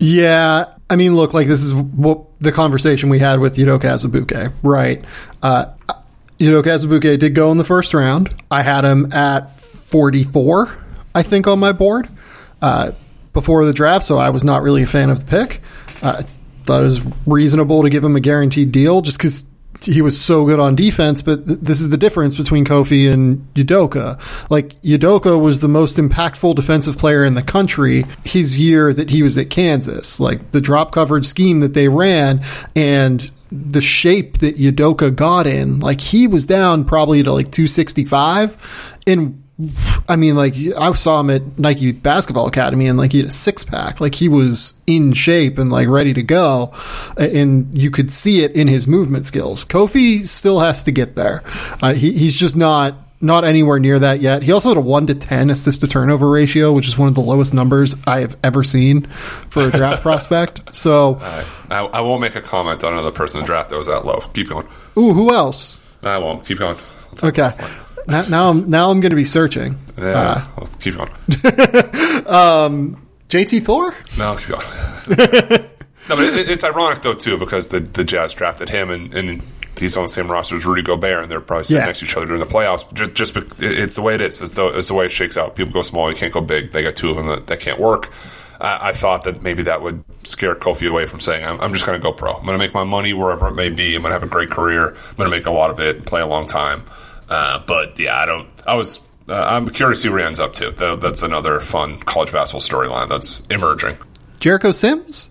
Yeah, 0.00 0.74
I 0.90 0.96
mean, 0.96 1.14
look, 1.14 1.32
like 1.34 1.46
this 1.46 1.62
is 1.62 1.72
what 1.72 2.24
the 2.40 2.50
conversation 2.50 3.10
we 3.10 3.20
had 3.20 3.38
with 3.38 3.56
Udoka 3.56 3.84
Azubuike, 3.84 4.52
right? 4.64 5.04
Uh, 5.40 5.66
Udoka 6.40 6.64
Azubuike 6.64 7.16
did 7.20 7.36
go 7.36 7.52
in 7.52 7.58
the 7.58 7.64
first 7.64 7.94
round. 7.94 8.34
I 8.50 8.62
had 8.62 8.84
him 8.84 9.12
at 9.12 9.52
44, 9.52 10.76
I 11.14 11.22
think, 11.22 11.46
on 11.46 11.60
my 11.60 11.70
board 11.70 12.08
uh, 12.60 12.90
before 13.32 13.64
the 13.64 13.72
draft, 13.72 14.04
so 14.04 14.18
I 14.18 14.30
was 14.30 14.42
not 14.42 14.62
really 14.62 14.82
a 14.82 14.88
fan 14.88 15.10
of 15.10 15.20
the 15.20 15.26
pick. 15.26 15.60
Uh, 16.02 16.22
I 16.24 16.64
thought 16.64 16.82
it 16.82 16.86
was 16.86 17.06
reasonable 17.24 17.84
to 17.84 17.88
give 17.88 18.02
him 18.02 18.16
a 18.16 18.20
guaranteed 18.20 18.72
deal 18.72 19.00
just 19.00 19.18
because 19.18 19.44
he 19.84 20.02
was 20.02 20.20
so 20.20 20.44
good 20.44 20.60
on 20.60 20.74
defense, 20.74 21.22
but 21.22 21.46
th- 21.46 21.60
this 21.60 21.80
is 21.80 21.90
the 21.90 21.96
difference 21.96 22.34
between 22.34 22.64
Kofi 22.64 23.10
and 23.10 23.46
Udoka. 23.54 24.18
Like 24.50 24.80
Udoka 24.82 25.40
was 25.40 25.60
the 25.60 25.68
most 25.68 25.96
impactful 25.96 26.54
defensive 26.54 26.98
player 26.98 27.24
in 27.24 27.34
the 27.34 27.42
country 27.42 28.04
his 28.24 28.58
year 28.58 28.92
that 28.92 29.10
he 29.10 29.22
was 29.22 29.36
at 29.38 29.50
Kansas. 29.50 30.18
Like 30.18 30.50
the 30.52 30.60
drop 30.60 30.92
coverage 30.92 31.26
scheme 31.26 31.60
that 31.60 31.74
they 31.74 31.88
ran 31.88 32.40
and 32.74 33.30
the 33.52 33.80
shape 33.80 34.38
that 34.38 34.56
Udoka 34.56 35.14
got 35.14 35.46
in, 35.46 35.78
like 35.80 36.00
he 36.00 36.26
was 36.26 36.44
down 36.44 36.84
probably 36.84 37.22
to 37.22 37.32
like 37.32 37.52
265 37.52 38.98
and 39.06 39.43
I 40.08 40.16
mean, 40.16 40.34
like 40.34 40.54
I 40.76 40.92
saw 40.94 41.20
him 41.20 41.30
at 41.30 41.58
Nike 41.58 41.92
Basketball 41.92 42.48
Academy, 42.48 42.88
and 42.88 42.98
like 42.98 43.12
he 43.12 43.18
had 43.18 43.28
a 43.28 43.32
six 43.32 43.62
pack, 43.62 44.00
like 44.00 44.14
he 44.16 44.28
was 44.28 44.80
in 44.86 45.12
shape 45.12 45.58
and 45.58 45.70
like 45.70 45.86
ready 45.88 46.12
to 46.14 46.24
go, 46.24 46.72
and 47.16 47.76
you 47.76 47.90
could 47.92 48.12
see 48.12 48.42
it 48.42 48.52
in 48.56 48.66
his 48.66 48.88
movement 48.88 49.26
skills. 49.26 49.64
Kofi 49.64 50.26
still 50.26 50.58
has 50.58 50.82
to 50.84 50.90
get 50.92 51.14
there. 51.14 51.42
Uh, 51.80 51.94
he, 51.94 52.12
he's 52.12 52.34
just 52.34 52.56
not 52.56 52.96
not 53.20 53.44
anywhere 53.44 53.78
near 53.78 53.96
that 54.00 54.20
yet. 54.20 54.42
He 54.42 54.50
also 54.50 54.70
had 54.70 54.76
a 54.76 54.80
one 54.80 55.06
to 55.06 55.14
ten 55.14 55.50
assist 55.50 55.82
to 55.82 55.86
turnover 55.86 56.28
ratio, 56.28 56.72
which 56.72 56.88
is 56.88 56.98
one 56.98 57.06
of 57.06 57.14
the 57.14 57.22
lowest 57.22 57.54
numbers 57.54 57.94
I 58.08 58.20
have 58.20 58.36
ever 58.42 58.64
seen 58.64 59.02
for 59.06 59.68
a 59.68 59.70
draft 59.70 60.02
prospect. 60.02 60.74
So, 60.74 61.18
I, 61.70 61.84
I 61.84 62.00
won't 62.00 62.20
make 62.20 62.34
a 62.34 62.42
comment 62.42 62.82
on 62.82 62.92
another 62.92 63.12
person 63.12 63.38
in 63.38 63.46
draft 63.46 63.70
that 63.70 63.78
was 63.78 63.86
that 63.86 64.04
low. 64.04 64.18
Keep 64.32 64.48
going. 64.48 64.66
ooh, 64.98 65.12
who 65.12 65.32
else? 65.32 65.78
I 66.02 66.18
won't. 66.18 66.44
Keep 66.44 66.58
going. 66.58 66.76
Okay. 67.22 67.52
Now, 68.06 68.22
now 68.26 68.50
I'm 68.50 68.68
now 68.68 68.90
I'm 68.90 69.00
going 69.00 69.10
to 69.10 69.16
be 69.16 69.24
searching. 69.24 69.78
Yeah, 69.98 70.46
Uh, 70.56 70.66
keep 70.80 70.96
going. 70.96 71.10
JT 73.28 73.64
Thor. 73.64 73.94
No, 74.18 74.36
keep 74.36 74.48
going. 74.48 74.66
no, 76.08 76.16
but 76.16 76.24
it, 76.24 76.48
it's 76.50 76.64
ironic 76.64 77.02
though 77.02 77.14
too 77.14 77.38
because 77.38 77.68
the 77.68 77.80
the 77.80 78.04
Jazz 78.04 78.34
drafted 78.34 78.68
him 78.68 78.90
and, 78.90 79.14
and 79.14 79.42
he's 79.78 79.96
on 79.96 80.04
the 80.04 80.08
same 80.08 80.30
roster 80.30 80.56
as 80.56 80.64
Rudy 80.66 80.82
Gobert 80.82 81.22
and 81.22 81.30
they're 81.30 81.40
probably 81.40 81.64
sitting 81.64 81.80
Yeah. 81.82 81.86
next 81.86 82.00
to 82.00 82.04
each 82.06 82.16
other 82.16 82.26
during 82.26 82.40
the 82.40 82.46
playoffs. 82.46 82.92
Just, 82.94 83.14
just 83.14 83.36
it's 83.62 83.96
the 83.96 84.02
way 84.02 84.14
it 84.14 84.20
is. 84.20 84.40
It's 84.40 84.54
the, 84.54 84.66
it's 84.78 84.88
the 84.88 84.94
way 84.94 85.06
it 85.06 85.10
shakes 85.12 85.36
out. 85.36 85.56
People 85.56 85.72
go 85.72 85.82
small, 85.82 86.10
you 86.10 86.16
can't 86.16 86.32
go 86.32 86.40
big. 86.40 86.72
They 86.72 86.82
got 86.82 86.94
two 86.96 87.10
of 87.10 87.16
them 87.16 87.26
that, 87.28 87.46
that 87.48 87.60
can't 87.60 87.80
work. 87.80 88.12
I, 88.60 88.90
I 88.90 88.92
thought 88.92 89.24
that 89.24 89.42
maybe 89.42 89.64
that 89.64 89.82
would 89.82 90.04
scare 90.22 90.54
Kofi 90.54 90.88
away 90.88 91.06
from 91.06 91.18
saying, 91.18 91.44
I'm, 91.44 91.60
I'm 91.60 91.72
just 91.72 91.84
going 91.86 91.98
to 91.98 92.02
go 92.02 92.12
pro. 92.12 92.34
I'm 92.34 92.46
going 92.46 92.56
to 92.58 92.64
make 92.64 92.72
my 92.72 92.84
money 92.84 93.12
wherever 93.12 93.48
it 93.48 93.54
may 93.54 93.68
be. 93.68 93.96
I'm 93.96 94.02
going 94.02 94.10
to 94.10 94.14
have 94.14 94.22
a 94.22 94.28
great 94.28 94.50
career. 94.50 94.90
I'm 94.94 95.16
going 95.16 95.28
to 95.28 95.36
make 95.36 95.46
a 95.46 95.50
lot 95.50 95.70
of 95.70 95.80
it 95.80 95.96
and 95.96 96.06
play 96.06 96.20
a 96.20 96.26
long 96.26 96.46
time. 96.46 96.84
Uh, 97.28 97.60
but 97.66 97.98
yeah, 97.98 98.18
I 98.18 98.26
don't. 98.26 98.48
I 98.66 98.74
was. 98.74 99.00
Uh, 99.28 99.34
I'm 99.34 99.68
curious 99.70 100.00
to 100.00 100.02
see 100.04 100.08
where 100.10 100.18
he 100.20 100.26
ends 100.26 100.40
up 100.40 100.52
to. 100.54 100.70
That's 101.00 101.22
another 101.22 101.60
fun 101.60 101.98
college 102.00 102.30
basketball 102.32 102.60
storyline 102.60 103.08
that's 103.08 103.40
emerging. 103.46 103.96
Jericho 104.38 104.72
Sims. 104.72 105.30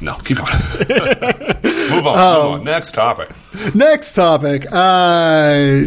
No, 0.00 0.14
keep 0.18 0.36
going. 0.36 0.52
move 0.88 0.90
on. 0.90 1.90
move 1.90 2.06
on. 2.06 2.64
Next 2.64 2.92
topic. 2.92 3.30
Next 3.74 4.12
topic. 4.12 4.66
Uh, 4.70 5.84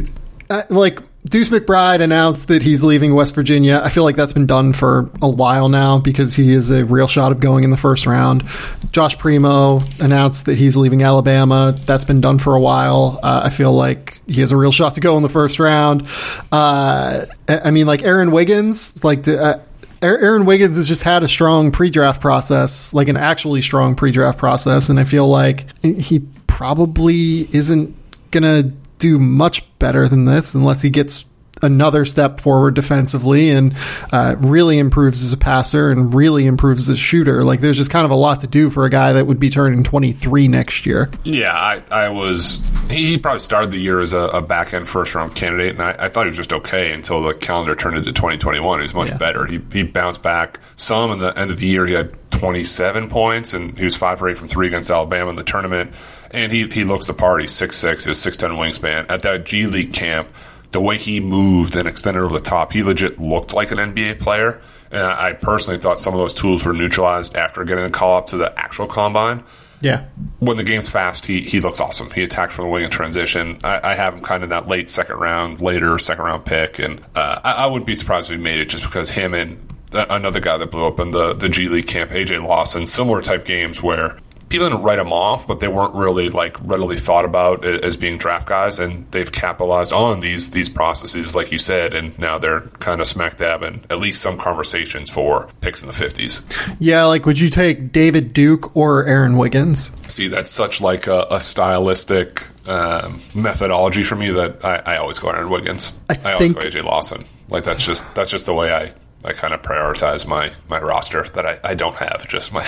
uh, 0.50 0.64
like 0.70 1.00
Deuce 1.32 1.48
McBride 1.48 2.02
announced 2.02 2.50
that 2.50 2.62
he's 2.62 2.84
leaving 2.84 3.16
West 3.16 3.36
Virginia. 3.36 3.82
I 3.82 3.88
feel 3.88 4.04
like 4.04 4.18
that's 4.18 4.34
been 4.34 4.48
done 4.48 4.74
for 4.74 5.10
a 5.22 5.30
while 5.30 5.70
now 5.70 5.98
because 5.98 6.36
he 6.36 6.52
is 6.52 6.70
a 6.70 6.84
real 6.84 7.08
shot 7.08 7.32
of 7.32 7.40
going 7.40 7.64
in 7.64 7.72
the 7.72 7.78
first 7.78 8.06
round. 8.06 8.44
Josh 8.92 9.18
Primo 9.18 9.80
announced 10.02 10.48
that 10.48 10.58
he's 10.58 10.76
leaving 10.76 11.04
Alabama. 11.04 11.74
That's 11.86 12.04
been 12.04 12.20
done 12.20 12.38
for 12.38 12.54
a 12.54 12.60
while. 12.60 13.18
Uh, 13.24 13.44
I 13.46 13.50
feel 13.50 13.72
like 13.72 14.20
he 14.28 14.42
has 14.42 14.52
a 14.52 14.58
real 14.58 14.74
shot 14.74 14.96
to 14.96 15.00
go 15.00 15.16
in 15.16 15.24
the 15.24 15.30
first 15.30 15.58
round. 15.58 16.06
Uh, 16.52 17.26
I 17.48 17.72
mean, 17.72 17.88
like 17.88 18.04
Aaron 18.04 18.32
Wiggins, 18.32 19.02
like. 19.04 19.26
Uh, 19.26 19.60
Aaron 20.04 20.46
Wiggins 20.46 20.78
has 20.78 20.88
just 20.88 21.04
had 21.04 21.22
a 21.22 21.28
strong 21.28 21.72
pre-draft 21.72 22.22
process, 22.22 22.92
like 22.92 23.08
an 23.08 23.18
actually 23.18 23.62
strong 23.62 23.94
pre-draft 23.94 24.40
process, 24.40 24.90
and 24.90 25.00
I 25.00 25.04
feel 25.04 25.28
like 25.28 25.68
he 25.84 26.22
probably 26.48 27.48
isn't 27.56 27.96
gonna 28.32 28.72
do 29.02 29.20
much 29.20 29.68
better 29.80 30.08
than 30.08 30.26
this 30.26 30.56
unless 30.56 30.82
he 30.82 30.90
gets 30.90 31.26
another 31.64 32.06
step 32.06 32.40
forward 32.42 32.74
defensively 32.74 33.52
and 33.52 33.78
uh, 34.12 34.36
really 34.40 34.80
improves 34.80 35.24
as 35.24 35.32
a 35.32 35.38
passer 35.38 35.92
and 35.92 36.12
really 36.12 36.48
improves 36.48 36.90
as 36.90 36.96
a 36.96 36.98
shooter. 36.98 37.44
Like 37.44 37.60
there's 37.60 37.78
just 37.78 37.92
kind 37.92 38.04
of 38.04 38.10
a 38.10 38.16
lot 38.16 38.42
to 38.42 38.48
do 38.48 38.72
for 38.72 38.86
a 38.86 38.90
guy 38.90 39.14
that 39.14 39.28
would 39.28 39.38
be 39.38 39.52
turning 39.52 39.84
23 39.84 40.48
next 40.48 40.88
year. 40.88 41.12
Yeah, 41.24 41.54
I, 41.54 41.84
I 41.92 42.10
was. 42.10 42.56
He, 42.90 43.06
he 43.06 43.18
probably 43.20 43.42
started 43.42 43.70
the 43.70 43.78
year 43.78 44.02
as 44.02 44.12
a, 44.12 44.18
a 44.22 44.42
back 44.42 44.74
end 44.74 44.90
first 44.90 45.14
round 45.14 45.36
candidate, 45.36 45.74
and 45.74 45.84
I, 45.84 46.06
I 46.06 46.10
thought 46.10 46.26
he 46.26 46.30
was 46.30 46.38
just 46.38 46.52
okay 46.52 46.92
until 46.94 47.22
the 47.22 47.36
calendar 47.36 47.76
turned 47.76 47.96
into 47.98 48.12
2021. 48.12 48.80
He 48.80 48.82
was 48.82 48.94
much 48.96 49.10
Yeah. 49.10 49.18
better. 49.18 49.46
He, 49.46 49.60
he 49.72 49.84
bounced 49.84 50.24
back 50.24 50.60
some. 50.78 51.12
In 51.12 51.20
the 51.20 51.38
end 51.38 51.52
of 51.52 51.60
the 51.60 51.68
year, 51.68 51.86
he 51.86 51.94
had 51.94 52.12
27 52.32 53.08
points, 53.08 53.54
and 53.54 53.78
he 53.78 53.86
was 53.86 53.96
5 53.96 54.18
for 54.18 54.30
8 54.30 54.36
from 54.38 54.48
3 54.48 54.66
against 54.66 54.90
Alabama 54.90 55.30
in 55.30 55.36
the 55.36 55.44
tournament. 55.44 55.94
And 56.34 56.52
he, 56.52 56.68
he 56.70 56.84
looks 56.84 57.08
the 57.08 57.14
part. 57.14 57.42
He's 57.42 57.52
6'6, 57.52 58.06
his 58.06 58.18
6'10 58.18 58.52
wingspan. 58.58 59.10
At 59.10 59.22
that 59.24 59.46
G 59.46 59.68
League 59.68 59.94
camp, 59.94 60.30
the 60.72 60.80
way 60.82 60.98
he 60.98 61.20
moved 61.20 61.76
and 61.76 61.88
extended 61.88 62.22
over 62.22 62.38
the 62.38 62.44
top, 62.44 62.72
he 62.74 62.84
legit 62.84 63.20
looked 63.20 63.54
like 63.54 63.72
an 63.72 63.78
NBA 63.78 64.20
player. 64.20 64.62
And 64.92 65.04
I 65.04 65.34
personally 65.34 65.80
thought 65.80 66.00
some 66.00 66.14
of 66.14 66.20
those 66.20 66.34
tools 66.34 66.66
were 66.66 66.74
neutralized 66.74 67.36
after 67.36 67.64
getting 67.64 67.84
a 67.86 67.90
call 67.90 68.18
up 68.18 68.28
to 68.28 68.38
the 68.38 68.58
actual 68.60 68.88
combine 68.88 69.44
Yeah. 69.80 70.06
when 70.40 70.58
the 70.58 70.64
game's 70.64 70.90
fast, 70.90 71.26
he 71.26 71.42
he 71.42 71.62
looks 71.62 71.80
awesome. 71.80 72.10
He 72.12 72.24
attacked 72.24 72.52
from 72.54 72.66
the 72.66 72.72
wing 72.72 72.84
in 72.84 72.90
transition. 72.92 73.60
I, 73.64 73.92
I 73.92 73.96
have 73.96 74.14
him 74.16 74.22
kind 74.22 74.44
of 74.44 74.50
that 74.50 74.68
late 74.68 74.90
second 74.90 75.16
round, 75.18 75.62
later 75.62 75.98
second 75.98 76.26
round 76.26 76.46
pick, 76.46 76.78
and 76.80 77.00
uh, 77.16 77.40
I, 77.44 77.52
I 77.54 77.66
wouldn't 77.68 77.88
be 77.88 77.96
surprised 77.96 78.30
if 78.30 78.36
he 78.38 78.42
made 78.44 78.60
it 78.60 78.66
just 78.70 78.84
because 78.84 79.12
him 79.12 79.34
and 79.34 79.66
another 79.94 80.40
guy 80.42 80.58
that 80.58 80.72
blew 80.72 80.86
up 80.86 81.00
in 81.00 81.12
the 81.12 81.34
the 81.34 81.48
G 81.50 81.70
League 81.70 81.88
camp, 81.88 82.12
AJ 82.12 82.46
Lawson, 82.46 82.86
similar 82.88 83.22
type 83.22 83.46
games 83.46 83.82
where. 83.82 84.18
People 84.52 84.70
didn't 84.70 84.84
write 84.84 84.98
them 84.98 85.12
off, 85.14 85.48
but 85.48 85.60
they 85.60 85.68
weren't 85.68 85.96
really 85.96 86.30
like 86.30 86.58
readily 86.62 86.98
thought 86.98 87.26
about 87.26 87.66
as 87.66 87.98
being 87.98 88.18
draft 88.18 88.48
guys, 88.48 88.80
and 88.80 89.10
they've 89.12 89.32
capitalized 89.32 89.92
on 89.94 90.20
these 90.20 90.52
these 90.52 90.70
processes, 90.70 91.34
like 91.36 91.52
you 91.52 91.58
said, 91.58 91.94
and 91.94 92.18
now 92.20 92.38
they're 92.38 92.62
kind 92.80 93.02
of 93.02 93.08
smack 93.08 93.38
dab 93.38 93.64
in 93.64 93.84
at 93.90 93.98
least 94.00 94.22
some 94.22 94.38
conversations 94.38 95.10
for 95.10 95.48
picks 95.62 95.82
in 95.82 95.88
the 95.88 95.94
fifties. 95.94 96.42
Yeah, 96.80 97.06
like 97.06 97.26
would 97.26 97.40
you 97.40 97.50
take 97.50 97.92
David 97.92 98.34
Duke 98.34 98.76
or 98.76 99.06
Aaron 99.06 99.38
Wiggins? 99.38 99.92
See, 100.08 100.28
that's 100.28 100.52
such 100.52 100.82
like 100.82 101.08
a, 101.08 101.26
a 101.32 101.40
stylistic 101.40 102.46
um, 102.68 103.22
methodology 103.34 104.04
for 104.04 104.16
me 104.16 104.32
that 104.32 104.64
I, 104.64 104.76
I 104.78 104.98
always 104.98 105.18
go 105.20 105.30
Aaron 105.30 105.50
Wiggins. 105.50 105.94
I 106.10 106.14
I, 106.24 106.34
always 106.34 106.52
think- 106.54 106.62
go 106.74 106.80
AJ 106.80 106.84
Lawson. 106.84 107.24
Like 107.50 107.64
that's 107.64 107.84
just 107.86 108.06
that's 108.16 108.32
just 108.32 108.46
the 108.46 108.54
way 108.54 108.74
I, 108.74 108.94
I 109.24 109.34
kind 109.34 109.54
of 109.54 109.62
prioritize 109.62 110.26
my, 110.28 110.52
my 110.68 110.80
roster 110.80 111.24
that 111.24 111.46
I, 111.46 111.60
I 111.64 111.74
don't 111.76 111.96
have. 111.98 112.28
Just 112.28 112.52
my 112.52 112.68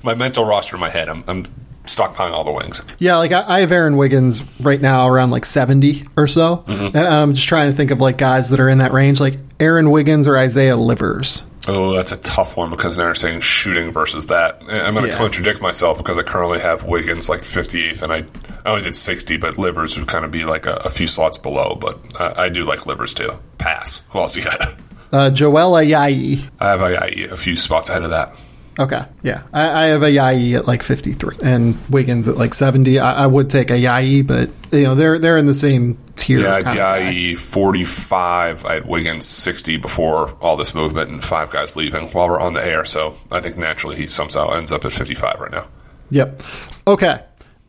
my 0.02 0.14
mental 0.14 0.44
roster 0.44 0.76
in 0.76 0.80
my 0.80 0.90
head. 0.90 1.08
I'm, 1.08 1.24
I'm 1.26 1.44
stockpiling 1.84 2.32
all 2.32 2.44
the 2.44 2.52
wings. 2.52 2.82
Yeah, 2.98 3.16
like 3.16 3.32
I, 3.32 3.44
I 3.56 3.60
have 3.60 3.72
Aaron 3.72 3.96
Wiggins 3.96 4.42
right 4.60 4.80
now 4.80 5.08
around 5.08 5.30
like 5.30 5.44
70 5.44 6.04
or 6.16 6.26
so. 6.26 6.58
Mm-hmm. 6.66 6.96
And 6.96 7.06
I'm 7.06 7.34
just 7.34 7.46
trying 7.48 7.70
to 7.70 7.76
think 7.76 7.90
of 7.90 8.00
like 8.00 8.18
guys 8.18 8.50
that 8.50 8.60
are 8.60 8.68
in 8.68 8.78
that 8.78 8.92
range, 8.92 9.20
like 9.20 9.38
Aaron 9.60 9.90
Wiggins 9.90 10.26
or 10.26 10.36
Isaiah 10.38 10.76
Livers. 10.76 11.42
Oh, 11.66 11.94
that's 11.96 12.12
a 12.12 12.18
tough 12.18 12.58
one 12.58 12.68
because 12.68 12.98
now 12.98 13.04
you're 13.04 13.14
saying 13.14 13.40
shooting 13.40 13.90
versus 13.90 14.26
that. 14.26 14.62
I'm 14.68 14.92
going 14.92 15.04
to 15.06 15.10
Yeah. 15.12 15.16
contradict 15.16 15.62
myself 15.62 15.96
because 15.96 16.18
I 16.18 16.22
currently 16.22 16.60
have 16.60 16.84
Wiggins 16.84 17.30
like 17.30 17.40
58th, 17.40 18.02
and 18.02 18.12
I, 18.12 18.24
I 18.66 18.70
only 18.72 18.82
did 18.82 18.94
60, 18.94 19.38
but 19.38 19.56
Livers 19.56 19.98
would 19.98 20.06
kind 20.06 20.26
of 20.26 20.30
be 20.30 20.44
like 20.44 20.66
a, 20.66 20.74
a 20.84 20.90
few 20.90 21.06
slots 21.06 21.38
below. 21.38 21.74
But 21.74 22.20
I, 22.20 22.44
I 22.44 22.48
do 22.50 22.64
like 22.64 22.84
Livers 22.84 23.14
too. 23.14 23.38
Pass. 23.56 24.02
Who 24.10 24.18
else 24.18 24.36
you 24.36 24.44
got? 24.44 24.74
Uh, 25.14 25.30
Joel 25.30 25.72
Ayayi. 25.72 26.42
I 26.58 26.70
have 26.70 26.80
a, 26.80 27.32
a 27.32 27.36
few 27.36 27.54
spots 27.54 27.88
ahead 27.88 28.02
of 28.02 28.10
that. 28.10 28.34
Okay, 28.80 29.00
yeah. 29.22 29.44
I, 29.52 29.84
I 29.84 29.86
have 29.86 30.02
a 30.02 30.06
Ayayi 30.06 30.56
at 30.58 30.66
like 30.66 30.82
53 30.82 31.36
and 31.44 31.78
Wiggins 31.88 32.26
at 32.26 32.36
like 32.36 32.52
70. 32.54 32.98
I, 32.98 33.22
I 33.22 33.26
would 33.28 33.48
take 33.48 33.68
Ayayi, 33.68 34.26
but 34.26 34.50
you 34.72 34.82
know, 34.82 34.96
they're 34.96 35.20
they're 35.20 35.38
in 35.38 35.46
the 35.46 35.54
same 35.54 35.96
tier. 36.16 36.40
Yeah, 36.40 36.60
kind 36.62 37.36
of 37.36 37.38
45. 37.38 38.64
I 38.64 38.74
had 38.74 38.86
Wiggins 38.86 39.26
60 39.26 39.76
before 39.76 40.32
all 40.40 40.56
this 40.56 40.74
movement 40.74 41.10
and 41.10 41.22
five 41.22 41.50
guys 41.52 41.76
leaving 41.76 42.08
while 42.08 42.28
we're 42.28 42.40
on 42.40 42.54
the 42.54 42.66
air. 42.66 42.84
So 42.84 43.14
I 43.30 43.40
think 43.40 43.56
naturally 43.56 43.94
he 43.94 44.08
somehow 44.08 44.50
ends 44.50 44.72
up 44.72 44.84
at 44.84 44.92
55 44.92 45.38
right 45.38 45.52
now. 45.52 45.68
Yep. 46.10 46.42
Okay. 46.88 47.20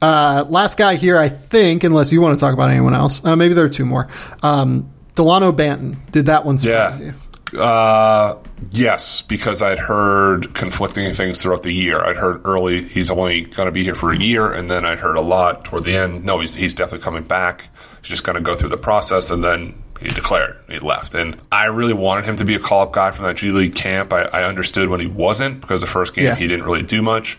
Uh, 0.02 0.46
last 0.50 0.78
guy 0.80 0.96
here, 0.96 1.18
I 1.20 1.30
think, 1.30 1.84
unless 1.84 2.12
you 2.12 2.22
want 2.22 2.38
to 2.38 2.43
talk 2.43 2.54
about 2.54 2.72
anyone 2.72 2.96
else. 2.96 3.24
Uh, 3.24 3.36
maybe 3.36 3.54
there 3.54 3.66
are 3.66 3.70
two 3.70 3.86
more. 3.86 4.08
Um, 4.41 4.91
Delano 5.16 5.52
Banton. 5.52 5.98
Did 6.12 6.26
that 6.26 6.46
one 6.46 6.58
surprise 6.58 7.00
Yeah. 7.00 7.06
you? 7.08 7.14
Uh, 7.58 8.38
yes, 8.72 9.22
because 9.22 9.62
I'd 9.62 9.80
heard 9.80 10.53
conflicting 10.53 11.12
things 11.14 11.41
throughout 11.41 11.64
the 11.64 11.72
year. 11.72 11.99
I'd 12.01 12.16
heard 12.18 12.41
early 12.45 12.84
he's 12.88 13.10
only 13.12 13.41
going 13.41 13.68
to 13.68 13.72
be 13.72 13.84
here 13.84 13.95
for 13.95 14.12
a 14.12 14.18
year, 14.18 14.51
and 14.51 14.70
then 14.70 14.86
I'd 14.86 14.99
heard 14.99 15.16
a 15.18 15.22
lot 15.22 15.66
toward 15.66 15.84
the 15.84 15.95
end. 15.97 16.26
No, 16.26 16.39
he's 16.39 16.56
he's 16.56 16.76
definitely 16.76 17.03
coming 17.03 17.24
back. 17.24 17.70
He's 18.01 18.10
just 18.10 18.24
going 18.24 18.36
to 18.36 18.41
go 18.41 18.56
through 18.56 18.70
the 18.70 18.78
process, 18.78 19.32
and 19.32 19.43
then 19.43 19.82
he 20.01 20.10
declared 20.10 20.58
he 20.70 20.80
left. 20.80 21.16
And 21.16 21.38
I 21.51 21.66
really 21.66 21.93
wanted 21.93 22.26
him 22.26 22.36
to 22.38 22.45
be 22.45 22.56
a 22.56 22.60
call 22.60 22.82
up 22.84 22.91
guy 22.93 23.12
from 23.12 23.26
that 23.26 23.38
G 23.38 23.51
League 23.51 23.76
camp. 23.76 24.12
I, 24.14 24.24
I 24.24 24.43
understood 24.43 24.89
when 24.89 24.99
he 24.99 25.08
wasn't 25.08 25.62
because 25.62 25.82
the 25.82 25.88
first 25.88 26.14
game 26.14 26.26
Yeah. 26.26 26.36
he 26.36 26.47
didn't 26.47 26.66
really 26.66 26.84
do 26.84 27.01
much. 27.01 27.38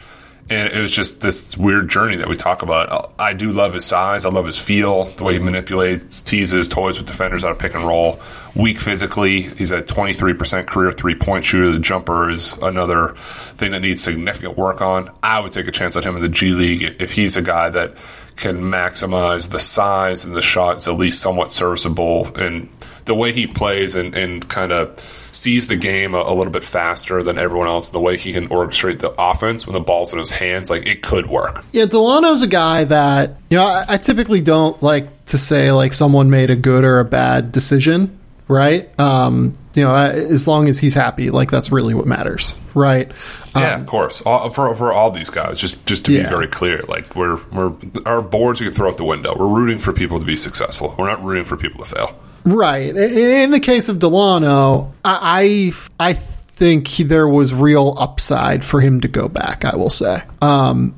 And 0.49 0.73
it 0.73 0.81
was 0.81 0.93
just 0.93 1.21
this 1.21 1.57
weird 1.57 1.89
journey 1.89 2.17
that 2.17 2.29
we 2.29 2.37
talk 2.37 2.63
about. 2.63 3.13
I 3.19 3.33
do 3.33 3.51
love 3.51 3.75
his 3.75 3.85
size. 3.85 4.25
I 4.25 4.29
love 4.29 4.47
his 4.47 4.57
feel, 4.57 5.05
the 5.05 5.25
way 5.25 5.33
he 5.33 5.39
manipulates, 5.41 6.23
teases, 6.23 6.69
toys 6.69 6.99
with 6.99 7.07
defenders 7.09 7.43
out 7.43 7.51
of 7.51 7.59
pick 7.59 7.75
and 7.75 7.85
roll. 7.85 8.21
Weak 8.55 8.79
physically. 8.79 9.43
He's 9.43 9.73
a 9.73 9.83
23% 9.83 10.67
career 10.67 10.93
three 10.93 11.17
point 11.17 11.45
shooter. 11.45 11.73
The 11.73 11.81
jumper 11.81 12.31
is 12.31 12.53
another 12.59 13.15
thing 13.57 13.73
that 13.73 13.81
needs 13.81 14.03
significant 14.03 14.57
work 14.57 14.81
on. 14.81 15.11
I 15.21 15.41
would 15.41 15.51
take 15.51 15.67
a 15.67 15.73
chance 15.73 15.97
on 15.97 16.05
him 16.05 16.15
in 16.15 16.23
the 16.23 16.29
G 16.29 16.53
League 16.53 16.97
if 17.01 17.13
he's 17.13 17.37
a 17.37 17.43
guy 17.43 17.69
that 17.71 17.97
can 18.37 18.61
maximize 18.61 19.51
the 19.51 19.59
size 19.59 20.25
and 20.25 20.37
the 20.37 20.43
shots 20.43 20.87
at 20.87 20.95
least 20.95 21.21
somewhat 21.21 21.53
serviceable 21.53 22.33
and 22.37 22.69
the 23.07 23.15
way 23.15 23.33
he 23.33 23.47
plays 23.47 23.97
and, 23.97 24.15
and 24.15 24.49
kind 24.49 24.73
of 24.73 25.26
sees 25.37 25.67
the 25.67 25.77
game 25.77 26.15
a, 26.15 26.19
a, 26.19 26.35
little 26.35 26.53
bit 26.53 26.65
faster 26.65 27.23
than 27.23 27.39
everyone 27.39 27.69
else 27.69 27.91
the 27.91 28.01
way 28.01 28.17
he 28.17 28.33
can 28.33 28.49
orchestrate 28.49 28.99
the 29.01 29.11
offense 29.19 29.67
when 29.67 29.75
the 29.75 29.81
ball's 29.81 30.13
in 30.13 30.19
his 30.19 30.31
hands 30.31 30.71
like 30.71 30.87
it 30.87 31.03
could 31.03 31.27
work 31.27 31.65
yeah 31.73 31.85
delano's 31.85 32.43
a 32.43 32.47
guy 32.47 32.85
that 32.85 33.37
you 33.51 33.57
know 33.57 33.65
I, 33.65 33.85
I 33.89 33.97
typically 33.99 34.41
don't 34.41 34.83
like 34.83 35.27
to 35.27 35.39
say 35.39 35.73
like 35.73 35.93
someone 35.93 36.31
made 36.31 36.51
a 36.51 36.57
good 36.57 36.85
or 36.85 37.01
a 37.01 37.05
bad 37.05 37.53
decision 37.53 38.19
right 38.49 38.89
um 38.99 39.57
you 39.77 39.85
know, 39.85 39.95
as 39.95 40.49
long 40.49 40.69
as 40.69 40.79
he's 40.79 40.95
happy, 40.95 41.31
like 41.31 41.51
that's 41.51 41.71
really 41.71 41.93
what 41.93 42.07
matters, 42.07 42.55
right? 42.75 43.13
Yeah, 43.55 43.75
um, 43.75 43.83
of 43.83 43.87
course. 43.87 44.23
All, 44.23 44.49
for 44.49 44.75
for 44.75 44.93
all 44.93 45.11
these 45.11 45.31
guys, 45.31 45.59
just 45.59 45.85
just 45.87 46.07
to 46.07 46.13
yeah. 46.13 46.23
be 46.23 46.29
very 46.29 46.49
clear, 46.49 46.83
like 46.89 47.15
we're 47.15 47.39
we're 47.53 47.75
our 48.07 48.23
boards 48.23 48.61
we 48.61 48.67
can 48.67 48.75
throw 48.75 48.89
out 48.89 48.97
the 48.97 49.05
window. 49.05 49.37
We're 49.39 49.47
rooting 49.47 49.79
for 49.79 49.93
people 49.93 50.19
to 50.19 50.25
be 50.25 50.37
successful. 50.37 50.95
We're 50.99 51.09
not 51.09 51.23
rooting 51.23 51.45
for 51.45 51.57
people 51.57 51.85
to 51.85 51.91
fail. 51.91 52.19
Right. 52.47 52.97
In 52.97 53.51
the 53.51 53.61
case 53.61 53.89
of 53.89 53.99
Delano, 53.99 54.95
I 55.05 55.73
I 55.99 56.13
think 56.13 56.89
there 56.97 57.29
was 57.29 57.53
real 57.53 57.95
upside 57.99 58.65
for 58.65 58.81
him 58.81 59.01
to 59.01 59.09
go 59.09 59.29
back. 59.29 59.65
I 59.65 59.75
will 59.75 59.91
say. 59.91 60.19
Um, 60.41 60.95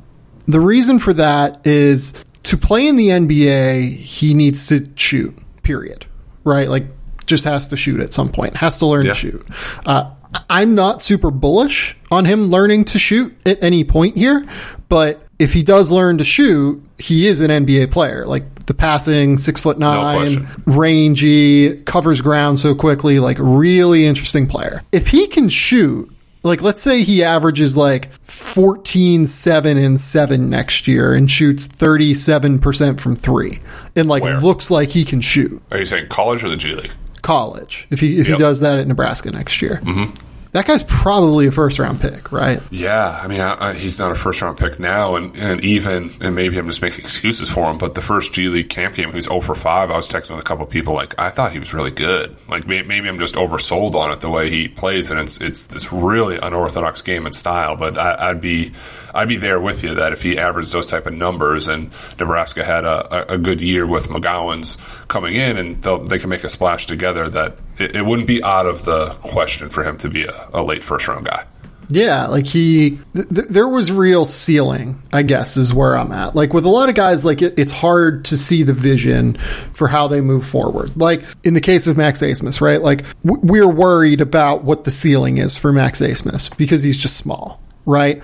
the 0.47 0.61
reason 0.61 0.99
for 0.99 1.15
that 1.15 1.67
is 1.67 2.23
to 2.45 2.57
play 2.57 2.87
in 2.87 2.97
the 2.97 3.09
NBA, 3.09 3.91
he 3.91 4.35
needs 4.35 4.69
to 4.69 4.87
shoot. 4.95 5.37
Period. 5.63 6.07
Right. 6.45 6.69
Like 6.69 6.85
just 7.25 7.45
has 7.45 7.69
to 7.69 7.77
shoot 7.77 8.01
at 8.01 8.13
some 8.13 8.31
point, 8.31 8.57
has 8.57 8.79
to 8.79 8.87
learn 8.87 9.07
yeah. 9.07 9.13
to 9.13 9.19
shoot. 9.19 9.47
Uh, 9.87 10.11
I'm 10.51 10.75
not 10.75 11.03
super 11.03 11.31
bullish 11.31 11.97
on 12.11 12.27
him 12.27 12.49
learning 12.49 12.85
to 12.87 12.99
shoot 12.99 13.35
at 13.47 13.63
any 13.63 13.85
point 13.85 14.17
here, 14.17 14.45
but 14.89 15.23
if 15.39 15.53
he 15.53 15.63
does 15.63 15.91
learn 15.91 16.19
to 16.19 16.25
shoot, 16.25 16.85
he 16.99 17.27
is 17.27 17.41
an 17.41 17.51
NBA 17.51 17.91
player. 17.93 18.27
Like 18.27 18.45
the 18.69 18.75
passing, 18.75 19.37
six 19.39 19.61
foot 19.61 19.79
nine, 19.79 20.35
no 20.35 20.47
rangy, 20.67 21.83
covers 21.83 22.21
ground 22.21 22.59
so 22.59 22.75
quickly, 22.75 23.19
like 23.19 23.39
really 23.41 24.07
interesting 24.07 24.47
player. 24.47 24.83
If 24.93 25.09
he 25.09 25.27
can 25.27 25.49
shoot, 25.49 26.11
like 26.45 26.63
let's 26.63 26.83
say 26.83 27.03
he 27.03 27.25
averages 27.25 27.77
like 27.77 28.13
14 28.23 29.27
7 29.27 29.77
and 29.77 30.01
7 30.01 30.49
next 30.49 30.87
year 30.87 31.13
and 31.13 31.31
shoots 31.31 31.67
37% 31.67 33.01
from 33.01 33.17
3 33.17 33.59
and 33.97 34.09
like 34.09 34.23
Where? 34.23 34.41
looks 34.41 34.71
like 34.71 34.91
he 34.91 35.05
can 35.05 35.21
shoot 35.21 35.61
are 35.73 35.79
you 35.79 35.85
saying 35.85 36.07
college 36.09 36.45
or 36.45 36.49
the 36.49 36.57
g 36.57 36.75
league 36.75 36.93
college 37.23 37.87
if 37.91 38.01
he 38.01 38.19
if 38.19 38.29
yep. 38.29 38.39
he 38.39 38.43
does 38.43 38.61
that 38.61 38.79
at 38.79 38.87
Nebraska 38.87 39.31
next 39.31 39.61
year. 39.61 39.81
Mm-hmm. 39.85 40.15
That 40.53 40.67
guy's 40.67 40.83
probably 40.83 41.47
a 41.47 41.53
first 41.53 41.79
round 41.79 42.01
pick, 42.01 42.33
right? 42.33 42.61
Yeah, 42.71 43.21
I 43.23 43.29
mean, 43.29 43.41
I, 43.41 43.71
I, 43.71 43.75
he's 43.75 43.99
not 43.99 44.13
a 44.13 44.15
first 44.15 44.41
round 44.41 44.57
pick 44.57 44.79
now, 44.81 45.17
and, 45.17 45.37
and 45.37 45.63
even 45.63 46.11
and 46.21 46.35
maybe 46.35 46.59
I'm 46.59 46.67
just 46.67 46.81
making 46.81 47.01
excuses 47.05 47.51
for 47.51 47.71
him. 47.71 47.79
But 47.79 47.95
the 47.95 48.01
first 48.01 48.33
G 48.33 48.49
League 48.49 48.71
camp 48.71 48.95
game, 48.95 49.13
he's 49.13 49.25
0 49.25 49.41
for 49.41 49.55
5. 49.55 49.91
I 49.91 49.97
was 49.97 50.09
texting 50.09 50.31
with 50.31 50.41
a 50.41 50.45
couple 50.45 50.65
people 50.67 50.95
like 50.95 51.19
I 51.19 51.31
thought 51.31 51.53
he 51.53 51.59
was 51.59 51.75
really 51.75 51.91
good. 51.91 52.37
Like 52.49 52.67
maybe 52.67 53.09
I'm 53.09 53.19
just 53.19 53.35
oversold 53.35 53.95
on 53.95 54.11
it 54.11 54.21
the 54.21 54.31
way 54.31 54.49
he 54.51 54.69
plays, 54.69 55.11
and 55.11 55.21
it's 55.21 55.41
it's 55.41 55.65
this 55.65 55.93
really 55.93 56.39
unorthodox 56.39 57.03
game 57.03 57.27
and 57.27 57.35
style. 57.35 57.77
But 57.77 57.99
I, 57.99 58.29
would 58.33 58.41
be 58.41 58.73
I'd 59.15 59.29
be 59.29 59.37
there 59.37 59.61
with 59.61 59.83
you 59.83 59.95
that 59.95 60.13
if 60.13 60.23
he 60.23 60.39
averaged 60.39 60.73
those 60.73 60.87
type 60.87 61.07
of 61.07 61.15
numbers, 61.15 61.69
and 61.69 61.91
Nebraska 62.19 62.65
had 62.65 62.85
a, 62.85 63.35
a 63.35 63.39
good 63.39 63.61
year 63.61 63.87
with 63.87 64.09
McGowan's 64.09 64.79
coming 65.09 65.35
in, 65.35 65.57
and 65.57 65.83
they 66.09 66.19
can 66.19 66.31
make 66.31 66.45
a 66.45 66.49
splash 66.49 66.87
together, 66.87 67.29
that 67.29 67.59
it, 67.79 67.97
it 67.97 68.03
wouldn't 68.03 68.29
be 68.29 68.43
out 68.43 68.67
of 68.67 68.85
the 68.85 69.11
question 69.23 69.69
for 69.71 69.85
him 69.85 69.97
to 69.99 70.09
be 70.09 70.25
a 70.25 70.49
a, 70.53 70.63
late 70.63 70.83
first 70.83 71.09
round 71.09 71.27
guy. 71.27 71.45
Yeah, 71.91 72.27
like 72.27 72.47
he, 72.47 72.99
th- 73.15 73.27
there 73.49 73.67
was 73.67 73.91
real 73.91 74.27
ceiling, 74.27 75.01
I 75.11 75.23
guess, 75.23 75.57
is 75.57 75.73
where 75.73 75.97
I'm 75.97 76.13
at. 76.13 76.35
Like 76.35 76.53
with 76.53 76.67
a 76.67 76.69
lot 76.69 76.91
of 76.91 76.95
guys, 76.95 77.25
like 77.25 77.41
it, 77.41 77.59
it's 77.59 77.73
hard 77.73 78.27
to 78.27 78.37
see 78.37 78.63
the 78.63 78.75
vision 78.75 79.39
for 79.73 79.89
how 79.89 80.07
they 80.07 80.21
move 80.21 80.47
forward. 80.47 80.95
Like 80.99 81.25
in 81.45 81.55
the 81.55 81.63
case 81.63 81.87
of 81.87 81.97
Max 81.97 82.21
Abmas, 82.21 82.61
right? 82.61 82.83
Like 82.83 83.07
w- 83.25 83.41
we're 83.43 83.69
worried 83.69 84.21
about 84.21 84.65
what 84.65 84.85
the 84.85 84.91
ceiling 84.91 85.39
is 85.39 85.57
for 85.57 85.73
Max 85.73 86.03
Abmas 86.03 86.55
because 86.59 86.83
he's 86.83 86.99
just 86.99 87.17
small, 87.17 87.59
right? 87.87 88.23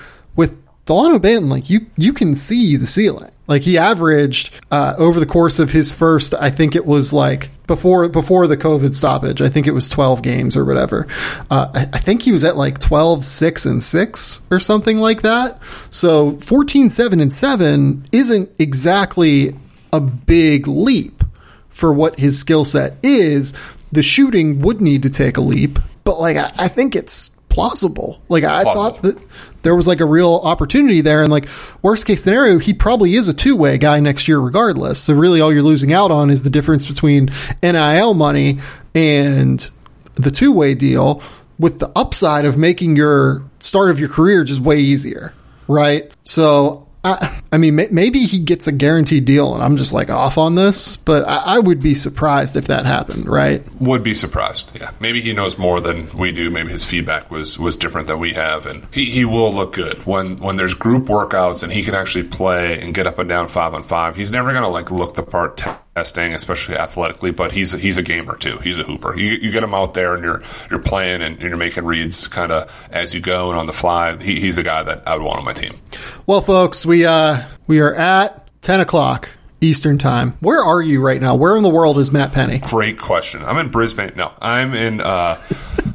Delano 0.86 1.18
Banton, 1.18 1.48
like 1.48 1.70
you, 1.70 1.86
you 1.96 2.12
can 2.12 2.34
see 2.34 2.76
the 2.76 2.86
ceiling. 2.86 3.30
Like 3.46 3.62
he 3.62 3.78
averaged 3.78 4.50
uh, 4.70 4.94
over 4.96 5.20
the 5.20 5.26
course 5.26 5.58
of 5.58 5.70
his 5.70 5.92
first, 5.92 6.34
I 6.34 6.50
think 6.50 6.76
it 6.76 6.86
was 6.86 7.12
like 7.12 7.50
before 7.66 8.08
before 8.08 8.46
the 8.46 8.56
COVID 8.56 8.94
stoppage. 8.94 9.42
I 9.42 9.48
think 9.48 9.66
it 9.66 9.72
was 9.72 9.88
twelve 9.88 10.22
games 10.22 10.56
or 10.56 10.64
whatever. 10.64 11.06
Uh, 11.50 11.70
I, 11.74 11.80
I, 11.92 11.98
think 11.98 12.22
he 12.22 12.32
was 12.32 12.42
at 12.44 12.56
like 12.56 12.78
12, 12.78 13.24
6, 13.24 13.66
and 13.66 13.82
six 13.82 14.40
or 14.50 14.60
something 14.60 14.98
like 14.98 15.22
that. 15.22 15.62
So 15.90 16.38
14, 16.38 16.88
7, 16.88 17.20
and 17.20 17.32
seven 17.32 18.06
isn't 18.12 18.50
exactly 18.58 19.54
a 19.92 20.00
big 20.00 20.66
leap 20.66 21.22
for 21.68 21.92
what 21.92 22.18
his 22.18 22.38
skill 22.38 22.64
set 22.64 22.96
is. 23.02 23.52
The 23.92 24.02
shooting 24.02 24.60
would 24.60 24.80
need 24.80 25.02
to 25.02 25.10
take 25.10 25.36
a 25.36 25.42
leap, 25.42 25.78
but 26.04 26.18
like 26.18 26.36
I, 26.36 26.50
I 26.56 26.68
think 26.68 26.96
it's 26.96 27.30
plausible. 27.54 28.20
Like 28.28 28.44
I 28.44 28.62
plausible. 28.62 28.84
thought 28.84 29.02
that 29.02 29.28
there 29.62 29.74
was 29.74 29.88
like 29.88 30.00
a 30.00 30.06
real 30.06 30.40
opportunity 30.42 31.00
there. 31.00 31.22
And 31.22 31.30
like 31.30 31.48
worst 31.82 32.06
case 32.06 32.22
scenario, 32.24 32.58
he 32.58 32.74
probably 32.74 33.14
is 33.14 33.28
a 33.28 33.34
two 33.34 33.56
way 33.56 33.78
guy 33.78 34.00
next 34.00 34.28
year, 34.28 34.38
regardless. 34.38 35.02
So 35.02 35.14
really, 35.14 35.40
all 35.40 35.52
you're 35.52 35.62
losing 35.62 35.92
out 35.92 36.10
on 36.10 36.30
is 36.30 36.42
the 36.42 36.50
difference 36.50 36.86
between 36.86 37.30
NIL 37.62 38.14
money 38.14 38.58
and 38.94 39.68
the 40.14 40.30
two 40.30 40.52
way 40.52 40.74
deal, 40.74 41.22
with 41.58 41.78
the 41.78 41.90
upside 41.96 42.44
of 42.44 42.58
making 42.58 42.96
your 42.96 43.42
start 43.60 43.90
of 43.90 43.98
your 43.98 44.08
career 44.08 44.44
just 44.44 44.60
way 44.60 44.80
easier, 44.80 45.32
right? 45.68 46.10
So 46.22 46.88
I, 47.04 47.40
I 47.54 47.56
mean, 47.56 47.76
maybe 47.76 48.24
he 48.24 48.40
gets 48.40 48.66
a 48.66 48.72
guaranteed 48.72 49.26
deal, 49.26 49.54
and 49.54 49.62
I'm 49.62 49.76
just 49.76 49.92
like 49.92 50.10
off 50.10 50.38
on 50.38 50.56
this, 50.56 50.96
but 50.96 51.22
I, 51.28 51.54
I, 51.54 51.58
would 51.60 51.78
be 51.78 51.94
surprised 51.94 52.56
if 52.56 52.66
that 52.66 52.84
happened, 52.84 53.28
right? 53.28 53.64
Would 53.80 54.02
be 54.02 54.12
surprised, 54.12 54.72
yeah. 54.74 54.90
Maybe 54.98 55.20
he 55.20 55.32
knows 55.32 55.56
more 55.56 55.80
than 55.80 56.12
we 56.16 56.32
do. 56.32 56.50
Maybe 56.50 56.70
his 56.70 56.84
feedback 56.84 57.30
was 57.30 57.56
was 57.56 57.76
different 57.76 58.08
than 58.08 58.18
we 58.18 58.32
have, 58.32 58.66
and 58.66 58.88
he, 58.92 59.04
he 59.04 59.24
will 59.24 59.54
look 59.54 59.72
good 59.72 60.04
when 60.04 60.34
when 60.38 60.56
there's 60.56 60.74
group 60.74 61.04
workouts 61.04 61.62
and 61.62 61.72
he 61.72 61.84
can 61.84 61.94
actually 61.94 62.24
play 62.24 62.80
and 62.80 62.92
get 62.92 63.06
up 63.06 63.20
and 63.20 63.28
down 63.28 63.46
five 63.46 63.72
on 63.72 63.84
five. 63.84 64.16
He's 64.16 64.32
never 64.32 64.52
gonna 64.52 64.68
like 64.68 64.90
look 64.90 65.14
the 65.14 65.22
part. 65.22 65.58
T- 65.58 65.70
testing, 65.94 66.34
especially 66.34 66.76
athletically. 66.76 67.30
But 67.30 67.52
he's 67.52 67.74
a, 67.74 67.78
he's 67.78 67.98
a 67.98 68.02
gamer 68.02 68.36
too. 68.36 68.58
He's 68.58 68.78
a 68.78 68.82
hooper. 68.82 69.16
You, 69.16 69.38
you 69.40 69.50
get 69.50 69.62
him 69.62 69.74
out 69.74 69.94
there 69.94 70.14
and 70.14 70.24
you're 70.24 70.42
you're 70.70 70.80
playing 70.80 71.22
and 71.22 71.40
you're 71.40 71.56
making 71.56 71.84
reads 71.84 72.26
kind 72.26 72.50
of 72.50 72.72
as 72.90 73.14
you 73.14 73.20
go 73.20 73.50
and 73.50 73.58
on 73.58 73.66
the 73.66 73.72
fly. 73.72 74.16
He, 74.16 74.40
he's 74.40 74.58
a 74.58 74.62
guy 74.62 74.82
that 74.82 75.06
I 75.06 75.16
would 75.16 75.24
want 75.24 75.38
on 75.38 75.44
my 75.44 75.52
team. 75.52 75.78
Well, 76.26 76.42
folks, 76.42 76.84
we 76.84 77.04
uh 77.04 77.43
we 77.66 77.80
are 77.80 77.94
at 77.94 78.48
ten 78.62 78.80
o'clock. 78.80 79.28
Eastern 79.60 79.96
time. 79.96 80.32
Where 80.40 80.62
are 80.62 80.82
you 80.82 81.00
right 81.00 81.18
now? 81.18 81.36
Where 81.36 81.56
in 81.56 81.62
the 81.62 81.70
world 81.70 81.96
is 81.96 82.12
Matt 82.12 82.34
Penny? 82.34 82.58
Great 82.58 82.98
question. 82.98 83.42
I'm 83.42 83.56
in 83.56 83.70
Brisbane. 83.70 84.12
No, 84.14 84.30
I'm 84.38 84.74
in. 84.74 85.00
Uh, 85.00 85.40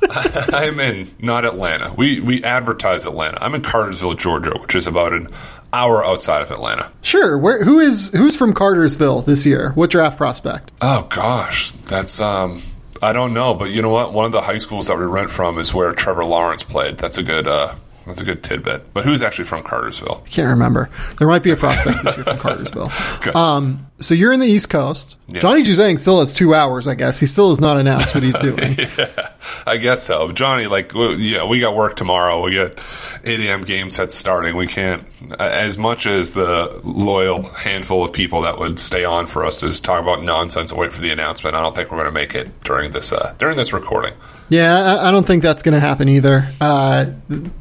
I'm 0.09 0.79
in 0.79 1.13
not 1.19 1.45
Atlanta. 1.45 1.93
We 1.95 2.19
we 2.19 2.43
advertise 2.43 3.05
Atlanta. 3.05 3.37
I'm 3.43 3.53
in 3.53 3.61
Cartersville, 3.61 4.15
Georgia, 4.15 4.57
which 4.59 4.73
is 4.73 4.87
about 4.87 5.13
an 5.13 5.27
hour 5.71 6.03
outside 6.03 6.41
of 6.41 6.49
Atlanta. 6.49 6.91
Sure. 7.03 7.37
Where 7.37 7.63
who 7.63 7.79
is 7.79 8.11
who's 8.13 8.35
from 8.35 8.53
Cartersville 8.53 9.21
this 9.21 9.45
year? 9.45 9.71
What 9.73 9.91
draft 9.91 10.17
prospect? 10.17 10.71
Oh 10.81 11.03
gosh, 11.03 11.71
that's 11.85 12.19
um 12.19 12.63
I 13.03 13.13
don't 13.13 13.33
know, 13.33 13.53
but 13.53 13.65
you 13.65 13.81
know 13.83 13.89
what? 13.89 14.13
One 14.13 14.25
of 14.25 14.31
the 14.31 14.41
high 14.41 14.57
schools 14.57 14.87
that 14.87 14.97
we 14.97 15.05
rent 15.05 15.29
from 15.29 15.59
is 15.59 15.73
where 15.73 15.93
Trevor 15.93 16.25
Lawrence 16.25 16.63
played. 16.63 16.97
That's 16.97 17.17
a 17.19 17.23
good 17.23 17.47
uh 17.47 17.75
that's 18.09 18.21
a 18.21 18.25
good 18.25 18.43
tidbit. 18.43 18.93
But 18.93 19.05
who's 19.05 19.21
actually 19.21 19.45
from 19.45 19.63
Cartersville? 19.63 20.23
I 20.25 20.29
can't 20.29 20.49
remember. 20.49 20.89
There 21.17 21.27
might 21.27 21.43
be 21.43 21.51
a 21.51 21.55
prospect 21.55 22.03
this 22.03 22.15
year 22.17 22.23
from 22.25 22.37
Cartersville. 22.37 22.91
Um, 23.35 23.87
so 23.99 24.13
you're 24.13 24.31
in 24.33 24.39
the 24.39 24.47
East 24.47 24.69
Coast. 24.69 25.15
Yeah. 25.27 25.39
Johnny 25.41 25.63
Juzang 25.63 25.99
still 25.99 26.19
has 26.21 26.33
two 26.33 26.53
hours, 26.55 26.87
I 26.87 26.95
guess. 26.95 27.19
He 27.19 27.25
still 27.27 27.49
has 27.49 27.59
not 27.61 27.77
announced 27.77 28.13
what 28.15 28.23
he's 28.23 28.33
doing. 28.39 28.75
yeah, 28.77 29.33
I 29.67 29.77
guess 29.77 30.03
so. 30.03 30.31
Johnny, 30.31 30.67
like, 30.67 30.93
yeah, 30.93 31.45
we 31.45 31.59
got 31.59 31.75
work 31.75 31.95
tomorrow. 31.95 32.41
We 32.43 32.55
got 32.55 32.79
8 33.23 33.39
a.m. 33.41 33.63
game 33.63 33.91
sets 33.91 34.15
starting. 34.15 34.55
We 34.55 34.67
can't, 34.67 35.05
as 35.37 35.77
much 35.77 36.05
as 36.07 36.31
the 36.31 36.79
loyal 36.83 37.43
handful 37.43 38.03
of 38.03 38.13
people 38.13 38.41
that 38.41 38.57
would 38.57 38.79
stay 38.79 39.03
on 39.03 39.27
for 39.27 39.45
us 39.45 39.59
to 39.59 39.67
just 39.67 39.83
talk 39.83 40.01
about 40.01 40.23
nonsense 40.23 40.71
and 40.71 40.79
wait 40.79 40.93
for 40.93 41.01
the 41.01 41.11
announcement, 41.11 41.55
I 41.55 41.61
don't 41.61 41.75
think 41.75 41.91
we're 41.91 41.97
going 41.97 42.07
to 42.07 42.11
make 42.19 42.33
it 42.35 42.63
during 42.63 42.91
this 42.91 43.11
uh, 43.11 43.35
during 43.37 43.57
this 43.57 43.73
recording. 43.73 44.13
Yeah, 44.49 44.97
I, 45.01 45.11
don't 45.11 45.27
think 45.27 45.43
that's 45.43 45.61
going 45.61 45.73
to 45.75 45.79
happen 45.79 46.09
either. 46.09 46.51
Uh, 46.59 47.05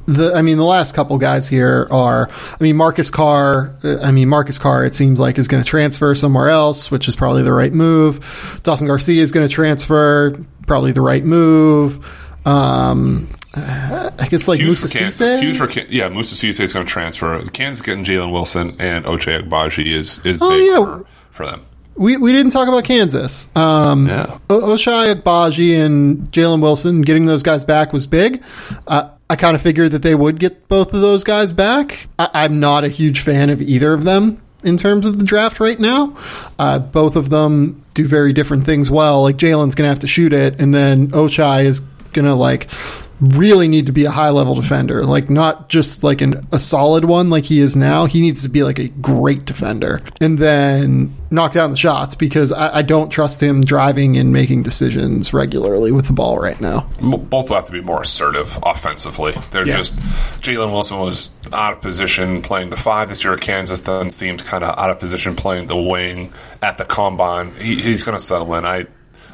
the, 0.06 0.32
I 0.34 0.40
mean, 0.40 0.56
the 0.56 0.64
last 0.64 0.94
couple 0.94 1.18
guys 1.18 1.46
here 1.46 1.86
are, 1.90 2.30
I 2.32 2.56
mean, 2.62 2.76
Marcus 2.76 3.10
Carr. 3.10 3.76
Uh, 3.84 3.98
I 4.02 4.10
mean, 4.10 4.28
Marcus 4.28 4.58
Carr. 4.58 4.84
It 4.86 4.94
seems 4.94 5.20
like 5.20 5.38
is 5.38 5.48
going 5.48 5.62
to 5.62 5.68
transfer 5.68 6.14
somewhere 6.14 6.48
else, 6.48 6.90
which 6.90 7.06
is 7.06 7.14
probably 7.14 7.42
the 7.42 7.52
right 7.52 7.72
move. 7.72 8.60
Dawson 8.62 8.86
Garcia 8.86 9.22
is 9.22 9.32
going 9.32 9.46
to 9.46 9.52
transfer, 9.54 10.32
probably 10.66 10.92
the 10.92 11.02
right 11.02 11.24
move. 11.24 12.04
Um, 12.46 13.28
I 13.54 14.26
guess 14.30 14.48
like 14.48 14.58
Huge 14.60 14.68
Musa 14.68 14.88
for 14.88 14.98
Kansas. 14.98 15.20
Cisse? 15.28 15.40
Huge 15.40 15.58
for 15.58 15.66
Kan- 15.66 15.86
yeah. 15.90 16.08
Musa 16.08 16.34
Cisse 16.34 16.60
is 16.60 16.72
going 16.72 16.86
to 16.86 16.90
transfer. 16.90 17.44
Kansas 17.46 17.82
getting 17.82 18.04
Jalen 18.04 18.32
Wilson 18.32 18.76
and 18.78 19.04
Ochai 19.04 19.42
Agbaji 19.46 19.92
is 19.94 20.24
is 20.24 20.38
Oh, 20.40 20.48
big 20.50 20.66
yeah. 20.66 20.76
for, 20.78 21.06
for 21.30 21.46
them. 21.46 21.66
We, 21.98 22.16
we 22.16 22.32
didn't 22.32 22.52
talk 22.52 22.68
about 22.68 22.84
Kansas. 22.84 23.54
Um, 23.56 24.06
Yeah. 24.06 24.38
O- 24.48 24.60
Ochai 24.74 25.14
Agbaji 25.14 25.84
and 25.84 26.18
Jalen 26.30 26.62
Wilson 26.62 27.02
getting 27.02 27.26
those 27.26 27.42
guys 27.42 27.64
back 27.64 27.92
was 27.92 28.06
big. 28.06 28.42
Uh, 28.86 29.10
I 29.28 29.36
kind 29.36 29.54
of 29.54 29.60
figured 29.60 29.90
that 29.90 30.02
they 30.02 30.14
would 30.14 30.38
get 30.40 30.68
both 30.68 30.94
of 30.94 31.00
those 31.00 31.24
guys 31.24 31.52
back. 31.52 32.06
I, 32.18 32.30
I'm 32.32 32.60
not 32.60 32.84
a 32.84 32.88
huge 32.88 33.20
fan 33.20 33.50
of 33.50 33.60
either 33.60 33.92
of 33.92 34.04
them 34.04 34.40
in 34.64 34.76
terms 34.76 35.06
of 35.06 35.18
the 35.18 35.24
draft 35.24 35.60
right 35.60 35.78
now. 35.78 36.16
Uh, 36.58 36.78
both 36.78 37.16
of 37.16 37.28
them 37.30 37.84
do 37.94 38.06
very 38.08 38.32
different 38.32 38.64
things 38.64 38.90
well. 38.90 39.22
Like 39.22 39.36
Jalen's 39.36 39.74
going 39.74 39.84
to 39.86 39.90
have 39.90 39.98
to 40.00 40.06
shoot 40.06 40.32
it, 40.32 40.60
and 40.60 40.72
then 40.72 41.08
Ochai 41.08 41.64
is 41.64 41.80
going 42.12 42.24
to 42.26 42.34
like 42.34 42.70
really 43.20 43.68
need 43.68 43.86
to 43.86 43.92
be 43.92 44.04
a 44.04 44.10
high 44.10 44.30
level 44.30 44.54
defender, 44.54 45.04
like 45.04 45.28
not 45.30 45.68
just 45.68 46.04
like 46.04 46.20
an, 46.20 46.46
a 46.52 46.58
solid 46.58 47.04
one 47.04 47.30
like 47.30 47.44
he 47.44 47.60
is 47.60 47.76
now. 47.76 48.06
He 48.06 48.20
needs 48.20 48.42
to 48.42 48.48
be 48.48 48.62
like 48.62 48.78
a 48.78 48.88
great 48.88 49.44
defender 49.44 50.00
and 50.20 50.38
then 50.38 51.16
knock 51.30 51.52
down 51.52 51.70
the 51.70 51.76
shots 51.76 52.14
because 52.14 52.52
I, 52.52 52.76
I 52.78 52.82
don't 52.82 53.10
trust 53.10 53.42
him 53.42 53.62
driving 53.62 54.16
and 54.16 54.32
making 54.32 54.62
decisions 54.62 55.34
regularly 55.34 55.92
with 55.92 56.06
the 56.06 56.12
ball 56.12 56.38
right 56.38 56.58
now. 56.60 56.88
Both 57.00 57.48
will 57.50 57.56
have 57.56 57.66
to 57.66 57.72
be 57.72 57.80
more 57.82 58.02
assertive 58.02 58.58
offensively. 58.62 59.34
They're 59.50 59.66
Yeah. 59.66 59.76
just 59.78 59.94
Jalen 60.40 60.70
Wilson 60.72 60.98
was 60.98 61.30
out 61.52 61.72
of 61.74 61.80
position 61.80 62.40
playing 62.42 62.70
the 62.70 62.76
five 62.76 63.08
this 63.08 63.24
year 63.24 63.34
at 63.34 63.40
Kansas. 63.40 63.80
Then 63.80 64.10
seemed 64.10 64.44
kind 64.44 64.62
of 64.64 64.78
out 64.78 64.90
of 64.90 64.98
position 65.00 65.34
playing 65.36 65.66
the 65.66 65.76
wing 65.76 66.32
at 66.62 66.78
the 66.78 66.84
combine. 66.84 67.52
He, 67.56 67.76
he's 67.80 68.04
going 68.04 68.16
to 68.16 68.22
settle 68.24 68.54
in. 68.54 68.64
I 68.64 68.86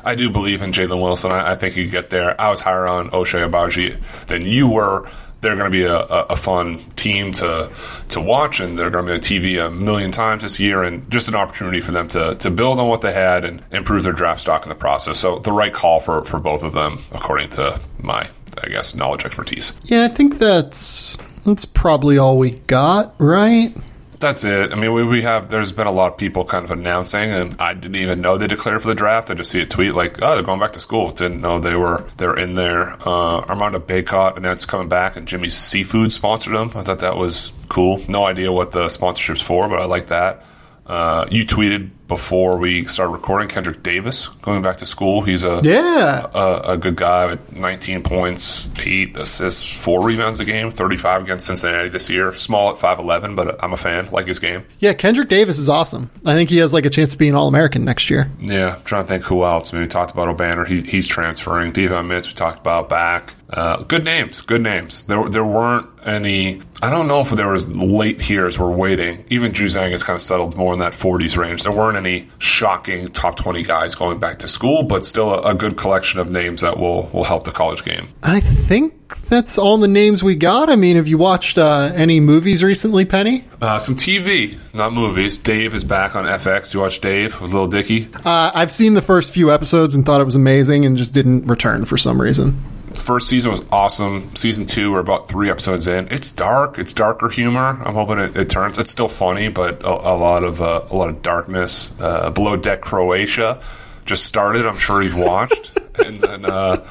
I 0.05 0.15
do 0.15 0.31
believe 0.31 0.63
in 0.63 0.73
Jalen 0.73 1.01
Wilson. 1.03 1.33
I, 1.33 1.53
I 1.53 1.55
think 1.55 1.75
he 1.75 1.89
get 1.89 2.11
there. 2.11 2.41
I 2.41 2.51
was 2.51 2.61
higher 2.61 2.87
on 2.87 3.11
Ochai 3.11 3.49
Agbaji 3.49 4.27
than 4.27 4.43
you 4.43 4.69
were. 4.69 5.11
They're 5.41 5.57
going 5.57 5.71
to 5.71 5.77
be 5.77 5.85
a, 5.85 5.97
a, 5.97 6.27
a 6.31 6.37
fun 6.37 6.79
team 6.97 7.33
to 7.35 7.71
to 8.11 8.21
watch, 8.21 8.61
and 8.61 8.79
they're 8.79 8.91
going 8.91 9.05
to 9.05 9.13
be 9.13 9.17
on 9.17 9.21
TV 9.59 9.67
a 9.67 9.71
million 9.71 10.11
times 10.11 10.43
this 10.43 10.59
year, 10.59 10.83
and 10.83 11.11
just 11.11 11.29
an 11.29 11.35
opportunity 11.35 11.81
for 11.81 11.93
them 11.93 12.09
to, 12.09 12.35
to 12.37 12.51
build 12.51 12.81
on 12.81 12.89
what 12.89 13.03
they 13.03 13.13
had 13.13 13.45
and 13.45 13.63
improve 13.71 14.05
their 14.05 14.15
draft 14.15 14.41
stock 14.41 14.63
in 14.63 14.71
the 14.71 14.75
process. 14.75 15.19
So 15.19 15.41
the 15.41 15.53
right 15.53 15.73
call 15.73 16.01
for, 16.01 16.25
for 16.25 16.41
both 16.41 16.63
of 16.63 16.73
them, 16.73 17.01
according 17.13 17.51
to 17.51 17.79
my, 18.01 18.31
I 18.63 18.69
guess, 18.69 18.95
knowledge 18.95 19.27
expertise. 19.27 19.75
Yeah, 19.85 20.05
I 20.05 20.09
think 20.09 20.39
that's 20.39 21.19
that's 21.45 21.67
probably 21.67 22.17
all 22.17 22.39
we 22.39 22.53
got, 22.53 23.15
right? 23.19 23.77
That's 24.25 24.43
it. 24.43 24.73
I 24.73 24.77
mean, 24.77 24.95
we, 24.95 25.05
we 25.05 25.21
have. 25.21 25.51
There's 25.51 25.71
been 25.71 25.87
a 25.87 25.93
lot 25.93 26.13
of 26.13 26.17
people 26.17 26.47
kind 26.47 26.65
of 26.65 26.71
announcing, 26.71 27.31
and 27.31 27.61
I 27.61 27.75
didn't 27.75 27.97
even 27.97 28.23
know 28.23 28.39
they 28.39 28.47
declared 28.47 28.81
for 28.81 28.89
the 28.89 28.95
draft. 28.95 29.31
I 29.31 29.35
just 29.35 29.51
see 29.51 29.61
a 29.61 29.67
tweet 29.67 29.93
like, 29.93 30.23
"Oh, 30.23 30.33
they're 30.33 30.43
going 30.43 30.61
back 30.61 30.73
to 30.73 30.81
school." 30.81 31.11
Didn't 31.11 31.43
know 31.43 31.61
they 31.61 31.75
were 31.75 32.07
they're 32.17 32.39
in 32.39 32.55
there. 32.55 32.95
Uh, 33.07 33.41
Armando 33.41 33.81
Bacot 33.81 34.39
announced 34.39 34.67
coming 34.67 34.89
back, 34.89 35.17
and 35.17 35.29
Jimmy's 35.29 35.55
Seafood 35.55 36.11
sponsored 36.11 36.55
them. 36.55 36.73
I 36.75 36.81
thought 36.81 37.01
that 37.01 37.19
was 37.19 37.53
cool. 37.69 38.01
No 38.09 38.25
idea 38.25 38.51
what 38.51 38.73
the 38.73 38.89
sponsorship's 38.89 39.43
for, 39.43 39.69
but 39.69 39.79
I 39.79 39.85
like 39.85 40.07
that. 40.07 40.47
Uh, 40.87 41.27
you 41.31 41.47
tweeted 41.47 41.91
before 42.09 42.59
we 42.59 42.85
started 42.87 43.13
recording 43.13 43.49
Kendrick 43.49 43.83
Davis 43.83 44.29
going 44.43 44.61
back 44.61 44.77
to 44.77 44.87
school. 44.87 45.23
He's 45.23 45.43
a 45.43 45.61
Yeah. 45.65 46.27
a, 46.35 46.73
a 46.73 46.77
good 46.77 46.97
guy 46.97 47.25
with 47.27 47.53
19 47.53 48.03
points, 48.03 48.69
8 48.79 49.17
assists, 49.17 49.65
4 49.65 50.05
rebounds 50.05 50.39
a 50.41 50.45
game, 50.45 50.71
35 50.71 51.23
against 51.23 51.47
Cincinnati 51.47 51.89
this 51.89 52.11
year. 52.11 52.35
Small 52.35 52.71
at 52.71 52.77
5'11, 52.77 53.35
but 53.35 53.63
I'm 53.65 53.73
a 53.73 53.79
fan, 53.79 54.09
like 54.13 54.27
his 54.27 54.39
game. 54.39 54.67
Yeah, 54.81 54.93
Kendrick 54.93 55.31
Davis 55.31 55.59
is 55.59 55.71
awesome. 55.71 56.11
I 56.27 56.35
think 56.35 56.51
he 56.51 56.59
has 56.59 56.75
like 56.75 56.85
a 56.85 56.91
chance 56.91 57.13
to 57.13 57.19
be 57.19 57.29
an 57.31 57.35
All 57.35 57.49
American 57.49 57.85
next 57.87 58.11
year. 58.11 58.31
Yeah, 58.39 58.77
I'm 58.77 58.83
trying 58.85 59.05
to 59.05 59.09
think 59.09 59.25
who 59.25 59.43
else. 59.45 59.73
I 59.73 59.77
mean, 59.79 59.85
we 59.85 59.89
talked 59.89 60.13
about 60.13 60.29
O'Banner. 60.29 60.67
He, 60.67 60.83
he's 60.83 61.07
transferring. 61.07 61.73
Devon 61.73 62.07
Mitz, 62.09 62.27
we 62.27 62.35
talked 62.35 62.59
about 62.59 62.91
back. 62.91 63.33
Uh, 63.55 63.85
good 63.85 64.05
names, 64.05 64.41
good 64.41 64.61
names. 64.61 65.05
There, 65.05 65.29
there 65.29 65.45
weren't 65.45 65.87
any. 66.05 66.61
I 66.83 66.91
don't 66.91 67.07
know 67.07 67.21
if 67.21 67.31
there 67.31 67.49
was 67.49 67.69
late 67.69 68.21
hears 68.21 68.59
were 68.59 68.71
waiting. 68.71 69.25
Even 69.31 69.53
Juzang 69.53 69.93
has 69.93 70.03
kind 70.03 70.17
of 70.17 70.23
settled 70.23 70.57
more 70.57 70.73
in 70.73 70.81
that 70.81 70.93
40s 70.93 71.37
range. 71.37 71.63
There 71.63 71.73
weren't 71.73 71.97
any 71.97 72.29
shocking 72.39 73.07
top 73.09 73.37
20 73.37 73.63
guys 73.63 73.95
going 73.95 74.19
back 74.19 74.41
to 74.41 74.49
school, 74.49 74.83
but 74.83 75.07
still 75.07 75.33
a, 75.33 75.53
a 75.53 75.55
good 75.55 75.77
collection 75.77 76.19
of 76.19 76.31
names 76.31 76.63
that 76.63 76.79
will 76.79 77.09
will 77.13 77.25
help 77.25 77.45
the 77.45 77.53
college 77.53 77.85
game. 77.85 78.09
I 78.25 78.41
think 78.41 78.95
that's 79.29 79.57
all 79.57 79.79
the 79.79 79.89
names 79.89 80.25
we 80.25 80.35
got. 80.35 80.69
I 80.69 80.75
mean, 80.75 80.97
have 80.97 81.07
you 81.07 81.17
watched 81.17 81.57
uh, 81.57 81.93
any 81.95 82.19
movies 82.19 82.65
recently, 82.65 83.05
Penny? 83.05 83.45
Uh, 83.63 83.79
some 83.79 83.95
TV, 83.95 84.59
not 84.75 84.93
movies. 84.93 85.39
Dave 85.39 85.75
is 85.75 85.85
back 85.85 86.17
on 86.17 86.25
FX. 86.25 86.75
You 86.75 86.81
watch 86.81 87.01
Dave 87.01 87.41
with 87.41 87.53
Lil 87.53 87.69
Dicky? 87.69 88.09
Uh, 88.25 88.51
I've 88.53 88.73
seen 88.73 88.95
the 88.95 89.03
first 89.03 89.33
few 89.33 89.53
episodes 89.53 89.95
and 89.95 90.05
thought 90.05 90.21
it 90.21 90.25
was 90.25 90.35
amazing 90.35 90.85
and 90.85 90.97
just 90.97 91.15
didn't 91.15 91.47
return 91.47 91.85
for 91.85 91.97
some 91.97 92.21
reason. 92.21 92.61
First 92.95 93.29
season 93.29 93.51
was 93.51 93.63
awesome. 93.71 94.35
Season 94.35 94.67
two, 94.67 94.93
we're 94.93 95.01
about 95.01 95.29
three 95.29 95.51
episodes 95.51 95.87
in. 95.87 96.09
It's 96.11 96.31
dark. 96.33 96.79
It's 96.79 96.93
darker 96.93 97.29
humor. 97.29 97.83
I'm 97.85 97.95
hoping 97.95 98.19
it, 98.19 98.37
it 98.37 98.49
turns. 98.49 98.79
It's 98.79 98.91
still 98.91 99.09
funny, 99.09 99.49
but 99.49 99.83
a, 99.83 99.89
a 99.89 100.17
lot 100.17 100.45
of 100.45 100.61
uh, 100.61 100.87
a 100.91 100.97
lot 100.97 101.09
of 101.09 101.23
darkness. 101.23 101.93
Uh, 101.99 102.31
Below 102.31 102.57
Deck 102.57 102.81
Croatia 102.81 103.63
just 104.05 104.25
started. 104.25 104.67
I'm 104.67 104.77
sure 104.77 105.03
you've 105.03 105.17
watched. 105.17 105.79
and 106.05 106.21
then, 106.21 106.45
uh, 106.45 106.87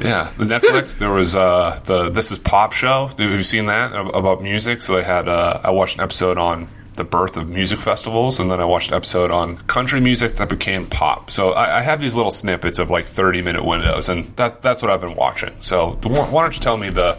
yeah, 0.00 0.32
the 0.36 0.44
Netflix. 0.44 0.98
There 0.98 1.10
was 1.10 1.34
uh, 1.34 1.80
the 1.84 2.10
This 2.10 2.30
Is 2.32 2.38
Pop 2.38 2.72
show. 2.72 3.08
Have 3.08 3.18
you 3.18 3.42
seen 3.42 3.66
that 3.66 3.94
about 3.94 4.42
music? 4.42 4.82
So 4.82 4.96
they 4.96 5.04
had. 5.04 5.28
Uh, 5.28 5.60
I 5.62 5.70
watched 5.70 5.96
an 5.96 6.02
episode 6.02 6.38
on 6.38 6.68
the 6.94 7.04
birth 7.04 7.36
of 7.36 7.48
music 7.48 7.80
festivals, 7.80 8.38
and 8.40 8.50
then 8.50 8.60
I 8.60 8.64
watched 8.64 8.88
an 8.88 8.94
episode 8.94 9.30
on 9.30 9.58
country 9.66 10.00
music 10.00 10.36
that 10.36 10.48
became 10.48 10.86
pop. 10.86 11.30
So 11.30 11.52
I, 11.52 11.78
I 11.78 11.82
have 11.82 12.00
these 12.00 12.14
little 12.14 12.30
snippets 12.30 12.78
of 12.78 12.88
like 12.90 13.04
thirty 13.06 13.42
minute 13.42 13.64
windows, 13.64 14.08
and 14.08 14.34
that 14.36 14.62
that's 14.62 14.80
what 14.82 14.90
I've 14.90 15.00
been 15.00 15.16
watching. 15.16 15.54
So 15.60 15.98
the, 16.02 16.08
why 16.08 16.42
don't 16.42 16.54
you 16.54 16.60
tell 16.62 16.76
me 16.76 16.90
the 16.90 17.18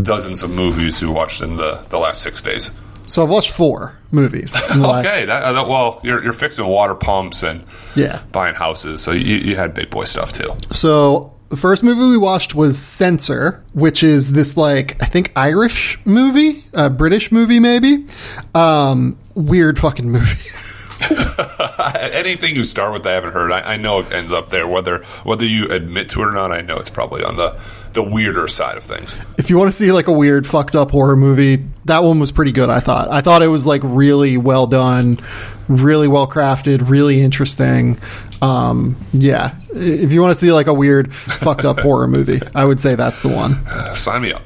dozens 0.00 0.42
of 0.42 0.50
movies 0.50 1.02
you 1.02 1.10
watched 1.10 1.42
in 1.42 1.56
the, 1.56 1.84
the 1.90 1.98
last 1.98 2.22
six 2.22 2.40
days? 2.42 2.70
So 3.08 3.24
I've 3.24 3.28
watched 3.30 3.50
four 3.50 3.98
movies. 4.12 4.54
Okay, 4.70 5.24
that, 5.24 5.42
uh, 5.44 5.64
well, 5.68 6.00
you're, 6.04 6.22
you're 6.22 6.32
fixing 6.32 6.64
water 6.64 6.94
pumps 6.94 7.42
and 7.42 7.64
Yeah. 7.96 8.22
buying 8.30 8.54
houses, 8.54 9.02
so 9.02 9.10
you, 9.10 9.34
you 9.36 9.56
had 9.56 9.74
big 9.74 9.90
boy 9.90 10.04
stuff 10.04 10.32
too. 10.32 10.54
So 10.72 11.34
the 11.50 11.56
first 11.56 11.82
movie 11.82 12.08
we 12.08 12.16
watched 12.16 12.54
was 12.54 12.78
Censor, 12.78 13.62
which 13.74 14.02
is 14.02 14.32
this 14.32 14.56
like 14.56 15.00
I 15.02 15.06
think 15.06 15.32
Irish 15.36 15.98
movie, 16.06 16.64
a 16.72 16.88
British 16.88 17.30
movie 17.30 17.60
maybe. 17.60 18.06
Um, 18.54 19.18
weird 19.34 19.78
fucking 19.78 20.08
movie. 20.08 20.48
Anything 21.94 22.56
you 22.56 22.64
start 22.64 22.92
with, 22.92 23.06
I 23.06 23.12
haven't 23.12 23.32
heard. 23.32 23.50
I, 23.52 23.60
I 23.60 23.76
know 23.76 24.00
it 24.00 24.12
ends 24.12 24.32
up 24.32 24.50
there. 24.50 24.66
Whether 24.68 25.02
whether 25.24 25.44
you 25.44 25.66
admit 25.68 26.08
to 26.10 26.22
it 26.22 26.26
or 26.26 26.32
not, 26.32 26.52
I 26.52 26.60
know 26.60 26.76
it's 26.78 26.90
probably 26.90 27.24
on 27.24 27.36
the 27.36 27.58
the 27.92 28.02
weirder 28.02 28.46
side 28.48 28.76
of 28.76 28.82
things. 28.84 29.16
if 29.38 29.50
you 29.50 29.58
want 29.58 29.68
to 29.68 29.72
see 29.72 29.90
like 29.92 30.06
a 30.06 30.12
weird 30.12 30.46
fucked 30.46 30.76
up 30.76 30.90
horror 30.90 31.16
movie, 31.16 31.64
that 31.86 32.02
one 32.02 32.20
was 32.20 32.30
pretty 32.32 32.52
good. 32.52 32.70
I 32.70 32.80
thought. 32.80 33.10
I 33.10 33.20
thought 33.20 33.42
it 33.42 33.48
was 33.48 33.66
like 33.66 33.80
really 33.84 34.36
well 34.36 34.66
done, 34.66 35.18
really 35.68 36.08
well 36.08 36.26
crafted, 36.28 36.88
really 36.88 37.20
interesting. 37.20 37.98
Um, 38.42 38.96
yeah, 39.12 39.54
if 39.74 40.12
you 40.12 40.20
want 40.22 40.32
to 40.32 40.38
see 40.40 40.52
like 40.52 40.66
a 40.66 40.74
weird 40.74 41.12
fucked 41.12 41.64
up 41.64 41.80
horror 41.80 42.06
movie, 42.16 42.40
I 42.54 42.64
would 42.64 42.80
say 42.80 42.94
that's 42.94 43.20
the 43.20 43.28
one. 43.28 43.54
Uh, 43.66 43.94
sign 43.94 44.22
me 44.22 44.32
up. 44.32 44.42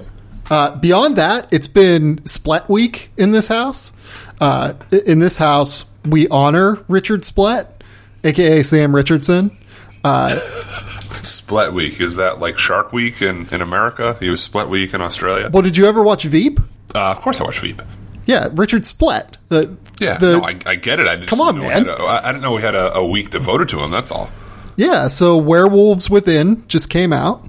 Uh, 0.51 0.77
beyond 0.77 1.17
that, 1.17 1.49
it's 1.51 1.67
been 1.67 2.25
Splett 2.25 2.69
Week 2.69 3.11
in 3.17 3.33
this 3.33 3.49
house. 3.49 3.93
Uh, 4.41 4.75
in 5.07 5.19
this 5.19 5.39
house, 5.39 5.87
we 6.05 6.29
honor 6.29 6.85
Richard 6.89 7.25
Splett, 7.25 7.83
aka 8.25 8.63
Sam 8.63 8.95
Richardson. 8.95 9.57
Split 11.27 11.73
Week 11.73 12.01
is 12.01 12.17
that 12.17 12.39
like 12.41 12.59
Shark 12.59 12.93
Week 12.93 13.21
in, 13.23 13.49
in 13.53 13.61
America? 13.63 14.17
He 14.21 14.29
was 14.31 14.43
Split 14.43 14.69
Week 14.69 14.95
in 14.95 15.01
Australia. 15.01 15.51
Well, 15.53 15.63
did 15.63 15.77
you 15.77 15.87
ever 15.87 16.03
watch 16.03 16.25
Veep? 16.25 16.61
Uh, 16.95 17.11
of 17.11 17.21
course, 17.21 17.41
I 17.41 17.45
watched 17.45 17.61
Veep. 17.61 17.83
Yeah, 18.27 18.49
Richard 18.53 18.87
Splett. 18.87 19.37
The, 19.49 19.77
Yeah, 19.99 20.17
the, 20.19 20.39
no, 20.39 20.45
I, 20.45 20.59
I 20.67 20.75
get 20.77 20.99
it. 20.99 21.07
I 21.07 21.17
just 21.17 21.29
Come 21.29 21.41
on, 21.41 21.59
man. 21.59 21.89
a- 21.89 21.93
I 21.93 22.29
I 22.29 22.33
didn't 22.33 22.43
know 22.43 22.53
we 22.53 22.63
had 22.63 22.75
a, 22.75 22.95
a 22.95 23.07
week 23.07 23.31
devoted 23.31 23.69
to 23.71 23.81
him. 23.83 23.91
That's 23.91 24.11
all. 24.11 24.31
Yeah, 24.77 25.09
so 25.09 25.37
Werewolves 25.37 26.09
Within 26.11 26.67
just 26.69 26.89
came 26.91 27.13
out. 27.13 27.49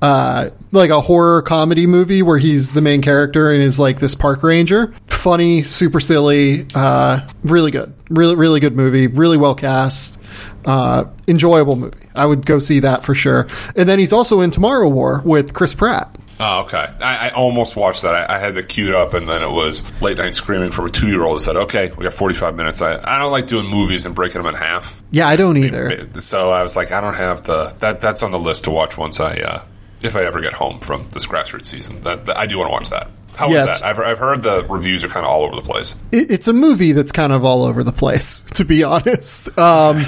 Uh, 0.00 0.50
like 0.72 0.90
a 0.90 1.00
horror 1.00 1.40
comedy 1.42 1.86
movie 1.86 2.22
where 2.22 2.38
he's 2.38 2.72
the 2.72 2.80
main 2.80 3.00
character 3.00 3.52
and 3.52 3.62
is 3.62 3.78
like 3.78 4.00
this 4.00 4.14
park 4.14 4.42
ranger. 4.42 4.92
Funny, 5.06 5.62
super 5.62 6.00
silly, 6.00 6.66
uh, 6.74 7.20
really 7.44 7.70
good. 7.70 7.94
Really, 8.10 8.34
really 8.34 8.58
good 8.60 8.76
movie. 8.76 9.06
Really 9.06 9.36
well 9.36 9.54
cast. 9.54 10.20
Uh, 10.64 11.04
enjoyable 11.28 11.76
movie. 11.76 12.08
I 12.14 12.26
would 12.26 12.44
go 12.46 12.58
see 12.58 12.80
that 12.80 13.04
for 13.04 13.14
sure. 13.14 13.46
And 13.76 13.88
then 13.88 13.98
he's 13.98 14.12
also 14.12 14.40
in 14.40 14.50
Tomorrow 14.50 14.88
War 14.88 15.22
with 15.24 15.52
Chris 15.54 15.74
Pratt. 15.74 16.16
Oh, 16.40 16.62
okay. 16.62 16.78
I, 17.00 17.28
I 17.28 17.30
almost 17.34 17.76
watched 17.76 18.02
that. 18.02 18.14
I, 18.28 18.36
I 18.36 18.38
had 18.38 18.56
it 18.56 18.68
queued 18.68 18.94
up, 18.94 19.14
and 19.14 19.28
then 19.28 19.42
it 19.42 19.50
was 19.50 19.82
late 20.00 20.18
night 20.18 20.34
screaming 20.34 20.70
from 20.72 20.86
a 20.86 20.90
two 20.90 21.08
year 21.08 21.22
old 21.22 21.38
that 21.38 21.44
said, 21.44 21.56
"Okay, 21.56 21.92
we 21.96 22.02
got 22.04 22.14
forty 22.14 22.34
five 22.34 22.56
minutes." 22.56 22.82
I, 22.82 22.94
I 22.98 23.18
don't 23.18 23.30
like 23.30 23.46
doing 23.46 23.66
movies 23.66 24.06
and 24.06 24.14
breaking 24.14 24.42
them 24.42 24.52
in 24.52 24.60
half. 24.60 25.02
Yeah, 25.12 25.28
I 25.28 25.36
don't 25.36 25.56
either. 25.56 26.08
So 26.20 26.50
I 26.50 26.62
was 26.62 26.74
like, 26.74 26.90
I 26.90 27.00
don't 27.00 27.14
have 27.14 27.42
the 27.42 27.66
that. 27.80 28.00
That's 28.00 28.22
on 28.24 28.30
the 28.32 28.40
list 28.40 28.64
to 28.64 28.70
watch 28.70 28.96
once 28.98 29.20
I 29.20 29.36
uh, 29.36 29.62
if 30.00 30.16
I 30.16 30.24
ever 30.24 30.40
get 30.40 30.54
home 30.54 30.80
from 30.80 31.08
this 31.10 31.26
grassroots 31.28 31.66
season. 31.66 32.02
That, 32.02 32.26
that- 32.26 32.36
I 32.36 32.46
do 32.46 32.58
want 32.58 32.68
to 32.70 32.72
watch 32.72 32.90
that. 32.90 33.08
How 33.36 33.46
was 33.48 33.54
Yeah, 33.54 33.62
it's- 33.62 33.80
that? 33.80 33.88
I've, 33.88 33.98
I've 33.98 34.18
heard 34.18 34.42
the 34.42 34.64
reviews 34.68 35.04
are 35.04 35.08
kind 35.08 35.24
of 35.24 35.32
all 35.32 35.44
over 35.44 35.56
the 35.56 35.62
place. 35.62 35.94
it, 36.12 36.30
it's 36.30 36.48
a 36.48 36.52
movie 36.52 36.92
that's 36.92 37.12
kind 37.12 37.32
of 37.32 37.44
all 37.44 37.62
over 37.64 37.82
the 37.82 37.92
place, 37.92 38.40
to 38.54 38.64
be 38.64 38.82
honest. 38.84 39.48
Um, 39.58 39.98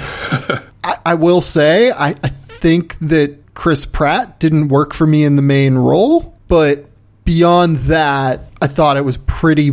I, 0.83 0.97
I 1.05 1.13
will 1.15 1.41
say, 1.41 1.91
I, 1.91 2.09
I 2.09 2.29
think 2.29 2.97
that 2.99 3.53
Chris 3.55 3.85
Pratt 3.85 4.39
didn't 4.39 4.67
work 4.67 4.93
for 4.93 5.07
me 5.07 5.23
in 5.23 5.35
the 5.37 5.41
main 5.41 5.75
role, 5.75 6.37
but 6.47 6.85
beyond 7.23 7.77
that, 7.77 8.51
I 8.61 8.67
thought 8.67 8.97
it 8.97 9.05
was 9.05 9.17
pretty. 9.17 9.69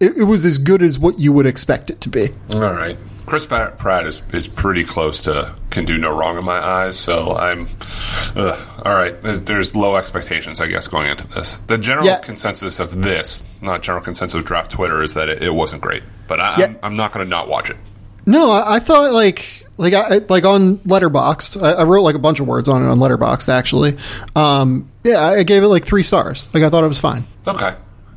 It, 0.00 0.18
it 0.18 0.24
was 0.24 0.44
as 0.44 0.58
good 0.58 0.82
as 0.82 0.98
what 0.98 1.18
you 1.18 1.32
would 1.32 1.46
expect 1.46 1.88
it 1.90 2.00
to 2.02 2.08
be. 2.08 2.28
All 2.52 2.60
right. 2.60 2.98
Chris 3.32 3.46
Pratt 3.46 4.06
is, 4.06 4.20
is 4.34 4.46
pretty 4.46 4.84
close 4.84 5.22
to 5.22 5.54
can 5.70 5.86
do 5.86 5.96
no 5.96 6.14
wrong 6.14 6.36
in 6.36 6.44
my 6.44 6.58
eyes, 6.58 6.98
so 6.98 7.34
I'm. 7.34 7.66
Ugh. 8.36 8.82
All 8.84 8.94
right, 8.94 9.18
there's, 9.22 9.40
there's, 9.40 9.74
low 9.74 9.96
expectations, 9.96 10.60
I 10.60 10.66
guess, 10.66 10.86
going 10.86 11.08
into 11.08 11.26
this. 11.28 11.56
The 11.56 11.78
general 11.78 12.04
yeah. 12.04 12.18
consensus 12.18 12.78
of 12.78 13.00
this, 13.00 13.46
not 13.62 13.82
general 13.82 14.04
consensus 14.04 14.38
of 14.38 14.44
draft 14.44 14.72
Twitter, 14.72 15.02
is 15.02 15.14
that 15.14 15.30
it, 15.30 15.42
it 15.42 15.54
wasn't 15.54 15.80
great. 15.80 16.02
But 16.28 16.40
I, 16.40 16.58
yeah. 16.58 16.64
I'm, 16.66 16.78
I'm, 16.82 16.94
not 16.94 17.14
going 17.14 17.24
to 17.24 17.30
not 17.30 17.48
watch 17.48 17.70
it. 17.70 17.78
No, 18.26 18.50
I, 18.50 18.74
I 18.74 18.78
thought 18.80 19.14
like 19.14 19.66
like 19.78 19.94
I 19.94 20.18
like 20.28 20.44
on 20.44 20.76
Letterboxd, 20.80 21.62
I, 21.62 21.72
I, 21.72 21.84
wrote 21.84 22.02
like 22.02 22.16
a 22.16 22.18
bunch 22.18 22.38
of 22.38 22.46
words 22.46 22.68
on 22.68 22.84
it 22.84 22.88
on 22.88 22.98
Letterboxd. 22.98 23.48
Actually, 23.48 23.96
um, 24.36 24.90
yeah, 25.04 25.22
I 25.22 25.42
gave 25.44 25.62
it 25.62 25.68
like 25.68 25.86
three 25.86 26.02
stars. 26.02 26.50
Like 26.52 26.64
I 26.64 26.68
thought 26.68 26.84
it 26.84 26.88
was 26.88 26.98
fine. 26.98 27.26
Okay, 27.48 27.76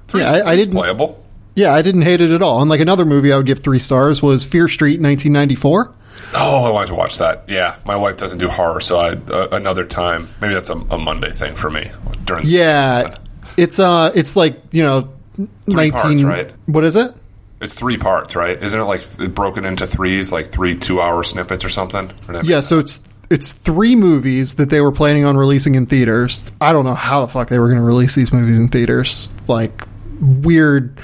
three, 0.10 0.24
yeah, 0.24 0.32
I, 0.32 0.52
I 0.52 0.56
didn't 0.58 0.76
playable. 0.76 1.25
Yeah, 1.56 1.74
I 1.74 1.82
didn't 1.82 2.02
hate 2.02 2.22
it 2.22 2.32
at 2.32 2.42
all. 2.42 2.62
And 2.62 2.70
like 2.70 2.82
another 2.82 3.06
movie 3.06 3.32
I 3.32 3.38
would 3.38 3.46
give 3.46 3.60
three 3.60 3.80
stars 3.80 4.22
was 4.22 4.46
Fear 4.46 4.68
Street, 4.68 5.00
1994. 5.02 5.94
Oh, 6.34 6.66
I 6.66 6.70
wanted 6.70 6.88
to 6.88 6.96
watch 6.96 7.18
that. 7.18 7.46
Yeah, 7.48 7.78
my 7.86 7.96
wife 7.96 8.18
doesn't 8.18 8.40
do 8.40 8.50
horror, 8.50 8.82
so 8.82 9.00
I 9.00 9.12
uh, 9.12 9.50
another 9.52 9.86
time. 9.86 10.30
Maybe 10.42 10.54
that's 10.54 10.70
a, 10.70 10.74
a, 10.74 10.98
Monday 10.98 11.32
thing 11.32 11.56
for 11.56 11.70
me. 11.70 11.92
During 12.26 12.44
yeah, 12.46 13.16
it's 13.58 13.80
uh, 13.80 14.12
it's 14.16 14.36
like 14.36 14.62
you 14.72 14.84
know, 14.84 15.14
three 15.36 15.50
nineteen. 15.68 16.24
Parts, 16.24 16.24
right? 16.24 16.52
What 16.66 16.84
is 16.84 16.96
it? 16.96 17.14
It's 17.62 17.74
three 17.74 17.98
parts, 17.98 18.36
right? 18.36 18.62
Isn't 18.62 18.80
it 18.80 18.84
like 18.84 19.34
broken 19.34 19.66
into 19.66 19.88
threes, 19.88 20.32
like 20.32 20.52
three 20.52 20.76
two-hour 20.76 21.24
snippets 21.24 21.64
or 21.64 21.70
something? 21.70 22.12
Or 22.28 22.44
yeah, 22.44 22.62
so 22.62 22.80
it's 22.80 23.26
it's 23.30 23.54
three 23.54 23.96
movies 23.96 24.56
that 24.56 24.70
they 24.70 24.82
were 24.82 24.92
planning 24.92 25.26
on 25.26 25.38
releasing 25.38 25.76
in 25.76 25.86
theaters. 25.86 26.44
I 26.60 26.74
don't 26.74 26.86
know 26.86 26.94
how 26.94 27.22
the 27.22 27.28
fuck 27.32 27.50
they 27.50 27.60
were 27.60 27.68
going 27.68 27.80
to 27.80 27.86
release 27.86 28.16
these 28.16 28.34
movies 28.34 28.58
in 28.58 28.70
theaters. 28.70 29.30
Like 29.48 29.82
weird. 30.20 31.00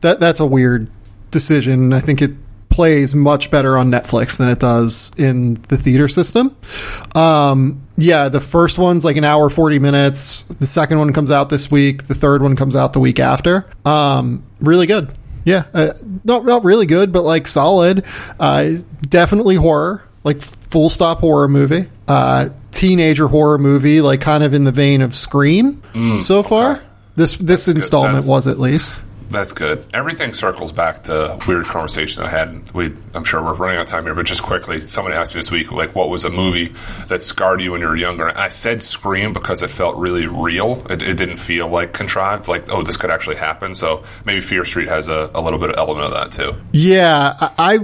That 0.00 0.20
that's 0.20 0.40
a 0.40 0.46
weird 0.46 0.90
decision. 1.30 1.92
I 1.92 2.00
think 2.00 2.22
it 2.22 2.32
plays 2.70 3.14
much 3.14 3.50
better 3.50 3.76
on 3.76 3.90
Netflix 3.90 4.38
than 4.38 4.48
it 4.48 4.60
does 4.60 5.12
in 5.18 5.54
the 5.68 5.76
theater 5.76 6.08
system. 6.08 6.56
Um, 7.14 7.82
yeah, 7.96 8.28
the 8.28 8.40
first 8.40 8.78
one's 8.78 9.04
like 9.04 9.16
an 9.16 9.24
hour 9.24 9.50
forty 9.50 9.78
minutes. 9.78 10.42
The 10.42 10.66
second 10.66 10.98
one 10.98 11.12
comes 11.12 11.30
out 11.30 11.50
this 11.50 11.70
week. 11.70 12.04
The 12.04 12.14
third 12.14 12.42
one 12.42 12.56
comes 12.56 12.76
out 12.76 12.92
the 12.92 13.00
week 13.00 13.20
after. 13.20 13.68
Um, 13.84 14.44
really 14.60 14.86
good. 14.86 15.12
Yeah, 15.44 15.64
uh, 15.74 15.92
not 16.24 16.44
not 16.44 16.64
really 16.64 16.86
good, 16.86 17.12
but 17.12 17.22
like 17.24 17.46
solid. 17.46 18.04
Uh, 18.38 18.72
definitely 19.02 19.56
horror, 19.56 20.02
like 20.24 20.40
full 20.42 20.88
stop 20.88 21.18
horror 21.20 21.48
movie. 21.48 21.88
Uh, 22.08 22.50
teenager 22.70 23.28
horror 23.28 23.58
movie, 23.58 24.00
like 24.00 24.20
kind 24.20 24.44
of 24.44 24.54
in 24.54 24.64
the 24.64 24.72
vein 24.72 25.02
of 25.02 25.14
Scream. 25.14 25.82
Mm, 25.92 26.22
so 26.22 26.42
far, 26.42 26.76
okay. 26.76 26.84
this 27.16 27.36
this 27.36 27.66
That's 27.66 27.76
installment 27.76 28.26
was 28.26 28.46
at 28.46 28.58
least. 28.58 29.00
That's 29.30 29.52
good. 29.52 29.86
Everything 29.94 30.34
circles 30.34 30.72
back 30.72 31.04
to 31.04 31.38
weird 31.46 31.64
conversation 31.66 32.24
I 32.24 32.30
had. 32.30 32.72
We, 32.72 32.92
I'm 33.14 33.22
sure 33.22 33.42
we're 33.42 33.54
running 33.54 33.76
out 33.76 33.82
of 33.82 33.88
time 33.88 34.04
here, 34.04 34.14
but 34.14 34.26
just 34.26 34.42
quickly, 34.42 34.80
somebody 34.80 35.16
asked 35.16 35.34
me 35.34 35.38
this 35.38 35.52
week, 35.52 35.70
like, 35.70 35.94
what 35.94 36.10
was 36.10 36.24
a 36.24 36.30
movie 36.30 36.74
that 37.06 37.22
scarred 37.22 37.60
you 37.60 37.72
when 37.72 37.80
you 37.80 37.86
were 37.86 37.96
younger? 37.96 38.36
I 38.36 38.48
said 38.48 38.82
Scream 38.82 39.32
because 39.32 39.62
it 39.62 39.70
felt 39.70 39.96
really 39.96 40.26
real. 40.26 40.84
It, 40.90 41.02
it 41.02 41.14
didn't 41.14 41.36
feel 41.36 41.68
like 41.68 41.92
contrived, 41.92 42.48
like, 42.48 42.68
oh, 42.68 42.82
this 42.82 42.96
could 42.96 43.10
actually 43.10 43.36
happen. 43.36 43.74
So 43.76 44.02
maybe 44.24 44.40
Fear 44.40 44.64
Street 44.64 44.88
has 44.88 45.08
a, 45.08 45.30
a 45.32 45.40
little 45.40 45.60
bit 45.60 45.70
of 45.70 45.76
element 45.76 46.06
of 46.06 46.12
that 46.12 46.32
too. 46.32 46.60
Yeah, 46.72 47.34
I, 47.56 47.78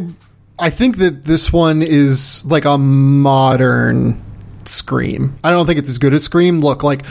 I 0.59 0.71
think 0.71 0.99
that 0.99 1.25
this 1.25 1.53
one 1.53 1.81
is 1.83 2.45
like 2.45 2.65
a 2.65 2.77
modern 2.77 4.25
Scream. 4.65 5.37
I 5.45 5.51
don't 5.51 5.65
think 5.65 5.79
it's 5.79 5.91
as 5.91 5.99
good 5.99 6.13
as 6.13 6.25
Scream. 6.25 6.61
Look, 6.61 6.83
like 6.83 7.05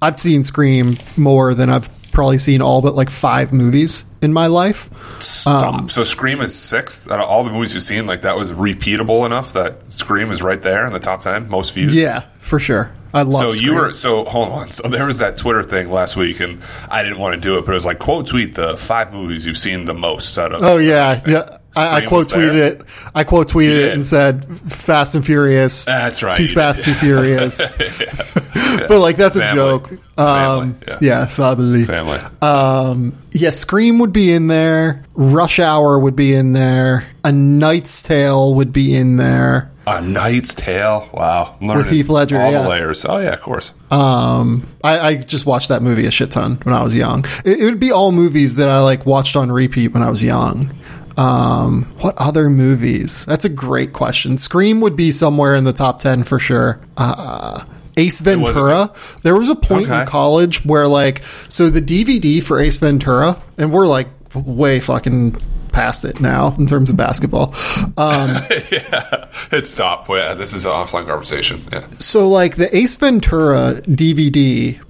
I've 0.00 0.18
seen 0.18 0.44
Scream 0.44 0.96
more 1.18 1.52
than 1.52 1.68
I've 1.68 1.90
probably 2.12 2.38
seen 2.38 2.62
all 2.62 2.82
but 2.82 2.94
like 2.94 3.10
five 3.10 3.52
movies 3.52 4.04
in 4.20 4.32
my 4.32 4.46
life. 4.46 5.46
Um, 5.46 5.88
so 5.88 6.04
Scream 6.04 6.40
is 6.40 6.54
sixth 6.54 7.10
out 7.10 7.18
of 7.18 7.28
all 7.28 7.42
the 7.42 7.50
movies 7.50 7.74
you've 7.74 7.82
seen. 7.82 8.06
Like 8.06 8.22
that 8.22 8.36
was 8.36 8.52
repeatable 8.52 9.26
enough 9.26 9.54
that 9.54 9.92
Scream 9.92 10.30
is 10.30 10.42
right 10.42 10.60
there 10.62 10.86
in 10.86 10.92
the 10.92 11.00
top 11.00 11.22
ten 11.22 11.48
most 11.48 11.74
viewed. 11.74 11.92
Yeah, 11.92 12.20
for 12.38 12.58
sure. 12.58 12.92
I 13.14 13.22
love. 13.22 13.42
So 13.42 13.52
Scream. 13.52 13.70
you 13.72 13.78
were 13.78 13.92
so 13.92 14.24
hold 14.24 14.50
on. 14.50 14.70
So 14.70 14.88
there 14.88 15.06
was 15.06 15.18
that 15.18 15.36
Twitter 15.36 15.62
thing 15.62 15.90
last 15.90 16.16
week, 16.16 16.40
and 16.40 16.62
I 16.88 17.02
didn't 17.02 17.18
want 17.18 17.34
to 17.34 17.40
do 17.40 17.58
it, 17.58 17.66
but 17.66 17.72
it 17.72 17.74
was 17.74 17.86
like 17.86 17.98
quote 17.98 18.26
tweet 18.26 18.54
the 18.54 18.76
five 18.76 19.12
movies 19.12 19.46
you've 19.46 19.58
seen 19.58 19.84
the 19.84 19.94
most 19.94 20.38
out 20.38 20.52
of. 20.52 20.62
Oh 20.62 20.78
yeah, 20.78 21.20
yeah. 21.26 21.58
I, 21.74 21.96
I, 21.96 22.06
quote 22.06 22.28
tweeted 22.28 22.54
it. 22.54 22.82
I 23.14 23.24
quote 23.24 23.48
tweeted 23.48 23.84
it 23.84 23.92
and 23.94 24.04
said 24.04 24.44
"Fast 24.44 25.14
and 25.14 25.24
Furious." 25.24 25.86
That's 25.86 26.22
right. 26.22 26.34
Too 26.34 26.48
fast, 26.48 26.84
too 26.84 26.94
furious. 26.94 27.60
yeah. 27.80 28.86
But 28.88 29.00
like 29.00 29.16
that's 29.16 29.38
family. 29.38 29.52
a 29.52 29.54
joke. 29.54 29.92
Um, 30.18 30.74
family. 30.74 30.74
Yeah. 30.86 30.98
yeah, 31.00 31.26
family. 31.26 31.84
Family. 31.84 32.18
Um, 32.42 33.18
yeah, 33.32 33.50
Scream 33.50 33.98
would 34.00 34.12
be 34.12 34.32
in 34.32 34.48
there. 34.48 35.04
Rush 35.14 35.58
Hour 35.58 35.98
would 35.98 36.16
be 36.16 36.34
in 36.34 36.52
there. 36.52 37.08
A 37.24 37.32
Knight's 37.32 38.02
Tale 38.02 38.54
would 38.54 38.72
be 38.72 38.94
in 38.94 39.16
there. 39.16 39.72
A 39.86 40.00
Knight's 40.00 40.54
Tale. 40.54 41.08
Wow, 41.12 41.56
I'm 41.60 41.66
with 41.66 41.90
Heath 41.90 42.08
Ledger. 42.08 42.40
All 42.40 42.52
yeah. 42.52 42.62
the 42.62 42.68
layers. 42.68 43.04
Oh 43.04 43.18
yeah, 43.18 43.32
of 43.32 43.40
course. 43.40 43.74
Um, 43.90 44.68
I, 44.84 45.00
I, 45.00 45.14
just 45.16 45.44
watched 45.44 45.70
that 45.70 45.82
movie 45.82 46.06
a 46.06 46.10
shit 46.10 46.30
ton 46.30 46.56
when 46.62 46.74
I 46.74 46.82
was 46.82 46.94
young. 46.94 47.24
It, 47.44 47.60
it 47.60 47.64
would 47.64 47.80
be 47.80 47.90
all 47.90 48.12
movies 48.12 48.56
that 48.56 48.68
I 48.68 48.78
like 48.78 49.04
watched 49.06 49.34
on 49.34 49.50
repeat 49.50 49.88
when 49.88 50.02
I 50.02 50.10
was 50.10 50.22
young. 50.22 50.72
Um, 51.16 51.84
what 52.00 52.14
other 52.18 52.48
movies? 52.48 53.24
That's 53.26 53.44
a 53.44 53.50
great 53.50 53.92
question. 53.92 54.38
Scream 54.38 54.80
would 54.80 54.96
be 54.96 55.12
somewhere 55.12 55.54
in 55.54 55.64
the 55.64 55.72
top 55.72 55.98
10 55.98 56.24
for 56.24 56.38
sure. 56.38 56.80
Uh, 56.96 57.60
Ace 57.96 58.20
Ventura. 58.20 58.92
There 59.22 59.36
was 59.36 59.48
a 59.48 59.54
point 59.54 59.86
okay. 59.86 60.02
in 60.02 60.06
college 60.06 60.64
where, 60.64 60.88
like, 60.88 61.22
so 61.48 61.68
the 61.68 61.80
DVD 61.80 62.42
for 62.42 62.58
Ace 62.58 62.78
Ventura, 62.78 63.40
and 63.58 63.72
we're 63.72 63.86
like 63.86 64.08
way 64.34 64.80
fucking 64.80 65.36
past 65.72 66.04
it 66.04 66.20
now 66.20 66.54
in 66.56 66.66
terms 66.66 66.90
of 66.90 66.96
basketball. 66.96 67.54
Um, 67.96 68.30
yeah, 68.70 69.28
it 69.50 69.66
stopped. 69.66 70.08
Yeah, 70.08 70.34
this 70.34 70.52
is 70.52 70.64
an 70.64 70.72
offline 70.72 71.06
conversation. 71.06 71.62
Yeah. 71.72 71.86
So, 71.98 72.28
like, 72.28 72.56
the 72.56 72.74
Ace 72.74 72.96
Ventura 72.96 73.74
DVD, 73.82 74.80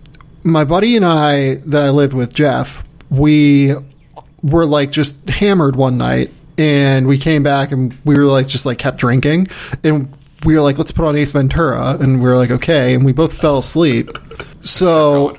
my 0.44 0.65
buddy 0.65 0.97
and 0.97 1.05
I 1.05 1.55
that 1.66 1.82
I 1.82 1.90
lived 1.90 2.12
with, 2.12 2.35
Jeff, 2.35 2.85
we 3.11 3.74
were 4.43 4.66
like 4.66 4.90
just 4.90 5.28
hammered 5.28 5.77
one 5.77 5.98
night 5.98 6.32
and 6.59 7.06
we 7.06 7.19
came 7.19 7.43
back 7.43 7.73
and 7.73 7.97
we 8.05 8.16
were 8.16 8.24
like 8.24 8.47
just 8.47 8.66
like 8.66 8.78
kept 8.78 8.98
drinking 8.98 9.47
and 9.82 10.12
we 10.44 10.55
were 10.55 10.60
like 10.60 10.78
let's 10.78 10.93
put 10.93 11.05
on 11.05 11.16
ace 11.16 11.32
ventura 11.32 11.97
and 12.01 12.23
we 12.23 12.28
were 12.28 12.36
like 12.36 12.51
okay 12.51 12.94
and 12.94 13.05
we 13.05 13.12
both 13.12 13.39
fell 13.39 13.59
asleep. 13.59 14.10
So 14.60 15.39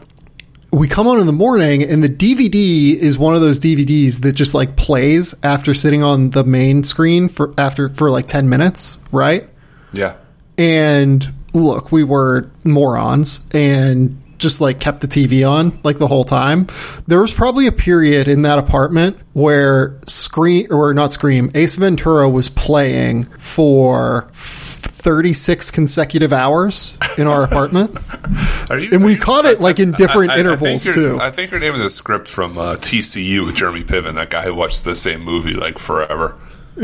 we 0.71 0.87
come 0.87 1.07
on 1.07 1.19
in 1.19 1.27
the 1.27 1.33
morning 1.33 1.83
and 1.83 2.03
the 2.03 2.09
dvd 2.09 2.95
is 2.95 3.17
one 3.17 3.35
of 3.35 3.41
those 3.41 3.59
dvds 3.59 4.21
that 4.21 4.33
just 4.33 4.53
like 4.53 4.75
plays 4.75 5.35
after 5.43 5.73
sitting 5.73 6.01
on 6.01 6.31
the 6.31 6.43
main 6.43 6.83
screen 6.83 7.29
for 7.29 7.53
after 7.57 7.89
for 7.89 8.09
like 8.09 8.27
10 8.27 8.49
minutes 8.49 8.97
right? 9.11 9.47
Yeah. 9.91 10.15
And 10.57 11.25
look 11.53 11.91
we 11.91 12.03
were 12.03 12.49
morons 12.63 13.45
and 13.53 14.22
just 14.43 14.61
like 14.61 14.79
kept 14.79 15.01
the 15.01 15.07
TV 15.07 15.49
on 15.49 15.79
like 15.83 15.97
the 15.97 16.07
whole 16.07 16.25
time. 16.25 16.67
There 17.07 17.21
was 17.21 17.31
probably 17.31 17.65
a 17.65 17.71
period 17.71 18.27
in 18.27 18.43
that 18.43 18.59
apartment 18.59 19.17
where 19.33 19.99
Scream 20.05 20.67
or 20.69 20.93
not 20.93 21.13
Scream, 21.13 21.49
Ace 21.55 21.75
Ventura 21.75 22.29
was 22.29 22.49
playing 22.49 23.23
for 23.23 24.29
36 24.33 25.71
consecutive 25.71 26.31
hours 26.31 26.93
in 27.17 27.25
our 27.25 27.43
apartment. 27.43 27.97
you, 28.69 28.89
and 28.91 29.03
we 29.03 29.15
caught 29.15 29.45
it 29.45 29.59
like 29.59 29.79
in 29.79 29.93
different 29.93 30.31
I, 30.31 30.35
I, 30.35 30.39
intervals 30.39 30.87
I 30.87 30.93
too. 30.93 31.19
I 31.19 31.31
think 31.31 31.51
her 31.51 31.59
name 31.59 31.73
is 31.73 31.81
a 31.81 31.89
script 31.89 32.27
from 32.27 32.57
uh, 32.57 32.75
TCU 32.75 33.45
with 33.45 33.55
Jeremy 33.55 33.83
Piven, 33.83 34.15
that 34.15 34.29
guy 34.29 34.43
who 34.43 34.53
watched 34.53 34.83
the 34.83 34.95
same 34.95 35.21
movie 35.21 35.53
like 35.53 35.79
forever. 35.79 36.37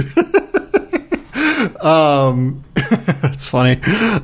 um, 1.81 2.63
that's 3.21 3.47
funny. 3.47 3.73
Um, 3.73 3.79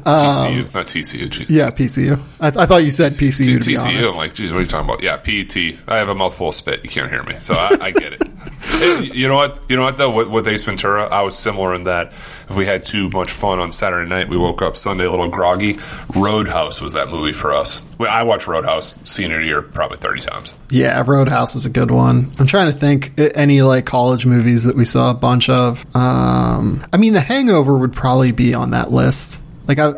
PCU, 0.05 0.73
not 0.73 0.85
TCU. 0.85 1.29
Geez. 1.29 1.49
Yeah, 1.49 1.71
PCU. 1.71 2.21
I, 2.39 2.49
th- 2.51 2.61
I, 2.61 2.65
thought 2.65 2.83
you 2.83 2.91
said 2.91 3.13
PCU. 3.13 3.63
T- 3.63 3.73
TCU. 3.73 4.11
I'm 4.11 4.17
like, 4.17 4.33
geez, 4.33 4.51
what 4.51 4.57
are 4.57 4.61
you 4.61 4.67
talking 4.67 4.89
about? 4.89 5.03
Yeah, 5.03 5.17
PET. 5.17 5.55
I 5.87 5.97
have 5.97 6.09
a 6.09 6.15
mouthful 6.15 6.49
of 6.49 6.55
spit. 6.55 6.83
You 6.83 6.89
can't 6.89 7.09
hear 7.09 7.23
me, 7.23 7.35
so 7.39 7.53
I, 7.53 7.77
I 7.81 7.91
get 7.91 8.13
it. 8.13 8.21
you 9.13 9.27
know 9.27 9.35
what? 9.35 9.61
You 9.69 9.75
know 9.75 9.83
what 9.83 9.97
though? 9.97 10.11
With, 10.11 10.27
with, 10.29 10.47
Ace 10.47 10.63
Ventura, 10.63 11.05
I 11.05 11.21
was 11.21 11.37
similar 11.37 11.73
in 11.75 11.83
that 11.85 12.07
if 12.49 12.55
we 12.55 12.65
had 12.65 12.83
too 12.83 13.09
much 13.09 13.31
fun 13.31 13.59
on 13.59 13.71
Saturday 13.71 14.09
night, 14.09 14.27
we 14.27 14.37
woke 14.37 14.61
up 14.61 14.77
Sunday 14.77 15.05
a 15.05 15.11
little 15.11 15.27
groggy. 15.27 15.77
Roadhouse 16.15 16.81
was 16.81 16.93
that 16.93 17.09
movie 17.09 17.33
for 17.33 17.53
us. 17.53 17.85
I 17.99 18.23
watched 18.23 18.47
Roadhouse 18.47 18.97
senior 19.03 19.41
year 19.41 19.61
probably 19.61 19.97
thirty 19.97 20.21
times. 20.21 20.53
Yeah, 20.69 21.03
Roadhouse 21.05 21.55
is 21.55 21.65
a 21.65 21.69
good 21.69 21.91
one. 21.91 22.33
I'm 22.39 22.47
trying 22.47 22.71
to 22.71 22.77
think 22.77 23.13
any 23.17 23.61
like 23.61 23.85
college 23.85 24.25
movies 24.25 24.65
that 24.65 24.75
we 24.75 24.85
saw 24.85 25.11
a 25.11 25.15
bunch 25.15 25.49
of. 25.49 25.85
Um, 25.95 26.85
I 26.91 26.97
mean, 26.97 27.13
The 27.13 27.21
Hangover 27.21 27.77
would 27.77 27.93
probably 27.93 28.31
be 28.31 28.44
on 28.53 28.71
that 28.71 28.91
list. 28.91 29.41
Like 29.67 29.79
I, 29.79 29.93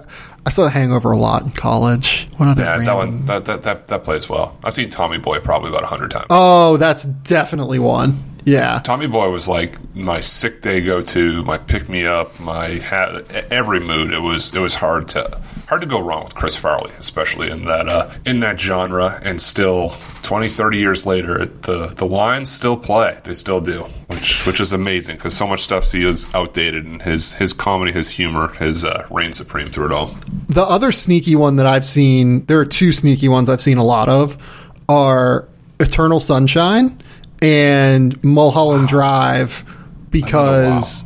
I 0.45 0.49
saw 0.49 0.63
The 0.63 0.69
Hangover 0.69 1.11
a 1.11 1.17
lot 1.17 1.43
in 1.43 1.51
college. 1.51 2.29
What 2.37 2.47
other? 2.49 2.63
Yeah, 2.63 2.77
random... 2.77 2.85
that 2.85 2.95
one 2.95 3.25
that, 3.25 3.45
that 3.45 3.63
that 3.63 3.87
that 3.87 4.03
plays 4.03 4.29
well. 4.29 4.57
I've 4.63 4.73
seen 4.73 4.89
Tommy 4.89 5.17
Boy 5.17 5.39
probably 5.39 5.69
about 5.69 5.83
hundred 5.83 6.11
times. 6.11 6.27
Oh, 6.29 6.77
that's 6.77 7.03
definitely 7.03 7.79
one. 7.79 8.23
Yeah. 8.47 8.79
Tommy 8.81 9.07
Boy 9.07 9.29
was 9.29 9.49
like 9.49 9.77
my 9.93 10.21
sick 10.21 10.61
day 10.61 10.79
go 10.79 11.01
to, 11.01 11.43
my 11.43 11.57
pick 11.57 11.89
me 11.89 12.05
up, 12.05 12.39
my 12.39 12.77
ha- 12.77 13.19
every 13.51 13.81
mood. 13.81 14.13
It 14.13 14.21
was 14.21 14.55
it 14.55 14.59
was 14.59 14.75
hard 14.75 15.09
to 15.09 15.41
hard 15.67 15.81
to 15.81 15.87
go 15.87 15.99
wrong 15.99 16.23
with 16.23 16.33
Chris 16.33 16.55
Farley, 16.55 16.93
especially 16.97 17.49
in 17.49 17.65
that 17.65 17.89
uh, 17.89 18.09
in 18.25 18.39
that 18.39 18.57
genre. 18.57 19.19
And 19.21 19.41
still, 19.41 19.97
20, 20.23 20.47
30 20.47 20.77
years 20.77 21.05
later, 21.05 21.45
the 21.45 21.87
the 21.87 22.05
lines 22.05 22.49
still 22.49 22.77
play. 22.77 23.19
They 23.25 23.33
still 23.33 23.59
do, 23.59 23.81
which 24.07 24.47
which 24.47 24.61
is 24.61 24.71
amazing 24.71 25.17
because 25.17 25.35
so 25.35 25.45
much 25.45 25.63
stuff 25.63 25.91
he 25.91 26.07
is 26.07 26.33
outdated, 26.33 26.85
and 26.85 27.01
his 27.01 27.33
his 27.33 27.51
comedy, 27.51 27.91
his 27.91 28.11
humor, 28.11 28.53
his 28.53 28.85
uh, 28.85 29.05
reign 29.11 29.33
supreme 29.33 29.69
through 29.69 29.87
it 29.87 29.91
all. 29.91 30.15
The 30.47 30.63
other 30.63 30.93
sneaky 30.93 31.35
one 31.35 31.57
that 31.57 31.65
I've 31.65 31.83
seen, 31.83 32.45
there 32.45 32.61
are 32.61 32.65
two 32.65 32.93
sneaky 32.93 33.27
ones 33.27 33.49
I've 33.49 33.59
seen 33.59 33.77
a 33.77 33.83
lot 33.83 34.07
of, 34.07 34.71
are 34.87 35.49
Eternal 35.81 36.21
Sunshine 36.21 37.03
and 37.41 38.21
Mulholland 38.23 38.87
Drive 38.87 39.63
because 40.09 41.03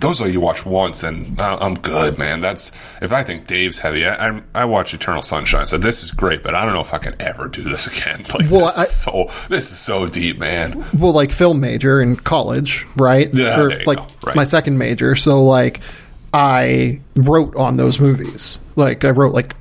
those 0.00 0.20
are 0.22 0.28
you 0.28 0.40
watch 0.40 0.64
once 0.64 1.02
and 1.02 1.38
uh, 1.38 1.58
I'm 1.60 1.74
good, 1.74 2.18
man. 2.18 2.40
That's 2.40 2.72
if 3.02 3.12
I 3.12 3.22
think 3.22 3.46
Dave's 3.46 3.78
heavy. 3.78 4.06
I, 4.06 4.28
I, 4.30 4.42
I 4.54 4.64
watch 4.64 4.94
Eternal 4.94 5.20
Sunshine, 5.22 5.66
so 5.66 5.76
this 5.78 6.02
is 6.02 6.10
great, 6.10 6.42
but 6.42 6.54
I 6.54 6.64
don't 6.64 6.74
know 6.74 6.80
if 6.80 6.94
I 6.94 6.98
can 6.98 7.14
ever 7.20 7.48
do 7.48 7.62
this 7.62 7.86
again. 7.86 8.24
Like 8.34 8.50
Well, 8.50 8.66
this 8.66 8.78
I- 8.78 8.82
is 8.82 8.90
so 8.90 9.30
this 9.48 9.70
is 9.70 9.78
so 9.78 10.06
deep, 10.06 10.38
man. 10.38 10.84
well, 10.98 11.12
like 11.12 11.30
film 11.32 11.60
major 11.60 12.00
in 12.00 12.16
college, 12.16 12.86
right? 12.96 13.32
Yeah, 13.34 13.60
or 13.60 13.84
like 13.84 13.98
right. 14.24 14.36
my 14.36 14.44
second 14.44 14.78
major. 14.78 15.16
So 15.16 15.42
like 15.42 15.80
I 16.32 17.00
wrote 17.16 17.56
on 17.56 17.76
those 17.76 18.00
movies. 18.00 18.58
Like 18.76 19.04
I 19.04 19.10
wrote 19.10 19.34
like 19.34 19.54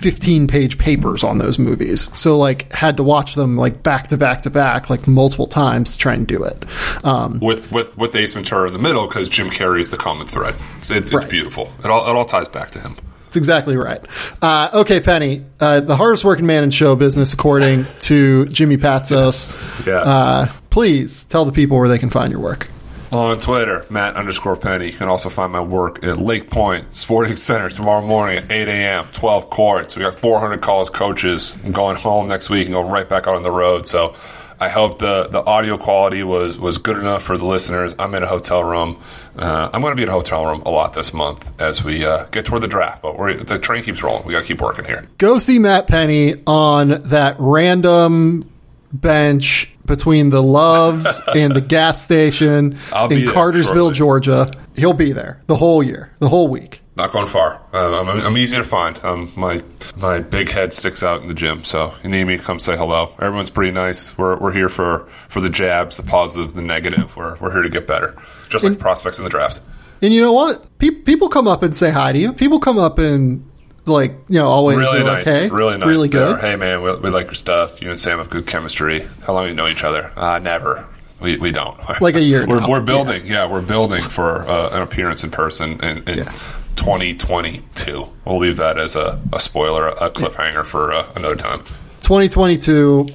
15 0.00 0.46
page 0.46 0.78
papers 0.78 1.24
on 1.24 1.38
those 1.38 1.58
movies. 1.58 2.10
So 2.14 2.36
like 2.38 2.72
had 2.72 2.96
to 2.98 3.02
watch 3.02 3.34
them 3.34 3.56
like 3.56 3.82
back 3.82 4.08
to 4.08 4.16
back 4.16 4.42
to 4.42 4.50
back 4.50 4.90
like 4.90 5.06
multiple 5.06 5.46
times 5.46 5.92
to 5.92 5.98
try 5.98 6.14
and 6.14 6.26
do 6.26 6.42
it. 6.44 6.64
Um, 7.04 7.38
With 7.40 7.70
with 7.72 7.96
with 7.96 8.14
Ace 8.14 8.34
Ventura 8.34 8.66
in 8.68 8.72
the 8.72 8.78
middle 8.78 9.06
because 9.06 9.28
Jim 9.28 9.48
Carrey 9.50 9.80
is 9.80 9.90
the 9.90 9.96
common 9.96 10.26
thread. 10.26 10.54
It's, 10.78 10.90
it, 10.90 11.04
it's 11.04 11.14
Right. 11.14 11.28
beautiful. 11.28 11.72
It 11.82 11.86
all 11.86 12.06
it 12.08 12.14
all 12.16 12.24
ties 12.24 12.48
back 12.48 12.70
to 12.72 12.80
him. 12.80 12.96
That's 13.24 13.36
exactly 13.36 13.76
right. 13.76 14.00
Uh, 14.40 14.70
okay, 14.72 15.00
Penny, 15.00 15.44
uh, 15.58 15.80
the 15.80 15.96
hardest 15.96 16.24
working 16.24 16.46
man 16.46 16.62
in 16.62 16.70
show 16.70 16.94
business, 16.94 17.32
according 17.32 17.86
to 18.00 18.46
Jimmy 18.46 18.76
Patsos. 18.76 19.52
Yes. 19.86 20.06
Uh, 20.06 20.52
please 20.70 21.24
tell 21.24 21.44
the 21.44 21.52
people 21.52 21.76
where 21.78 21.88
they 21.88 21.98
can 21.98 22.10
find 22.10 22.30
your 22.32 22.40
work. 22.40 22.68
On 23.16 23.40
Twitter, 23.40 23.86
Matt 23.88 24.14
underscore 24.14 24.56
Penny. 24.56 24.88
You 24.88 24.92
can 24.92 25.08
also 25.08 25.30
find 25.30 25.50
my 25.50 25.60
work 25.60 26.04
at 26.04 26.18
Lake 26.18 26.50
Point 26.50 26.94
Sporting 26.94 27.36
Center 27.36 27.70
tomorrow 27.70 28.06
morning 28.06 28.36
at 28.36 28.52
8 28.52 28.68
a.m., 28.68 29.08
12 29.12 29.48
courts. 29.48 29.96
We 29.96 30.02
got 30.02 30.18
400 30.18 30.60
college 30.60 30.92
coaches. 30.92 31.56
I'm 31.64 31.72
going 31.72 31.96
home 31.96 32.28
next 32.28 32.50
week 32.50 32.66
and 32.66 32.74
going 32.74 32.92
right 32.92 33.08
back 33.08 33.26
out 33.26 33.34
on 33.34 33.42
the 33.42 33.50
road. 33.50 33.88
So 33.88 34.14
I 34.60 34.68
hope 34.68 34.98
the, 34.98 35.28
the 35.28 35.42
audio 35.42 35.78
quality 35.78 36.24
was, 36.24 36.58
was 36.58 36.76
good 36.76 36.98
enough 36.98 37.22
for 37.22 37.38
the 37.38 37.46
listeners. 37.46 37.94
I'm 37.98 38.14
in 38.14 38.22
a 38.22 38.26
hotel 38.26 38.62
room. 38.62 39.00
Uh, 39.34 39.70
I'm 39.72 39.80
going 39.80 39.92
to 39.92 39.96
be 39.96 40.02
in 40.02 40.10
a 40.10 40.12
hotel 40.12 40.44
room 40.44 40.60
a 40.66 40.70
lot 40.70 40.92
this 40.92 41.14
month 41.14 41.58
as 41.58 41.82
we 41.82 42.04
uh, 42.04 42.24
get 42.26 42.44
toward 42.44 42.60
the 42.60 42.68
draft, 42.68 43.00
but 43.00 43.16
the 43.46 43.58
train 43.58 43.82
keeps 43.82 44.02
rolling. 44.02 44.26
We 44.26 44.34
got 44.34 44.42
to 44.42 44.46
keep 44.46 44.60
working 44.60 44.84
here. 44.84 45.08
Go 45.16 45.38
see 45.38 45.58
Matt 45.58 45.86
Penny 45.86 46.42
on 46.46 46.88
that 47.04 47.36
random 47.38 48.50
bench 48.92 49.72
between 49.86 50.30
the 50.30 50.42
Loves 50.42 51.20
and 51.34 51.54
the 51.54 51.60
gas 51.60 52.02
station 52.04 52.78
I'll 52.92 53.08
in 53.08 53.28
Cartersville, 53.28 53.92
shortly. 53.92 53.94
Georgia. 53.94 54.52
He'll 54.76 54.92
be 54.92 55.12
there 55.12 55.40
the 55.46 55.56
whole 55.56 55.82
year, 55.82 56.12
the 56.18 56.28
whole 56.28 56.48
week. 56.48 56.82
Not 56.96 57.12
going 57.12 57.26
far. 57.26 57.60
Uh, 57.74 58.00
I'm, 58.00 58.08
I'm 58.08 58.38
easy 58.38 58.56
to 58.56 58.64
find. 58.64 58.98
Um, 59.04 59.30
my 59.36 59.60
my 59.98 60.20
big 60.20 60.48
head 60.50 60.72
sticks 60.72 61.02
out 61.02 61.20
in 61.20 61.28
the 61.28 61.34
gym, 61.34 61.62
so 61.62 61.94
you 62.02 62.08
need 62.08 62.24
me, 62.24 62.38
come 62.38 62.58
say 62.58 62.76
hello. 62.76 63.14
Everyone's 63.20 63.50
pretty 63.50 63.70
nice. 63.70 64.16
We're, 64.16 64.38
we're 64.38 64.52
here 64.52 64.68
for, 64.68 65.06
for 65.28 65.40
the 65.40 65.50
jabs, 65.50 65.96
the 65.98 66.02
positive, 66.02 66.54
the 66.54 66.62
negative. 66.62 67.14
We're, 67.16 67.36
we're 67.36 67.52
here 67.52 67.62
to 67.62 67.68
get 67.68 67.86
better, 67.86 68.16
just 68.48 68.64
like 68.64 68.78
prospects 68.78 69.18
in 69.18 69.24
the 69.24 69.30
draft. 69.30 69.60
And 70.02 70.12
you 70.12 70.20
know 70.20 70.32
what? 70.32 70.78
Pe- 70.78 70.90
people 70.90 71.28
come 71.28 71.46
up 71.48 71.62
and 71.62 71.76
say 71.76 71.90
hi 71.90 72.12
to 72.12 72.18
you. 72.18 72.32
People 72.32 72.60
come 72.60 72.78
up 72.78 72.98
and 72.98 73.46
like 73.86 74.12
you 74.28 74.38
know 74.38 74.48
always 74.48 74.78
Really 74.78 75.02
nice, 75.02 75.24
like, 75.26 75.34
"Hey, 75.34 75.48
really 75.48 75.78
nice. 75.78 75.86
really 75.88 76.08
good." 76.08 76.40
Hey 76.40 76.56
man, 76.56 76.82
we, 76.82 76.94
we 76.96 77.10
like 77.10 77.26
your 77.26 77.34
stuff. 77.34 77.80
You 77.82 77.90
and 77.90 78.00
Sam 78.00 78.18
have 78.18 78.30
good 78.30 78.46
chemistry. 78.46 79.06
How 79.26 79.32
long 79.34 79.48
you 79.48 79.54
know 79.54 79.68
each 79.68 79.84
other? 79.84 80.12
Uh, 80.16 80.38
never. 80.38 80.86
We, 81.20 81.36
we 81.38 81.50
don't. 81.50 81.78
Like 82.00 82.14
a 82.16 82.20
year 82.20 82.46
we're, 82.46 82.68
we're 82.68 82.82
building. 82.82 83.26
Yeah. 83.26 83.46
we're 83.50 83.62
building 83.62 84.02
for 84.02 84.42
uh, 84.42 84.68
an 84.76 84.82
appearance 84.82 85.24
in 85.24 85.30
person 85.30 85.82
in, 85.82 86.02
in 86.08 86.18
Yeah. 86.18 86.32
2022. 86.76 88.06
We'll 88.26 88.38
leave 88.38 88.58
that 88.58 88.78
as 88.78 88.96
a, 88.96 89.18
a 89.32 89.40
spoiler, 89.40 89.88
a 89.88 90.10
cliffhanger 90.10 90.64
for 90.64 90.92
uh, 90.92 91.10
another 91.16 91.34
time. 91.36 91.60
2022 92.02 93.06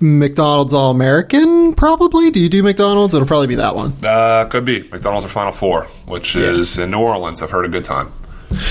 McDonald's 0.00 0.72
All 0.72 0.92
American, 0.92 1.74
probably. 1.74 2.30
Do 2.30 2.38
you 2.38 2.48
do 2.48 2.62
McDonald's? 2.62 3.12
It'll 3.14 3.26
probably 3.26 3.48
be 3.48 3.56
that 3.56 3.74
one. 3.74 3.92
Uh, 4.04 4.44
could 4.46 4.64
be 4.64 4.82
McDonald's 4.90 5.24
or 5.24 5.28
Final 5.28 5.52
Four, 5.52 5.84
which 6.06 6.36
is 6.36 6.78
in 6.78 6.92
New 6.92 7.00
Orleans. 7.00 7.42
I've 7.42 7.50
heard 7.50 7.64
a 7.66 7.68
good 7.68 7.84
time. 7.84 8.12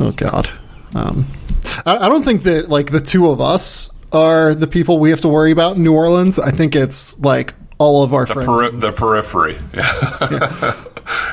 Oh 0.00 0.10
God. 0.10 0.48
Um, 0.94 1.26
I, 1.86 1.96
I 1.96 2.08
don't 2.08 2.22
think 2.22 2.42
that 2.44 2.68
like 2.68 2.90
the 2.90 3.00
two 3.00 3.28
of 3.30 3.40
us 3.40 3.90
are 4.12 4.54
the 4.54 4.66
people 4.66 4.98
we 4.98 5.10
have 5.10 5.20
to 5.22 5.28
worry 5.28 5.50
about 5.50 5.76
in 5.76 5.82
New 5.82 5.94
Orleans. 5.94 6.38
I 6.38 6.50
think 6.50 6.76
it's 6.76 7.18
like 7.20 7.54
all 7.78 8.02
of 8.04 8.14
our 8.14 8.26
The, 8.26 8.34
friends, 8.34 8.60
peri- 8.60 8.76
the 8.76 8.92
periphery. 8.92 9.58
Yeah. 9.74 10.84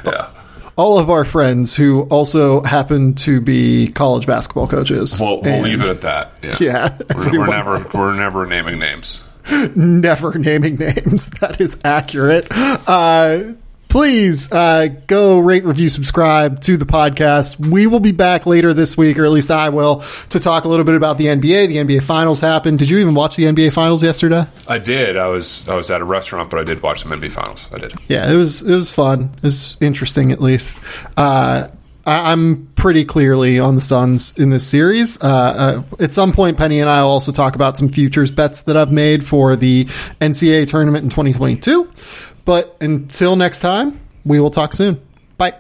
yeah. 0.05 0.29
all 0.75 0.97
of 0.99 1.09
our 1.09 1.23
friends 1.23 1.75
who 1.75 2.03
also 2.03 2.61
happen 2.63 3.13
to 3.15 3.39
be 3.41 3.87
college 3.89 4.25
basketball 4.25 4.67
coaches. 4.67 5.17
We'll, 5.19 5.41
we'll 5.41 5.53
And 5.53 5.63
leave 5.63 5.81
it 5.81 5.87
at 5.87 6.01
that. 6.01 6.33
Yeah. 6.41 6.57
Yeah, 6.59 6.97
We're, 7.15 7.39
we're 7.39 7.47
never 7.47 7.85
we're 7.93 8.17
never 8.17 8.45
naming 8.45 8.79
names. 8.79 9.23
Never 9.75 10.37
naming 10.37 10.75
names. 10.75 11.29
That 11.39 11.59
is 11.59 11.77
accurate. 11.83 12.47
Uh, 12.51 13.53
please 13.91 14.49
uh, 14.53 14.87
go 15.05 15.37
rate, 15.39 15.65
review, 15.65 15.89
subscribe 15.89 16.61
to 16.61 16.77
the 16.77 16.85
podcast. 16.85 17.59
We 17.59 17.87
will 17.87 17.99
be 17.99 18.13
back 18.13 18.45
later 18.45 18.73
this 18.73 18.95
week, 18.95 19.19
or 19.19 19.25
at 19.25 19.31
least 19.31 19.51
I 19.51 19.67
will, 19.67 19.97
to 20.29 20.39
talk 20.39 20.63
a 20.63 20.69
little 20.69 20.85
bit 20.85 20.95
about 20.95 21.17
the 21.17 21.25
NBA. 21.25 21.67
The 21.67 21.77
NBA 21.77 22.01
Finals 22.03 22.39
happened. 22.39 22.79
Did 22.79 22.89
you 22.89 22.99
even 22.99 23.15
watch 23.15 23.35
the 23.35 23.43
NBA 23.43 23.73
Finals 23.73 24.01
yesterday? 24.01 24.45
I 24.67 24.79
did. 24.79 25.17
I 25.17 25.27
was 25.27 25.67
I 25.67 25.75
was 25.75 25.91
at 25.91 25.99
a 25.99 26.05
restaurant, 26.05 26.49
but 26.49 26.59
I 26.59 26.63
did 26.63 26.81
watch 26.81 27.01
some 27.01 27.11
NBA 27.11 27.33
finals. 27.33 27.67
I 27.71 27.79
did. 27.79 27.93
Yeah, 28.07 28.31
it 28.31 28.35
was 28.37 28.61
it 28.67 28.75
was 28.75 28.93
fun. 28.93 29.33
It 29.37 29.43
was 29.43 29.77
interesting, 29.81 30.31
at 30.31 30.39
least. 30.39 30.79
Uh, 31.17 31.67
I, 32.05 32.31
I'm 32.31 32.67
pretty 32.75 33.05
clearly 33.05 33.59
on 33.59 33.75
the 33.75 33.81
Suns 33.81 34.37
in 34.37 34.49
this 34.49 34.67
series. 34.67 35.21
Uh, 35.21 35.83
uh, 35.99 36.03
at 36.03 36.13
some 36.13 36.31
point, 36.31 36.57
Penny 36.57 36.79
and 36.79 36.89
I 36.89 37.03
will 37.03 37.11
also 37.11 37.31
talk 37.31 37.55
about 37.55 37.77
some 37.77 37.89
futures 37.89 38.31
bets 38.31 38.63
that 38.63 38.77
I've 38.77 38.91
made 38.91 39.25
for 39.25 39.55
the 39.55 39.85
NCAA 40.19 40.69
tournament 40.69 41.03
in 41.03 41.09
2022. 41.09 41.91
But 42.45 42.75
until 42.81 43.35
next 43.35 43.59
time, 43.59 43.99
we 44.25 44.39
will 44.39 44.49
talk 44.49 44.73
soon. 44.73 45.01
Bye. 45.37 45.55